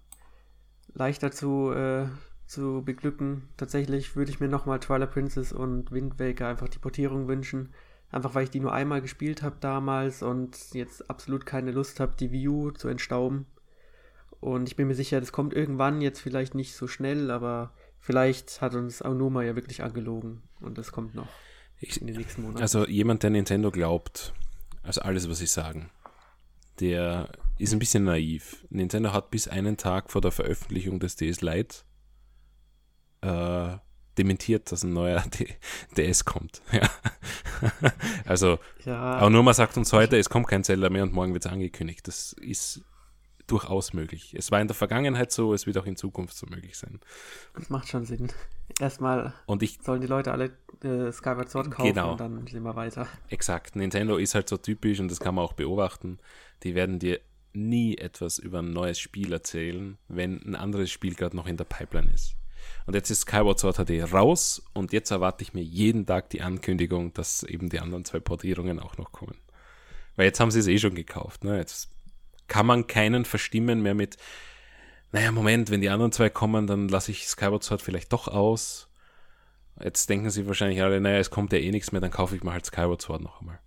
leichter 0.95 1.31
zu, 1.31 1.71
äh, 1.71 2.07
zu 2.47 2.83
beglücken. 2.85 3.49
Tatsächlich 3.57 4.17
würde 4.17 4.33
ich 4.33 4.41
mir 4.41 4.49
nochmal 4.49 4.81
Twilight 4.81 5.13
Princess 5.13 5.53
und 5.53 5.93
Wind 5.93 6.19
Waker 6.19 6.49
einfach 6.49 6.69
die 6.69 6.79
Portierung 6.79 7.29
wünschen. 7.29 7.73
Einfach 8.11 8.35
weil 8.35 8.45
ich 8.45 8.51
die 8.51 8.61
nur 8.61 8.73
einmal 8.73 9.01
gespielt 9.01 9.43
habe 9.43 9.57
damals 9.61 10.23
und 10.23 10.73
jetzt 10.73 11.09
absolut 11.11 11.47
keine 11.47 11.73
Lust 11.73 12.01
habe, 12.01 12.15
die 12.19 12.49
U 12.49 12.71
zu 12.71 12.89
entstauben. 12.89 13.47
Und 14.41 14.69
ich 14.69 14.77
bin 14.77 14.89
mir 14.89 14.95
sicher, 14.95 15.21
das 15.21 15.33
kommt 15.33 15.55
irgendwann, 15.55 16.01
jetzt 16.01 16.21
vielleicht 16.21 16.55
nicht 16.55 16.75
so 16.75 16.87
schnell, 16.87 17.31
aber 17.31 17.73
vielleicht 17.99 18.61
hat 18.61 18.75
uns 18.75 19.01
Aonuma 19.01 19.43
ja 19.43 19.57
wirklich 19.57 19.83
angelogen 19.83 20.43
und 20.61 20.77
das 20.77 20.93
kommt 20.93 21.15
noch 21.15 21.29
ich, 21.81 22.01
in 22.01 22.07
den 22.07 22.17
nächsten 22.17 22.43
Monaten. 22.43 22.63
Also 22.63 22.87
jemand, 22.87 23.23
der 23.23 23.31
Nintendo 23.31 23.71
glaubt, 23.71 24.35
also 24.83 25.01
alles, 25.01 25.29
was 25.29 25.39
sie 25.39 25.47
sagen, 25.47 25.91
der 26.81 27.29
ist 27.59 27.73
ein 27.73 27.79
bisschen 27.79 28.05
naiv. 28.05 28.67
Nintendo 28.69 29.13
hat 29.13 29.31
bis 29.31 29.49
einen 29.49 29.77
Tag 29.77 30.11
vor 30.11 30.21
der 30.21 30.33
Veröffentlichung 30.33 31.01
des 31.01 31.17
DS 31.17 31.41
Lite 31.41 31.77
äh, 33.21 33.77
dementiert, 34.19 34.71
dass 34.71 34.83
ein 34.83 34.93
neuer 34.93 35.25
DS 35.97 36.25
kommt. 36.25 36.63
Ja. 36.73 36.91
also, 38.27 38.59
ja, 38.85 39.19
Aonuma 39.19 39.55
sagt 39.55 39.77
uns 39.79 39.93
heute, 39.93 40.19
es 40.19 40.29
kommt 40.29 40.49
kein 40.49 40.65
Zelda 40.65 40.91
mehr 40.91 41.05
und 41.05 41.13
morgen 41.13 41.33
wird 41.33 41.47
es 41.47 41.51
angekündigt. 41.51 42.07
Das 42.07 42.35
ist 42.35 42.83
durchaus 43.47 43.93
möglich. 43.93 44.35
Es 44.37 44.51
war 44.51 44.61
in 44.61 44.69
der 44.69 44.75
Vergangenheit 44.75 45.33
so, 45.33 45.55
es 45.55 45.67
wird 45.67 45.79
auch 45.79 45.87
in 45.87 45.97
Zukunft 45.97 46.37
so 46.37 46.47
möglich 46.47 46.77
sein. 46.77 47.01
Das 47.55 47.71
macht 47.71 47.89
schon 47.89 48.05
Sinn. 48.05 48.33
Erstmal 48.81 49.35
und 49.47 49.63
ich, 49.63 49.79
sollen 49.83 50.01
die 50.01 50.07
Leute 50.07 50.33
alle 50.33 50.47
äh, 50.83 51.13
Skyward 51.13 51.51
Sword 51.51 51.71
kaufen 51.71 51.89
genau, 51.89 52.13
und 52.13 52.21
dann 52.21 52.47
sehen 52.47 52.63
wir 52.63 52.77
weiter. 52.77 53.07
Exakt. 53.29 53.77
Nintendo 53.77 54.17
ist 54.17 54.35
halt 54.35 54.49
so 54.49 54.57
typisch 54.57 55.01
und 55.01 55.11
das 55.11 55.21
kann 55.21 55.35
man 55.35 55.45
auch 55.45 55.53
beobachten. 55.53 56.19
Die 56.63 56.75
werden 56.75 56.99
dir 56.99 57.21
nie 57.53 57.97
etwas 57.97 58.39
über 58.39 58.61
ein 58.61 58.73
neues 58.73 58.99
Spiel 58.99 59.33
erzählen, 59.33 59.97
wenn 60.09 60.43
ein 60.43 60.55
anderes 60.55 60.91
Spiel 60.91 61.15
gerade 61.15 61.37
noch 61.37 61.47
in 61.47 61.57
der 61.57 61.65
Pipeline 61.65 62.11
ist. 62.13 62.37
Und 62.87 62.95
jetzt 62.95 63.11
ist 63.11 63.23
Skyward 63.23 63.59
Sword 63.59 63.77
HD 63.77 64.13
raus 64.13 64.63
und 64.73 64.93
jetzt 64.93 65.11
erwarte 65.11 65.43
ich 65.43 65.55
mir 65.55 65.63
jeden 65.63 66.07
Tag 66.07 66.31
die 66.31 66.43
Ankündigung, 66.43 67.13
dass 67.13 67.43
eben 67.43 67.69
die 67.69 67.81
anderen 67.81 68.05
zwei 68.05 68.21
Portierungen 68.21 68.81
auch 68.81 68.97
noch 68.97 69.13
kommen. 69.13 69.37
Weil 70.17 70.27
jetzt 70.27 70.41
haben 70.41 70.51
sie 70.51 70.61
es 70.61 70.67
eh 70.67 70.79
schon 70.79 70.95
gekauft. 70.95 71.45
Ne? 71.45 71.59
Jetzt 71.59 71.91
kann 72.49 72.67
man 72.67 72.87
keinen 72.87 73.25
verstimmen 73.25 73.83
mehr 73.83 73.95
mit, 73.95 74.17
naja, 75.13 75.33
Moment, 75.33 75.71
wenn 75.71 75.81
die 75.81 75.91
anderen 75.91 76.13
zwei 76.13 76.29
kommen, 76.29 76.67
dann 76.67 76.89
lasse 76.89 77.11
ich 77.11 77.27
Skyward 77.27 77.63
Sword 77.63 77.83
vielleicht 77.83 78.13
doch 78.13 78.29
aus. 78.29 78.89
Jetzt 79.83 80.09
denken 80.09 80.31
sie 80.31 80.47
wahrscheinlich 80.47 80.83
alle, 80.83 81.01
naja, 81.01 81.19
es 81.19 81.31
kommt 81.31 81.53
ja 81.53 81.59
eh 81.59 81.71
nichts 81.71 81.93
mehr, 81.93 82.01
dann 82.01 82.11
kaufe 82.11 82.37
ich 82.37 82.43
mal 82.43 82.53
halt 82.53 82.67
Skyward 82.67 83.03
Sword 83.03 83.23
noch 83.23 83.41
einmal. 83.41 83.59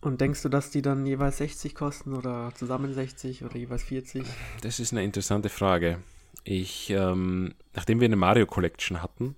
Und 0.00 0.20
denkst 0.20 0.42
du, 0.42 0.48
dass 0.48 0.70
die 0.70 0.82
dann 0.82 1.04
jeweils 1.04 1.38
60 1.38 1.74
kosten 1.74 2.14
oder 2.14 2.52
zusammen 2.54 2.94
60 2.94 3.44
oder 3.44 3.56
jeweils 3.56 3.82
40? 3.82 4.24
Das 4.62 4.80
ist 4.80 4.92
eine 4.92 5.04
interessante 5.04 5.50
Frage. 5.50 5.98
Ich, 6.42 6.88
ähm, 6.90 7.54
nachdem 7.74 8.00
wir 8.00 8.06
eine 8.06 8.16
Mario 8.16 8.46
Collection 8.46 9.02
hatten, 9.02 9.36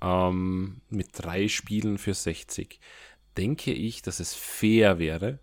ähm, 0.00 0.82
mit 0.88 1.08
drei 1.14 1.48
Spielen 1.48 1.98
für 1.98 2.14
60, 2.14 2.78
denke 3.36 3.72
ich, 3.72 4.02
dass 4.02 4.20
es 4.20 4.34
fair 4.34 4.98
wäre, 4.98 5.40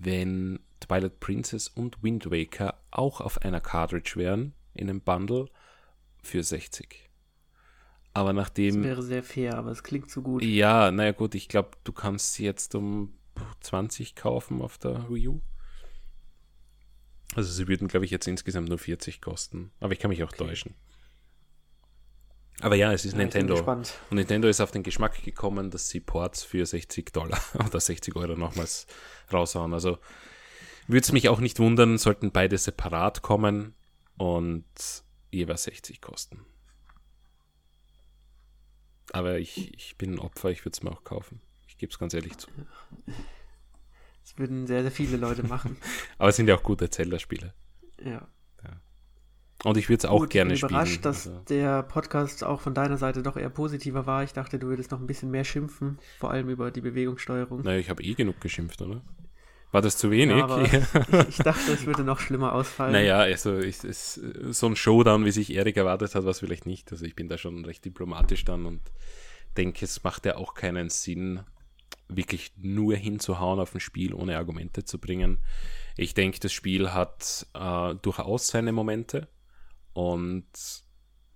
wenn 0.00 0.60
Twilight 0.80 1.20
Princess 1.20 1.68
und 1.68 2.02
Wind 2.02 2.30
Waker 2.30 2.80
auch 2.90 3.20
auf 3.20 3.42
einer 3.42 3.60
Cartridge 3.60 4.12
wären, 4.16 4.54
in 4.74 4.88
einem 4.88 5.00
Bundle 5.00 5.48
für 6.22 6.42
60. 6.42 7.08
Aber 8.14 8.32
nachdem. 8.32 8.76
Das 8.76 8.84
wäre 8.84 9.02
sehr 9.02 9.22
fair, 9.22 9.58
aber 9.58 9.70
es 9.70 9.82
klingt 9.82 10.10
zu 10.10 10.22
gut. 10.22 10.42
Ja, 10.42 10.90
naja, 10.90 11.12
gut, 11.12 11.34
ich 11.34 11.48
glaube, 11.48 11.70
du 11.84 11.92
kannst 11.92 12.34
sie 12.34 12.44
jetzt 12.44 12.74
um 12.74 13.14
20 13.60 14.16
kaufen 14.16 14.62
auf 14.62 14.78
der 14.78 15.08
Wii 15.08 15.28
U. 15.28 15.40
Also, 17.34 17.52
sie 17.52 17.68
würden, 17.68 17.88
glaube 17.88 18.04
ich, 18.04 18.10
jetzt 18.10 18.26
insgesamt 18.26 18.68
nur 18.68 18.78
40 18.78 19.20
kosten. 19.20 19.70
Aber 19.80 19.92
ich 19.92 19.98
kann 19.98 20.08
mich 20.08 20.22
auch 20.22 20.32
okay. 20.32 20.44
täuschen. 20.46 20.74
Aber 22.60 22.74
ja, 22.74 22.92
es 22.92 23.04
ist 23.04 23.12
ja, 23.12 23.18
Nintendo. 23.18 23.56
Und 23.60 23.94
Nintendo 24.10 24.48
ist 24.48 24.60
auf 24.60 24.70
den 24.70 24.82
Geschmack 24.82 25.22
gekommen, 25.22 25.70
dass 25.70 25.88
sie 25.88 26.00
Ports 26.00 26.42
für 26.42 26.66
60 26.66 27.12
Dollar 27.12 27.40
oder 27.66 27.78
60 27.80 28.16
Euro 28.16 28.34
nochmals 28.34 28.86
raushauen. 29.32 29.72
Also 29.74 29.98
würde 30.88 31.00
es 31.00 31.12
mich 31.12 31.28
auch 31.28 31.40
nicht 31.40 31.58
wundern, 31.58 31.98
sollten 31.98 32.32
beide 32.32 32.58
separat 32.58 33.22
kommen 33.22 33.74
und 34.16 34.64
jeweils 35.30 35.64
60 35.64 36.00
kosten. 36.00 36.44
Aber 39.12 39.38
ich, 39.38 39.74
ich 39.74 39.96
bin 39.96 40.14
ein 40.14 40.18
Opfer, 40.18 40.50
ich 40.50 40.64
würde 40.64 40.76
es 40.76 40.82
mir 40.82 40.90
auch 40.90 41.04
kaufen. 41.04 41.40
Ich 41.66 41.78
gebe 41.78 41.90
es 41.90 41.98
ganz 41.98 42.12
ehrlich 42.14 42.36
zu. 42.36 42.48
Das 44.22 44.36
würden 44.36 44.66
sehr, 44.66 44.82
sehr 44.82 44.90
viele 44.90 45.16
Leute 45.16 45.42
machen. 45.42 45.78
Aber 46.18 46.28
es 46.28 46.36
sind 46.36 46.48
ja 46.48 46.56
auch 46.56 46.62
gute 46.62 46.90
Zelda-Spiele. 46.90 47.54
Ja. 48.04 48.28
Und 49.64 49.76
ich 49.76 49.88
würde 49.88 49.98
es 49.98 50.04
auch 50.04 50.20
Gut, 50.20 50.30
gerne 50.30 50.54
ich 50.54 50.60
bin 50.60 50.70
überrascht, 50.70 50.92
spielen. 50.92 51.02
dass 51.02 51.26
also. 51.26 51.40
der 51.48 51.82
Podcast 51.82 52.44
auch 52.44 52.60
von 52.60 52.74
deiner 52.74 52.96
Seite 52.96 53.22
doch 53.22 53.36
eher 53.36 53.50
positiver 53.50 54.06
war. 54.06 54.22
Ich 54.22 54.32
dachte, 54.32 54.58
du 54.58 54.68
würdest 54.68 54.92
noch 54.92 55.00
ein 55.00 55.06
bisschen 55.06 55.30
mehr 55.30 55.44
schimpfen, 55.44 55.98
vor 56.20 56.30
allem 56.30 56.48
über 56.48 56.70
die 56.70 56.80
Bewegungssteuerung. 56.80 57.62
Naja, 57.62 57.78
ich 57.78 57.90
habe 57.90 58.02
eh 58.02 58.14
genug 58.14 58.40
geschimpft, 58.40 58.80
oder? 58.82 59.02
War 59.72 59.82
das 59.82 59.98
zu 59.98 60.10
wenig? 60.10 60.36
Ja, 60.36 60.62
ich, 60.62 60.72
ich, 61.28 61.36
dachte, 61.38 61.72
es 61.72 61.84
würde 61.86 62.02
noch 62.02 62.20
schlimmer 62.20 62.52
ausfallen. 62.52 62.92
Naja, 62.92 63.18
also 63.18 63.58
ich, 63.58 63.82
es, 63.84 64.14
so 64.14 64.66
ein 64.66 64.76
Showdown, 64.76 65.24
wie 65.24 65.30
sich 65.32 65.52
Erik 65.52 65.76
erwartet 65.76 66.14
hat, 66.14 66.24
war 66.24 66.30
es 66.30 66.38
vielleicht 66.38 66.64
nicht. 66.64 66.90
Also 66.92 67.04
ich 67.04 67.16
bin 67.16 67.28
da 67.28 67.36
schon 67.36 67.64
recht 67.64 67.84
diplomatisch 67.84 68.44
dann 68.44 68.64
und 68.64 68.80
denke, 69.56 69.84
es 69.84 70.02
macht 70.04 70.24
ja 70.24 70.36
auch 70.36 70.54
keinen 70.54 70.88
Sinn, 70.88 71.40
wirklich 72.08 72.52
nur 72.56 72.94
hinzuhauen 72.94 73.60
auf 73.60 73.74
ein 73.74 73.80
Spiel, 73.80 74.14
ohne 74.14 74.38
Argumente 74.38 74.84
zu 74.84 74.98
bringen. 74.98 75.38
Ich 75.96 76.14
denke, 76.14 76.38
das 76.40 76.52
Spiel 76.52 76.92
hat 76.94 77.46
äh, 77.54 77.94
durchaus 77.96 78.46
seine 78.46 78.72
Momente 78.72 79.28
und 79.98 80.46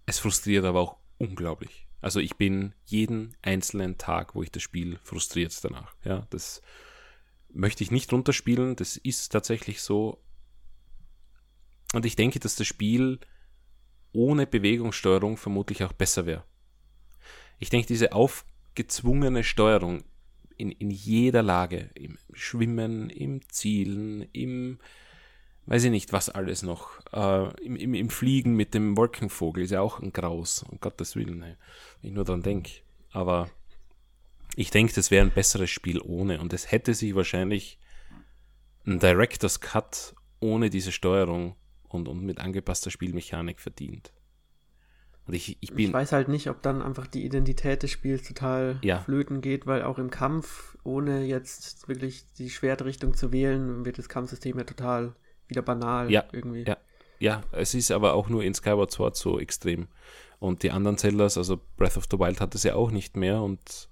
es 0.07 0.19
frustriert 0.21 0.65
aber 0.65 0.79
auch 0.79 0.97
unglaublich. 1.19 1.89
Also 2.01 2.21
ich 2.21 2.37
bin 2.37 2.75
jeden 2.85 3.37
einzelnen 3.43 3.99
Tag, 3.99 4.37
wo 4.37 4.43
ich 4.45 4.53
das 4.53 4.63
Spiel 4.63 5.01
frustriert 5.03 5.53
danach. 5.65 5.97
Ja, 6.05 6.29
das 6.31 6.63
möchte 7.53 7.83
ich 7.83 7.91
nicht 7.91 8.13
runterspielen. 8.13 8.77
Das 8.77 8.97
ist 8.97 9.31
tatsächlich 9.31 9.83
so. 9.83 10.23
Und 11.93 12.07
ich 12.07 12.15
denke, 12.15 12.39
dass 12.39 12.55
das 12.55 12.69
Spiel 12.69 13.19
ohne 14.13 14.47
Bewegungssteuerung 14.47 15.39
vermutlich 15.39 15.83
auch 15.83 15.93
besser 15.93 16.25
wäre. 16.25 16.45
Ich 17.59 17.69
denke, 17.69 17.89
diese 17.89 18.13
aufgezwungene 18.13 19.43
Steuerung 19.43 20.05
in, 20.57 20.71
in 20.71 20.93
jeder 20.93 21.43
Lage, 21.43 21.91
im 21.95 22.17
Schwimmen, 22.33 23.11
im 23.11 23.41
Zielen, 23.49 24.23
im, 24.33 24.79
weiß 25.67 25.85
ich 25.85 25.91
nicht, 25.91 26.13
was 26.13 26.29
alles 26.29 26.63
noch, 26.63 26.91
äh, 27.13 27.65
im, 27.65 27.77
im, 27.77 27.95
im 27.95 28.11
Fliegen 28.11 28.55
mit 28.55 28.75
dem 28.75 28.97
Wolkenvogel 28.97 29.65
ist 29.65 29.71
ja 29.71 29.81
auch 29.81 30.01
ein 30.01 30.13
Graus, 30.13 30.65
um 30.69 30.81
Gottes 30.81 31.17
Willen, 31.17 31.41
wenn 31.41 31.57
ich 32.03 32.13
nur 32.13 32.25
dran 32.25 32.43
denke. 32.43 32.71
Aber 33.13 33.49
ich 34.57 34.71
denke, 34.71 34.93
das 34.95 35.11
wäre 35.11 35.25
ein 35.25 35.33
besseres 35.33 35.71
Spiel 35.71 36.01
ohne 36.01 36.41
und 36.41 36.53
es 36.53 36.71
hätte 36.71 36.95
sich 36.95 37.15
wahrscheinlich 37.15 37.79
ein 38.87 38.99
Director's 38.99 39.61
Cut 39.61 40.15
ohne 40.41 40.71
diese 40.71 40.93
Steuerung 40.93 41.55
und, 41.89 42.09
und 42.09 42.23
mit 42.23 42.39
angepasster 42.39 42.91
Spielmechanik 42.91 43.61
verdient. 43.61 44.13
Und 45.27 45.35
ich, 45.35 45.57
ich, 45.61 45.73
bin, 45.73 45.87
ich 45.87 45.93
weiß 45.93 46.11
halt 46.11 46.29
nicht, 46.29 46.51
ob 46.51 46.63
dann 46.63 46.83
einfach 46.83 47.07
die 47.07 47.25
Identität 47.25 47.85
des 47.85 47.93
Spiels 47.93 48.27
total 48.27 48.81
ja. 48.83 48.99
flöten 49.01 49.41
geht, 49.41 49.67
weil 49.67 49.83
auch 49.83 49.99
im 49.99 50.11
Kampf, 50.11 50.77
ohne 50.83 51.25
jetzt 51.25 51.87
wirklich 51.87 52.27
die 52.39 52.51
Schwertrichtung 52.51 53.15
zu 53.15 53.31
wählen, 53.33 53.85
wird 53.85 53.99
das 53.99 54.09
Kampfsystem 54.09 54.59
ja 54.59 54.65
total 54.65 55.15
wieder 55.53 55.62
banal 55.62 56.11
ja, 56.11 56.24
irgendwie. 56.33 56.65
Ja, 56.65 56.77
ja, 57.19 57.43
es 57.53 57.74
ist 57.74 57.91
aber 57.91 58.15
auch 58.15 58.29
nur 58.29 58.43
in 58.43 58.55
Skyward 58.55 58.91
Sword 58.91 59.16
so 59.16 59.39
extrem. 59.39 59.89
Und 60.41 60.65
die 60.65 60.73
anderen 60.73 60.99
Zeldas, 60.99 61.39
also 61.39 61.61
Breath 61.77 61.97
of 61.97 62.07
the 62.11 62.19
Wild 62.19 62.41
hat 62.41 62.55
es 62.55 62.65
ja 62.65 62.74
auch 62.74 62.91
nicht 62.91 63.16
mehr 63.16 63.43
und, 63.43 63.89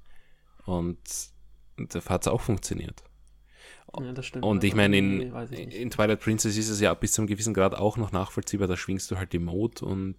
und 0.65 0.99
da 1.77 2.05
hat 2.07 2.23
es 2.23 2.29
auch 2.29 2.41
funktioniert. 2.41 3.05
Ja, 4.01 4.13
das 4.13 4.27
stimmt. 4.27 4.45
Und 4.45 4.65
ich 4.65 4.75
meine, 4.75 4.99
in, 4.99 5.21
in 5.21 5.91
Twilight 5.91 6.21
Princess 6.21 6.57
ist 6.57 6.69
es 6.69 6.81
ja 6.81 6.93
bis 6.95 7.13
zu 7.13 7.23
einem 7.23 7.29
gewissen 7.29 7.55
Grad 7.55 7.75
auch 7.75 7.97
noch 7.97 8.11
nachvollziehbar, 8.11 8.67
da 8.67 8.77
schwingst 8.77 9.11
du 9.11 9.17
halt 9.17 9.33
die 9.33 9.39
Mode 9.39 9.85
und 9.85 10.17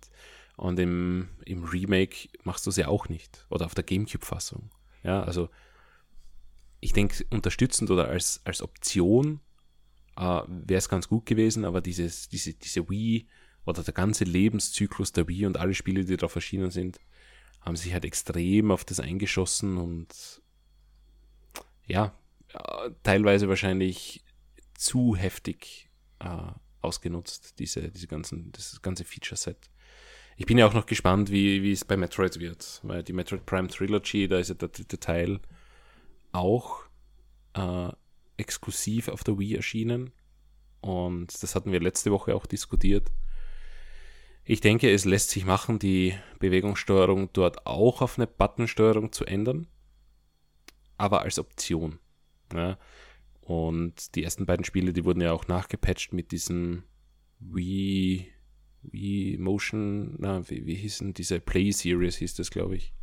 und 0.62 0.78
im, 0.80 1.30
im 1.46 1.64
Remake 1.64 2.30
machst 2.44 2.68
du 2.68 2.70
es 2.70 2.76
ja 2.76 2.88
auch 2.88 3.10
nicht. 3.10 3.48
Oder 3.50 3.66
auf 3.66 3.74
der 3.74 3.84
Gamecube-Fassung. 3.84 4.70
Ja, 5.04 5.24
also 5.24 5.50
ich 6.80 6.94
denke, 6.94 7.26
unterstützend 7.32 7.90
oder 7.90 8.08
als, 8.08 8.42
als 8.44 8.62
Option 8.62 9.40
äh, 10.18 10.42
wäre 10.48 10.78
es 10.78 10.90
ganz 10.90 11.08
gut 11.08 11.26
gewesen, 11.26 11.66
aber 11.66 11.82
dieses, 11.82 12.30
diese, 12.30 12.54
diese 12.54 12.90
Wii 12.90 13.28
oder 13.66 13.84
der 13.84 13.94
ganze 13.94 14.24
Lebenszyklus 14.24 15.12
der 15.12 15.28
Wii 15.28 15.46
und 15.46 15.58
alle 15.58 15.74
Spiele, 15.74 16.04
die 16.04 16.18
darauf 16.18 16.36
erschienen 16.36 16.72
sind, 16.72 17.00
haben 17.62 17.76
sich 17.76 17.94
halt 17.94 18.06
extrem 18.06 18.72
auf 18.72 18.84
das 18.84 19.00
eingeschossen 19.00 19.78
und 19.78 20.42
ja, 21.86 22.18
äh, 22.54 22.90
teilweise 23.04 23.50
wahrscheinlich 23.50 24.24
zu 24.74 25.16
heftig 25.16 25.90
äh, 26.20 26.52
ausgenutzt, 26.82 27.60
diese, 27.60 27.90
diese 27.90 28.08
ganzen, 28.08 28.52
das 28.52 28.82
ganze 28.82 29.06
Feature-Set. 29.06 29.70
Ich 30.38 30.46
bin 30.48 30.58
ja 30.58 30.66
auch 30.66 30.74
noch 30.74 30.88
gespannt, 30.88 31.30
wie, 31.30 31.62
wie 31.62 31.72
es 31.72 31.86
bei 31.86 31.98
Metroid 31.98 32.40
wird, 32.40 32.80
weil 32.84 33.04
die 33.04 33.14
Metroid 33.14 33.46
Prime 33.46 33.68
Trilogy, 33.68 34.28
da 34.28 34.40
ist 34.40 34.50
ja 34.50 34.56
der 34.56 34.70
dritte 34.70 35.00
Teil 35.00 35.40
auch 36.32 36.84
äh, 37.54 37.90
exklusiv 38.42 39.08
auf 39.08 39.24
der 39.24 39.40
Wii 39.40 39.56
erschienen. 39.56 40.12
Und 40.82 41.42
das 41.42 41.56
hatten 41.56 41.72
wir 41.72 41.80
letzte 41.80 42.12
Woche 42.12 42.36
auch 42.36 42.46
diskutiert. 42.46 43.12
Ich 44.44 44.60
denke, 44.60 44.92
es 44.92 45.06
lässt 45.06 45.30
sich 45.30 45.46
machen, 45.46 45.80
die 45.80 46.16
Bewegungssteuerung 46.40 47.30
dort 47.34 47.66
auch 47.68 48.02
auf 48.02 48.18
eine 48.18 48.28
Buttonsteuerung 48.28 49.12
zu 49.12 49.26
ändern, 49.26 49.68
aber 50.98 51.22
als 51.22 51.38
Option. 51.38 52.00
Ja. 52.54 52.78
Und 53.42 54.16
die 54.16 54.24
ersten 54.24 54.46
beiden 54.46 54.66
Spiele, 54.66 54.94
die 54.94 55.06
wurden 55.06 55.22
ja 55.22 55.32
auch 55.32 55.48
nachgepatcht 55.48 56.14
mit 56.14 56.32
diesem 56.32 56.84
Wii 57.40 58.28
wie 58.84 59.38
Motion, 59.38 60.16
na, 60.18 60.50
wie, 60.50 60.66
wie 60.66 60.76
hießen 60.76 61.14
diese 61.14 61.40
Play 61.40 61.72
Series 61.72 62.18
hieß 62.18 62.36
das, 62.36 62.50
glaube 62.50 62.76
ich, 62.76 62.94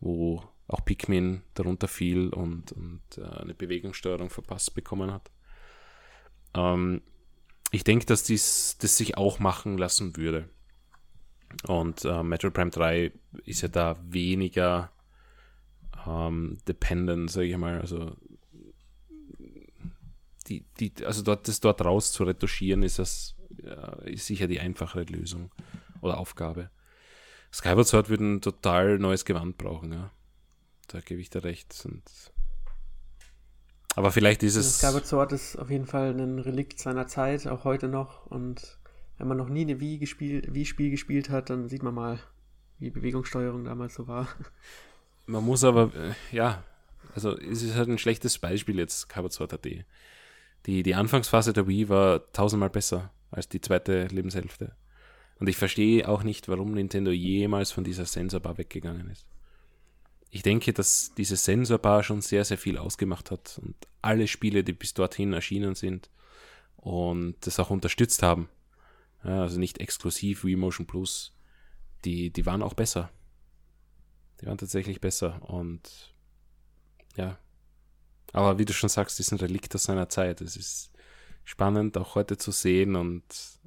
wo 0.00 0.42
auch 0.72 0.84
Pikmin 0.84 1.42
darunter 1.54 1.88
fiel 1.88 2.28
und, 2.28 2.72
und 2.72 3.02
äh, 3.18 3.22
eine 3.22 3.54
Bewegungssteuerung 3.54 4.30
verpasst 4.30 4.74
bekommen 4.74 5.12
hat. 5.12 5.30
Ähm, 6.54 7.02
ich 7.70 7.84
denke, 7.84 8.06
dass 8.06 8.24
dies, 8.24 8.76
das 8.78 8.96
sich 8.96 9.16
auch 9.16 9.38
machen 9.38 9.78
lassen 9.78 10.16
würde. 10.16 10.48
Und 11.66 12.04
äh, 12.04 12.22
Metroid 12.22 12.54
Prime 12.54 12.70
3 12.70 13.12
ist 13.44 13.62
ja 13.62 13.68
da 13.68 13.98
weniger 14.08 14.90
ähm, 16.06 16.58
dependent, 16.66 17.30
sage 17.30 17.48
ich 17.48 17.56
mal. 17.56 17.80
Also, 17.80 18.16
die, 20.48 20.64
die, 20.80 20.92
also 21.04 21.22
dort, 21.22 21.48
das 21.48 21.60
dort 21.60 21.84
raus 21.84 22.12
zu 22.12 22.24
retuschieren, 22.24 22.82
ist 22.82 22.98
das 22.98 23.36
ist 24.04 24.26
sicher 24.26 24.48
die 24.48 24.60
einfachere 24.60 25.04
Lösung 25.04 25.52
oder 26.00 26.18
Aufgabe. 26.18 26.70
Skyward 27.52 27.86
Sword 27.86 28.08
würde 28.08 28.24
ein 28.24 28.40
total 28.40 28.98
neues 28.98 29.24
Gewand 29.24 29.58
brauchen, 29.58 29.92
ja. 29.92 30.10
Da 30.92 31.00
gebe 31.00 31.20
ich 31.20 31.30
dir 31.30 31.42
recht. 31.42 31.74
Und 31.86 32.02
aber 33.94 34.12
vielleicht 34.12 34.42
ist 34.42 34.56
es. 34.56 34.78
Skyward 34.78 35.06
Sword 35.06 35.32
ist 35.32 35.56
auf 35.56 35.70
jeden 35.70 35.86
Fall 35.86 36.10
ein 36.18 36.38
Relikt 36.38 36.78
seiner 36.78 37.06
Zeit, 37.06 37.46
auch 37.46 37.64
heute 37.64 37.88
noch. 37.88 38.26
Und 38.26 38.78
wenn 39.18 39.28
man 39.28 39.36
noch 39.36 39.48
nie 39.48 39.62
eine 39.62 39.80
Wii-Spiel 39.80 40.48
Wii 40.52 40.90
gespielt 40.90 41.30
hat, 41.30 41.50
dann 41.50 41.68
sieht 41.68 41.82
man 41.82 41.94
mal, 41.94 42.18
wie 42.78 42.90
Bewegungssteuerung 42.90 43.64
damals 43.64 43.94
so 43.94 44.06
war. 44.06 44.28
Man 45.26 45.44
muss 45.44 45.64
aber, 45.64 45.92
äh, 45.94 46.14
ja, 46.34 46.64
also 47.14 47.38
es 47.38 47.62
ist 47.62 47.76
halt 47.76 47.88
ein 47.88 47.98
schlechtes 47.98 48.38
Beispiel 48.38 48.78
jetzt, 48.78 49.02
Skyward 49.02 49.32
Sword 49.32 49.52
HD. 49.52 49.84
Die, 50.66 50.82
die 50.82 50.94
Anfangsphase 50.94 51.52
der 51.52 51.66
Wii 51.66 51.88
war 51.88 52.32
tausendmal 52.32 52.70
besser 52.70 53.10
als 53.30 53.48
die 53.48 53.60
zweite 53.60 54.06
Lebenshälfte. 54.06 54.74
Und 55.38 55.48
ich 55.48 55.56
verstehe 55.56 56.08
auch 56.08 56.22
nicht, 56.22 56.48
warum 56.48 56.72
Nintendo 56.72 57.10
jemals 57.10 57.72
von 57.72 57.84
dieser 57.84 58.04
Sensorbar 58.04 58.58
weggegangen 58.58 59.10
ist. 59.10 59.26
Ich 60.34 60.42
denke, 60.42 60.72
dass 60.72 61.12
diese 61.14 61.36
Sensorbar 61.36 62.02
schon 62.02 62.22
sehr, 62.22 62.46
sehr 62.46 62.56
viel 62.56 62.78
ausgemacht 62.78 63.30
hat 63.30 63.60
und 63.62 63.76
alle 64.00 64.26
Spiele, 64.26 64.64
die 64.64 64.72
bis 64.72 64.94
dorthin 64.94 65.34
erschienen 65.34 65.74
sind 65.74 66.08
und 66.76 67.36
das 67.42 67.60
auch 67.60 67.68
unterstützt 67.68 68.22
haben, 68.22 68.48
ja, 69.24 69.42
also 69.42 69.60
nicht 69.60 69.78
exklusiv 69.78 70.42
Wii 70.44 70.56
Motion 70.56 70.86
Plus, 70.86 71.36
die, 72.06 72.30
die 72.30 72.46
waren 72.46 72.62
auch 72.62 72.72
besser. 72.72 73.10
Die 74.40 74.46
waren 74.46 74.56
tatsächlich 74.56 75.02
besser 75.02 75.38
und 75.42 76.14
ja. 77.14 77.38
Aber 78.32 78.58
wie 78.58 78.64
du 78.64 78.72
schon 78.72 78.88
sagst, 78.88 79.20
ist 79.20 79.32
ein 79.32 79.38
Relikt 79.38 79.74
aus 79.74 79.84
seiner 79.84 80.08
Zeit. 80.08 80.40
Es 80.40 80.56
ist 80.56 80.92
spannend, 81.44 81.98
auch 81.98 82.14
heute 82.14 82.38
zu 82.38 82.52
sehen 82.52 82.96
und, 82.96 83.22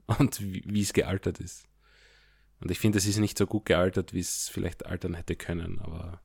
und 0.18 0.42
wie, 0.42 0.64
wie 0.66 0.82
es 0.82 0.94
gealtert 0.94 1.40
ist. 1.40 1.68
Und 2.60 2.72
ich 2.72 2.80
finde, 2.80 2.98
es 2.98 3.06
ist 3.06 3.20
nicht 3.20 3.38
so 3.38 3.46
gut 3.46 3.66
gealtert, 3.66 4.14
wie 4.14 4.20
es 4.20 4.50
vielleicht 4.50 4.88
altern 4.88 5.14
hätte 5.14 5.36
können, 5.36 5.80
aber 5.80 6.22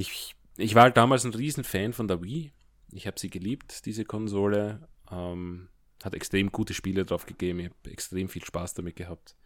ich, 0.00 0.34
ich 0.56 0.74
war 0.74 0.84
halt 0.84 0.96
damals 0.96 1.24
ein 1.24 1.34
Riesenfan 1.34 1.92
von 1.92 2.08
der 2.08 2.22
Wii. 2.22 2.52
Ich 2.92 3.06
habe 3.06 3.20
sie 3.20 3.30
geliebt, 3.30 3.84
diese 3.86 4.04
Konsole. 4.04 4.88
Ähm, 5.10 5.68
hat 6.02 6.14
extrem 6.14 6.50
gute 6.50 6.72
Spiele 6.72 7.04
drauf 7.04 7.26
gegeben. 7.26 7.60
Ich 7.60 7.66
habe 7.66 7.90
extrem 7.90 8.28
viel 8.28 8.44
Spaß 8.44 8.74
damit 8.74 8.96
gehabt. 8.96 9.36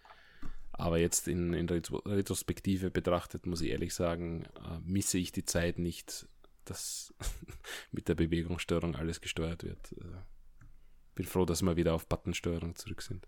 Aber 0.70 0.98
jetzt 0.98 1.28
in, 1.28 1.52
in 1.52 1.68
Retrospektive 1.68 2.90
betrachtet, 2.90 3.46
muss 3.46 3.60
ich 3.60 3.70
ehrlich 3.70 3.94
sagen, 3.94 4.44
äh, 4.56 4.78
misse 4.84 5.18
ich 5.18 5.32
die 5.32 5.44
Zeit 5.44 5.78
nicht, 5.78 6.28
dass 6.64 7.14
mit 7.92 8.08
der 8.08 8.14
Bewegungssteuerung 8.14 8.94
alles 8.94 9.20
gesteuert 9.20 9.64
wird. 9.64 9.92
Äh, 9.92 10.04
bin 11.14 11.26
froh, 11.26 11.44
dass 11.44 11.62
wir 11.62 11.76
wieder 11.76 11.94
auf 11.94 12.08
Buttonsteuerung 12.08 12.76
zurück 12.76 13.02
sind. 13.02 13.26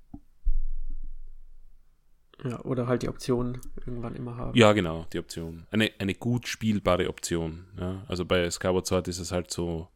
Ja, 2.45 2.61
oder 2.61 2.87
halt 2.87 3.03
die 3.03 3.09
Option 3.09 3.61
irgendwann 3.79 4.15
immer 4.15 4.37
haben. 4.37 4.57
Ja, 4.57 4.73
genau, 4.73 5.07
die 5.13 5.19
Option. 5.19 5.67
Eine, 5.71 5.91
eine 5.99 6.15
gut 6.15 6.47
spielbare 6.47 7.09
Option. 7.09 7.65
Ja. 7.79 8.05
Also 8.09 8.25
bei 8.25 8.51
Skyward 8.51 8.87
Sword 8.87 9.09
ist 9.09 9.19
es 9.19 9.33
halt 9.33 9.51
so, 9.51 9.89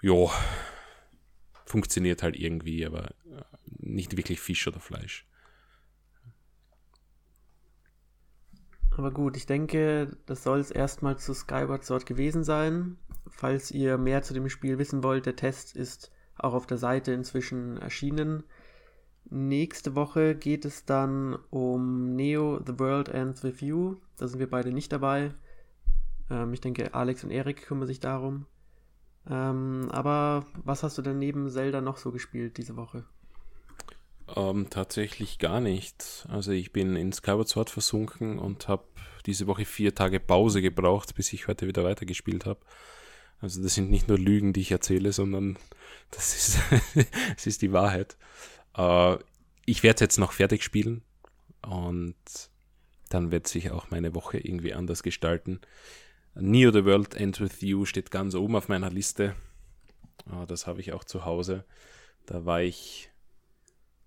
jo, 0.00 0.30
funktioniert 1.66 2.22
halt 2.22 2.36
irgendwie, 2.36 2.86
aber 2.86 3.10
äh, 3.26 3.42
nicht 3.66 4.16
wirklich 4.16 4.40
Fisch 4.40 4.66
oder 4.66 4.80
Fleisch. 4.80 5.26
Aber 8.96 9.12
gut, 9.12 9.36
ich 9.36 9.46
denke, 9.46 10.16
das 10.26 10.42
soll 10.42 10.58
es 10.58 10.72
erstmal 10.72 11.18
zu 11.18 11.32
Skyward 11.32 11.84
Sword 11.84 12.04
gewesen 12.04 12.42
sein. 12.42 12.96
Falls 13.28 13.70
ihr 13.70 13.96
mehr 13.96 14.22
zu 14.22 14.34
dem 14.34 14.48
Spiel 14.48 14.78
wissen 14.78 15.04
wollt, 15.04 15.26
der 15.26 15.36
Test 15.36 15.76
ist 15.76 16.10
auch 16.36 16.54
auf 16.54 16.66
der 16.66 16.78
Seite 16.78 17.12
inzwischen 17.12 17.76
erschienen. 17.76 18.42
Nächste 19.30 19.94
Woche 19.94 20.34
geht 20.34 20.64
es 20.64 20.86
dann 20.86 21.38
um 21.50 22.14
Neo, 22.16 22.60
The 22.66 22.78
World 22.78 23.08
Ends 23.08 23.42
With 23.42 23.60
You. 23.60 23.96
Da 24.16 24.26
sind 24.26 24.38
wir 24.38 24.48
beide 24.48 24.72
nicht 24.72 24.90
dabei. 24.90 25.34
Ähm, 26.30 26.52
ich 26.54 26.60
denke, 26.60 26.94
Alex 26.94 27.24
und 27.24 27.30
Erik 27.30 27.62
kümmern 27.62 27.86
sich 27.86 28.00
darum. 28.00 28.46
Ähm, 29.28 29.88
aber 29.90 30.46
was 30.64 30.82
hast 30.82 30.96
du 30.96 31.02
denn 31.02 31.18
neben 31.18 31.50
Zelda 31.50 31.80
noch 31.82 31.98
so 31.98 32.10
gespielt 32.10 32.56
diese 32.56 32.76
Woche? 32.76 33.04
Ähm, 34.34 34.68
tatsächlich 34.70 35.38
gar 35.38 35.60
nicht. 35.60 36.26
Also 36.30 36.52
ich 36.52 36.72
bin 36.72 36.96
in 36.96 37.12
Skyward 37.12 37.48
Sword 37.48 37.70
versunken 37.70 38.38
und 38.38 38.68
habe 38.68 38.84
diese 39.26 39.46
Woche 39.46 39.66
vier 39.66 39.94
Tage 39.94 40.20
Pause 40.20 40.62
gebraucht, 40.62 41.14
bis 41.14 41.32
ich 41.34 41.48
heute 41.48 41.66
wieder 41.66 41.84
weitergespielt 41.84 42.46
habe. 42.46 42.60
Also 43.40 43.62
das 43.62 43.74
sind 43.74 43.90
nicht 43.90 44.08
nur 44.08 44.18
Lügen, 44.18 44.52
die 44.52 44.62
ich 44.62 44.72
erzähle, 44.72 45.12
sondern 45.12 45.58
das 46.10 46.34
ist, 46.34 46.58
das 47.34 47.46
ist 47.46 47.62
die 47.62 47.72
Wahrheit. 47.72 48.16
Äh, 48.78 49.18
ich 49.66 49.82
werde 49.82 50.04
jetzt 50.04 50.18
noch 50.18 50.32
fertig 50.32 50.62
spielen 50.62 51.02
und 51.62 52.14
dann 53.10 53.30
wird 53.30 53.46
sich 53.46 53.70
auch 53.70 53.90
meine 53.90 54.14
Woche 54.14 54.38
irgendwie 54.38 54.72
anders 54.72 55.02
gestalten. 55.02 55.60
Neo 56.34 56.72
The 56.72 56.84
World 56.84 57.14
End 57.14 57.40
With 57.40 57.60
You 57.60 57.84
steht 57.84 58.10
ganz 58.10 58.34
oben 58.34 58.56
auf 58.56 58.68
meiner 58.68 58.90
Liste. 58.90 59.34
Oh, 60.30 60.44
das 60.46 60.66
habe 60.66 60.80
ich 60.80 60.92
auch 60.92 61.04
zu 61.04 61.24
Hause. 61.24 61.64
Da 62.26 62.44
war 62.44 62.62
ich 62.62 63.10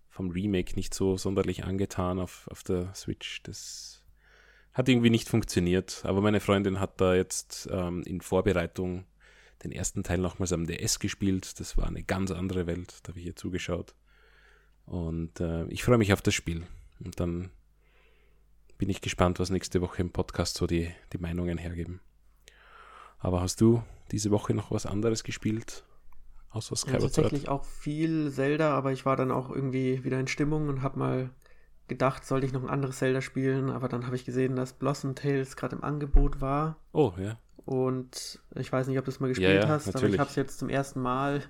vom 0.09 0.29
Remake 0.29 0.75
nicht 0.75 0.93
so 0.93 1.17
sonderlich 1.17 1.63
angetan 1.63 2.19
auf, 2.19 2.47
auf 2.49 2.63
der 2.63 2.93
Switch. 2.93 3.41
Das 3.43 4.03
hat 4.73 4.87
irgendwie 4.87 5.09
nicht 5.09 5.27
funktioniert. 5.27 6.01
Aber 6.05 6.21
meine 6.21 6.39
Freundin 6.39 6.79
hat 6.79 7.01
da 7.01 7.15
jetzt 7.15 7.67
ähm, 7.71 8.03
in 8.03 8.21
Vorbereitung 8.21 9.05
den 9.63 9.71
ersten 9.71 10.03
Teil 10.03 10.19
nochmals 10.19 10.53
am 10.53 10.65
DS 10.65 10.99
gespielt. 10.99 11.59
Das 11.59 11.77
war 11.77 11.87
eine 11.87 12.03
ganz 12.03 12.31
andere 12.31 12.67
Welt. 12.67 12.99
Da 13.03 13.09
habe 13.09 13.19
ich 13.19 13.25
ihr 13.25 13.35
zugeschaut. 13.35 13.95
Und 14.85 15.39
äh, 15.39 15.65
ich 15.65 15.83
freue 15.83 15.97
mich 15.97 16.13
auf 16.13 16.21
das 16.21 16.33
Spiel. 16.33 16.63
Und 17.03 17.19
dann 17.19 17.49
bin 18.77 18.89
ich 18.89 19.01
gespannt, 19.01 19.39
was 19.39 19.49
nächste 19.49 19.81
Woche 19.81 20.01
im 20.01 20.11
Podcast 20.11 20.55
so 20.55 20.67
die, 20.67 20.91
die 21.13 21.17
Meinungen 21.17 21.57
hergeben. 21.57 22.01
Aber 23.19 23.41
hast 23.41 23.61
du 23.61 23.83
diese 24.11 24.31
Woche 24.31 24.53
noch 24.53 24.71
was 24.71 24.85
anderes 24.85 25.23
gespielt? 25.23 25.83
Außer 26.49 26.75
Skyward 26.75 27.01
ja, 27.01 27.07
tatsächlich 27.07 27.47
auch 27.47 27.63
viel 27.63 28.31
Zelda, 28.31 28.75
aber 28.75 28.91
ich 28.91 29.05
war 29.05 29.15
dann 29.15 29.31
auch 29.31 29.49
irgendwie 29.49 30.03
wieder 30.03 30.19
in 30.19 30.27
Stimmung 30.27 30.67
und 30.67 30.81
habe 30.81 30.99
mal 30.99 31.29
gedacht, 31.87 32.25
sollte 32.25 32.45
ich 32.45 32.53
noch 32.53 32.63
ein 32.63 32.69
anderes 32.69 32.97
Zelda 32.97 33.21
spielen, 33.21 33.69
aber 33.69 33.87
dann 33.87 34.05
habe 34.05 34.15
ich 34.15 34.25
gesehen, 34.25 34.55
dass 34.55 34.73
Blossom 34.73 35.15
Tales 35.15 35.55
gerade 35.55 35.75
im 35.75 35.83
Angebot 35.83 36.41
war. 36.41 36.77
Oh, 36.91 37.13
ja. 37.17 37.37
Und 37.65 38.41
ich 38.55 38.71
weiß 38.71 38.87
nicht, 38.87 38.97
ob 38.97 39.05
du 39.05 39.11
es 39.11 39.19
mal 39.19 39.27
gespielt 39.27 39.55
ja, 39.55 39.61
ja, 39.61 39.67
hast, 39.67 39.87
natürlich. 39.87 40.05
aber 40.05 40.13
ich 40.13 40.19
habe 40.19 40.29
es 40.29 40.35
jetzt 40.35 40.59
zum 40.59 40.69
ersten 40.69 41.01
Mal 41.01 41.43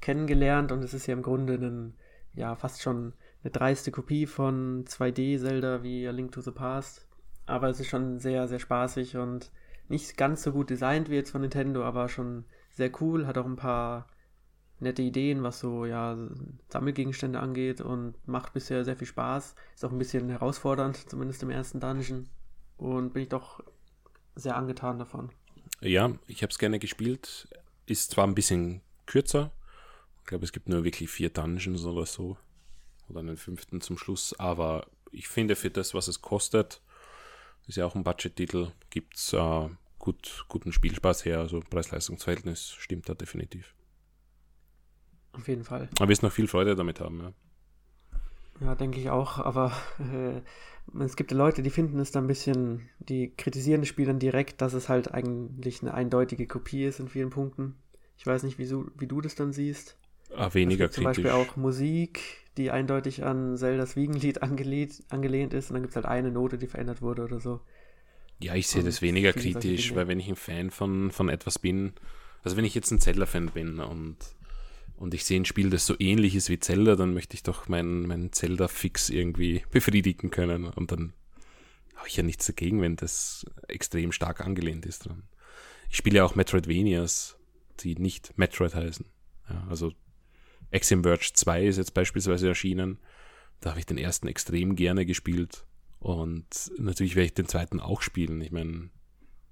kennengelernt 0.00 0.72
und 0.72 0.82
es 0.84 0.94
ist 0.94 1.06
ja 1.06 1.14
im 1.14 1.22
Grunde 1.22 1.54
ein, 1.54 1.96
ja, 2.36 2.54
fast 2.54 2.82
schon 2.82 3.12
eine 3.42 3.50
dreiste 3.50 3.90
Kopie 3.90 4.26
von 4.26 4.84
2D-Zelda 4.84 5.82
wie 5.82 6.06
A 6.06 6.10
Link 6.10 6.32
to 6.32 6.40
the 6.40 6.50
Past. 6.50 7.06
Aber 7.46 7.68
es 7.68 7.80
ist 7.80 7.88
schon 7.88 8.18
sehr, 8.18 8.48
sehr 8.48 8.58
spaßig 8.58 9.16
und 9.16 9.50
nicht 9.88 10.16
ganz 10.16 10.42
so 10.42 10.52
gut 10.52 10.70
designt 10.70 11.10
wie 11.10 11.14
jetzt 11.14 11.30
von 11.30 11.40
Nintendo, 11.40 11.84
aber 11.84 12.08
schon 12.08 12.44
sehr 12.70 12.90
cool, 13.00 13.26
hat 13.26 13.38
auch 13.38 13.46
ein 13.46 13.56
paar 13.56 14.08
nette 14.80 15.02
Ideen, 15.02 15.42
was 15.42 15.60
so 15.60 15.86
ja 15.86 16.16
Sammelgegenstände 16.68 17.40
angeht 17.40 17.80
und 17.80 18.14
macht 18.26 18.52
bisher 18.52 18.84
sehr 18.84 18.96
viel 18.96 19.06
Spaß. 19.06 19.54
Ist 19.74 19.84
auch 19.84 19.92
ein 19.92 19.98
bisschen 19.98 20.28
herausfordernd, 20.28 21.08
zumindest 21.08 21.42
im 21.42 21.50
ersten 21.50 21.80
Dungeon. 21.80 22.28
Und 22.76 23.14
bin 23.14 23.22
ich 23.22 23.28
doch 23.28 23.62
sehr 24.34 24.56
angetan 24.56 24.98
davon. 24.98 25.30
Ja, 25.80 26.12
ich 26.26 26.42
habe 26.42 26.50
es 26.50 26.58
gerne 26.58 26.78
gespielt. 26.78 27.48
Ist 27.86 28.10
zwar 28.10 28.26
ein 28.26 28.34
bisschen 28.34 28.82
kürzer. 29.06 29.50
Ich 30.26 30.28
glaube, 30.28 30.44
es 30.44 30.50
gibt 30.50 30.68
nur 30.68 30.82
wirklich 30.82 31.08
vier 31.08 31.30
Dungeons 31.30 31.84
oder 31.84 32.04
so. 32.04 32.36
Oder 33.08 33.20
einen 33.20 33.36
fünften 33.36 33.80
zum 33.80 33.96
Schluss. 33.96 34.34
Aber 34.40 34.88
ich 35.12 35.28
finde, 35.28 35.54
für 35.54 35.70
das, 35.70 35.94
was 35.94 36.08
es 36.08 36.20
kostet, 36.20 36.82
ist 37.68 37.76
ja 37.76 37.86
auch 37.86 37.94
ein 37.94 38.02
Budget-Titel, 38.02 38.72
gibt 38.90 39.14
es 39.14 39.32
äh, 39.34 39.68
gut, 40.00 40.44
guten 40.48 40.72
Spielspaß 40.72 41.26
her. 41.26 41.38
Also 41.38 41.60
Preis-Leistungs-Verhältnis 41.60 42.72
stimmt 42.72 43.08
da 43.08 43.14
definitiv. 43.14 43.72
Auf 45.30 45.46
jeden 45.46 45.62
Fall. 45.62 45.88
Aber 45.96 46.08
wirst 46.08 46.24
noch 46.24 46.32
viel 46.32 46.48
Freude 46.48 46.74
damit 46.74 46.98
haben, 46.98 47.20
ja. 47.20 47.32
Ja, 48.62 48.74
denke 48.74 48.98
ich 48.98 49.10
auch, 49.10 49.38
aber 49.38 49.70
äh, 50.00 51.04
es 51.04 51.14
gibt 51.14 51.30
Leute, 51.30 51.62
die 51.62 51.70
finden 51.70 52.00
es 52.00 52.10
dann 52.10 52.24
ein 52.24 52.26
bisschen, 52.26 52.88
die 52.98 53.32
kritisieren 53.36 53.82
das 53.82 53.88
Spiel 53.88 54.06
dann 54.06 54.18
direkt, 54.18 54.60
dass 54.60 54.72
es 54.72 54.88
halt 54.88 55.14
eigentlich 55.14 55.82
eine 55.82 55.94
eindeutige 55.94 56.48
Kopie 56.48 56.82
ist 56.82 56.98
in 56.98 57.08
vielen 57.08 57.30
Punkten. 57.30 57.76
Ich 58.18 58.26
weiß 58.26 58.42
nicht, 58.42 58.58
wie, 58.58 58.66
so, 58.66 58.86
wie 58.98 59.06
du 59.06 59.20
das 59.20 59.36
dann 59.36 59.52
siehst. 59.52 59.96
Ah, 60.34 60.52
weniger 60.52 60.90
Zum 60.90 61.04
Beispiel 61.04 61.30
auch 61.30 61.56
Musik, 61.56 62.20
die 62.56 62.70
eindeutig 62.70 63.24
an 63.24 63.56
Zeldas 63.56 63.96
Wiegenlied 63.96 64.42
angelehnt, 64.42 65.02
angelehnt 65.08 65.54
ist 65.54 65.70
und 65.70 65.74
dann 65.74 65.82
gibt 65.82 65.92
es 65.92 65.96
halt 65.96 66.06
eine 66.06 66.30
Note, 66.30 66.58
die 66.58 66.66
verändert 66.66 67.02
wurde 67.02 67.24
oder 67.24 67.40
so. 67.40 67.60
Ja, 68.38 68.54
ich 68.54 68.68
sehe 68.68 68.82
das 68.82 69.00
weniger 69.00 69.32
kritisch, 69.32 69.94
weil 69.94 70.08
wenn 70.08 70.20
ich 70.20 70.28
ein 70.28 70.36
Fan 70.36 70.70
von, 70.70 71.10
von 71.10 71.30
etwas 71.30 71.58
bin, 71.58 71.94
also 72.42 72.56
wenn 72.56 72.66
ich 72.66 72.74
jetzt 72.74 72.90
ein 72.90 73.00
Zelda-Fan 73.00 73.46
bin 73.52 73.80
und 73.80 74.16
und 74.96 75.12
ich 75.12 75.24
sehe 75.24 75.38
ein 75.38 75.44
Spiel, 75.44 75.70
das 75.70 75.86
so 75.86 75.94
ähnlich 75.98 76.34
ist 76.34 76.48
wie 76.48 76.58
Zelda, 76.58 76.96
dann 76.96 77.12
möchte 77.12 77.34
ich 77.34 77.42
doch 77.42 77.68
meinen 77.68 78.06
mein 78.06 78.32
Zelda-Fix 78.32 79.10
irgendwie 79.10 79.62
befriedigen 79.70 80.30
können. 80.30 80.64
Und 80.64 80.90
dann 80.90 81.12
habe 81.96 82.08
ich 82.08 82.16
ja 82.16 82.22
nichts 82.22 82.46
dagegen, 82.46 82.80
wenn 82.80 82.96
das 82.96 83.44
extrem 83.68 84.12
stark 84.12 84.40
angelehnt 84.40 84.86
ist 84.86 85.06
dran. 85.06 85.24
Ich 85.90 85.98
spiele 85.98 86.16
ja 86.18 86.24
auch 86.24 86.34
Metroidvanias, 86.34 87.36
die 87.80 87.94
nicht 87.96 88.36
Metroid 88.38 88.74
heißen. 88.74 89.06
Ja, 89.50 89.66
also 89.68 89.92
Axiom 90.72 91.02
Verge 91.02 91.30
2 91.32 91.66
ist 91.66 91.76
jetzt 91.76 91.94
beispielsweise 91.94 92.48
erschienen. 92.48 92.98
Da 93.60 93.70
habe 93.70 93.80
ich 93.80 93.86
den 93.86 93.98
ersten 93.98 94.28
extrem 94.28 94.76
gerne 94.76 95.06
gespielt. 95.06 95.66
Und 95.98 96.70
natürlich 96.78 97.16
werde 97.16 97.26
ich 97.26 97.34
den 97.34 97.48
zweiten 97.48 97.80
auch 97.80 98.02
spielen. 98.02 98.40
Ich 98.40 98.52
meine, 98.52 98.90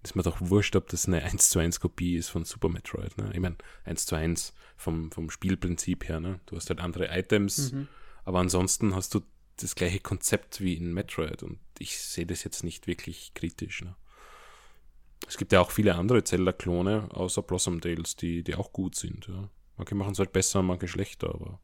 ist 0.03 0.15
mir 0.15 0.23
doch 0.23 0.37
wurscht, 0.41 0.77
ob 0.77 0.89
das 0.89 1.07
eine 1.07 1.23
1 1.23 1.49
zu 1.51 1.59
1 1.59 1.81
Kopie 1.81 2.17
ist 2.17 2.29
von 2.29 2.45
Super 2.45 2.69
Metroid. 2.69 3.17
Ne? 3.17 3.31
Ich 3.33 3.41
meine, 3.41 3.57
1 3.85 4.07
zu 4.07 4.15
1 4.17 4.53
vom, 4.77 5.11
vom 5.11 5.31
Spielprinzip 5.31 6.09
her. 6.09 6.21
Ne? 6.21 6.41
Du 6.47 6.57
hast 6.57 6.69
halt 6.69 6.81
andere 6.81 7.09
Items, 7.09 7.73
mhm. 7.73 7.89
aber 8.25 8.41
ansonsten 8.41 8.95
hast 8.95 9.15
du 9.15 9.23
das 9.57 9.75
gleiche 9.75 10.01
Konzept 10.01 10.61
wie 10.61 10.75
in 10.75 10.93
Metroid 10.93 11.43
und 11.43 11.59
ich 11.79 11.99
sehe 11.99 12.27
das 12.27 12.45
jetzt 12.45 12.65
nicht 12.65 12.87
wirklich 12.87 13.33
kritisch. 13.35 13.83
Ne? 13.83 13.95
Es 15.27 15.39
gibt 15.39 15.53
ja 15.53 15.61
auch 15.61 15.71
viele 15.71 15.95
andere 15.95 16.23
Zelda-Klone 16.23 17.09
außer 17.13 17.43
Blossom 17.43 17.81
Tales, 17.81 18.17
die, 18.17 18.43
die 18.43 18.57
auch 18.57 18.73
gut 18.73 18.97
sind. 18.97 19.29
Ja? 19.29 19.49
Manche 19.77 19.95
machen 19.95 20.13
es 20.13 20.19
halt 20.19 20.33
besser, 20.33 20.63
manche 20.63 20.89
schlechter, 20.89 21.35
aber 21.35 21.59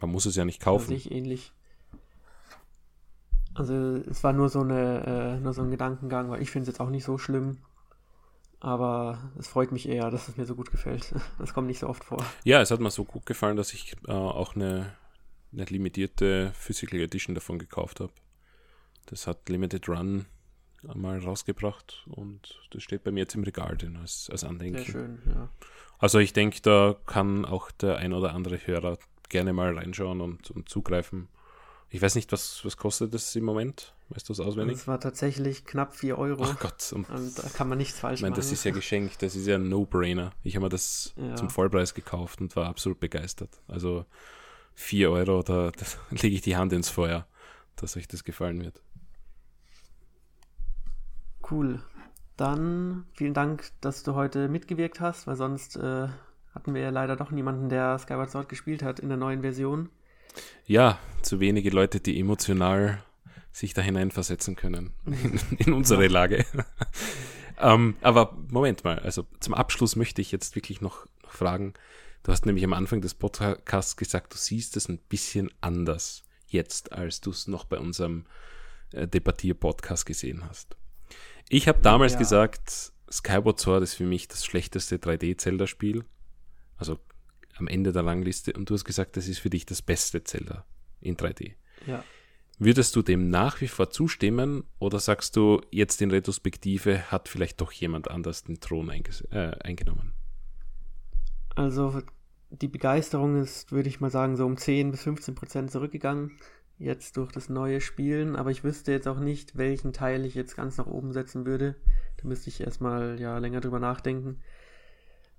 man 0.00 0.10
muss 0.10 0.26
es 0.26 0.36
ja 0.36 0.44
nicht 0.44 0.60
kaufen. 0.60 0.90
Das 0.90 1.06
ich 1.06 1.10
ähnlich. 1.10 1.52
Also 3.54 3.74
es 3.74 4.24
war 4.24 4.32
nur 4.32 4.48
so, 4.48 4.60
eine, 4.60 5.36
äh, 5.36 5.40
nur 5.40 5.54
so 5.54 5.62
ein 5.62 5.70
Gedankengang, 5.70 6.28
weil 6.28 6.42
ich 6.42 6.50
finde 6.50 6.64
es 6.64 6.74
jetzt 6.74 6.80
auch 6.80 6.90
nicht 6.90 7.04
so 7.04 7.18
schlimm. 7.18 7.58
Aber 8.58 9.30
es 9.38 9.46
freut 9.46 9.72
mich 9.72 9.88
eher, 9.88 10.10
dass 10.10 10.28
es 10.28 10.36
mir 10.36 10.46
so 10.46 10.54
gut 10.54 10.70
gefällt. 10.70 11.14
Das 11.38 11.54
kommt 11.54 11.68
nicht 11.68 11.78
so 11.78 11.88
oft 11.88 12.02
vor. 12.02 12.24
Ja, 12.44 12.60
es 12.60 12.70
hat 12.70 12.80
mir 12.80 12.90
so 12.90 13.04
gut 13.04 13.26
gefallen, 13.26 13.56
dass 13.56 13.72
ich 13.72 13.94
äh, 14.08 14.12
auch 14.12 14.56
eine, 14.56 14.94
eine 15.52 15.64
limitierte 15.66 16.52
Physical 16.54 17.00
Edition 17.00 17.34
davon 17.34 17.58
gekauft 17.58 18.00
habe. 18.00 18.12
Das 19.06 19.26
hat 19.26 19.48
Limited 19.48 19.88
Run 19.88 20.26
mal 20.94 21.18
rausgebracht 21.18 22.04
und 22.10 22.60
das 22.70 22.82
steht 22.82 23.04
bei 23.04 23.10
mir 23.10 23.20
jetzt 23.20 23.34
im 23.34 23.44
Regal 23.44 23.76
drin 23.76 23.96
als, 23.96 24.28
als 24.30 24.44
Andenken. 24.44 24.78
Sehr 24.78 24.92
schön, 24.92 25.22
ja. 25.26 25.48
Also 25.98 26.18
ich 26.18 26.32
denke, 26.32 26.60
da 26.60 26.96
kann 27.06 27.44
auch 27.44 27.70
der 27.70 27.96
ein 27.96 28.12
oder 28.12 28.34
andere 28.34 28.58
Hörer 28.58 28.98
gerne 29.28 29.52
mal 29.52 29.76
reinschauen 29.76 30.20
und, 30.20 30.50
und 30.50 30.68
zugreifen. 30.68 31.28
Ich 31.90 32.02
weiß 32.02 32.16
nicht, 32.16 32.32
was, 32.32 32.64
was 32.64 32.76
kostet 32.76 33.14
das 33.14 33.34
im 33.36 33.44
Moment? 33.44 33.94
Weißt 34.08 34.28
du 34.28 34.32
es 34.32 34.40
auswendig? 34.40 34.78
Das 34.78 34.88
war 34.88 35.00
tatsächlich 35.00 35.64
knapp 35.64 35.94
4 35.94 36.18
Euro. 36.18 36.42
Ach 36.44 36.58
Gott. 36.58 36.92
Und, 36.92 37.08
und 37.08 37.38
da 37.38 37.48
kann 37.48 37.68
man 37.68 37.78
nichts 37.78 37.98
falsch 38.00 38.20
machen. 38.20 38.32
Ich 38.32 38.32
meine, 38.32 38.36
das 38.36 38.52
ist 38.52 38.64
ja 38.64 38.72
geschenkt, 38.72 39.22
das 39.22 39.34
ist 39.36 39.46
ja 39.46 39.54
ein 39.54 39.68
No-Brainer. 39.68 40.32
Ich 40.42 40.56
habe 40.56 40.66
mir 40.66 40.70
das 40.70 41.14
ja. 41.16 41.36
zum 41.36 41.50
Vollpreis 41.50 41.94
gekauft 41.94 42.40
und 42.40 42.54
war 42.56 42.66
absolut 42.66 43.00
begeistert. 43.00 43.50
Also 43.68 44.04
4 44.74 45.10
Euro, 45.10 45.42
da, 45.42 45.70
da 45.76 45.86
lege 46.10 46.34
ich 46.34 46.42
die 46.42 46.56
Hand 46.56 46.72
ins 46.72 46.88
Feuer, 46.88 47.26
dass 47.76 47.96
euch 47.96 48.08
das 48.08 48.24
gefallen 48.24 48.62
wird. 48.62 48.82
Cool. 51.50 51.80
Dann 52.36 53.04
vielen 53.14 53.34
Dank, 53.34 53.70
dass 53.80 54.02
du 54.02 54.14
heute 54.14 54.48
mitgewirkt 54.48 55.00
hast, 55.00 55.26
weil 55.26 55.36
sonst 55.36 55.76
äh, 55.76 56.08
hatten 56.54 56.74
wir 56.74 56.80
ja 56.80 56.90
leider 56.90 57.16
doch 57.16 57.30
niemanden, 57.30 57.68
der 57.68 57.98
Skyward 57.98 58.30
Sword 58.30 58.48
gespielt 58.48 58.82
hat 58.82 59.00
in 59.00 59.08
der 59.08 59.18
neuen 59.18 59.42
Version. 59.42 59.90
Ja, 60.66 60.98
zu 61.22 61.40
wenige 61.40 61.70
Leute, 61.70 62.00
die 62.00 62.18
emotional 62.18 63.02
sich 63.52 63.72
da 63.72 63.82
hineinversetzen 63.82 64.56
können 64.56 64.94
in, 65.06 65.40
in 65.58 65.72
unsere 65.72 66.08
Lage. 66.08 66.44
ähm, 67.58 67.96
aber 68.00 68.36
Moment 68.48 68.82
mal, 68.82 68.98
also 68.98 69.26
zum 69.38 69.54
Abschluss 69.54 69.94
möchte 69.94 70.20
ich 70.20 70.32
jetzt 70.32 70.56
wirklich 70.56 70.80
noch, 70.80 71.06
noch 71.22 71.32
fragen. 71.32 71.74
Du 72.24 72.32
hast 72.32 72.46
nämlich 72.46 72.64
am 72.64 72.72
Anfang 72.72 73.00
des 73.00 73.14
Podcasts 73.14 73.96
gesagt, 73.96 74.32
du 74.32 74.38
siehst 74.38 74.76
es 74.76 74.88
ein 74.88 74.98
bisschen 74.98 75.50
anders 75.60 76.24
jetzt, 76.48 76.92
als 76.92 77.20
du 77.20 77.30
es 77.30 77.46
noch 77.46 77.64
bei 77.64 77.78
unserem 77.78 78.24
äh, 78.92 79.06
Debattier-Podcast 79.06 80.06
gesehen 80.06 80.42
hast. 80.48 80.76
Ich 81.48 81.68
habe 81.68 81.80
damals 81.80 82.14
ja. 82.14 82.18
gesagt, 82.18 82.92
Skyward 83.10 83.60
Sword 83.60 83.82
ist 83.82 83.94
für 83.94 84.06
mich 84.06 84.28
das 84.28 84.44
schlechteste 84.44 84.96
3D-Zelda-Spiel. 84.96 86.04
Also 86.76 86.98
am 87.56 87.68
Ende 87.68 87.92
der 87.92 88.02
Langliste 88.02 88.52
und 88.52 88.68
du 88.68 88.74
hast 88.74 88.84
gesagt, 88.84 89.16
das 89.16 89.28
ist 89.28 89.38
für 89.38 89.50
dich 89.50 89.64
das 89.66 89.82
beste 89.82 90.24
Zelda 90.24 90.64
in 91.00 91.16
3D. 91.16 91.52
Ja. 91.86 92.02
Würdest 92.58 92.94
du 92.96 93.02
dem 93.02 93.30
nach 93.30 93.60
wie 93.60 93.68
vor 93.68 93.90
zustimmen 93.90 94.64
oder 94.78 95.00
sagst 95.00 95.36
du, 95.36 95.60
jetzt 95.70 96.00
in 96.02 96.10
Retrospektive 96.10 97.10
hat 97.10 97.28
vielleicht 97.28 97.60
doch 97.60 97.72
jemand 97.72 98.10
anders 98.10 98.44
den 98.44 98.60
Thron 98.60 98.90
äh, 98.90 99.02
eingenommen? 99.60 100.12
Also 101.56 102.02
die 102.50 102.68
Begeisterung 102.68 103.40
ist, 103.40 103.72
würde 103.72 103.88
ich 103.88 104.00
mal 104.00 104.10
sagen, 104.10 104.36
so 104.36 104.46
um 104.46 104.56
10 104.56 104.92
bis 104.92 105.02
15 105.02 105.34
Prozent 105.34 105.70
zurückgegangen, 105.70 106.36
jetzt 106.78 107.16
durch 107.16 107.32
das 107.32 107.48
neue 107.48 107.80
Spielen, 107.80 108.36
aber 108.36 108.50
ich 108.50 108.64
wüsste 108.64 108.92
jetzt 108.92 109.08
auch 109.08 109.18
nicht, 109.18 109.56
welchen 109.56 109.92
Teil 109.92 110.24
ich 110.24 110.34
jetzt 110.34 110.56
ganz 110.56 110.76
nach 110.76 110.86
oben 110.86 111.12
setzen 111.12 111.46
würde. 111.46 111.76
Da 112.16 112.28
müsste 112.28 112.50
ich 112.50 112.60
erstmal 112.60 113.20
ja 113.20 113.38
länger 113.38 113.60
drüber 113.60 113.78
nachdenken. 113.78 114.40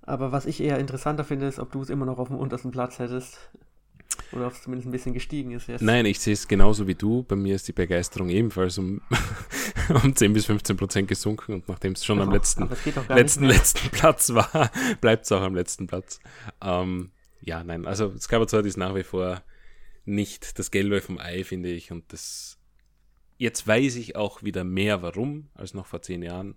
Aber 0.02 0.32
was 0.32 0.46
ich 0.46 0.62
eher 0.62 0.80
interessanter 0.80 1.24
finde, 1.24 1.48
ist, 1.48 1.60
ob 1.60 1.72
du 1.72 1.82
es 1.82 1.90
immer 1.90 2.06
noch 2.06 2.20
auf 2.20 2.28
dem 2.28 2.38
untersten 2.38 2.72
Platz 2.72 3.00
hättest. 3.00 3.50
Oder 4.32 4.48
ob 4.48 4.54
es 4.54 4.62
zumindest 4.62 4.88
ein 4.88 4.92
bisschen 4.92 5.14
gestiegen 5.14 5.52
ist 5.52 5.68
jetzt. 5.68 5.82
Nein, 5.82 6.06
ich 6.06 6.20
sehe 6.20 6.34
es 6.34 6.48
genauso 6.48 6.88
wie 6.88 6.96
du. 6.96 7.24
Bei 7.24 7.36
mir 7.36 7.56
ist 7.56 7.68
die 7.68 7.74
Begeisterung 7.74 8.30
ebenfalls 8.30 8.78
um 8.78 9.02
um 10.04 10.16
10 10.16 10.34
bis 10.34 10.46
15 10.46 10.78
Prozent 10.78 11.08
gesunken 11.08 11.54
und 11.54 11.68
nachdem 11.68 11.94
es 11.94 12.06
schon 12.06 12.20
oh, 12.20 12.24
am 12.24 12.32
letzten, 12.32 12.70
letzten, 13.10 13.46
letzten 13.46 13.90
Platz 13.90 14.34
war, 14.34 14.72
bleibt 15.02 15.26
es 15.26 15.32
auch 15.32 15.42
am 15.42 15.56
letzten 15.56 15.88
Platz. 15.88 16.20
Ähm, 16.62 17.12
ja, 17.42 17.64
nein, 17.64 17.86
also 17.86 18.14
Skyward 18.18 18.54
ist 18.54 18.78
nach 18.78 18.96
wie 18.96 19.04
vor 19.04 19.42
nicht 20.06 20.60
das 20.60 20.72
Gelbe 20.72 21.02
vom 21.02 21.20
Ei, 21.20 21.44
finde 21.44 21.70
ich. 21.70 21.92
Und 21.92 22.12
das 22.14 22.60
jetzt 23.38 23.68
weiß 23.68 23.96
ich 23.96 24.16
auch 24.16 24.44
wieder 24.44 24.64
mehr 24.64 25.02
warum 25.02 25.50
als 25.54 25.74
noch 25.74 25.86
vor 25.86 26.02
zehn 26.02 26.22
Jahren. 26.22 26.56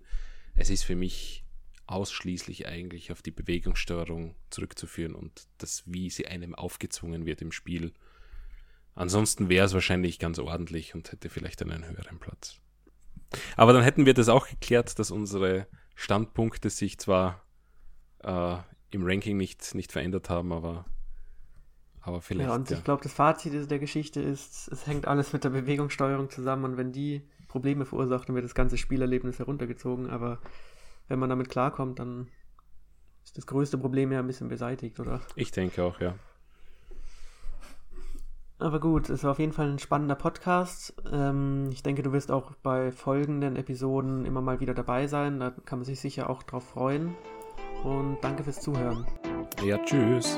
Es 0.55 0.69
ist 0.69 0.83
für 0.83 0.95
mich 0.95 1.43
ausschließlich 1.87 2.67
eigentlich 2.67 3.11
auf 3.11 3.21
die 3.21 3.31
Bewegungssteuerung 3.31 4.35
zurückzuführen 4.49 5.15
und 5.15 5.47
das, 5.57 5.83
wie 5.85 6.09
sie 6.09 6.27
einem 6.27 6.53
aufgezwungen 6.53 7.25
wird 7.25 7.41
im 7.41 7.51
Spiel. 7.51 7.93
Ansonsten 8.93 9.49
wäre 9.49 9.65
es 9.65 9.73
wahrscheinlich 9.73 10.19
ganz 10.19 10.39
ordentlich 10.39 10.93
und 10.93 11.11
hätte 11.11 11.29
vielleicht 11.29 11.61
einen 11.61 11.87
höheren 11.87 12.19
Platz. 12.19 12.59
Aber 13.55 13.73
dann 13.73 13.83
hätten 13.83 14.05
wir 14.05 14.13
das 14.13 14.29
auch 14.29 14.47
geklärt, 14.47 14.99
dass 14.99 15.11
unsere 15.11 15.67
Standpunkte 15.95 16.69
sich 16.69 16.99
zwar 16.99 17.43
äh, 18.23 18.57
im 18.91 19.03
Ranking 19.03 19.37
nicht, 19.37 19.73
nicht 19.75 19.91
verändert 19.91 20.29
haben, 20.29 20.51
aber, 20.51 20.85
aber 22.01 22.21
vielleicht. 22.21 22.49
Ja, 22.49 22.55
und 22.55 22.69
ja. 22.69 22.77
ich 22.77 22.83
glaube, 22.83 23.03
das 23.03 23.13
Fazit 23.13 23.69
der 23.69 23.79
Geschichte 23.79 24.21
ist, 24.21 24.67
es 24.71 24.87
hängt 24.87 25.07
alles 25.07 25.33
mit 25.33 25.43
der 25.43 25.49
Bewegungssteuerung 25.49 26.29
zusammen 26.29 26.65
und 26.65 26.77
wenn 26.77 26.91
die 26.91 27.21
Probleme 27.47 27.85
verursacht, 27.85 28.29
dann 28.29 28.35
wird 28.35 28.45
das 28.45 28.55
ganze 28.55 28.77
Spielerlebnis 28.77 29.39
heruntergezogen, 29.39 30.09
aber 30.09 30.39
wenn 31.07 31.19
man 31.19 31.29
damit 31.29 31.49
klarkommt, 31.49 31.99
dann 31.99 32.27
ist 33.23 33.37
das 33.37 33.47
größte 33.47 33.77
Problem 33.77 34.11
ja 34.11 34.19
ein 34.19 34.27
bisschen 34.27 34.47
beseitigt, 34.47 34.99
oder? 34.99 35.21
Ich 35.35 35.51
denke 35.51 35.83
auch, 35.83 35.99
ja. 35.99 36.15
Aber 38.59 38.81
gut, 38.81 39.09
es 39.09 39.23
war 39.23 39.31
auf 39.31 39.39
jeden 39.39 39.53
Fall 39.53 39.69
ein 39.69 39.79
spannender 39.79 40.15
Podcast. 40.15 40.93
Ähm, 41.09 41.69
ich 41.71 41.81
denke, 41.81 42.03
du 42.03 42.11
wirst 42.11 42.29
auch 42.29 42.51
bei 42.61 42.91
folgenden 42.91 43.55
Episoden 43.55 44.25
immer 44.25 44.41
mal 44.41 44.59
wieder 44.59 44.73
dabei 44.73 45.07
sein. 45.07 45.39
Da 45.39 45.51
kann 45.51 45.79
man 45.79 45.85
sich 45.85 45.99
sicher 46.01 46.29
auch 46.29 46.43
drauf 46.43 46.67
freuen. 46.67 47.15
Und 47.83 48.17
danke 48.21 48.43
fürs 48.43 48.59
Zuhören. 48.59 49.07
Ja, 49.63 49.77
tschüss. 49.77 50.37